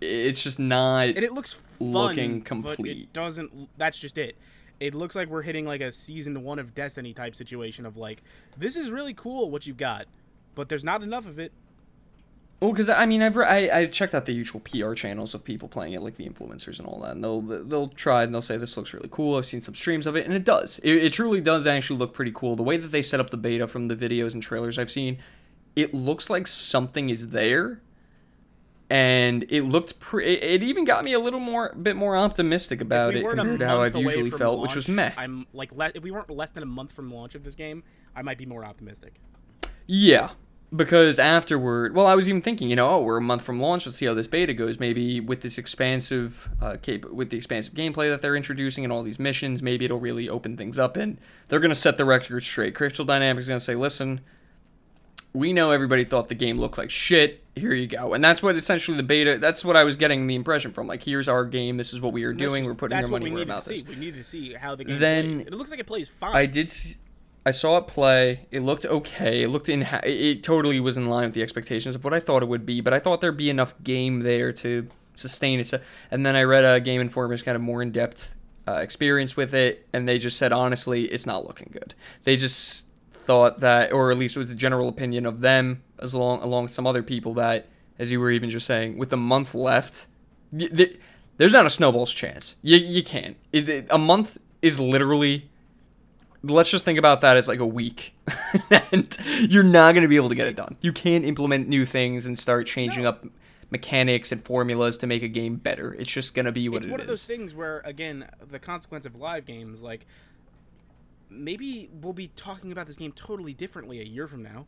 It's 0.02 0.42
just 0.42 0.60
not. 0.60 1.08
and 1.10 1.18
it 1.20 1.34
looks 1.34 1.52
fun, 1.54 1.92
Looking 1.92 2.40
But 2.40 2.46
complete. 2.46 2.98
it 2.98 3.14
doesn't. 3.14 3.70
That's 3.78 4.00
just 4.00 4.18
it. 4.18 4.38
It 4.80 4.96
looks 4.96 5.14
like 5.16 5.28
we're 5.28 5.42
hitting 5.42 5.66
like 5.66 5.82
a 5.82 5.92
season 5.92 6.42
one 6.44 6.58
of 6.58 6.74
Destiny 6.74 7.14
type 7.14 7.36
situation 7.36 7.86
of 7.86 7.98
like, 7.98 8.22
this 8.58 8.78
is 8.78 8.92
really 8.92 9.14
cool 9.14 9.52
what 9.52 9.68
you've 9.68 9.76
got, 9.78 10.06
but 10.56 10.70
there's 10.70 10.86
not 10.86 11.04
enough 11.04 11.26
of 11.26 11.38
it. 11.38 11.52
Well, 12.60 12.72
because 12.72 12.90
I 12.90 13.06
mean, 13.06 13.22
I've 13.22 13.38
re- 13.38 13.46
I 13.46 13.80
I 13.80 13.86
checked 13.86 14.14
out 14.14 14.26
the 14.26 14.34
usual 14.34 14.60
PR 14.60 14.94
channels 14.94 15.34
of 15.34 15.44
people 15.46 15.70
playing 15.70 15.94
it, 15.94 16.02
like 16.02 16.18
the 16.18 16.28
influencers 16.28 16.80
and 16.80 16.88
all 16.88 17.00
that, 17.02 17.12
and 17.12 17.24
they'll 17.24 17.42
they'll 17.42 17.88
try 17.88 18.24
and 18.24 18.34
they'll 18.34 18.42
say 18.42 18.58
this 18.58 18.76
looks 18.76 18.94
really 18.94 19.08
cool. 19.12 19.38
I've 19.38 19.46
seen 19.46 19.62
some 19.62 19.76
streams 19.76 20.06
of 20.06 20.18
it, 20.18 20.26
and 20.26 20.34
it 20.34 20.44
does. 20.44 20.80
It, 20.84 20.96
it 20.96 21.14
truly 21.14 21.40
does 21.40 21.68
actually 21.68 22.00
look 22.00 22.14
pretty 22.14 22.34
cool. 22.36 22.58
The 22.58 22.64
way 22.64 22.76
that 22.76 22.90
they 22.90 23.02
set 23.02 23.22
up 23.22 23.30
the 23.30 23.38
beta 23.38 23.68
from 23.68 23.88
the 23.88 23.96
videos 23.96 24.34
and 24.34 24.44
trailers 24.44 24.78
I've 24.78 24.92
seen, 24.92 25.20
it 25.78 25.94
looks 25.94 26.30
like 26.30 26.48
something 26.48 27.10
is 27.10 27.30
there, 27.30 27.82
and 28.90 29.46
it 29.48 29.62
looked 29.62 30.02
pre- 30.02 30.26
it, 30.26 30.44
it 30.44 30.64
even 30.64 30.84
got 30.84 31.06
me 31.06 31.14
a 31.14 31.20
little 31.20 31.40
more 31.40 31.74
bit 31.74 31.96
more 31.96 32.18
optimistic 32.18 32.82
about 32.82 33.14
we 33.14 33.22
it 33.22 33.30
compared 33.30 33.60
to 33.62 33.68
how 33.68 33.82
I've 33.82 33.96
usually 33.96 34.32
felt, 34.32 34.60
which 34.60 34.76
was 34.76 34.90
launch, 34.90 34.96
meh. 34.98 35.12
I'm 35.16 35.48
like, 35.54 35.72
le- 35.72 35.92
if 35.96 36.04
we 36.04 36.12
weren't 36.12 36.30
less 36.30 36.50
than 36.52 36.64
a 36.64 36.68
month 36.68 36.92
from 36.92 37.10
launch 37.10 37.36
of 37.36 37.46
this 37.46 37.56
game, 37.56 37.84
I 38.18 38.22
might 38.22 38.38
be 38.38 38.46
more 38.46 38.66
optimistic. 38.66 39.14
Yeah, 39.88 40.32
because 40.76 41.18
afterward, 41.20 41.96
well, 41.96 42.06
I 42.06 42.14
was 42.16 42.30
even 42.30 42.42
thinking, 42.42 42.70
you 42.70 42.76
know, 42.76 42.90
oh, 42.90 43.02
we're 43.02 43.18
a 43.18 43.22
month 43.22 43.44
from 43.44 43.60
launch. 43.60 43.86
Let's 43.86 43.98
see 43.98 44.06
how 44.06 44.14
this 44.14 44.28
beta 44.28 44.54
goes. 44.54 44.80
Maybe 44.80 45.20
with 45.20 45.42
this 45.42 45.58
expansive, 45.58 46.50
uh, 46.62 46.78
cap- 46.82 47.06
with 47.06 47.30
the 47.32 47.38
expansive 47.38 47.74
gameplay 47.74 48.10
that 48.10 48.22
they're 48.22 48.36
introducing 48.36 48.84
and 48.84 48.94
all 48.94 49.02
these 49.04 49.20
missions, 49.20 49.62
maybe 49.64 49.86
it'll 49.86 50.00
really 50.00 50.30
open 50.30 50.56
things 50.58 50.78
up 50.78 50.96
and 50.96 51.18
they're 51.48 51.60
gonna 51.60 51.74
set 51.76 51.98
the 51.98 52.06
record 52.06 52.44
straight. 52.44 52.76
Crystal 52.76 53.04
Dynamics 53.06 53.46
is 53.46 53.48
gonna 53.50 53.60
say, 53.60 53.76
listen, 53.76 54.22
we 55.34 55.54
know 55.54 55.72
everybody 55.72 56.04
thought 56.06 56.28
the 56.28 56.36
game 56.36 56.58
looked 56.60 56.78
like 56.78 56.90
shit. 56.92 57.44
Here 57.56 57.74
you 57.74 57.88
go, 57.88 58.14
and 58.14 58.24
that's 58.24 58.42
what 58.42 58.56
essentially 58.56 58.96
the 58.96 59.04
beta. 59.04 59.38
That's 59.38 59.66
what 59.66 59.76
I 59.76 59.84
was 59.84 59.96
getting 59.98 60.28
the 60.28 60.36
impression 60.36 60.72
from. 60.72 60.88
Like, 60.88 61.04
here's 61.04 61.28
our 61.28 61.44
game. 61.46 61.76
This 61.78 61.94
is 61.94 62.00
what 62.00 62.14
we 62.14 62.24
are 62.24 62.34
doing. 62.34 62.64
just- 62.64 62.70
We're 62.72 62.76
putting 62.76 62.98
our 62.98 63.08
money 63.08 63.30
where 63.32 63.42
our 63.42 63.46
mouth 63.46 63.66
to 63.66 63.74
is. 63.74 63.86
We 63.86 63.96
needed 63.96 64.16
to 64.16 64.24
see 64.24 64.54
how 64.54 64.76
the 64.76 64.86
game 64.86 65.00
Then 65.00 65.34
plays. 65.36 65.48
It 65.48 65.54
looks 65.54 65.70
like 65.72 65.80
it 65.80 65.88
plays 65.88 66.08
fine. 66.10 66.36
I 66.36 66.46
did. 66.46 66.72
See, 66.72 66.96
I 67.46 67.52
saw 67.52 67.78
it 67.78 67.88
play. 67.88 68.48
It 68.52 68.62
looked 68.62 68.86
okay. 68.86 69.44
It 69.44 69.48
looked 69.50 69.70
in. 69.70 69.88
It 70.04 70.44
totally 70.44 70.80
was 70.80 70.98
in 70.98 71.08
line 71.08 71.26
with 71.28 71.34
the 71.36 71.42
expectations 71.42 71.96
of 71.96 72.04
what 72.04 72.14
I 72.14 72.20
thought 72.20 72.44
it 72.44 72.48
would 72.50 72.66
be. 72.66 72.82
But 72.82 72.94
I 72.94 73.00
thought 73.00 73.22
there'd 73.22 73.38
be 73.38 73.50
enough 73.50 73.74
game 73.84 74.20
there 74.22 74.52
to 74.54 74.88
sustain 75.16 75.60
it. 75.60 75.74
And 76.12 76.26
then 76.26 76.36
I 76.36 76.44
read 76.44 76.66
a 76.66 76.80
Game 76.80 77.02
Informer's 77.02 77.42
kind 77.42 77.56
of 77.56 77.62
more 77.62 77.82
in 77.82 77.92
depth 77.92 78.36
uh, 78.68 78.74
experience 78.74 79.36
with 79.36 79.54
it, 79.56 79.88
and 79.94 80.08
they 80.08 80.20
just 80.20 80.38
said 80.38 80.52
honestly, 80.54 81.06
it's 81.06 81.26
not 81.26 81.46
looking 81.48 81.70
good. 81.72 81.94
They 82.24 82.36
just 82.38 82.86
thought 83.14 83.62
that, 83.62 83.94
or 83.94 84.12
at 84.12 84.18
least 84.18 84.36
it 84.36 84.40
was 84.40 84.50
the 84.50 84.56
general 84.56 84.88
opinion 84.90 85.26
of 85.26 85.42
them, 85.42 85.82
as 86.00 86.14
long 86.14 86.42
along 86.42 86.64
with 86.66 86.74
some 86.74 86.86
other 86.86 87.02
people 87.02 87.34
that, 87.36 87.68
as 87.98 88.12
you 88.12 88.20
were 88.20 88.32
even 88.32 88.50
just 88.50 88.68
saying, 88.68 88.98
with 88.98 89.12
a 89.14 89.18
month 89.18 89.56
left, 89.56 90.08
there's 90.52 91.54
not 91.54 91.66
a 91.66 91.70
snowball's 91.70 92.12
chance. 92.12 92.56
You 92.62 92.78
you 92.78 93.02
can't. 93.04 93.38
It, 93.52 93.70
it- 93.70 93.88
a 93.90 93.98
month 93.98 94.38
is 94.62 94.80
literally 94.80 95.50
let's 96.44 96.70
just 96.70 96.86
think 96.86 96.98
about 97.00 97.22
that 97.22 97.38
as 97.38 97.48
like 97.48 97.60
a 97.60 97.66
week. 97.66 98.14
And 98.92 99.16
you're 99.42 99.62
not 99.64 99.92
going 99.94 100.02
to 100.02 100.08
be 100.08 100.16
able 100.16 100.30
to 100.30 100.36
get 100.36 100.48
it 100.48 100.56
done. 100.56 100.76
You 100.82 100.92
can't 100.92 101.24
implement 101.24 101.68
new 101.68 101.86
things 101.86 102.26
and 102.26 102.38
start 102.40 102.66
changing 102.66 103.04
No. 103.04 103.10
up 103.10 103.26
mechanics 103.70 104.32
and 104.32 104.44
formulas 104.44 104.98
to 104.98 105.06
make 105.08 105.22
a 105.22 105.28
game 105.28 105.58
better. 105.58 105.94
It's 105.94 106.10
just 106.10 106.34
going 106.34 106.48
to 106.48 106.52
be 106.52 106.68
what 106.70 106.78
it's 106.78 106.86
it 106.88 106.92
one 106.92 107.00
of 107.00 107.06
those 107.08 107.26
things 107.28 107.54
where 107.54 107.82
again 107.86 108.28
the 108.50 108.58
consequence 108.58 109.06
of 109.06 109.16
live 109.16 109.46
games 109.46 109.84
like 109.84 110.08
maybe 111.30 111.90
we'll 112.02 112.14
be 112.14 112.30
talking 112.30 112.72
about 112.72 112.88
this 112.88 112.96
game 112.96 113.12
totally 113.12 113.54
differently 113.54 114.00
a 114.00 114.04
year 114.06 114.28
from 114.28 114.42
now. 114.42 114.66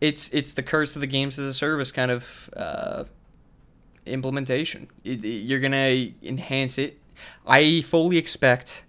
It's 0.00 0.28
it's 0.32 0.52
the 0.52 0.62
curse 0.62 0.96
of 0.96 1.00
the 1.00 1.06
games 1.06 1.38
as 1.38 1.46
a 1.46 1.54
service 1.54 1.92
kind 1.92 2.10
of 2.10 2.50
uh, 2.56 3.04
implementation. 4.06 4.88
It, 5.04 5.24
it- 5.24 5.44
you're 5.44 5.60
going 5.60 5.72
to 5.72 6.12
enhance 6.28 6.78
it. 6.78 6.98
I 7.46 7.82
fully 7.82 8.18
expect 8.18 8.84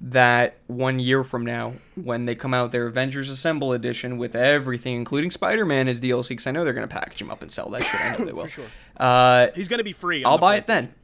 that 0.00 0.58
one 0.66 0.98
year 0.98 1.24
from 1.24 1.44
now, 1.44 1.72
when 1.94 2.26
they 2.26 2.34
come 2.34 2.52
out 2.52 2.70
their 2.72 2.86
Avengers 2.86 3.30
Assemble 3.30 3.72
edition 3.72 4.18
with 4.18 4.36
everything, 4.36 4.94
including 4.96 5.30
Spider-Man 5.30 5.88
as 5.88 6.00
DLC, 6.00 6.28
because 6.30 6.46
I 6.46 6.50
know 6.50 6.64
they're 6.64 6.74
going 6.74 6.86
to 6.86 6.94
package 6.94 7.20
him 7.20 7.30
up 7.30 7.40
and 7.42 7.50
sell 7.50 7.70
that 7.70 7.82
shit. 7.82 8.00
I 8.00 8.16
know 8.16 8.24
they 8.24 8.32
will. 8.34 8.44
for 8.44 8.48
sure 8.50 8.66
Uh, 8.96 9.48
he's 9.54 9.68
gonna 9.68 9.82
be 9.84 9.92
free 9.92 10.22
I'll 10.24 10.38
buy 10.38 10.56
it 10.56 10.66
then. 10.66 10.94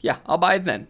Yeah, 0.00 0.18
I'll 0.26 0.38
buy 0.38 0.54
it 0.54 0.64
then, 0.64 0.86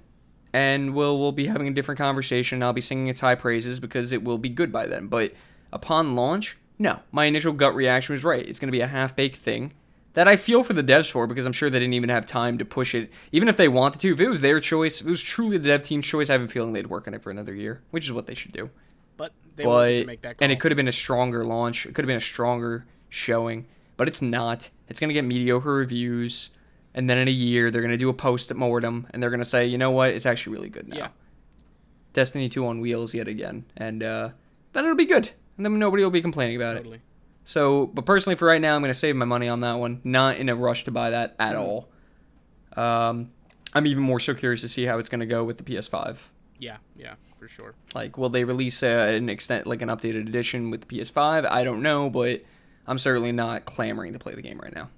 and 0.53 0.95
we'll 0.95 1.19
we'll 1.19 1.33
be 1.33 1.47
having 1.47 1.69
a 1.69 1.73
different 1.73 1.99
conversation. 1.99 2.63
I'll 2.63 2.73
be 2.73 2.81
singing 2.81 3.07
its 3.07 3.21
high 3.21 3.37
praises 3.37 3.81
because 3.81 4.13
it 4.13 4.23
will 4.25 4.39
be 4.39 4.49
good 4.49 4.71
by 4.73 4.87
then. 4.87 5.07
But 5.07 5.33
upon 5.73 6.15
launch, 6.15 6.57
no, 6.79 7.01
my 7.13 7.25
initial 7.25 7.53
gut 7.53 7.75
reaction 7.75 8.13
was 8.15 8.25
right. 8.25 8.47
It's 8.47 8.59
going 8.61 8.69
to 8.69 8.73
be 8.73 8.81
a 8.81 8.87
half 8.89 9.17
baked 9.17 9.37
thing 9.37 9.73
that 10.19 10.27
I 10.27 10.35
feel 10.35 10.65
for 10.65 10.73
the 10.73 10.83
devs 10.83 11.09
for 11.09 11.29
because 11.29 11.47
I'm 11.47 11.53
sure 11.53 11.71
they 11.71 11.79
didn't 11.79 11.95
even 11.95 12.09
have 12.09 12.27
time 12.27 12.59
to 12.59 12.65
push 12.65 12.93
it. 12.93 13.09
Even 13.31 13.47
if 13.49 13.57
they 13.57 13.69
wanted 13.69 14.01
to, 14.01 14.13
if 14.15 14.19
it 14.19 14.29
was 14.29 14.41
their 14.41 14.59
choice, 14.59 15.01
if 15.01 15.07
it 15.07 15.11
was 15.11 15.23
truly 15.23 15.59
the 15.59 15.69
dev 15.69 15.85
team's 15.85 16.07
choice, 16.07 16.29
I 16.29 16.33
have 16.33 16.43
a 16.43 16.49
feeling 16.49 16.73
they'd 16.73 16.89
work 16.89 17.07
on 17.07 17.15
it 17.15 17.23
for 17.23 17.31
another 17.31 17.55
year, 17.55 17.83
which 17.93 18.05
is 18.05 18.11
what 18.13 18.27
they 18.27 18.35
should 18.35 18.51
do. 18.51 18.69
But 19.17 19.31
they 19.55 19.65
wanted 19.65 19.93
to 19.93 20.01
But 20.01 20.07
make 20.09 20.23
that 20.23 20.39
call. 20.39 20.45
and 20.45 20.51
it 20.51 20.59
could 20.59 20.73
have 20.73 20.77
been 20.77 20.89
a 20.89 20.93
stronger 20.93 21.45
launch. 21.45 21.87
It 21.87 21.95
could 21.95 22.05
have 22.05 22.09
been 22.09 22.17
a 22.17 22.21
stronger 22.21 22.85
showing, 23.09 23.67
but 23.97 24.09
it's 24.09 24.21
not. 24.21 24.71
It's 24.89 24.99
gonna 24.99 25.13
get 25.13 25.25
mediocre 25.25 25.73
reviews, 25.73 26.51
and 26.95 27.09
then 27.09 27.17
in 27.19 27.29
a 27.29 27.31
year 27.31 27.71
they're 27.71 27.83
gonna 27.83 27.97
do 27.97 28.09
a 28.09 28.13
post 28.15 28.51
at 28.51 28.57
mortem, 28.57 29.07
and 29.13 29.23
they're 29.23 29.31
gonna 29.31 29.45
say, 29.45 29.67
you 29.67 29.79
know 29.79 29.93
what, 29.93 30.11
it's 30.11 30.27
actually 30.27 30.57
really 30.57 30.69
good 30.69 30.89
now. 30.89 30.97
Yeah. 30.97 31.09
Destiny 32.13 32.49
2 32.49 32.67
on 32.67 32.81
wheels 32.81 33.15
yet 33.15 33.29
again, 33.29 33.67
and 33.77 34.03
uh, 34.03 34.31
then 34.73 34.83
it'll 34.85 34.97
be 34.97 35.05
good, 35.05 35.31
and 35.57 35.65
then 35.65 35.79
nobody 35.79 36.03
will 36.03 36.11
be 36.11 36.23
complaining 36.23 36.57
about 36.57 36.77
it. 36.77 37.01
So, 37.49 37.87
but 37.87 38.05
personally, 38.05 38.37
for 38.37 38.47
right 38.47 38.61
now, 38.61 38.77
I'm 38.77 38.83
going 38.83 38.93
to 38.93 38.99
save 38.99 39.17
my 39.17 39.25
money 39.25 39.49
on 39.49 39.61
that 39.61 39.79
one. 39.79 40.03
Not 40.05 40.37
in 40.37 40.51
a 40.51 40.55
rush 40.55 40.85
to 40.85 40.91
buy 40.91 41.09
that 41.09 41.35
at 41.39 41.57
all. 41.57 41.89
Um, 42.77 43.31
I'm 43.73 43.87
even 43.87 44.03
more 44.03 44.21
so 44.21 44.35
curious 44.35 44.61
to 44.61 44.69
see 44.69 44.85
how 44.85 44.99
it's 44.99 45.09
going 45.09 45.21
to 45.21 45.27
go 45.27 45.43
with 45.45 45.57
the 45.57 45.65
PS5. 45.65 46.19
Yeah, 46.59 46.77
yeah, 46.95 47.15
for 47.39 47.49
sure. 47.49 47.73
Like, 47.95 48.19
will 48.19 48.29
they 48.29 48.45
release 48.45 48.83
uh, 48.83 48.87
an 48.87 49.31
extent, 49.31 49.67
like 49.67 49.81
an 49.81 49.89
updated 49.89 50.29
edition 50.29 50.69
with 50.69 50.83
the 50.87 50.99
PS5? 50.99 51.51
I 51.51 51.65
don't 51.65 51.81
know, 51.81 52.11
but 52.11 52.45
I'm 52.87 52.99
certainly 52.99 53.33
not 53.33 53.65
clamoring 53.65 54.13
to 54.13 54.19
play 54.19 54.35
the 54.35 54.43
game 54.43 54.61
right 54.61 54.75
now. 54.75 54.91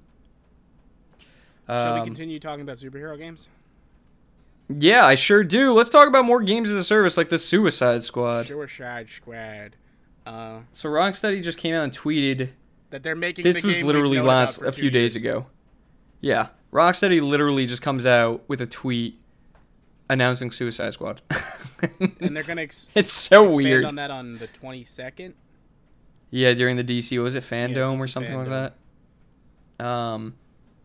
Shall 1.69 1.95
we 1.95 2.01
Um, 2.01 2.07
continue 2.07 2.41
talking 2.41 2.63
about 2.63 2.79
superhero 2.79 3.17
games? 3.17 3.47
Yeah, 4.69 5.07
I 5.07 5.15
sure 5.15 5.45
do. 5.45 5.73
Let's 5.73 5.89
talk 5.91 6.09
about 6.09 6.25
more 6.25 6.41
games 6.43 6.69
as 6.69 6.77
a 6.77 6.83
service, 6.85 7.17
like 7.17 7.29
the 7.29 7.39
Suicide 7.39 8.03
Squad. 8.03 8.49
Suicide 8.49 9.07
Squad. 9.09 9.77
Uh, 10.31 10.61
So 10.73 10.89
Rocksteady 10.89 11.43
just 11.43 11.59
came 11.59 11.75
out 11.75 11.85
and 11.85 11.93
tweeted 11.93 12.51
that 12.91 13.03
they're 13.03 13.17
making. 13.17 13.45
This 13.45 13.63
the 13.63 13.67
was 13.69 13.77
game 13.79 13.87
literally 13.87 14.11
we've 14.11 14.19
known 14.19 14.27
about 14.27 14.35
last 14.39 14.63
a 14.63 14.73
few 14.73 14.91
days 14.91 15.17
ago. 15.17 15.47
Yeah, 16.21 16.49
Rocksteady 16.73 17.21
literally 17.23 17.67
just 17.67 17.83
comes 17.83 18.07
out 18.07 18.43
with 18.49 18.61
a 18.61 18.67
tweet 18.67 19.19
announcing 20.09 20.51
Suicide 20.51 20.93
Squad. 20.93 21.21
and 22.01 22.37
they're 22.37 22.45
gonna 22.47 22.63
ex- 22.63 22.89
it's 22.95 23.13
so 23.13 23.49
expand 23.49 23.57
weird. 23.65 23.85
on 23.85 23.95
that 23.97 24.11
on 24.11 24.39
the 24.39 24.47
twenty 24.49 24.85
second. 24.85 25.35
Yeah, 26.31 26.55
during 26.55 26.77
the 26.77 26.85
DC 26.85 27.21
was 27.21 27.35
it 27.35 27.43
Fandom 27.43 27.99
or 27.99 28.07
something 28.07 28.33
Fandom. 28.33 28.49
like 28.49 28.73
that. 29.79 29.85
Um, 29.85 30.37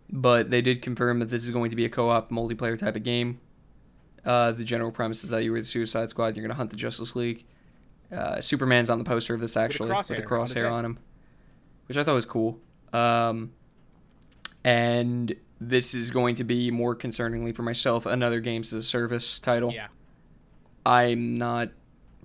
but 0.10 0.50
they 0.50 0.62
did 0.62 0.82
confirm 0.82 1.20
that 1.20 1.30
this 1.30 1.44
is 1.44 1.52
going 1.52 1.70
to 1.70 1.76
be 1.76 1.86
a 1.86 1.90
co-op 1.90 2.32
multiplayer 2.32 2.80
type 2.80 2.96
of 2.96 3.04
game. 3.04 3.40
Uh, 4.26 4.52
the 4.54 4.64
general 4.64 4.92
premise 4.92 5.24
is 5.24 5.30
that 5.30 5.44
you 5.44 5.52
were 5.52 5.60
the 5.60 5.66
Suicide 5.68 6.10
Squad. 6.10 6.36
You're 6.36 6.48
to 6.48 6.54
hunt 6.56 6.72
the 6.72 6.78
Justice 6.78 7.16
League. 7.16 7.46
Uh, 8.12 8.40
Superman's 8.42 8.90
on 8.90 8.98
the 8.98 9.04
poster 9.04 9.34
of 9.34 9.42
this 9.42 9.58
actually 9.58 9.92
with 9.92 10.08
the 10.08 10.22
crosshair 10.22 10.40
on 10.40 10.46
his 10.48 10.56
crosshair 10.56 10.72
on 10.72 10.86
him, 10.86 11.00
which 11.88 11.98
I 11.98 12.04
thought 12.04 12.16
was 12.16 12.26
cool. 12.26 12.60
Um, 12.94 13.52
and 14.64 15.36
this 15.60 15.94
is 15.94 16.12
going 16.12 16.36
to 16.36 16.44
be 16.44 16.72
more 16.72 16.96
concerningly 16.96 17.56
for 17.56 17.64
myself 17.64 18.06
another 18.06 18.40
games 18.40 18.74
as 18.74 18.84
a 18.86 18.88
service 18.88 19.40
title. 19.40 19.72
Yeah, 19.74 19.88
I'm 20.86 21.36
not 21.36 21.70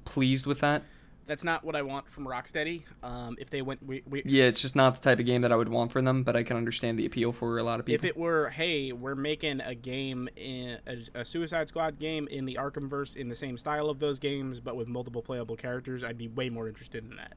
pleased 0.05 0.47
with 0.47 0.61
that. 0.61 0.83
That's 1.31 1.45
not 1.45 1.63
what 1.65 1.77
I 1.77 1.83
want 1.83 2.11
from 2.11 2.27
Rocksteady. 2.27 2.83
Um, 3.05 3.37
if 3.39 3.51
they 3.51 3.63
went, 3.63 3.87
we, 3.87 4.03
we, 4.05 4.25
Yeah, 4.27 4.47
it's 4.47 4.61
just 4.61 4.75
not 4.75 4.97
the 4.97 5.01
type 5.01 5.21
of 5.21 5.27
game 5.27 5.43
that 5.43 5.53
I 5.53 5.57
would 5.57 5.69
want 5.69 5.93
from 5.93 6.05
them, 6.05 6.25
but 6.25 6.35
I 6.35 6.43
can 6.43 6.57
understand 6.57 6.99
the 6.99 7.07
appeal 7.07 7.31
for 7.31 7.57
a 7.57 7.63
lot 7.63 7.79
of 7.79 7.87
people. 7.87 8.05
if 8.05 8.11
it 8.11 8.17
were, 8.17 8.51
hey, 8.51 8.91
we're 8.91 9.15
making 9.15 9.61
a 9.61 9.77
game 9.77 10.29
in 10.35 10.79
a, 10.89 11.21
a 11.21 11.25
Suicide 11.25 11.69
Squad 11.69 12.01
game 12.01 12.27
in 12.27 12.47
the 12.47 12.57
Arkhamverse 12.61 13.15
in 13.15 13.29
the 13.29 13.37
same 13.37 13.57
style 13.57 13.89
of 13.89 14.01
those 14.01 14.19
games, 14.19 14.59
but 14.59 14.75
with 14.75 14.89
multiple 14.89 15.23
playable 15.23 15.55
characters, 15.55 16.03
I'd 16.03 16.19
be 16.19 16.27
way 16.27 16.51
more 16.51 16.67
interested 16.67 17.09
in 17.09 17.15
that. 17.15 17.35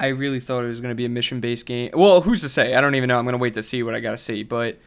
I 0.00 0.08
really 0.08 0.40
thought 0.40 0.64
it 0.64 0.68
was 0.68 0.80
going 0.80 0.90
to 0.90 0.96
be 0.96 1.04
a 1.04 1.08
mission 1.08 1.38
based 1.38 1.66
game. 1.66 1.92
Well, 1.94 2.22
who's 2.22 2.40
to 2.40 2.48
say? 2.48 2.74
I 2.74 2.80
don't 2.80 2.96
even 2.96 3.06
know. 3.06 3.16
I'm 3.16 3.24
going 3.24 3.34
to 3.34 3.38
wait 3.38 3.54
to 3.54 3.62
see 3.62 3.84
what 3.84 3.94
I 3.94 4.00
got 4.00 4.10
to 4.10 4.18
see. 4.18 4.42
But 4.42 4.80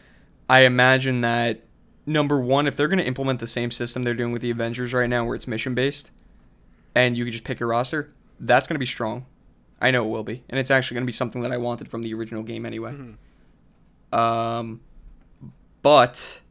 I 0.50 0.64
imagine 0.66 1.22
that, 1.22 1.62
number 2.06 2.42
one, 2.42 2.68
if 2.68 2.76
they're 2.76 2.90
going 2.90 3.00
to 3.00 3.08
implement 3.08 3.40
the 3.40 3.48
same 3.48 3.72
system 3.72 4.04
they're 4.04 4.14
doing 4.14 4.34
with 4.34 4.42
the 4.42 4.50
Avengers 4.50 4.94
right 4.94 5.10
now, 5.10 5.24
where 5.24 5.36
it's 5.36 5.48
mission 5.48 5.74
based, 5.74 6.12
and 6.96 7.18
you 7.18 7.24
can 7.26 7.32
just 7.32 7.44
pick 7.44 7.60
your 7.60 7.70
roster, 7.70 8.10
that's 8.40 8.68
going 8.68 8.76
to 8.76 8.80
be 8.80 8.86
strong. 8.86 9.26
I 9.82 9.92
know 9.92 10.06
it 10.06 10.10
will 10.10 10.24
be. 10.24 10.44
And 10.50 10.60
it's 10.60 10.72
actually 10.72 10.96
going 10.96 11.04
to 11.04 11.08
be 11.08 11.14
something 11.14 11.42
that 11.42 11.52
I 11.52 11.58
wanted 11.58 11.90
from 11.90 12.02
the 12.02 12.14
original 12.14 12.44
game 12.44 12.66
anyway. 12.66 12.94
Mhm. 12.94 14.18
Um, 14.18 14.82
but 15.82 16.42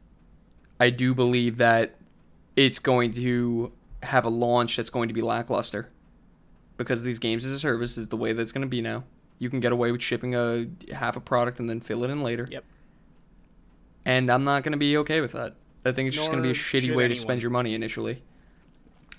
I 0.79 0.89
do 0.89 1.13
believe 1.13 1.57
that 1.57 1.95
it's 2.55 2.79
going 2.79 3.11
to 3.13 3.71
have 4.03 4.25
a 4.25 4.29
launch 4.29 4.77
that's 4.77 4.89
going 4.89 5.09
to 5.09 5.13
be 5.13 5.21
lackluster 5.21 5.89
because 6.77 7.03
these 7.03 7.19
games 7.19 7.45
as 7.45 7.51
a 7.51 7.59
service 7.59 7.97
is 7.97 8.07
the 8.07 8.17
way 8.17 8.33
that's 8.33 8.51
going 8.51 8.61
to 8.61 8.67
be 8.67 8.81
now. 8.81 9.03
You 9.37 9.49
can 9.49 9.59
get 9.59 9.71
away 9.71 9.91
with 9.91 10.01
shipping 10.01 10.35
a 10.35 10.67
half 10.93 11.15
a 11.15 11.21
product 11.21 11.59
and 11.59 11.69
then 11.69 11.81
fill 11.81 12.03
it 12.03 12.09
in 12.09 12.23
later. 12.23 12.47
Yep. 12.49 12.63
And 14.05 14.31
I'm 14.31 14.43
not 14.43 14.63
going 14.63 14.71
to 14.71 14.77
be 14.77 14.97
okay 14.97 15.21
with 15.21 15.33
that. 15.33 15.55
I 15.85 15.91
think 15.91 16.07
it's 16.07 16.15
just 16.15 16.31
going 16.31 16.41
to 16.41 16.47
be 16.47 16.51
a 16.51 16.53
shitty 16.53 16.89
way 16.89 17.03
to 17.03 17.11
anyone. 17.11 17.15
spend 17.15 17.41
your 17.41 17.51
money 17.51 17.73
initially. 17.73 18.21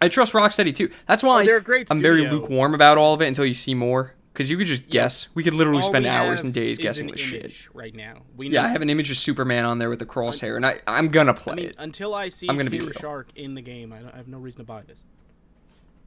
I 0.01 0.09
trust 0.09 0.33
Rocksteady 0.33 0.75
too. 0.75 0.91
That's 1.07 1.23
why 1.23 1.43
Oh, 1.43 1.45
they're 1.45 1.61
great 1.61 1.89
I'm 1.91 2.01
very 2.01 2.29
lukewarm 2.29 2.75
about 2.75 2.99
all 2.99 3.15
of 3.15 3.21
it 3.23 3.27
until 3.27 3.45
you 3.45 3.55
see 3.55 3.75
more. 3.75 4.15
Because 4.33 4.49
you 4.49 4.57
could 4.57 4.69
just 4.69 4.83
Yeah. 4.85 5.03
guess. 5.03 5.29
We 5.35 5.43
could 5.43 5.55
literally 5.55 5.83
All 5.83 5.89
spend 5.89 6.07
hours 6.07 6.43
and 6.43 6.55
days 6.55 6.79
guessing 6.79 7.09
this 7.11 7.21
shit. 7.21 7.53
right 7.75 7.95
now. 7.95 8.23
We 8.37 8.49
Yeah, 8.49 8.65
I 8.65 8.69
have 8.69 8.81
an 8.81 8.89
image 8.89 9.11
of 9.11 9.17
Superman 9.17 9.65
on 9.65 9.79
there 9.79 9.91
with 9.91 9.99
the 9.99 10.07
crosshair, 10.07 10.55
and 10.57 10.65
I 10.65 10.79
I'm 10.87 11.09
gonna 11.09 11.35
play 11.35 11.53
I 11.53 11.57
mean, 11.57 11.65
it. 11.67 11.75
until 11.79 12.15
I 12.15 12.29
see 12.29 12.47
I'm 12.49 12.57
gonna 12.57 12.71
be 12.71 12.79
real. 12.79 12.93
Shark 12.93 13.29
in 13.35 13.55
the 13.55 13.61
game, 13.61 13.93
I, 13.93 13.99
I 13.99 14.17
have 14.17 14.29
no 14.29 14.39
reason 14.39 14.59
to 14.59 14.65
buy 14.65 14.83
this. 14.83 15.03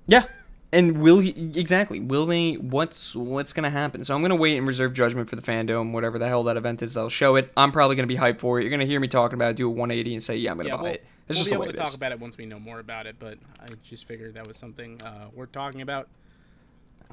Yeah, 0.07 0.23
and 0.71 0.99
will 1.01 1.19
he 1.19 1.29
exactly? 1.55 1.99
Will 1.99 2.25
they? 2.25 2.53
What's 2.53 3.15
what's 3.15 3.53
gonna 3.53 3.69
happen? 3.69 4.03
So 4.05 4.15
I'm 4.15 4.21
gonna 4.21 4.35
wait 4.35 4.57
and 4.57 4.67
reserve 4.67 4.93
judgment 4.93 5.29
for 5.29 5.35
the 5.35 5.41
fandom, 5.41 5.91
whatever 5.91 6.17
the 6.17 6.27
hell 6.27 6.43
that 6.45 6.57
event 6.57 6.81
is. 6.81 6.95
i'll 6.97 7.09
show 7.09 7.35
it. 7.35 7.51
I'm 7.55 7.71
probably 7.71 7.95
gonna 7.97 8.07
be 8.07 8.17
hyped 8.17 8.39
for 8.39 8.57
it. 8.59 8.63
You're 8.63 8.71
gonna 8.71 8.85
hear 8.85 8.99
me 9.01 9.07
talking 9.09 9.35
about 9.35 9.51
it, 9.51 9.57
do 9.57 9.67
a 9.67 9.69
180 9.69 10.13
and 10.13 10.23
say, 10.23 10.37
yeah, 10.37 10.51
I'm 10.51 10.57
gonna 10.57 10.69
yeah, 10.69 10.75
buy 10.77 10.81
we'll, 10.83 10.91
it. 10.93 11.05
It's 11.27 11.37
we'll 11.37 11.45
just 11.45 11.49
be 11.49 11.55
able 11.55 11.65
to 11.65 11.73
talk 11.73 11.89
is. 11.89 11.95
about 11.95 12.11
it 12.11 12.19
once 12.19 12.37
we 12.37 12.45
know 12.45 12.59
more 12.59 12.79
about 12.79 13.07
it. 13.07 13.15
But 13.19 13.37
I 13.59 13.67
just 13.83 14.05
figured 14.05 14.33
that 14.35 14.47
was 14.47 14.57
something 14.57 15.01
uh, 15.01 15.29
worth 15.33 15.51
talking 15.51 15.81
about. 15.81 16.07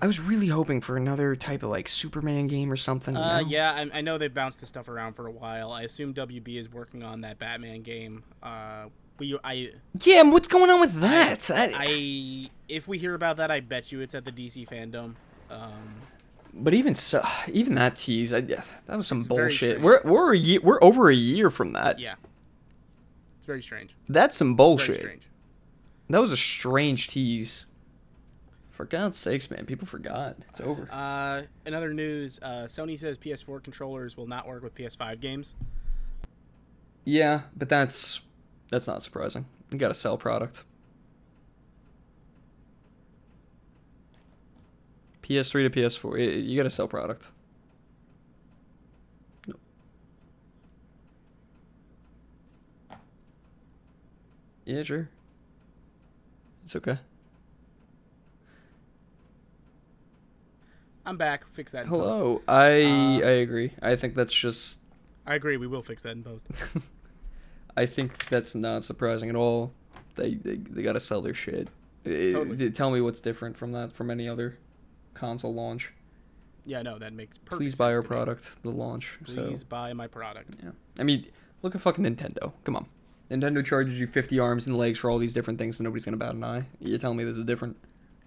I 0.02 0.06
was 0.06 0.18
really 0.18 0.48
hoping 0.48 0.80
for 0.80 0.96
another 0.96 1.36
type 1.36 1.62
of 1.62 1.70
like 1.70 1.88
Superman 1.88 2.46
game 2.46 2.72
or 2.72 2.76
something. 2.76 3.16
Uh, 3.16 3.42
yeah, 3.46 3.72
I, 3.72 3.98
I 3.98 4.00
know 4.00 4.16
they've 4.18 4.32
bounced 4.32 4.60
this 4.60 4.68
stuff 4.68 4.88
around 4.88 5.14
for 5.14 5.26
a 5.26 5.30
while. 5.30 5.72
I 5.72 5.82
assume 5.82 6.14
WB 6.14 6.58
is 6.58 6.72
working 6.72 7.02
on 7.02 7.20
that 7.20 7.38
Batman 7.38 7.82
game. 7.82 8.22
Uh, 8.42 8.86
we, 9.18 9.38
I, 9.44 9.72
Yeah, 10.00 10.22
what's 10.22 10.48
going 10.48 10.70
on 10.70 10.80
with 10.80 11.00
that? 11.00 11.50
I, 11.50 11.72
I, 11.74 12.50
if 12.68 12.88
we 12.88 12.98
hear 12.98 13.14
about 13.14 13.36
that, 13.36 13.50
I 13.50 13.60
bet 13.60 13.92
you 13.92 14.00
it's 14.00 14.14
at 14.14 14.24
the 14.24 14.32
DC 14.32 14.66
fandom. 14.68 15.14
Um, 15.50 15.96
but 16.54 16.72
even 16.72 16.94
so, 16.94 17.22
even 17.52 17.74
that 17.74 17.96
tease, 17.96 18.32
I, 18.32 18.40
that 18.40 18.64
was 18.88 19.06
some 19.06 19.22
bullshit. 19.22 19.80
We're 19.80 20.00
we're 20.02 20.32
a 20.32 20.38
year, 20.38 20.60
we're 20.62 20.82
over 20.82 21.10
a 21.10 21.14
year 21.14 21.50
from 21.50 21.74
that. 21.74 21.98
yeah, 21.98 22.14
it's 23.40 23.46
very 23.46 23.62
strange. 23.62 23.94
That's 24.06 24.36
some 24.36 24.48
Very 24.48 24.56
bullshit. 24.56 25.00
strange. 25.00 25.22
That 26.10 26.20
was 26.20 26.30
a 26.30 26.36
strange 26.36 27.08
tease. 27.08 27.64
For 28.70 28.84
God's 28.84 29.16
sakes, 29.16 29.50
man, 29.50 29.64
people 29.66 29.86
forgot. 29.86 30.36
It's 30.50 30.60
over. 30.60 30.88
Uh, 30.92 31.42
in 31.66 31.74
other 31.74 31.92
news, 31.94 32.38
uh, 32.42 32.64
Sony 32.66 32.98
says 32.98 33.16
PS4 33.18 33.62
controllers 33.62 34.16
will 34.16 34.26
not 34.26 34.46
work 34.48 34.62
with 34.62 34.74
PS5 34.74 35.20
games. 35.20 35.54
Yeah, 37.04 37.42
but 37.56 37.68
that's 37.68 38.20
that's 38.70 38.86
not 38.86 39.02
surprising. 39.02 39.46
You 39.70 39.78
got 39.78 39.88
to 39.88 39.94
sell 39.94 40.16
product. 40.18 40.64
PS3 45.22 45.70
to 45.72 45.80
PS4, 45.80 46.44
you 46.46 46.56
got 46.56 46.64
to 46.64 46.70
sell 46.70 46.88
product. 46.88 47.30
Yeah, 54.70 54.84
sure. 54.84 55.08
It's 56.64 56.76
okay. 56.76 56.98
I'm 61.04 61.16
back. 61.16 61.44
Fix 61.50 61.72
that. 61.72 61.84
In 61.84 61.90
post. 61.90 62.02
Hello. 62.16 62.42
I 62.46 62.82
Uh, 62.84 63.26
I 63.26 63.30
agree. 63.42 63.72
I 63.82 63.96
think 63.96 64.14
that's 64.14 64.32
just 64.32 64.78
I 65.26 65.34
agree. 65.34 65.56
We 65.56 65.66
will 65.66 65.82
fix 65.82 66.02
that 66.04 66.10
in 66.12 66.22
post. 66.22 66.46
I 67.76 67.86
think 67.86 68.28
that's 68.28 68.54
not 68.54 68.84
surprising 68.84 69.28
at 69.28 69.34
all. 69.36 69.72
They 70.14 70.34
they, 70.34 70.56
they 70.56 70.82
got 70.82 70.92
to 70.92 71.00
sell 71.00 71.20
their 71.20 71.34
shit. 71.34 71.68
Eh, 72.06 72.32
Totally. 72.32 72.70
tell 72.70 72.90
me 72.90 73.00
what's 73.00 73.20
different 73.20 73.56
from 73.56 73.72
that 73.72 73.92
from 73.92 74.10
any 74.10 74.28
other 74.28 74.58
console 75.14 75.52
launch. 75.52 75.92
Yeah, 76.64 76.82
no, 76.82 76.98
that 76.98 77.12
makes 77.12 77.38
perfect 77.38 77.58
Please 77.58 77.74
buy 77.74 77.90
our 77.92 77.96
to 77.96 78.02
me. 78.02 78.06
product, 78.08 78.62
the 78.62 78.70
launch. 78.70 79.18
Please 79.24 79.60
So 79.60 79.66
buy 79.68 79.92
my 79.94 80.06
product. 80.06 80.54
yeah, 80.62 80.70
I 80.98 81.02
mean, 81.02 81.26
look 81.62 81.74
at 81.74 81.80
fucking 81.80 82.04
Nintendo. 82.04 82.52
Come 82.64 82.76
on, 82.76 82.86
Nintendo 83.30 83.64
charges 83.64 83.98
you 83.98 84.06
fifty 84.06 84.38
arms 84.38 84.66
and 84.66 84.76
legs 84.76 84.98
for 84.98 85.10
all 85.10 85.18
these 85.18 85.32
different 85.34 85.58
things, 85.58 85.78
and 85.78 85.84
nobody's 85.84 86.04
gonna 86.04 86.16
bat 86.16 86.34
an 86.34 86.42
eye. 86.44 86.64
You're 86.80 86.98
telling 86.98 87.16
me 87.16 87.24
this 87.24 87.36
is 87.36 87.44
different? 87.44 87.76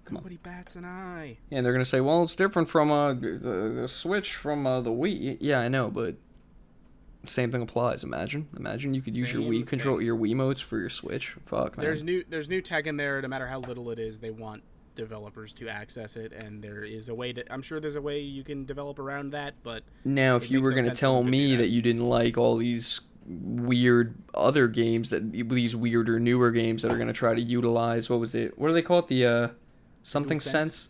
Come 0.06 0.18
on. 0.18 0.24
Nobody 0.24 0.38
bats 0.38 0.76
an 0.76 0.86
eye. 0.86 1.38
And 1.52 1.66
they're 1.66 1.74
gonna 1.74 1.86
say, 1.86 2.02
well, 2.02 2.24
it's 2.24 2.36
different 2.36 2.70
from 2.70 2.92
uh, 2.92 3.14
the, 3.14 3.80
the 3.82 3.88
Switch 3.88 4.36
from 4.36 4.66
uh, 4.68 4.82
the 4.82 4.92
Wii. 4.92 5.38
Yeah, 5.40 5.60
I 5.60 5.68
know, 5.68 5.90
but 5.90 6.16
same 7.26 7.52
thing 7.52 7.62
applies. 7.62 8.04
Imagine, 8.04 8.48
imagine 8.58 8.94
you 8.94 9.02
could 9.02 9.16
use 9.16 9.32
your 9.32 9.42
Wii 9.44 9.66
control, 9.66 10.02
your 10.02 10.18
Wii 10.18 10.36
modes 10.36 10.62
for 10.62 10.78
your 10.78 10.90
Switch. 10.90 11.36
Fuck, 11.46 11.78
man. 11.78 11.86
There's 11.86 12.04
new 12.04 12.24
there's 12.30 12.50
new 12.50 12.62
tech 12.62 12.86
in 12.88 12.98
there. 12.98 13.22
No 13.22 13.28
matter 13.28 13.48
how 13.48 13.60
little 13.60 13.90
it 13.92 14.00
is, 14.00 14.20
they 14.20 14.32
want 14.32 14.64
developers 14.96 15.54
to 15.56 15.68
access 15.70 16.16
it, 16.16 16.44
and 16.44 16.62
there 16.62 16.84
is 16.84 17.10
a 17.10 17.16
way 17.16 17.34
to. 17.34 17.52
I'm 17.52 17.62
sure 17.62 17.80
there's 17.80 17.96
a 17.96 18.02
way 18.02 18.20
you 18.20 18.44
can 18.44 18.66
develop 18.66 19.00
around 19.00 19.32
that, 19.32 19.56
but 19.64 19.84
Now, 20.04 20.36
if 20.36 20.52
you 20.52 20.62
were 20.62 20.72
no 20.72 20.78
going 20.82 20.90
to 20.90 20.96
tell 20.96 21.24
to 21.24 21.30
me 21.30 21.56
that. 21.56 21.64
that 21.64 21.70
you 21.70 21.82
didn't 21.82 22.06
like 22.06 22.38
all 22.38 22.58
these 22.58 23.02
weird 23.26 24.16
other 24.34 24.68
games 24.68 25.10
that 25.10 25.32
these 25.32 25.76
weirder 25.76 26.20
newer 26.20 26.52
games 26.52 26.82
that 26.82 26.92
are 26.92 26.98
going 26.98 27.08
to 27.08 27.14
try 27.14 27.34
to 27.34 27.42
utilize 27.42 28.10
what 28.10 28.20
was 28.20 28.36
it? 28.36 28.58
What 28.58 28.68
do 28.68 28.74
they 28.74 28.82
call 28.82 29.00
it? 29.00 29.08
The 29.08 29.26
uh 29.26 29.48
something 30.04 30.40
sense? 30.40 30.90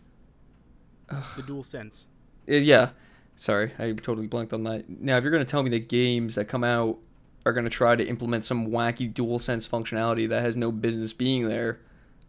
DualSense. 1.09 1.35
the 1.35 1.41
dual 1.43 1.63
sense. 1.63 2.07
Uh, 2.49 2.55
yeah. 2.55 2.89
Sorry, 3.37 3.71
I 3.77 3.91
totally 3.91 4.27
blanked 4.27 4.53
on 4.53 4.63
that. 4.63 4.89
Now, 4.89 5.17
if 5.17 5.23
you're 5.23 5.31
going 5.31 5.43
to 5.43 5.49
tell 5.49 5.63
me 5.63 5.69
that 5.71 5.89
games 5.89 6.35
that 6.35 6.45
come 6.45 6.63
out 6.63 6.97
are 7.45 7.51
going 7.51 7.65
to 7.65 7.69
try 7.69 7.95
to 7.95 8.05
implement 8.05 8.45
some 8.45 8.67
wacky 8.67 9.13
dual 9.13 9.37
sense 9.37 9.67
functionality 9.67 10.29
that 10.29 10.41
has 10.41 10.55
no 10.55 10.71
business 10.71 11.11
being 11.11 11.49
there, 11.49 11.81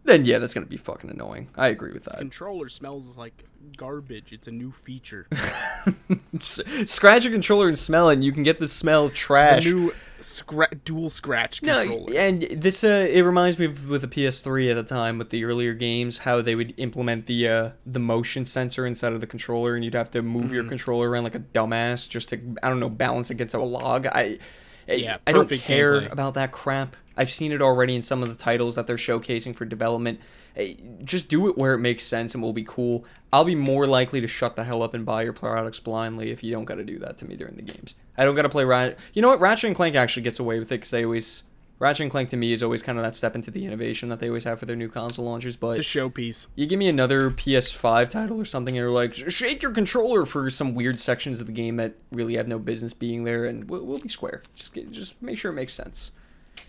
then 0.04 0.24
yeah, 0.24 0.38
that's 0.38 0.54
going 0.54 0.64
to 0.66 0.70
be 0.70 0.76
fucking 0.76 1.10
annoying. 1.10 1.48
I 1.56 1.68
agree 1.68 1.92
with 1.92 2.04
This 2.04 2.12
that. 2.14 2.18
controller 2.20 2.68
smells 2.68 3.16
like 3.16 3.44
garbage. 3.76 4.32
It's 4.32 4.46
a 4.46 4.50
new 4.52 4.70
feature. 4.70 5.26
Scratch 6.40 7.26
a 7.26 7.30
controller 7.30 7.68
and 7.68 7.78
smell 7.78 8.08
it, 8.10 8.14
and 8.14 8.24
you 8.24 8.32
can 8.32 8.42
get 8.42 8.58
the 8.58 8.68
smell 8.68 9.08
trash. 9.10 9.64
A 9.66 9.70
new 9.70 9.94
scra- 10.20 10.78
dual 10.84 11.10
scratch 11.10 11.60
controller. 11.62 12.10
No, 12.12 12.16
and 12.18 12.42
this 12.42 12.84
uh, 12.84 13.06
it 13.10 13.22
reminds 13.22 13.58
me 13.58 13.66
of 13.66 13.88
with 13.88 14.02
the 14.02 14.08
PS3 14.08 14.70
at 14.70 14.74
the 14.74 14.82
time 14.82 15.18
with 15.18 15.30
the 15.30 15.44
earlier 15.44 15.74
games 15.74 16.18
how 16.18 16.40
they 16.42 16.54
would 16.54 16.74
implement 16.76 17.26
the 17.26 17.48
uh, 17.48 17.70
the 17.86 18.00
motion 18.00 18.44
sensor 18.44 18.86
inside 18.86 19.12
of 19.12 19.20
the 19.20 19.26
controller, 19.26 19.74
and 19.74 19.84
you'd 19.84 19.94
have 19.94 20.10
to 20.12 20.22
move 20.22 20.44
Mm-hmm. 20.44 20.54
your 20.54 20.64
controller 20.64 21.08
around 21.08 21.24
like 21.24 21.34
a 21.34 21.40
dumbass 21.40 22.08
just 22.08 22.28
to 22.30 22.40
I 22.62 22.68
don't 22.68 22.80
know 22.80 22.90
balance 22.90 23.30
against 23.30 23.54
a 23.54 23.62
log. 23.62 24.06
I 24.06 24.38
Yeah, 24.86 25.16
I 25.26 25.32
don't 25.32 25.48
care 25.50 26.00
gameplay. 26.02 26.12
about 26.12 26.34
that 26.34 26.52
crap. 26.52 26.96
I've 27.16 27.30
seen 27.30 27.52
it 27.52 27.62
already 27.62 27.94
in 27.94 28.02
some 28.02 28.22
of 28.22 28.28
the 28.28 28.34
titles 28.34 28.76
that 28.76 28.86
they're 28.86 28.96
showcasing 28.96 29.54
for 29.54 29.64
development. 29.64 30.20
Eh, 30.56 30.74
Just 31.04 31.28
do 31.28 31.48
it 31.48 31.56
where 31.56 31.74
it 31.74 31.78
makes 31.78 32.04
sense 32.04 32.34
and 32.34 32.42
will 32.42 32.52
be 32.52 32.64
cool. 32.64 33.04
I'll 33.32 33.44
be 33.44 33.54
more 33.54 33.86
likely 33.86 34.20
to 34.20 34.26
shut 34.28 34.56
the 34.56 34.64
hell 34.64 34.82
up 34.82 34.94
and 34.94 35.04
buy 35.06 35.22
your 35.22 35.32
products 35.32 35.80
blindly 35.80 36.30
if 36.30 36.42
you 36.42 36.50
don't 36.52 36.64
got 36.64 36.76
to 36.76 36.84
do 36.84 36.98
that 37.00 37.18
to 37.18 37.26
me 37.26 37.36
during 37.36 37.56
the 37.56 37.62
games. 37.62 37.94
I 38.18 38.24
don't 38.24 38.34
got 38.34 38.42
to 38.42 38.48
play 38.48 38.64
Rat. 38.64 38.98
You 39.12 39.22
know 39.22 39.28
what? 39.28 39.40
Ratchet 39.40 39.68
and 39.68 39.76
Clank 39.76 39.94
actually 39.96 40.22
gets 40.22 40.38
away 40.40 40.58
with 40.58 40.70
it 40.72 40.76
because 40.76 40.90
they 40.90 41.04
always 41.04 41.42
Ratchet 41.80 42.02
and 42.02 42.10
Clank 42.10 42.28
to 42.28 42.36
me 42.36 42.52
is 42.52 42.62
always 42.62 42.84
kind 42.84 42.98
of 42.98 43.04
that 43.04 43.16
step 43.16 43.34
into 43.34 43.50
the 43.50 43.66
innovation 43.66 44.08
that 44.08 44.20
they 44.20 44.28
always 44.28 44.44
have 44.44 44.60
for 44.60 44.64
their 44.66 44.76
new 44.76 44.88
console 44.88 45.24
launches. 45.24 45.56
But 45.56 45.78
It's 45.78 45.94
a 45.94 45.98
showpiece. 45.98 46.46
you 46.54 46.66
give 46.66 46.78
me 46.78 46.88
another 46.88 47.30
PS5 47.30 48.08
title 48.08 48.40
or 48.40 48.44
something, 48.44 48.72
and 48.76 48.80
you're 48.80 48.92
like, 48.92 49.12
shake 49.14 49.60
your 49.60 49.72
controller 49.72 50.24
for 50.24 50.48
some 50.50 50.74
weird 50.74 51.00
sections 51.00 51.40
of 51.40 51.48
the 51.48 51.52
game 51.52 51.76
that 51.76 51.94
really 52.12 52.36
have 52.36 52.46
no 52.46 52.60
business 52.60 52.94
being 52.94 53.24
there, 53.24 53.44
and 53.44 53.68
we'll, 53.68 53.84
we'll 53.84 53.98
be 53.98 54.08
square. 54.08 54.44
Just 54.54 54.72
get, 54.72 54.90
just 54.92 55.20
make 55.20 55.36
sure 55.36 55.50
it 55.50 55.54
makes 55.56 55.74
sense. 55.74 56.12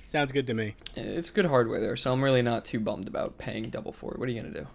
Sounds 0.05 0.31
good 0.31 0.45
to 0.45 0.53
me. 0.53 0.75
It's 0.95 1.31
good 1.31 1.47
hardware 1.47 1.79
there, 1.81 1.95
so 1.95 2.13
I'm 2.13 2.23
really 2.23 2.43
not 2.43 2.63
too 2.63 2.79
bummed 2.79 3.07
about 3.07 3.39
paying 3.39 3.63
double 3.71 3.91
for 3.91 4.13
it. 4.13 4.19
What 4.19 4.29
are 4.29 4.31
you 4.31 4.39
gonna 4.39 4.53
do? 4.53 4.67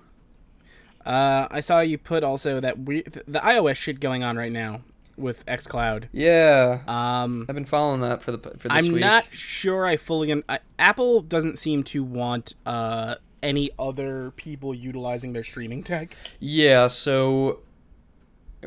Uh, 1.08 1.46
I 1.50 1.60
saw 1.60 1.80
you 1.80 1.98
put 1.98 2.24
also 2.24 2.58
that 2.58 2.80
we 2.80 3.02
the 3.02 3.38
iOS 3.38 3.76
shit 3.76 4.00
going 4.00 4.24
on 4.24 4.36
right 4.36 4.50
now 4.50 4.82
with 5.16 5.46
XCloud. 5.46 6.08
Yeah, 6.12 6.80
Um, 6.88 7.46
I've 7.48 7.54
been 7.54 7.64
following 7.64 8.00
that 8.00 8.24
for 8.24 8.32
the 8.32 8.38
for 8.38 8.68
this 8.68 8.72
I'm 8.86 8.92
week. 8.92 9.00
not 9.02 9.24
sure 9.30 9.86
I 9.86 9.96
fully. 9.96 10.32
Un- 10.32 10.42
I, 10.48 10.58
Apple 10.80 11.22
doesn't 11.22 11.58
seem 11.60 11.84
to 11.84 12.02
want 12.02 12.54
uh, 12.66 13.14
any 13.40 13.70
other 13.78 14.32
people 14.32 14.74
utilizing 14.74 15.32
their 15.32 15.44
streaming 15.44 15.84
tech. 15.84 16.16
Yeah, 16.40 16.88
so 16.88 17.60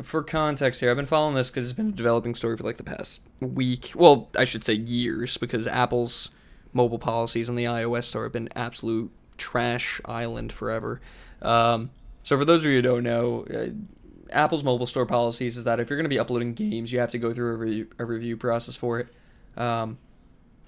for 0.01 0.23
context 0.23 0.79
here, 0.79 0.89
I've 0.89 0.97
been 0.97 1.05
following 1.07 1.35
this 1.35 1.49
because 1.49 1.65
it's 1.65 1.73
been 1.77 1.89
a 1.89 1.91
developing 1.91 2.35
story 2.35 2.55
for 2.55 2.63
like 2.63 2.77
the 2.77 2.83
past 2.83 3.19
week. 3.41 3.91
Well, 3.95 4.29
I 4.37 4.45
should 4.45 4.63
say 4.63 4.73
years, 4.75 5.35
because 5.37 5.67
Apple's 5.67 6.29
mobile 6.73 6.99
policies 6.99 7.49
on 7.49 7.55
the 7.55 7.65
iOS 7.65 8.05
store 8.05 8.23
have 8.23 8.31
been 8.31 8.49
absolute 8.55 9.11
trash 9.37 10.01
island 10.05 10.51
forever. 10.51 11.01
Um, 11.41 11.91
so 12.23 12.37
for 12.37 12.45
those 12.45 12.63
of 12.65 12.71
you 12.71 12.77
who 12.77 12.81
don't 12.81 13.03
know, 13.03 13.45
uh, 13.53 13.67
Apple's 14.31 14.63
mobile 14.63 14.87
store 14.87 15.05
policies 15.05 15.57
is 15.57 15.65
that 15.65 15.79
if 15.79 15.89
you're 15.89 15.97
going 15.97 16.05
to 16.05 16.09
be 16.09 16.19
uploading 16.19 16.53
games, 16.53 16.91
you 16.91 16.99
have 16.99 17.11
to 17.11 17.19
go 17.19 17.33
through 17.33 17.53
a, 17.53 17.57
re- 17.57 17.85
a 17.99 18.05
review 18.05 18.37
process 18.37 18.75
for 18.75 18.99
it. 18.99 19.07
Um, 19.55 19.97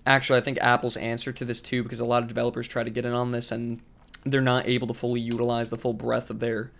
actually, 0.05 0.37
I 0.39 0.41
think 0.41 0.59
Apple's 0.59 0.97
answer 0.97 1.31
to 1.31 1.45
this 1.45 1.61
too, 1.61 1.83
because 1.83 1.99
a 1.99 2.05
lot 2.05 2.21
of 2.21 2.27
developers 2.27 2.67
try 2.67 2.83
to 2.83 2.89
get 2.89 3.05
in 3.05 3.13
on 3.13 3.31
this 3.31 3.51
and 3.51 3.81
they're 4.25 4.41
not 4.41 4.67
able 4.67 4.87
to 4.87 4.93
fully 4.93 5.21
utilize 5.21 5.69
the 5.69 5.77
full 5.77 5.93
breadth 5.93 6.29
of 6.29 6.39
their 6.39 6.71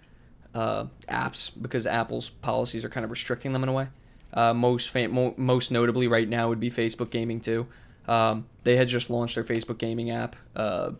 uh, 0.53 0.85
apps 1.07 1.51
because 1.59 1.85
Apple's 1.85 2.29
policies 2.29 2.83
are 2.83 2.89
kind 2.89 3.03
of 3.03 3.11
restricting 3.11 3.51
them 3.51 3.63
in 3.63 3.69
a 3.69 3.73
way. 3.73 3.87
Uh, 4.33 4.53
most 4.53 4.89
fam- 4.89 5.13
mo- 5.13 5.33
most 5.37 5.71
notably 5.71 6.07
right 6.07 6.27
now 6.27 6.49
would 6.49 6.59
be 6.59 6.69
Facebook 6.69 7.09
Gaming 7.09 7.39
too. 7.39 7.67
Um, 8.07 8.45
they 8.63 8.75
had 8.75 8.87
just 8.87 9.09
launched 9.09 9.35
their 9.35 9.43
Facebook 9.43 9.77
Gaming 9.77 10.11
app 10.11 10.35
uh, 10.55 10.91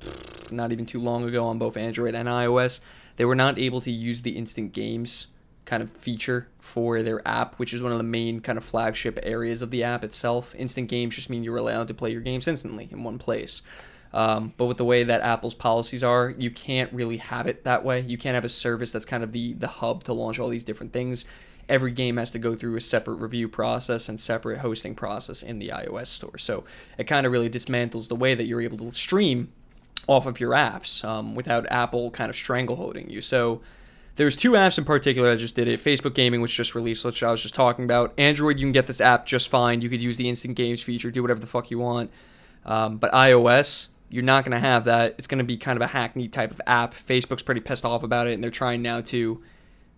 not 0.51 0.72
even 0.72 0.86
too 0.86 0.99
long 0.99 1.24
ago 1.24 1.45
on 1.45 1.60
both 1.60 1.78
Android 1.78 2.16
and 2.16 2.28
iOS. 2.28 2.80
They 3.18 3.26
were 3.26 3.36
not 3.36 3.58
able 3.58 3.82
to 3.82 3.91
use 3.91 4.22
the 4.22 4.38
instant 4.38 4.74
games 4.74 5.28
kind 5.66 5.82
of 5.82 5.91
feature 5.91 6.47
for 6.60 7.01
their 7.01 7.28
app, 7.28 7.56
which 7.56 7.74
is 7.74 7.82
one 7.82 7.91
of 7.91 7.97
the 7.97 8.03
main 8.03 8.39
kind 8.39 8.58
of 8.58 8.64
flagship 8.64 9.20
areas 9.24 9.62
of 9.62 9.72
the 9.72 9.84
app 9.84 10.03
itself. 10.03 10.53
Instant 10.56 10.89
games 10.89 11.16
just 11.16 11.30
mean 11.30 11.43
you're 11.43 11.58
allowed 11.58 11.88
to 11.88 11.93
play 11.93 12.12
your 12.12 12.22
games 12.22 12.47
instantly 12.47 12.88
in 12.91 13.03
one 13.03 13.18
place. 13.18 13.62
Um, 14.14 14.53
but 14.56 14.68
with 14.68 14.78
the 14.78 14.86
way 14.86 15.03
that 15.03 15.22
Apple's 15.22 15.56
policies 15.56 16.03
are, 16.03 16.34
you 16.38 16.49
can't 16.49 16.91
really 16.93 17.18
have 17.18 17.47
it 17.47 17.66
that 17.66 17.84
way. 17.84 18.01
You 18.01 18.18
can't 18.18 18.36
have 18.36 18.45
a 18.45 18.49
service 18.49 18.91
that's 18.93 19.06
kind 19.06 19.24
of 19.24 19.34
the 19.34 19.53
the 19.53 19.68
hub 19.68 20.06
to 20.06 20.14
launch 20.14 20.39
all 20.39 20.47
these 20.47 20.64
different 20.64 20.93
things. 20.93 21.26
Every 21.68 21.91
game 21.91 22.18
has 22.18 22.32
to 22.32 22.39
go 22.39 22.55
through 22.55 22.76
a 22.76 22.82
separate 22.82 23.16
review 23.16 23.47
process 23.47 24.07
and 24.07 24.20
separate 24.20 24.59
hosting 24.59 24.95
process 24.95 25.41
in 25.41 25.59
the 25.59 25.70
iOS 25.70 26.07
store. 26.07 26.38
So 26.38 26.63
it 26.97 27.05
kind 27.05 27.26
of 27.26 27.32
really 27.32 27.49
dismantles 27.49 28.07
the 28.07 28.16
way 28.16 28.36
that 28.36 28.45
you're 28.45 28.61
able 28.61 28.78
to 28.78 28.95
stream 28.95 29.51
off 30.07 30.26
of 30.26 30.39
your 30.39 30.51
apps 30.51 31.03
um, 31.03 31.36
without 31.36 31.66
Apple 31.72 32.11
kind 32.11 32.30
of 32.30 32.36
strangleholding 32.36 33.09
you. 33.09 33.22
So 33.22 33.61
there's 34.16 34.36
two 34.36 34.51
apps 34.51 34.78
in 34.78 34.86
particular 34.86 35.32
that 35.32 35.38
just 35.38 35.55
did 35.55 35.68
it. 35.68 35.80
Facebook 35.80 36.13
Gaming, 36.13 36.41
which 36.41 36.55
just 36.55 36.76
released, 36.76 37.03
which 37.03 37.24
I 37.24 37.32
was 37.32 37.41
just 37.41 37.55
talking 37.55 37.84
about. 37.84 38.13
Android, 38.18 38.59
you 38.59 38.66
can 38.66 38.72
get 38.72 38.88
this 38.88 39.01
app 39.01 39.26
just 39.26 39.49
fine. 39.49 39.82
You 39.82 39.89
could 39.89 40.01
use 40.01 40.18
the 40.18 40.30
instant 40.30 40.55
games 40.55 40.82
feature, 40.82 41.11
do 41.11 41.22
whatever 41.22 41.39
the 41.39 41.47
fuck 41.47 41.72
you 41.72 41.80
want. 41.80 42.11
Um, 42.66 42.97
but 42.97 43.11
iOS, 43.11 43.88
you're 44.09 44.24
not 44.24 44.45
going 44.45 44.53
to 44.53 44.59
have 44.59 44.86
that. 44.86 45.16
It's 45.18 45.28
going 45.28 45.39
to 45.39 45.45
be 45.45 45.57
kind 45.57 45.76
of 45.76 45.82
a 45.82 45.88
hackney 45.88 46.28
type 46.28 46.51
of 46.51 46.61
app. 46.66 46.93
Facebook's 46.93 47.43
pretty 47.43 47.61
pissed 47.61 47.86
off 47.86 48.03
about 48.03 48.28
it, 48.28 48.34
and 48.34 48.43
they're 48.43 48.51
trying 48.51 48.82
now 48.82 49.01
to 49.01 49.41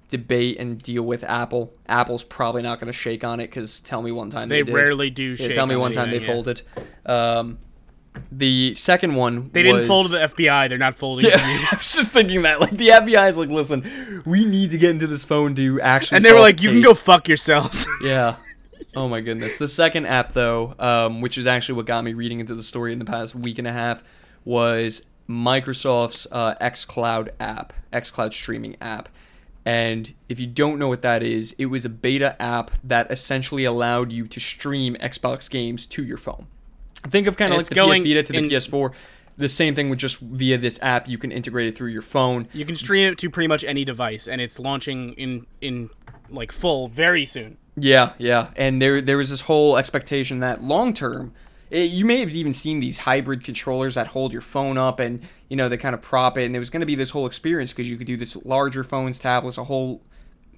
debate 0.09 0.57
and 0.59 0.81
deal 0.81 1.03
with 1.03 1.23
Apple. 1.23 1.73
Apple's 1.87 2.23
probably 2.23 2.61
not 2.61 2.79
going 2.79 2.87
to 2.87 2.97
shake 2.97 3.23
on 3.23 3.39
it 3.39 3.47
because 3.47 3.79
tell 3.81 4.01
me 4.01 4.11
one 4.11 4.29
time 4.29 4.49
They, 4.49 4.61
they, 4.61 4.71
rarely 4.71 5.09
do. 5.09 5.31
Yeah, 5.31 5.47
shake 5.47 5.53
tell 5.53 5.67
me 5.67 5.75
on 5.75 5.81
one 5.81 5.91
time 5.91 6.09
they 6.09 6.19
yeah. 6.19 6.27
folded. 6.27 6.61
Um, 7.05 7.59
the 8.31 8.73
second 8.75 9.15
one 9.15 9.49
They 9.51 9.63
didn't 9.63 9.85
fold 9.85 10.07
to 10.07 10.11
the 10.11 10.17
FBI. 10.17 10.69
They're 10.69 10.77
not 10.77 10.95
folding 10.95 11.29
yeah, 11.29 11.37
I 11.71 11.75
was 11.75 11.93
just 11.93 12.11
thinking 12.11 12.41
that. 12.43 12.59
Like 12.59 12.71
the 12.71 12.89
FBI 12.89 13.29
is 13.29 13.37
like, 13.37 13.49
listen, 13.49 14.23
we 14.25 14.45
need 14.45 14.71
to 14.71 14.77
get 14.77 14.91
into 14.91 15.07
this 15.07 15.25
phone 15.25 15.55
to 15.55 15.81
actually. 15.81 16.17
And 16.17 16.25
they 16.25 16.33
were 16.33 16.39
like, 16.39 16.57
the 16.57 16.63
"You 16.63 16.71
can 16.71 16.81
go 16.81 16.93
fuck 16.93 17.27
yourselves." 17.27 17.87
yeah. 18.01 18.37
Oh 18.95 19.07
my 19.07 19.21
goodness. 19.21 19.57
The 19.57 19.67
second 19.67 20.07
app 20.07 20.33
though, 20.33 20.73
um, 20.79 21.21
which 21.21 21.37
is 21.37 21.47
actually 21.47 21.75
what 21.75 21.85
got 21.85 22.03
me 22.03 22.13
reading 22.13 22.39
into 22.39 22.55
the 22.55 22.63
story 22.63 22.93
in 22.93 22.99
the 22.99 23.05
past 23.05 23.35
week 23.35 23.59
and 23.59 23.67
a 23.67 23.73
half, 23.73 24.03
was 24.43 25.03
Microsoft's 25.29 26.27
uh, 26.31 26.55
XCloud 26.55 27.29
app, 27.39 27.73
XCloud 27.93 28.33
streaming 28.33 28.75
app. 28.81 29.09
And 29.67 30.13
if 30.29 30.39
you 30.39 30.47
don't 30.47 30.79
know 30.79 30.87
what 30.87 31.01
that 31.01 31.21
is, 31.21 31.53
it 31.57 31.65
was 31.65 31.83
a 31.83 31.89
beta 31.89 32.41
app 32.41 32.71
that 32.85 33.11
essentially 33.11 33.65
allowed 33.65 34.13
you 34.13 34.25
to 34.25 34.39
stream 34.39 34.95
Xbox 35.01 35.49
games 35.51 35.85
to 35.87 36.05
your 36.05 36.15
phone. 36.15 36.47
Think 37.03 37.27
of 37.27 37.35
kind 37.35 37.51
of 37.51 37.57
like 37.57 37.67
the 37.67 37.75
PS 37.75 37.99
Vita 37.99 38.23
to 38.23 38.31
the 38.31 38.37
in- 38.37 38.45
PS4. 38.45 38.93
The 39.35 39.49
same 39.49 39.75
thing 39.75 39.89
with 39.89 39.99
just 39.99 40.19
via 40.19 40.57
this 40.57 40.79
app, 40.81 41.09
you 41.09 41.17
can 41.17 41.33
integrate 41.33 41.67
it 41.67 41.75
through 41.75 41.89
your 41.89 42.01
phone. 42.01 42.47
you 42.53 42.63
can 42.63 42.75
stream 42.75 43.11
it 43.11 43.17
to 43.17 43.29
pretty 43.29 43.49
much 43.49 43.65
any 43.65 43.83
device, 43.83 44.25
and 44.25 44.39
it's 44.39 44.57
launching 44.57 45.11
in 45.13 45.45
in 45.59 45.89
like 46.29 46.53
full 46.53 46.87
very 46.87 47.25
soon. 47.25 47.57
Yeah, 47.75 48.13
yeah, 48.17 48.51
and 48.55 48.81
there 48.81 49.01
there 49.01 49.17
was 49.17 49.31
this 49.31 49.41
whole 49.41 49.75
expectation 49.75 50.39
that 50.39 50.63
long 50.63 50.93
term, 50.93 51.33
it, 51.69 51.91
you 51.91 52.05
may 52.05 52.19
have 52.19 52.31
even 52.31 52.53
seen 52.53 52.79
these 52.79 52.99
hybrid 52.99 53.43
controllers 53.43 53.95
that 53.95 54.07
hold 54.07 54.31
your 54.31 54.41
phone 54.41 54.77
up 54.77 54.99
and 54.99 55.21
you 55.49 55.55
know 55.55 55.69
they 55.69 55.77
kind 55.77 55.95
of 55.95 56.01
prop 56.01 56.37
it, 56.37 56.45
and 56.45 56.53
there 56.53 56.59
was 56.59 56.69
going 56.69 56.81
to 56.81 56.85
be 56.85 56.95
this 56.95 57.09
whole 57.09 57.25
experience 57.25 57.73
because 57.73 57.89
you 57.89 57.97
could 57.97 58.07
do 58.07 58.17
this 58.17 58.35
larger 58.37 58.83
phones, 58.83 59.19
tablets, 59.19 59.57
a 59.57 59.63
whole 59.63 60.01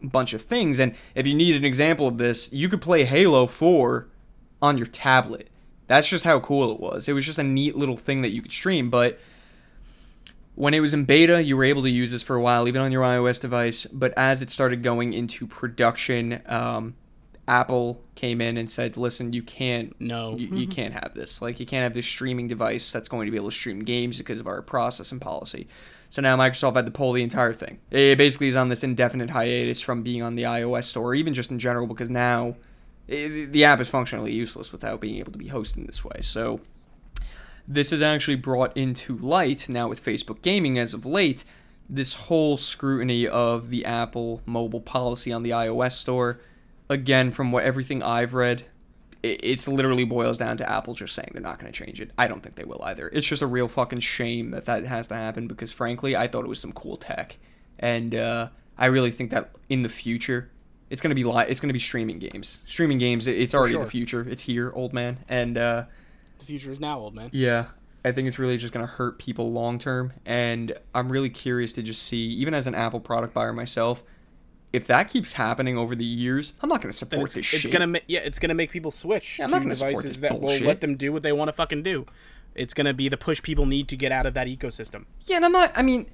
bunch 0.02 0.34
of 0.34 0.42
things. 0.42 0.80
And 0.80 0.96
if 1.16 1.28
you 1.28 1.34
need 1.34 1.56
an 1.56 1.66
example 1.66 2.08
of 2.08 2.18
this, 2.18 2.52
you 2.54 2.70
could 2.70 2.82
play 2.82 3.04
Halo 3.06 3.48
Four 3.48 4.08
on 4.62 4.78
your 4.78 4.88
tablet. 4.88 5.50
That's 5.88 6.08
just 6.08 6.24
how 6.24 6.40
cool 6.40 6.72
it 6.72 6.80
was. 6.80 7.08
It 7.08 7.14
was 7.14 7.26
just 7.26 7.40
a 7.40 7.44
neat 7.44 7.76
little 7.76 7.98
thing 7.98 8.22
that 8.22 8.30
you 8.30 8.42
could 8.42 8.52
stream, 8.52 8.90
but 8.90 9.20
when 10.60 10.74
it 10.74 10.82
was 10.82 10.94
in 10.94 11.06
beta, 11.06 11.42
you 11.42 11.56
were 11.56 11.64
able 11.64 11.84
to 11.84 11.90
use 11.90 12.12
this 12.12 12.22
for 12.22 12.36
a 12.36 12.42
while, 12.42 12.68
even 12.68 12.82
on 12.82 12.92
your 12.92 13.02
iOS 13.02 13.40
device. 13.40 13.86
But 13.86 14.14
as 14.18 14.42
it 14.42 14.50
started 14.50 14.84
going 14.84 15.14
into 15.14 15.48
production, 15.48 16.42
um, 16.48 16.96
Apple 17.50 18.02
came 18.16 18.40
in 18.42 18.58
and 18.58 18.70
said, 18.70 18.96
"Listen, 18.96 19.34
you 19.34 19.42
can't, 19.42 20.00
No. 20.00 20.38
you, 20.38 20.48
you 20.56 20.68
can't 20.68 20.94
have 20.94 21.14
this. 21.16 21.42
Like, 21.42 21.60
you 21.60 21.66
can't 21.66 21.84
have 21.84 21.94
this 21.94 22.06
streaming 22.06 22.48
device 22.48 22.92
that's 22.92 23.10
going 23.10 23.26
to 23.26 23.32
be 23.32 23.38
able 23.38 23.50
to 23.50 23.56
stream 23.56 23.80
games 23.80 24.18
because 24.20 24.40
of 24.40 24.48
our 24.48 24.62
process 24.62 25.12
and 25.12 25.20
policy." 25.20 25.68
So 26.12 26.22
now 26.22 26.38
Microsoft 26.38 26.76
had 26.76 26.86
to 26.86 26.92
pull 26.92 27.14
the 27.14 27.24
entire 27.24 27.54
thing. 27.54 27.80
It 27.92 28.18
basically 28.18 28.48
is 28.48 28.56
on 28.56 28.70
this 28.70 28.84
indefinite 28.84 29.30
hiatus 29.30 29.82
from 29.82 30.02
being 30.02 30.24
on 30.24 30.36
the 30.36 30.44
iOS 30.44 30.86
store, 30.86 31.14
even 31.14 31.34
just 31.34 31.52
in 31.52 31.60
general, 31.60 31.86
because 31.88 32.10
now 32.10 32.56
it, 33.08 33.52
the 33.52 33.64
app 33.66 33.80
is 33.80 33.90
functionally 33.90 34.32
useless 34.32 34.72
without 34.72 35.02
being 35.02 35.18
able 35.18 35.32
to 35.32 35.38
be 35.38 35.50
hosted 35.50 35.78
in 35.78 35.86
this 35.86 36.04
way. 36.04 36.22
So 36.22 36.62
this 37.68 37.92
is 37.92 38.02
actually 38.02 38.38
brought 38.38 38.76
into 38.76 39.18
light 39.18 39.70
now 39.70 39.88
with 39.88 40.04
Facebook 40.04 40.42
Gaming 40.42 40.80
as 40.80 40.94
of 40.94 41.06
late 41.06 41.44
this 41.88 42.14
whole 42.14 42.58
scrutiny 42.58 43.28
of 43.28 43.70
the 43.70 43.86
Apple 43.86 44.42
mobile 44.46 44.82
policy 44.82 45.32
on 45.32 45.42
the 45.44 45.50
iOS 45.52 45.94
store, 45.94 46.40
again, 46.90 47.32
from 47.32 47.52
what 47.52 47.64
everything 47.64 48.02
I've 48.04 48.34
read, 48.34 48.64
it, 49.24 49.40
it's 49.44 49.68
literally 49.68 50.06
boils 50.06 50.38
down 50.38 50.58
to 50.58 50.70
Apple 50.70 50.94
just 50.94 51.14
saying 51.16 51.30
they're 51.34 51.42
not 51.42 51.60
going 51.60 51.72
to 51.72 51.78
change 51.86 52.02
it. 52.02 52.12
I 52.18 52.28
don't 52.28 52.42
think 52.42 52.56
they 52.56 52.64
will 52.64 52.82
either. 52.84 53.10
It's 53.14 53.28
just 53.28 53.42
a 53.42 53.48
real 53.48 53.68
fucking 53.68 54.00
shame 54.00 54.52
that 54.52 54.66
that 54.66 54.86
has 54.86 55.08
to 55.08 55.16
happen 55.16 55.48
because, 55.48 55.72
frankly, 55.72 56.16
I 56.16 56.28
thought 56.28 56.46
it 56.46 56.50
was 56.50 56.60
some 56.60 56.72
cool 56.74 56.98
tech, 56.98 57.38
and 57.80 58.16
uh, 58.16 58.50
I 58.78 58.88
really 58.88 59.12
think 59.12 59.32
that 59.32 59.52
in 59.70 59.82
the 59.82 59.90
future. 59.90 60.52
It's 60.90 61.04
gonna 61.04 61.14
be 61.14 61.24
li- 61.24 61.46
It's 61.48 61.60
gonna 61.60 61.72
be 61.74 61.78
streaming 61.78 62.18
games. 62.18 62.62
Streaming 62.66 62.98
games. 62.98 63.28
it- 63.28 63.38
It's 63.38 63.54
already 63.54 63.74
sure. 63.76 63.84
the 63.84 63.90
future. 63.92 64.28
It's 64.28 64.42
here, 64.42 64.72
old 64.74 64.92
man. 64.92 65.20
And 65.30 65.56
uh, 65.56 65.84
The 66.40 66.46
future 66.46 66.72
is 66.72 66.80
now, 66.80 66.98
old 67.00 67.14
man. 67.14 67.30
yeah, 67.32 67.66
I 68.04 68.12
think 68.12 68.28
it's 68.28 68.40
really 68.40 68.58
just 68.58 68.74
going 68.74 68.84
to 68.84 68.92
hurt 68.92 69.20
people 69.20 69.52
long 69.52 69.78
term. 69.78 70.14
And 70.26 70.74
I'm 70.96 71.12
really 71.12 71.30
curious 71.30 71.74
to 71.74 71.84
just 71.84 72.02
see, 72.02 72.18
even 72.30 72.56
as 72.56 72.66
an 72.66 72.74
Apple 72.74 73.00
product 73.00 73.36
buyer 73.36 73.54
myself, 73.54 74.04
if 74.72 74.86
that 74.88 75.10
keeps 75.10 75.34
happening 75.34 75.78
over 75.78 75.96
the 75.96 76.06
years, 76.06 76.54
I'm 76.62 76.70
not 76.70 76.82
going 76.82 76.92
to 76.92 76.98
support 76.98 77.24
it's, 77.26 77.34
this 77.36 77.54
it's 77.54 77.64
shit. 77.64 77.72
gonna 77.72 77.88
ma- 77.88 78.00
yeah, 78.08 78.20
it's 78.20 78.40
gonna 78.40 78.54
make 78.54 78.72
people 78.72 78.92
switch 78.92 79.40
Yeah, 79.40 79.46
I'm 79.46 79.50
to 79.50 79.56
not 79.56 79.62
gonna 79.64 79.76
support 79.76 80.04
devices 80.04 80.22
this 80.22 80.30
that 80.30 80.40
bullshit. 80.40 80.62
will 80.62 80.68
let 80.68 80.82
them 80.82 80.96
do 80.96 81.12
what 81.12 81.24
they 81.24 81.32
want 81.32 81.50
to 81.50 81.54
fucking 81.54 81.84
do. 81.84 82.06
It's 82.56 82.74
gonna 82.74 82.94
be 82.94 83.10
the 83.10 83.18
push 83.18 83.42
people 83.42 83.66
need 83.66 83.88
to 83.90 83.96
get 83.96 84.12
out 84.12 84.26
of 84.26 84.34
that 84.36 84.48
ecosystem. 84.48 85.06
Yeah, 85.26 85.38
and 85.38 85.46
I'm 85.46 85.52
not. 85.52 85.72
I 85.76 85.82
mean, 85.82 86.08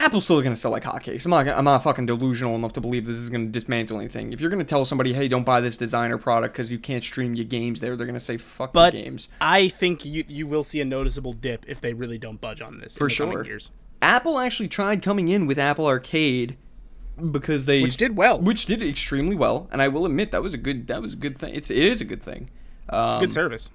Apple's 0.00 0.24
still 0.24 0.40
going 0.40 0.52
to 0.54 0.60
sell 0.60 0.70
like 0.70 0.84
hotcakes. 0.84 1.24
I'm 1.24 1.30
not. 1.32 1.48
I'm 1.48 1.64
not 1.64 1.82
fucking 1.82 2.06
delusional 2.06 2.54
enough 2.54 2.72
to 2.74 2.80
believe 2.80 3.04
this 3.04 3.18
is 3.18 3.30
going 3.30 3.46
to 3.46 3.50
dismantle 3.52 3.98
anything. 3.98 4.32
If 4.32 4.40
you're 4.40 4.50
going 4.50 4.60
to 4.60 4.68
tell 4.68 4.84
somebody, 4.84 5.12
hey, 5.12 5.26
don't 5.26 5.44
buy 5.44 5.60
this 5.60 5.76
designer 5.76 6.18
product 6.18 6.54
because 6.54 6.70
you 6.70 6.78
can't 6.78 7.02
stream 7.02 7.34
your 7.34 7.46
games 7.46 7.80
there, 7.80 7.96
they're 7.96 8.06
going 8.06 8.14
to 8.14 8.20
say 8.20 8.36
fuck 8.36 8.72
But 8.72 8.92
the 8.92 9.02
games. 9.02 9.28
I 9.40 9.68
think 9.68 10.04
you 10.04 10.24
you 10.28 10.46
will 10.46 10.62
see 10.62 10.80
a 10.80 10.84
noticeable 10.84 11.32
dip 11.32 11.64
if 11.66 11.80
they 11.80 11.94
really 11.94 12.16
don't 12.18 12.40
budge 12.40 12.60
on 12.62 12.78
this 12.78 12.96
For 12.96 13.06
in 13.06 13.08
the 13.08 13.14
sure. 13.14 13.44
years, 13.44 13.70
Apple 14.00 14.38
actually 14.38 14.68
tried 14.68 15.02
coming 15.02 15.26
in 15.28 15.46
with 15.48 15.58
Apple 15.58 15.86
Arcade 15.86 16.56
because 17.30 17.66
they 17.66 17.82
which 17.82 17.96
did 17.96 18.16
well. 18.16 18.38
which 18.40 18.66
did 18.66 18.82
extremely 18.82 19.36
well, 19.36 19.68
and 19.72 19.80
I 19.82 19.88
will 19.88 20.06
admit 20.06 20.30
that 20.32 20.42
was 20.42 20.54
a 20.54 20.58
good 20.58 20.86
that 20.88 21.02
was 21.02 21.14
a 21.14 21.16
good 21.16 21.38
thing. 21.38 21.54
It's 21.54 21.70
it 21.70 21.78
is 21.78 22.00
a 22.00 22.04
good 22.04 22.22
thing. 22.22 22.50
Um, 22.90 23.20
Good 23.20 23.32
service. 23.34 23.70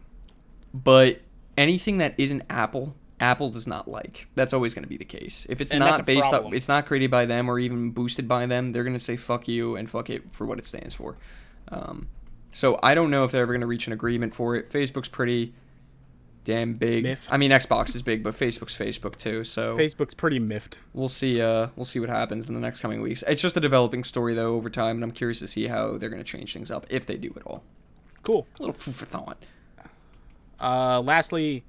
but 0.74 1.20
anything 1.58 2.00
that 2.00 2.16
isn't 2.18 2.42
Apple, 2.50 2.96
Apple 3.20 3.50
does 3.52 3.68
not 3.68 3.88
like. 3.88 4.28
That's 4.36 4.54
always 4.54 4.74
going 4.74 4.84
to 4.84 4.90
be 4.90 4.98
the 4.98 5.06
case. 5.06 5.46
If 5.50 5.62
it's 5.62 5.72
And 5.72 5.80
not 5.82 6.04
based 6.06 6.34
up, 6.34 6.52
it's 6.54 6.68
not 6.68 6.86
created 6.88 7.12
by 7.12 7.26
them 7.28 7.48
or 7.50 7.60
even 7.60 7.92
boosted 7.92 8.28
by 8.28 8.46
them, 8.48 8.72
they're 8.72 8.84
going 8.84 8.96
to 8.96 9.00
say 9.00 9.16
fuck 9.16 9.48
you 9.48 9.76
and 9.76 9.88
fuck 9.90 10.10
it 10.10 10.32
for 10.32 10.48
what 10.48 10.58
it 10.58 10.66
stands 10.66 10.96
for. 10.96 11.16
Um, 11.70 12.08
so 12.52 12.80
I 12.82 12.96
don't 12.96 13.12
know 13.12 13.24
if 13.24 13.32
they're 13.32 13.44
ever 13.44 13.54
going 13.54 13.62
to 13.62 13.68
reach 13.68 13.86
an 13.88 13.94
agreement 13.94 14.34
for 14.34 14.56
it. 14.56 14.72
Facebook's 14.72 15.10
pretty 15.10 15.54
damn 16.44 16.74
big. 16.74 17.18
I 17.30 17.38
mean, 17.38 17.52
Xbox 17.52 17.96
is 17.96 18.02
big, 18.02 18.24
but 18.24 18.34
Facebook's 18.34 18.78
Facebook 18.78 19.18
too. 19.18 19.44
So 19.44 19.76
Facebook's 19.78 20.14
pretty 20.14 20.40
miffed. 20.40 20.78
we'll 20.94 21.10
see. 21.10 21.42
Uh, 21.42 21.68
we'll 21.76 21.86
see 21.86 22.00
what 22.00 22.10
happens 22.10 22.48
in 22.48 22.54
the 22.54 22.60
next 22.60 22.82
coming 22.82 23.02
weeks. 23.02 23.24
It's 23.28 23.42
just 23.42 23.58
a 23.58 23.60
developing 23.60 24.04
story 24.04 24.34
though 24.34 24.56
over 24.56 24.70
time, 24.70 24.98
and 24.98 25.04
I'm 25.04 25.12
curious 25.12 25.40
to 25.40 25.48
see 25.48 25.68
how 25.68 25.98
they're 25.98 26.10
going 26.10 26.24
to 26.24 26.30
change 26.30 26.54
things 26.54 26.72
up 26.72 26.86
if 26.90 27.06
they 27.06 27.18
do 27.18 27.34
at 27.36 27.44
all. 27.46 27.64
Cool. 28.22 28.48
A 28.60 28.62
little 28.62 28.74
food 28.74 28.96
for 28.96 29.06
thought. 29.06 29.44
Uh, 30.60 31.02
lastly, 31.02 31.64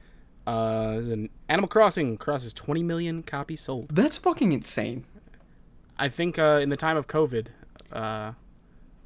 uh, 0.46 1.00
an 1.02 1.28
Animal 1.48 1.68
Crossing 1.68 2.16
crosses 2.16 2.52
20 2.52 2.82
million 2.82 3.22
copies 3.22 3.60
sold. 3.62 3.88
That's 3.88 4.18
fucking 4.18 4.52
insane. 4.52 5.04
I 5.98 6.08
think 6.08 6.38
uh, 6.38 6.60
in 6.62 6.68
the 6.68 6.76
time 6.76 6.96
of 6.96 7.06
COVID, 7.06 7.48
uh, 7.92 8.32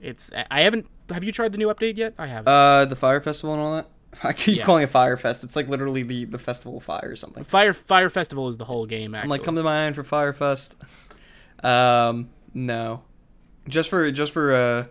it's 0.00 0.30
I 0.50 0.62
haven't. 0.62 0.86
Have 1.10 1.24
you 1.24 1.32
tried 1.32 1.52
the 1.52 1.58
new 1.58 1.68
update 1.68 1.96
yet? 1.96 2.14
I 2.18 2.26
haven't. 2.26 2.48
Uh, 2.48 2.84
the 2.84 2.96
fire 2.96 3.20
festival 3.20 3.54
and 3.54 3.62
all 3.62 3.76
that. 3.76 3.88
I 4.22 4.32
keep 4.32 4.58
Yeah. 4.58 4.64
calling 4.64 4.84
it 4.84 4.90
Fire 4.90 5.16
Fest. 5.16 5.44
It's 5.44 5.54
like 5.56 5.68
literally 5.68 6.02
the 6.02 6.24
the 6.24 6.38
festival 6.38 6.78
of 6.78 6.84
fire 6.84 7.10
or 7.10 7.16
something. 7.16 7.44
Fire 7.44 7.72
Fire 7.72 8.10
Festival 8.10 8.48
is 8.48 8.56
the 8.56 8.64
whole 8.64 8.86
game. 8.86 9.14
Actually, 9.14 9.24
I'm 9.24 9.28
like, 9.30 9.42
come 9.44 9.54
to 9.56 9.62
my 9.62 9.80
island 9.82 9.96
for 9.96 10.04
Fire 10.04 10.32
Fest. 10.32 10.76
Um, 11.64 12.30
no, 12.54 13.02
just 13.68 13.90
for 13.90 14.08
just 14.12 14.32
for 14.32 14.54
uh 14.54 14.84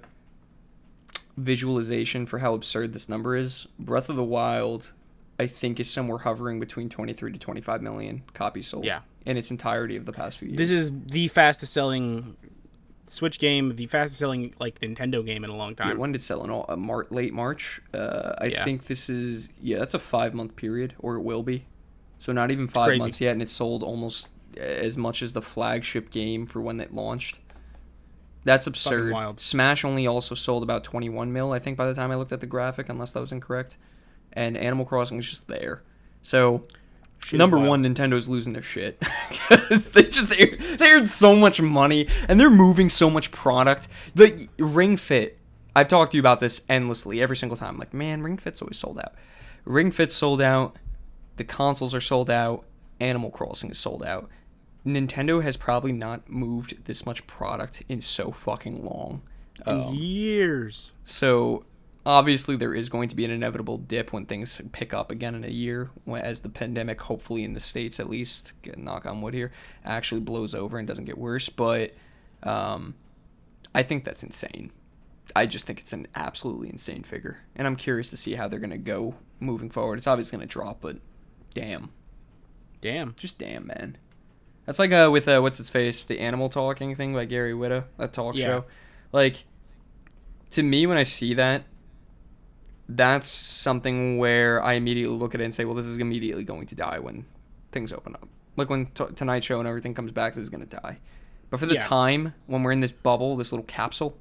visualization 1.38 2.26
for 2.26 2.39
how 2.39 2.53
absurd 2.53 2.94
this 2.94 3.10
number 3.10 3.35
is. 3.35 3.68
Breath 3.80 4.10
of 4.10 4.15
the 4.15 4.23
Wild, 4.23 4.91
I 5.39 5.48
think, 5.48 5.80
is 5.80 5.89
somewhere 5.89 6.18
hovering 6.18 6.60
between 6.60 6.89
23 6.89 7.31
to 7.34 7.39
25 7.39 7.81
million 7.81 8.23
copies 8.34 8.68
sold. 8.68 8.85
Yeah. 8.85 8.99
in 9.26 9.38
its 9.38 9.52
entirety 9.52 9.95
of 9.98 10.06
the 10.06 10.14
past 10.14 10.38
few 10.38 10.48
years. 10.48 10.57
This 10.57 10.72
is 10.72 10.91
the 11.06 11.27
fastest 11.27 11.73
selling 11.73 12.35
Switch 13.09 13.39
game, 13.39 13.75
the 13.75 13.85
fastest 13.88 14.19
selling 14.19 14.53
like 14.59 14.79
Nintendo 14.81 15.25
game 15.25 15.43
in 15.43 15.49
a 15.49 15.55
long 15.55 15.71
Yeah, 15.71 15.85
time. 15.85 15.97
when 15.97 16.11
did 16.11 16.21
it 16.21 16.23
sell 16.25 16.43
in 16.43 16.49
all, 16.49 16.65
uh, 16.67 16.75
Mar- 16.75 17.07
late 17.09 17.34
March? 17.34 17.81
Uh, 17.93 18.34
I 18.39 18.45
Yeah. 18.47 18.63
think 18.63 18.85
this 18.88 19.09
is 19.09 19.49
yeah, 19.61 19.79
that's 19.79 19.93
a 19.93 19.99
five 19.99 20.34
month 20.34 20.55
period, 20.55 20.93
or 20.99 21.15
it 21.15 21.21
will 21.21 21.43
be. 21.43 21.65
So 22.19 22.34
not 22.34 22.51
even 22.51 22.67
five 22.67 22.88
Crazy. 22.88 22.99
months 22.99 23.21
yet, 23.21 23.31
and 23.34 23.41
it 23.41 23.49
sold 23.49 23.84
almost 23.84 24.29
as 24.57 24.97
much 24.97 25.21
as 25.21 25.34
the 25.34 25.41
flagship 25.41 26.09
game 26.09 26.45
for 26.47 26.61
when 26.61 26.79
it 26.79 26.93
launched. 26.93 27.39
That's 28.43 28.65
absurd. 28.67 29.13
Smash 29.39 29.84
only 29.84 30.07
also 30.07 30.34
sold 30.34 30.63
about 30.63 30.84
21 30.84 31.31
mil, 31.34 31.51
I 31.51 31.59
think, 31.59 31.77
by 31.77 31.85
the 31.85 31.93
time 31.93 32.11
I 32.11 32.15
looked 32.15 32.31
at 32.31 32.39
the 32.39 32.47
graphic, 32.47 32.88
unless 32.89 33.11
that 33.13 33.19
was 33.19 33.31
incorrect. 33.31 33.77
And 34.34 34.57
Animal 34.57 34.85
Crossing 34.85 35.19
is 35.19 35.29
just 35.29 35.47
there. 35.47 35.84
So 36.21 36.65
Shit 37.27 37.37
number 37.39 37.59
one, 37.59 37.83
Nintendo's 37.83 38.29
losing 38.29 38.53
their 38.53 38.61
shit 38.63 38.97
they 39.49 40.03
just 40.03 40.29
they, 40.29 40.45
they 40.77 40.91
earned 40.91 41.09
so 41.09 41.35
much 41.35 41.61
money 41.61 42.07
and 42.29 42.39
they're 42.39 42.49
moving 42.49 42.89
so 42.89 43.09
much 43.09 43.31
product. 43.31 43.89
The 44.15 44.47
Ring 44.57 44.95
Fit, 44.95 45.37
I've 45.75 45.89
talked 45.89 46.13
to 46.13 46.17
you 46.17 46.21
about 46.21 46.39
this 46.39 46.61
endlessly 46.69 47.21
every 47.21 47.35
single 47.35 47.57
time. 47.57 47.77
Like, 47.77 47.93
man, 47.93 48.21
Ring 48.23 48.37
Fit's 48.37 48.61
always 48.61 48.77
sold 48.77 48.97
out. 48.99 49.13
Ring 49.65 49.91
Fit's 49.91 50.15
sold 50.15 50.41
out. 50.41 50.77
The 51.35 51.43
consoles 51.43 51.93
are 51.93 51.99
sold 52.01 52.29
out. 52.29 52.63
Animal 53.01 53.29
Crossing 53.29 53.71
is 53.71 53.77
sold 53.77 54.03
out. 54.03 54.29
Nintendo 54.85 55.43
has 55.43 55.57
probably 55.57 55.91
not 55.91 56.29
moved 56.29 56.85
this 56.85 57.05
much 57.05 57.27
product 57.27 57.83
in 57.89 57.99
so 57.99 58.31
fucking 58.31 58.85
long. 58.85 59.21
In 59.65 59.81
Um, 59.81 59.93
years. 59.93 60.93
so 61.03 61.65
obviously 62.07 62.55
there 62.55 62.73
is 62.73 62.88
going 62.88 63.09
to 63.09 63.15
be 63.17 63.25
an 63.25 63.31
inevitable 63.31 63.77
dip 63.77 64.13
when 64.13 64.25
things 64.25 64.61
pick 64.71 64.93
up 64.93 65.11
again 65.11 65.35
in 65.35 65.43
a 65.43 65.49
year 65.49 65.89
as 66.15 66.39
the 66.39 66.47
pandemic 66.49 67.01
hopefully 67.01 67.43
in 67.43 67.53
the 67.53 67.59
states 67.59 67.99
at 67.99 68.09
least 68.09 68.53
get- 68.61 68.77
knock 68.77 69.05
on 69.05 69.21
wood 69.21 69.34
here 69.34 69.51
actually 69.84 70.21
blows 70.21 70.55
over 70.55 70.77
and 70.77 70.88
doesn't 70.88 71.03
get 71.03 71.17
worse 71.17 71.49
but 71.49 71.93
um, 72.43 72.95
i 73.75 73.84
think 73.84 74.05
that's 74.05 74.23
insane. 74.23 74.71
I 75.35 75.45
just 75.45 75.65
think 75.65 75.81
it's 75.81 75.91
an 75.91 76.07
absolutely 76.15 76.69
insane 76.69 77.03
figure 77.03 77.39
and 77.57 77.67
i'm 77.67 77.75
curious 77.75 78.09
to 78.11 78.17
see 78.17 78.35
how 78.35 78.47
they're 78.47 78.61
going 78.61 78.69
to 78.69 78.77
go 78.77 79.15
moving 79.41 79.69
forward. 79.69 79.97
It's 79.97 80.07
obviously 80.07 80.38
going 80.38 80.47
to 80.47 80.51
drop 80.51 80.79
but 80.81 80.95
damn. 81.53 81.89
Damn. 82.79 83.13
just 83.17 83.38
damn 83.38 83.67
man. 83.67 83.97
That's 84.65 84.79
like 84.79 84.93
uh 84.93 85.09
with 85.11 85.27
uh 85.27 85.41
what's 85.41 85.59
its 85.59 85.69
face 85.69 86.03
the 86.03 86.19
animal 86.19 86.47
talking 86.47 86.95
thing 86.95 87.13
by 87.13 87.25
gary 87.25 87.51
Whitta 87.53 87.84
that 87.97 88.13
talk 88.13 88.35
Yeah. 88.35 88.45
show. 88.45 88.65
Like 89.11 89.43
to 90.51 90.63
me 90.63 90.88
when 90.88 90.97
i 90.97 91.03
see 91.03 91.34
that 91.34 91.63
that's 92.89 93.27
something 93.27 94.18
where 94.18 94.64
i 94.64 94.73
immediately 94.73 95.15
look 95.15 95.35
at 95.35 95.41
it 95.41 95.43
and 95.43 95.53
say 95.53 95.65
well 95.65 95.76
this 95.76 95.85
is 95.85 95.97
immediately 95.97 96.43
going 96.43 96.65
to 96.65 96.76
die 96.76 96.99
when 96.99 97.26
things 97.72 97.91
open 97.91 98.14
up 98.15 98.27
like 98.55 98.69
when 98.69 98.85
t- 98.88 99.03
tonight 99.15 99.43
show 99.43 99.59
and 99.59 99.68
everything 99.68 99.93
comes 99.93 100.11
back 100.11 100.34
this 100.35 100.43
is 100.43 100.49
going 100.49 100.65
to 100.65 100.77
die 100.77 100.97
but 101.49 101.59
for 101.59 101.65
the 101.65 101.73
Yeah. 101.76 101.80
time 101.81 102.34
when 102.45 102.64
we're 102.64 102.72
in 102.72 102.80
this 102.80 102.91
bubble 102.93 103.35
this 103.35 103.51
little 103.51 103.65
capsule 103.65 104.18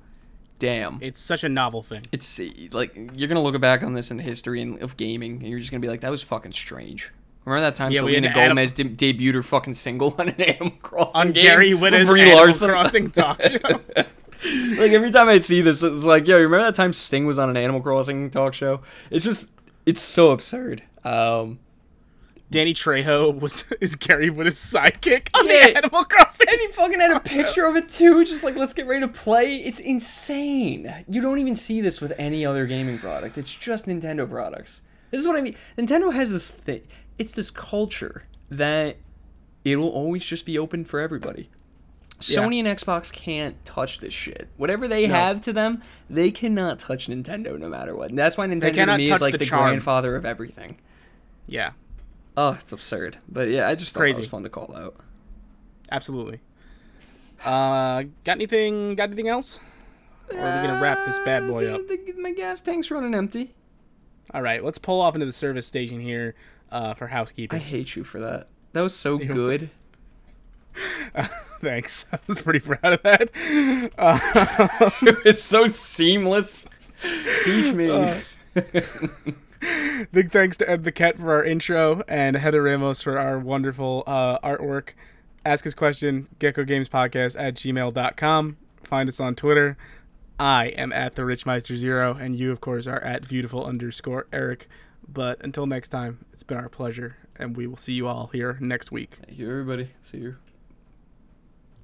damn 0.59 0.99
It's 1.03 1.21
such 1.21 1.45
a 1.45 1.49
novel 1.49 1.83
thing. 1.83 2.03
it's 2.13 2.41
eh, 2.41 2.51
like 2.73 2.97
you're 3.15 3.29
gonna 3.29 3.43
look 3.43 3.61
back 3.61 3.83
on 3.83 3.93
this 3.93 4.11
in 4.11 4.17
the 4.17 4.23
history 4.23 4.63
and- 4.63 4.81
of 4.83 4.97
gaming, 4.97 5.33
and 5.41 5.49
you're 5.49 5.59
just 5.59 5.71
gonna 5.71 5.83
be 5.83 5.89
like, 5.89 6.01
"That 6.01 6.11
was 6.11 6.23
fucking 6.23 6.53
strange." 6.53 7.13
Remember 7.45 7.61
that 7.61 7.75
time 7.75 7.93
Yeah, 7.93 8.01
Selena 8.01 8.29
an 8.29 8.33
Adam- 8.33 8.49
Gomez 8.57 8.73
de- 8.73 8.85
debuted 8.85 9.35
her 9.35 9.43
fucking 9.43 9.75
single 9.75 10.15
on 10.19 10.31
an 10.31 10.41
Animal 10.41 10.71
Crossing 10.81 11.21
On 11.21 11.33
game 11.33 11.45
Gary 11.45 11.75
with 11.75 11.93
Whitta's 11.93 12.09
Brie 12.09 12.23
Animal 12.23 12.39
Larson? 12.41 12.71
Crossing 12.71 13.11
talk 13.11 13.43
show. 13.43 13.59
like 14.79 14.93
every 14.93 15.11
time 15.11 15.29
I 15.29 15.41
see 15.41 15.61
this, 15.63 15.83
it's 15.83 16.05
like, 16.05 16.27
yo, 16.27 16.37
you 16.37 16.45
remember 16.45 16.65
that 16.65 16.75
time 16.75 16.93
Sting 16.93 17.27
was 17.27 17.39
on 17.39 17.49
an 17.51 17.57
Animal 17.57 17.81
Crossing 17.81 18.31
talk 18.31 18.55
show? 18.55 18.83
It's 19.11 19.25
just, 19.25 19.51
it's 19.85 20.03
so 20.03 20.31
absurd. 20.31 20.83
Um, 21.05 21.59
Danny 22.51 22.75
Trejo 22.75 23.39
was 23.41 23.65
is 23.81 23.97
Gary 23.97 24.31
Whitta's 24.31 24.59
sidekick 24.59 25.29
on 25.35 25.47
Yeah. 25.47 25.67
the 25.69 25.77
Animal 25.79 26.05
Crossing. 26.05 26.47
and 26.49 26.61
he 26.61 26.69
fucking 26.69 27.01
had 27.01 27.11
a 27.17 27.21
picture 27.37 27.67
of 27.67 27.75
it 27.77 27.89
too, 27.89 28.25
just 28.25 28.45
like 28.45 28.55
let's 28.57 28.73
get 28.75 28.87
ready 28.87 29.05
to 29.05 29.13
play. 29.13 29.57
It's 29.57 29.81
insane. 29.81 30.93
You 31.09 31.21
don't 31.21 31.39
even 31.39 31.57
see 31.57 31.81
this 31.81 32.01
with 32.01 32.13
any 32.19 32.47
other 32.47 32.67
gaming 32.67 32.99
product. 32.99 33.37
It's 33.39 33.53
just 33.53 33.87
Nintendo 33.87 34.29
products. 34.29 34.83
This 35.11 35.21
is 35.21 35.27
what 35.27 35.37
I 35.37 35.41
mean. 35.41 35.57
Nintendo 35.79 36.13
has 36.13 36.31
this 36.31 36.51
thing. 36.51 36.83
It's 37.19 37.33
this 37.33 37.51
culture 37.51 38.25
that 38.51 38.97
it'll 39.65 39.89
always 39.89 40.25
just 40.25 40.47
be 40.47 40.57
open 40.59 40.85
for 40.85 41.01
everybody. 41.01 41.51
Sony 42.21 42.59
and 42.65 42.67
Xbox 42.67 43.13
can't 43.13 43.63
touch 43.65 43.99
this 43.99 44.15
shit. 44.15 44.49
Whatever 44.57 44.89
they 44.89 45.07
No. 45.07 45.15
have 45.15 45.41
to 45.43 45.53
them, 45.53 45.83
they 46.09 46.31
cannot 46.31 46.79
touch 46.79 47.09
Nintendo 47.09 47.59
no 47.59 47.69
matter 47.69 47.95
what. 47.95 48.09
And 48.11 48.19
that's 48.19 48.37
why 48.39 48.47
Nintendo 48.47 48.87
to 48.87 48.97
me 48.97 49.11
is 49.11 49.21
like 49.21 49.33
the 49.33 49.39
the, 49.39 49.47
grandfather 49.47 50.17
of 50.17 50.25
everything. 50.25 50.79
Yeah, 51.47 51.73
Oh, 52.39 52.57
it's 52.61 52.73
absurd. 52.73 53.19
But 53.29 53.49
yeah, 53.49 53.67
I 53.69 53.75
just 53.75 53.93
thought 53.95 54.01
Crazy. 54.01 54.15
that 54.17 54.21
was 54.23 54.29
fun 54.31 54.43
to 54.43 54.49
call 54.51 54.75
out. 54.77 54.97
absolutely. 55.91 56.41
Uh, 57.45 58.05
got 58.25 58.33
anything? 58.37 58.95
Got 58.95 59.05
anything 59.09 59.29
else? 59.29 59.59
Or 60.33 60.39
are 60.39 60.61
we 60.63 60.67
gonna 60.69 60.81
wrap 60.83 61.07
this 61.07 61.19
bad 61.21 61.47
boy 61.47 61.71
Uh, 61.71 61.77
up? 61.77 61.89
the- 61.89 61.97
the- 61.97 62.21
my 62.21 62.33
gas 62.33 62.61
tank's 62.61 62.91
running 62.91 63.15
empty. 63.15 63.55
All 64.35 64.43
right, 64.43 64.65
let's 64.65 64.79
pull 64.79 65.01
off 65.01 65.15
into 65.15 65.27
the 65.27 65.33
service 65.33 65.67
station 65.67 66.01
here 66.01 66.35
uh, 66.73 66.95
for 66.95 67.07
housekeeping. 67.09 67.59
I 67.61 67.63
hate 67.63 67.95
you 67.95 68.03
for 68.05 68.19
that. 68.21 68.49
That 68.73 68.81
was 68.83 68.95
so 68.95 69.17
good. 69.19 69.71
Uh, 71.15 71.29
thanks. 71.61 72.07
I 72.13 72.19
was 72.27 72.41
pretty 72.43 72.61
proud 72.61 72.93
of 72.93 73.03
that. 73.03 73.31
Uh, 73.99 74.91
it's 75.25 75.43
so 75.43 75.67
seamless. 75.67 76.67
Teach 77.45 77.73
me. 77.73 77.91
Uh, 77.91 78.21
big 80.13 80.31
thanks 80.31 80.57
to 80.59 80.69
Ed 80.69 80.85
the 80.85 80.93
Cat 80.93 81.19
for 81.19 81.33
our 81.35 81.45
intro 81.45 82.03
and 82.09 82.37
Heather 82.37 82.63
Ramos 82.63 83.03
for 83.03 83.19
our 83.19 83.39
wonderful 83.39 84.03
uh, 84.07 84.39
artwork. 84.41 84.91
Ask 85.45 85.67
us 85.67 85.75
question, 85.75 86.29
Gecko 86.39 86.65
Games 86.65 86.89
Podcast 86.89 87.37
at 87.39 87.55
gmail.com. 87.55 88.57
Find 88.83 89.09
us 89.09 89.21
on 89.21 89.35
Twitter. 89.35 89.77
I 90.39 90.67
am 90.69 90.93
at 90.93 91.15
the 91.15 91.23
Richmeister 91.23 91.77
Zero, 91.77 92.15
and 92.15 92.37
you, 92.37 92.53
of 92.53 92.61
course, 92.61 92.87
are 92.87 93.01
at 93.01 93.29
beautiful 93.29 93.65
underscore 93.65 94.27
Eric. 94.33 94.69
But 95.09 95.43
until 95.43 95.67
next 95.67 95.89
time, 95.89 96.25
it's 96.33 96.43
been 96.43 96.59
our 96.59 96.69
pleasure, 96.69 97.17
and 97.37 97.57
we 97.57 97.67
will 97.67 97.77
see 97.77 97.93
you 97.93 98.07
all 98.07 98.29
here 98.33 98.59
next 98.61 98.91
week. 98.91 99.19
Thank 99.25 99.39
you, 99.39 99.49
everybody. 99.49 99.91
See 100.03 100.19
you. 100.19 100.37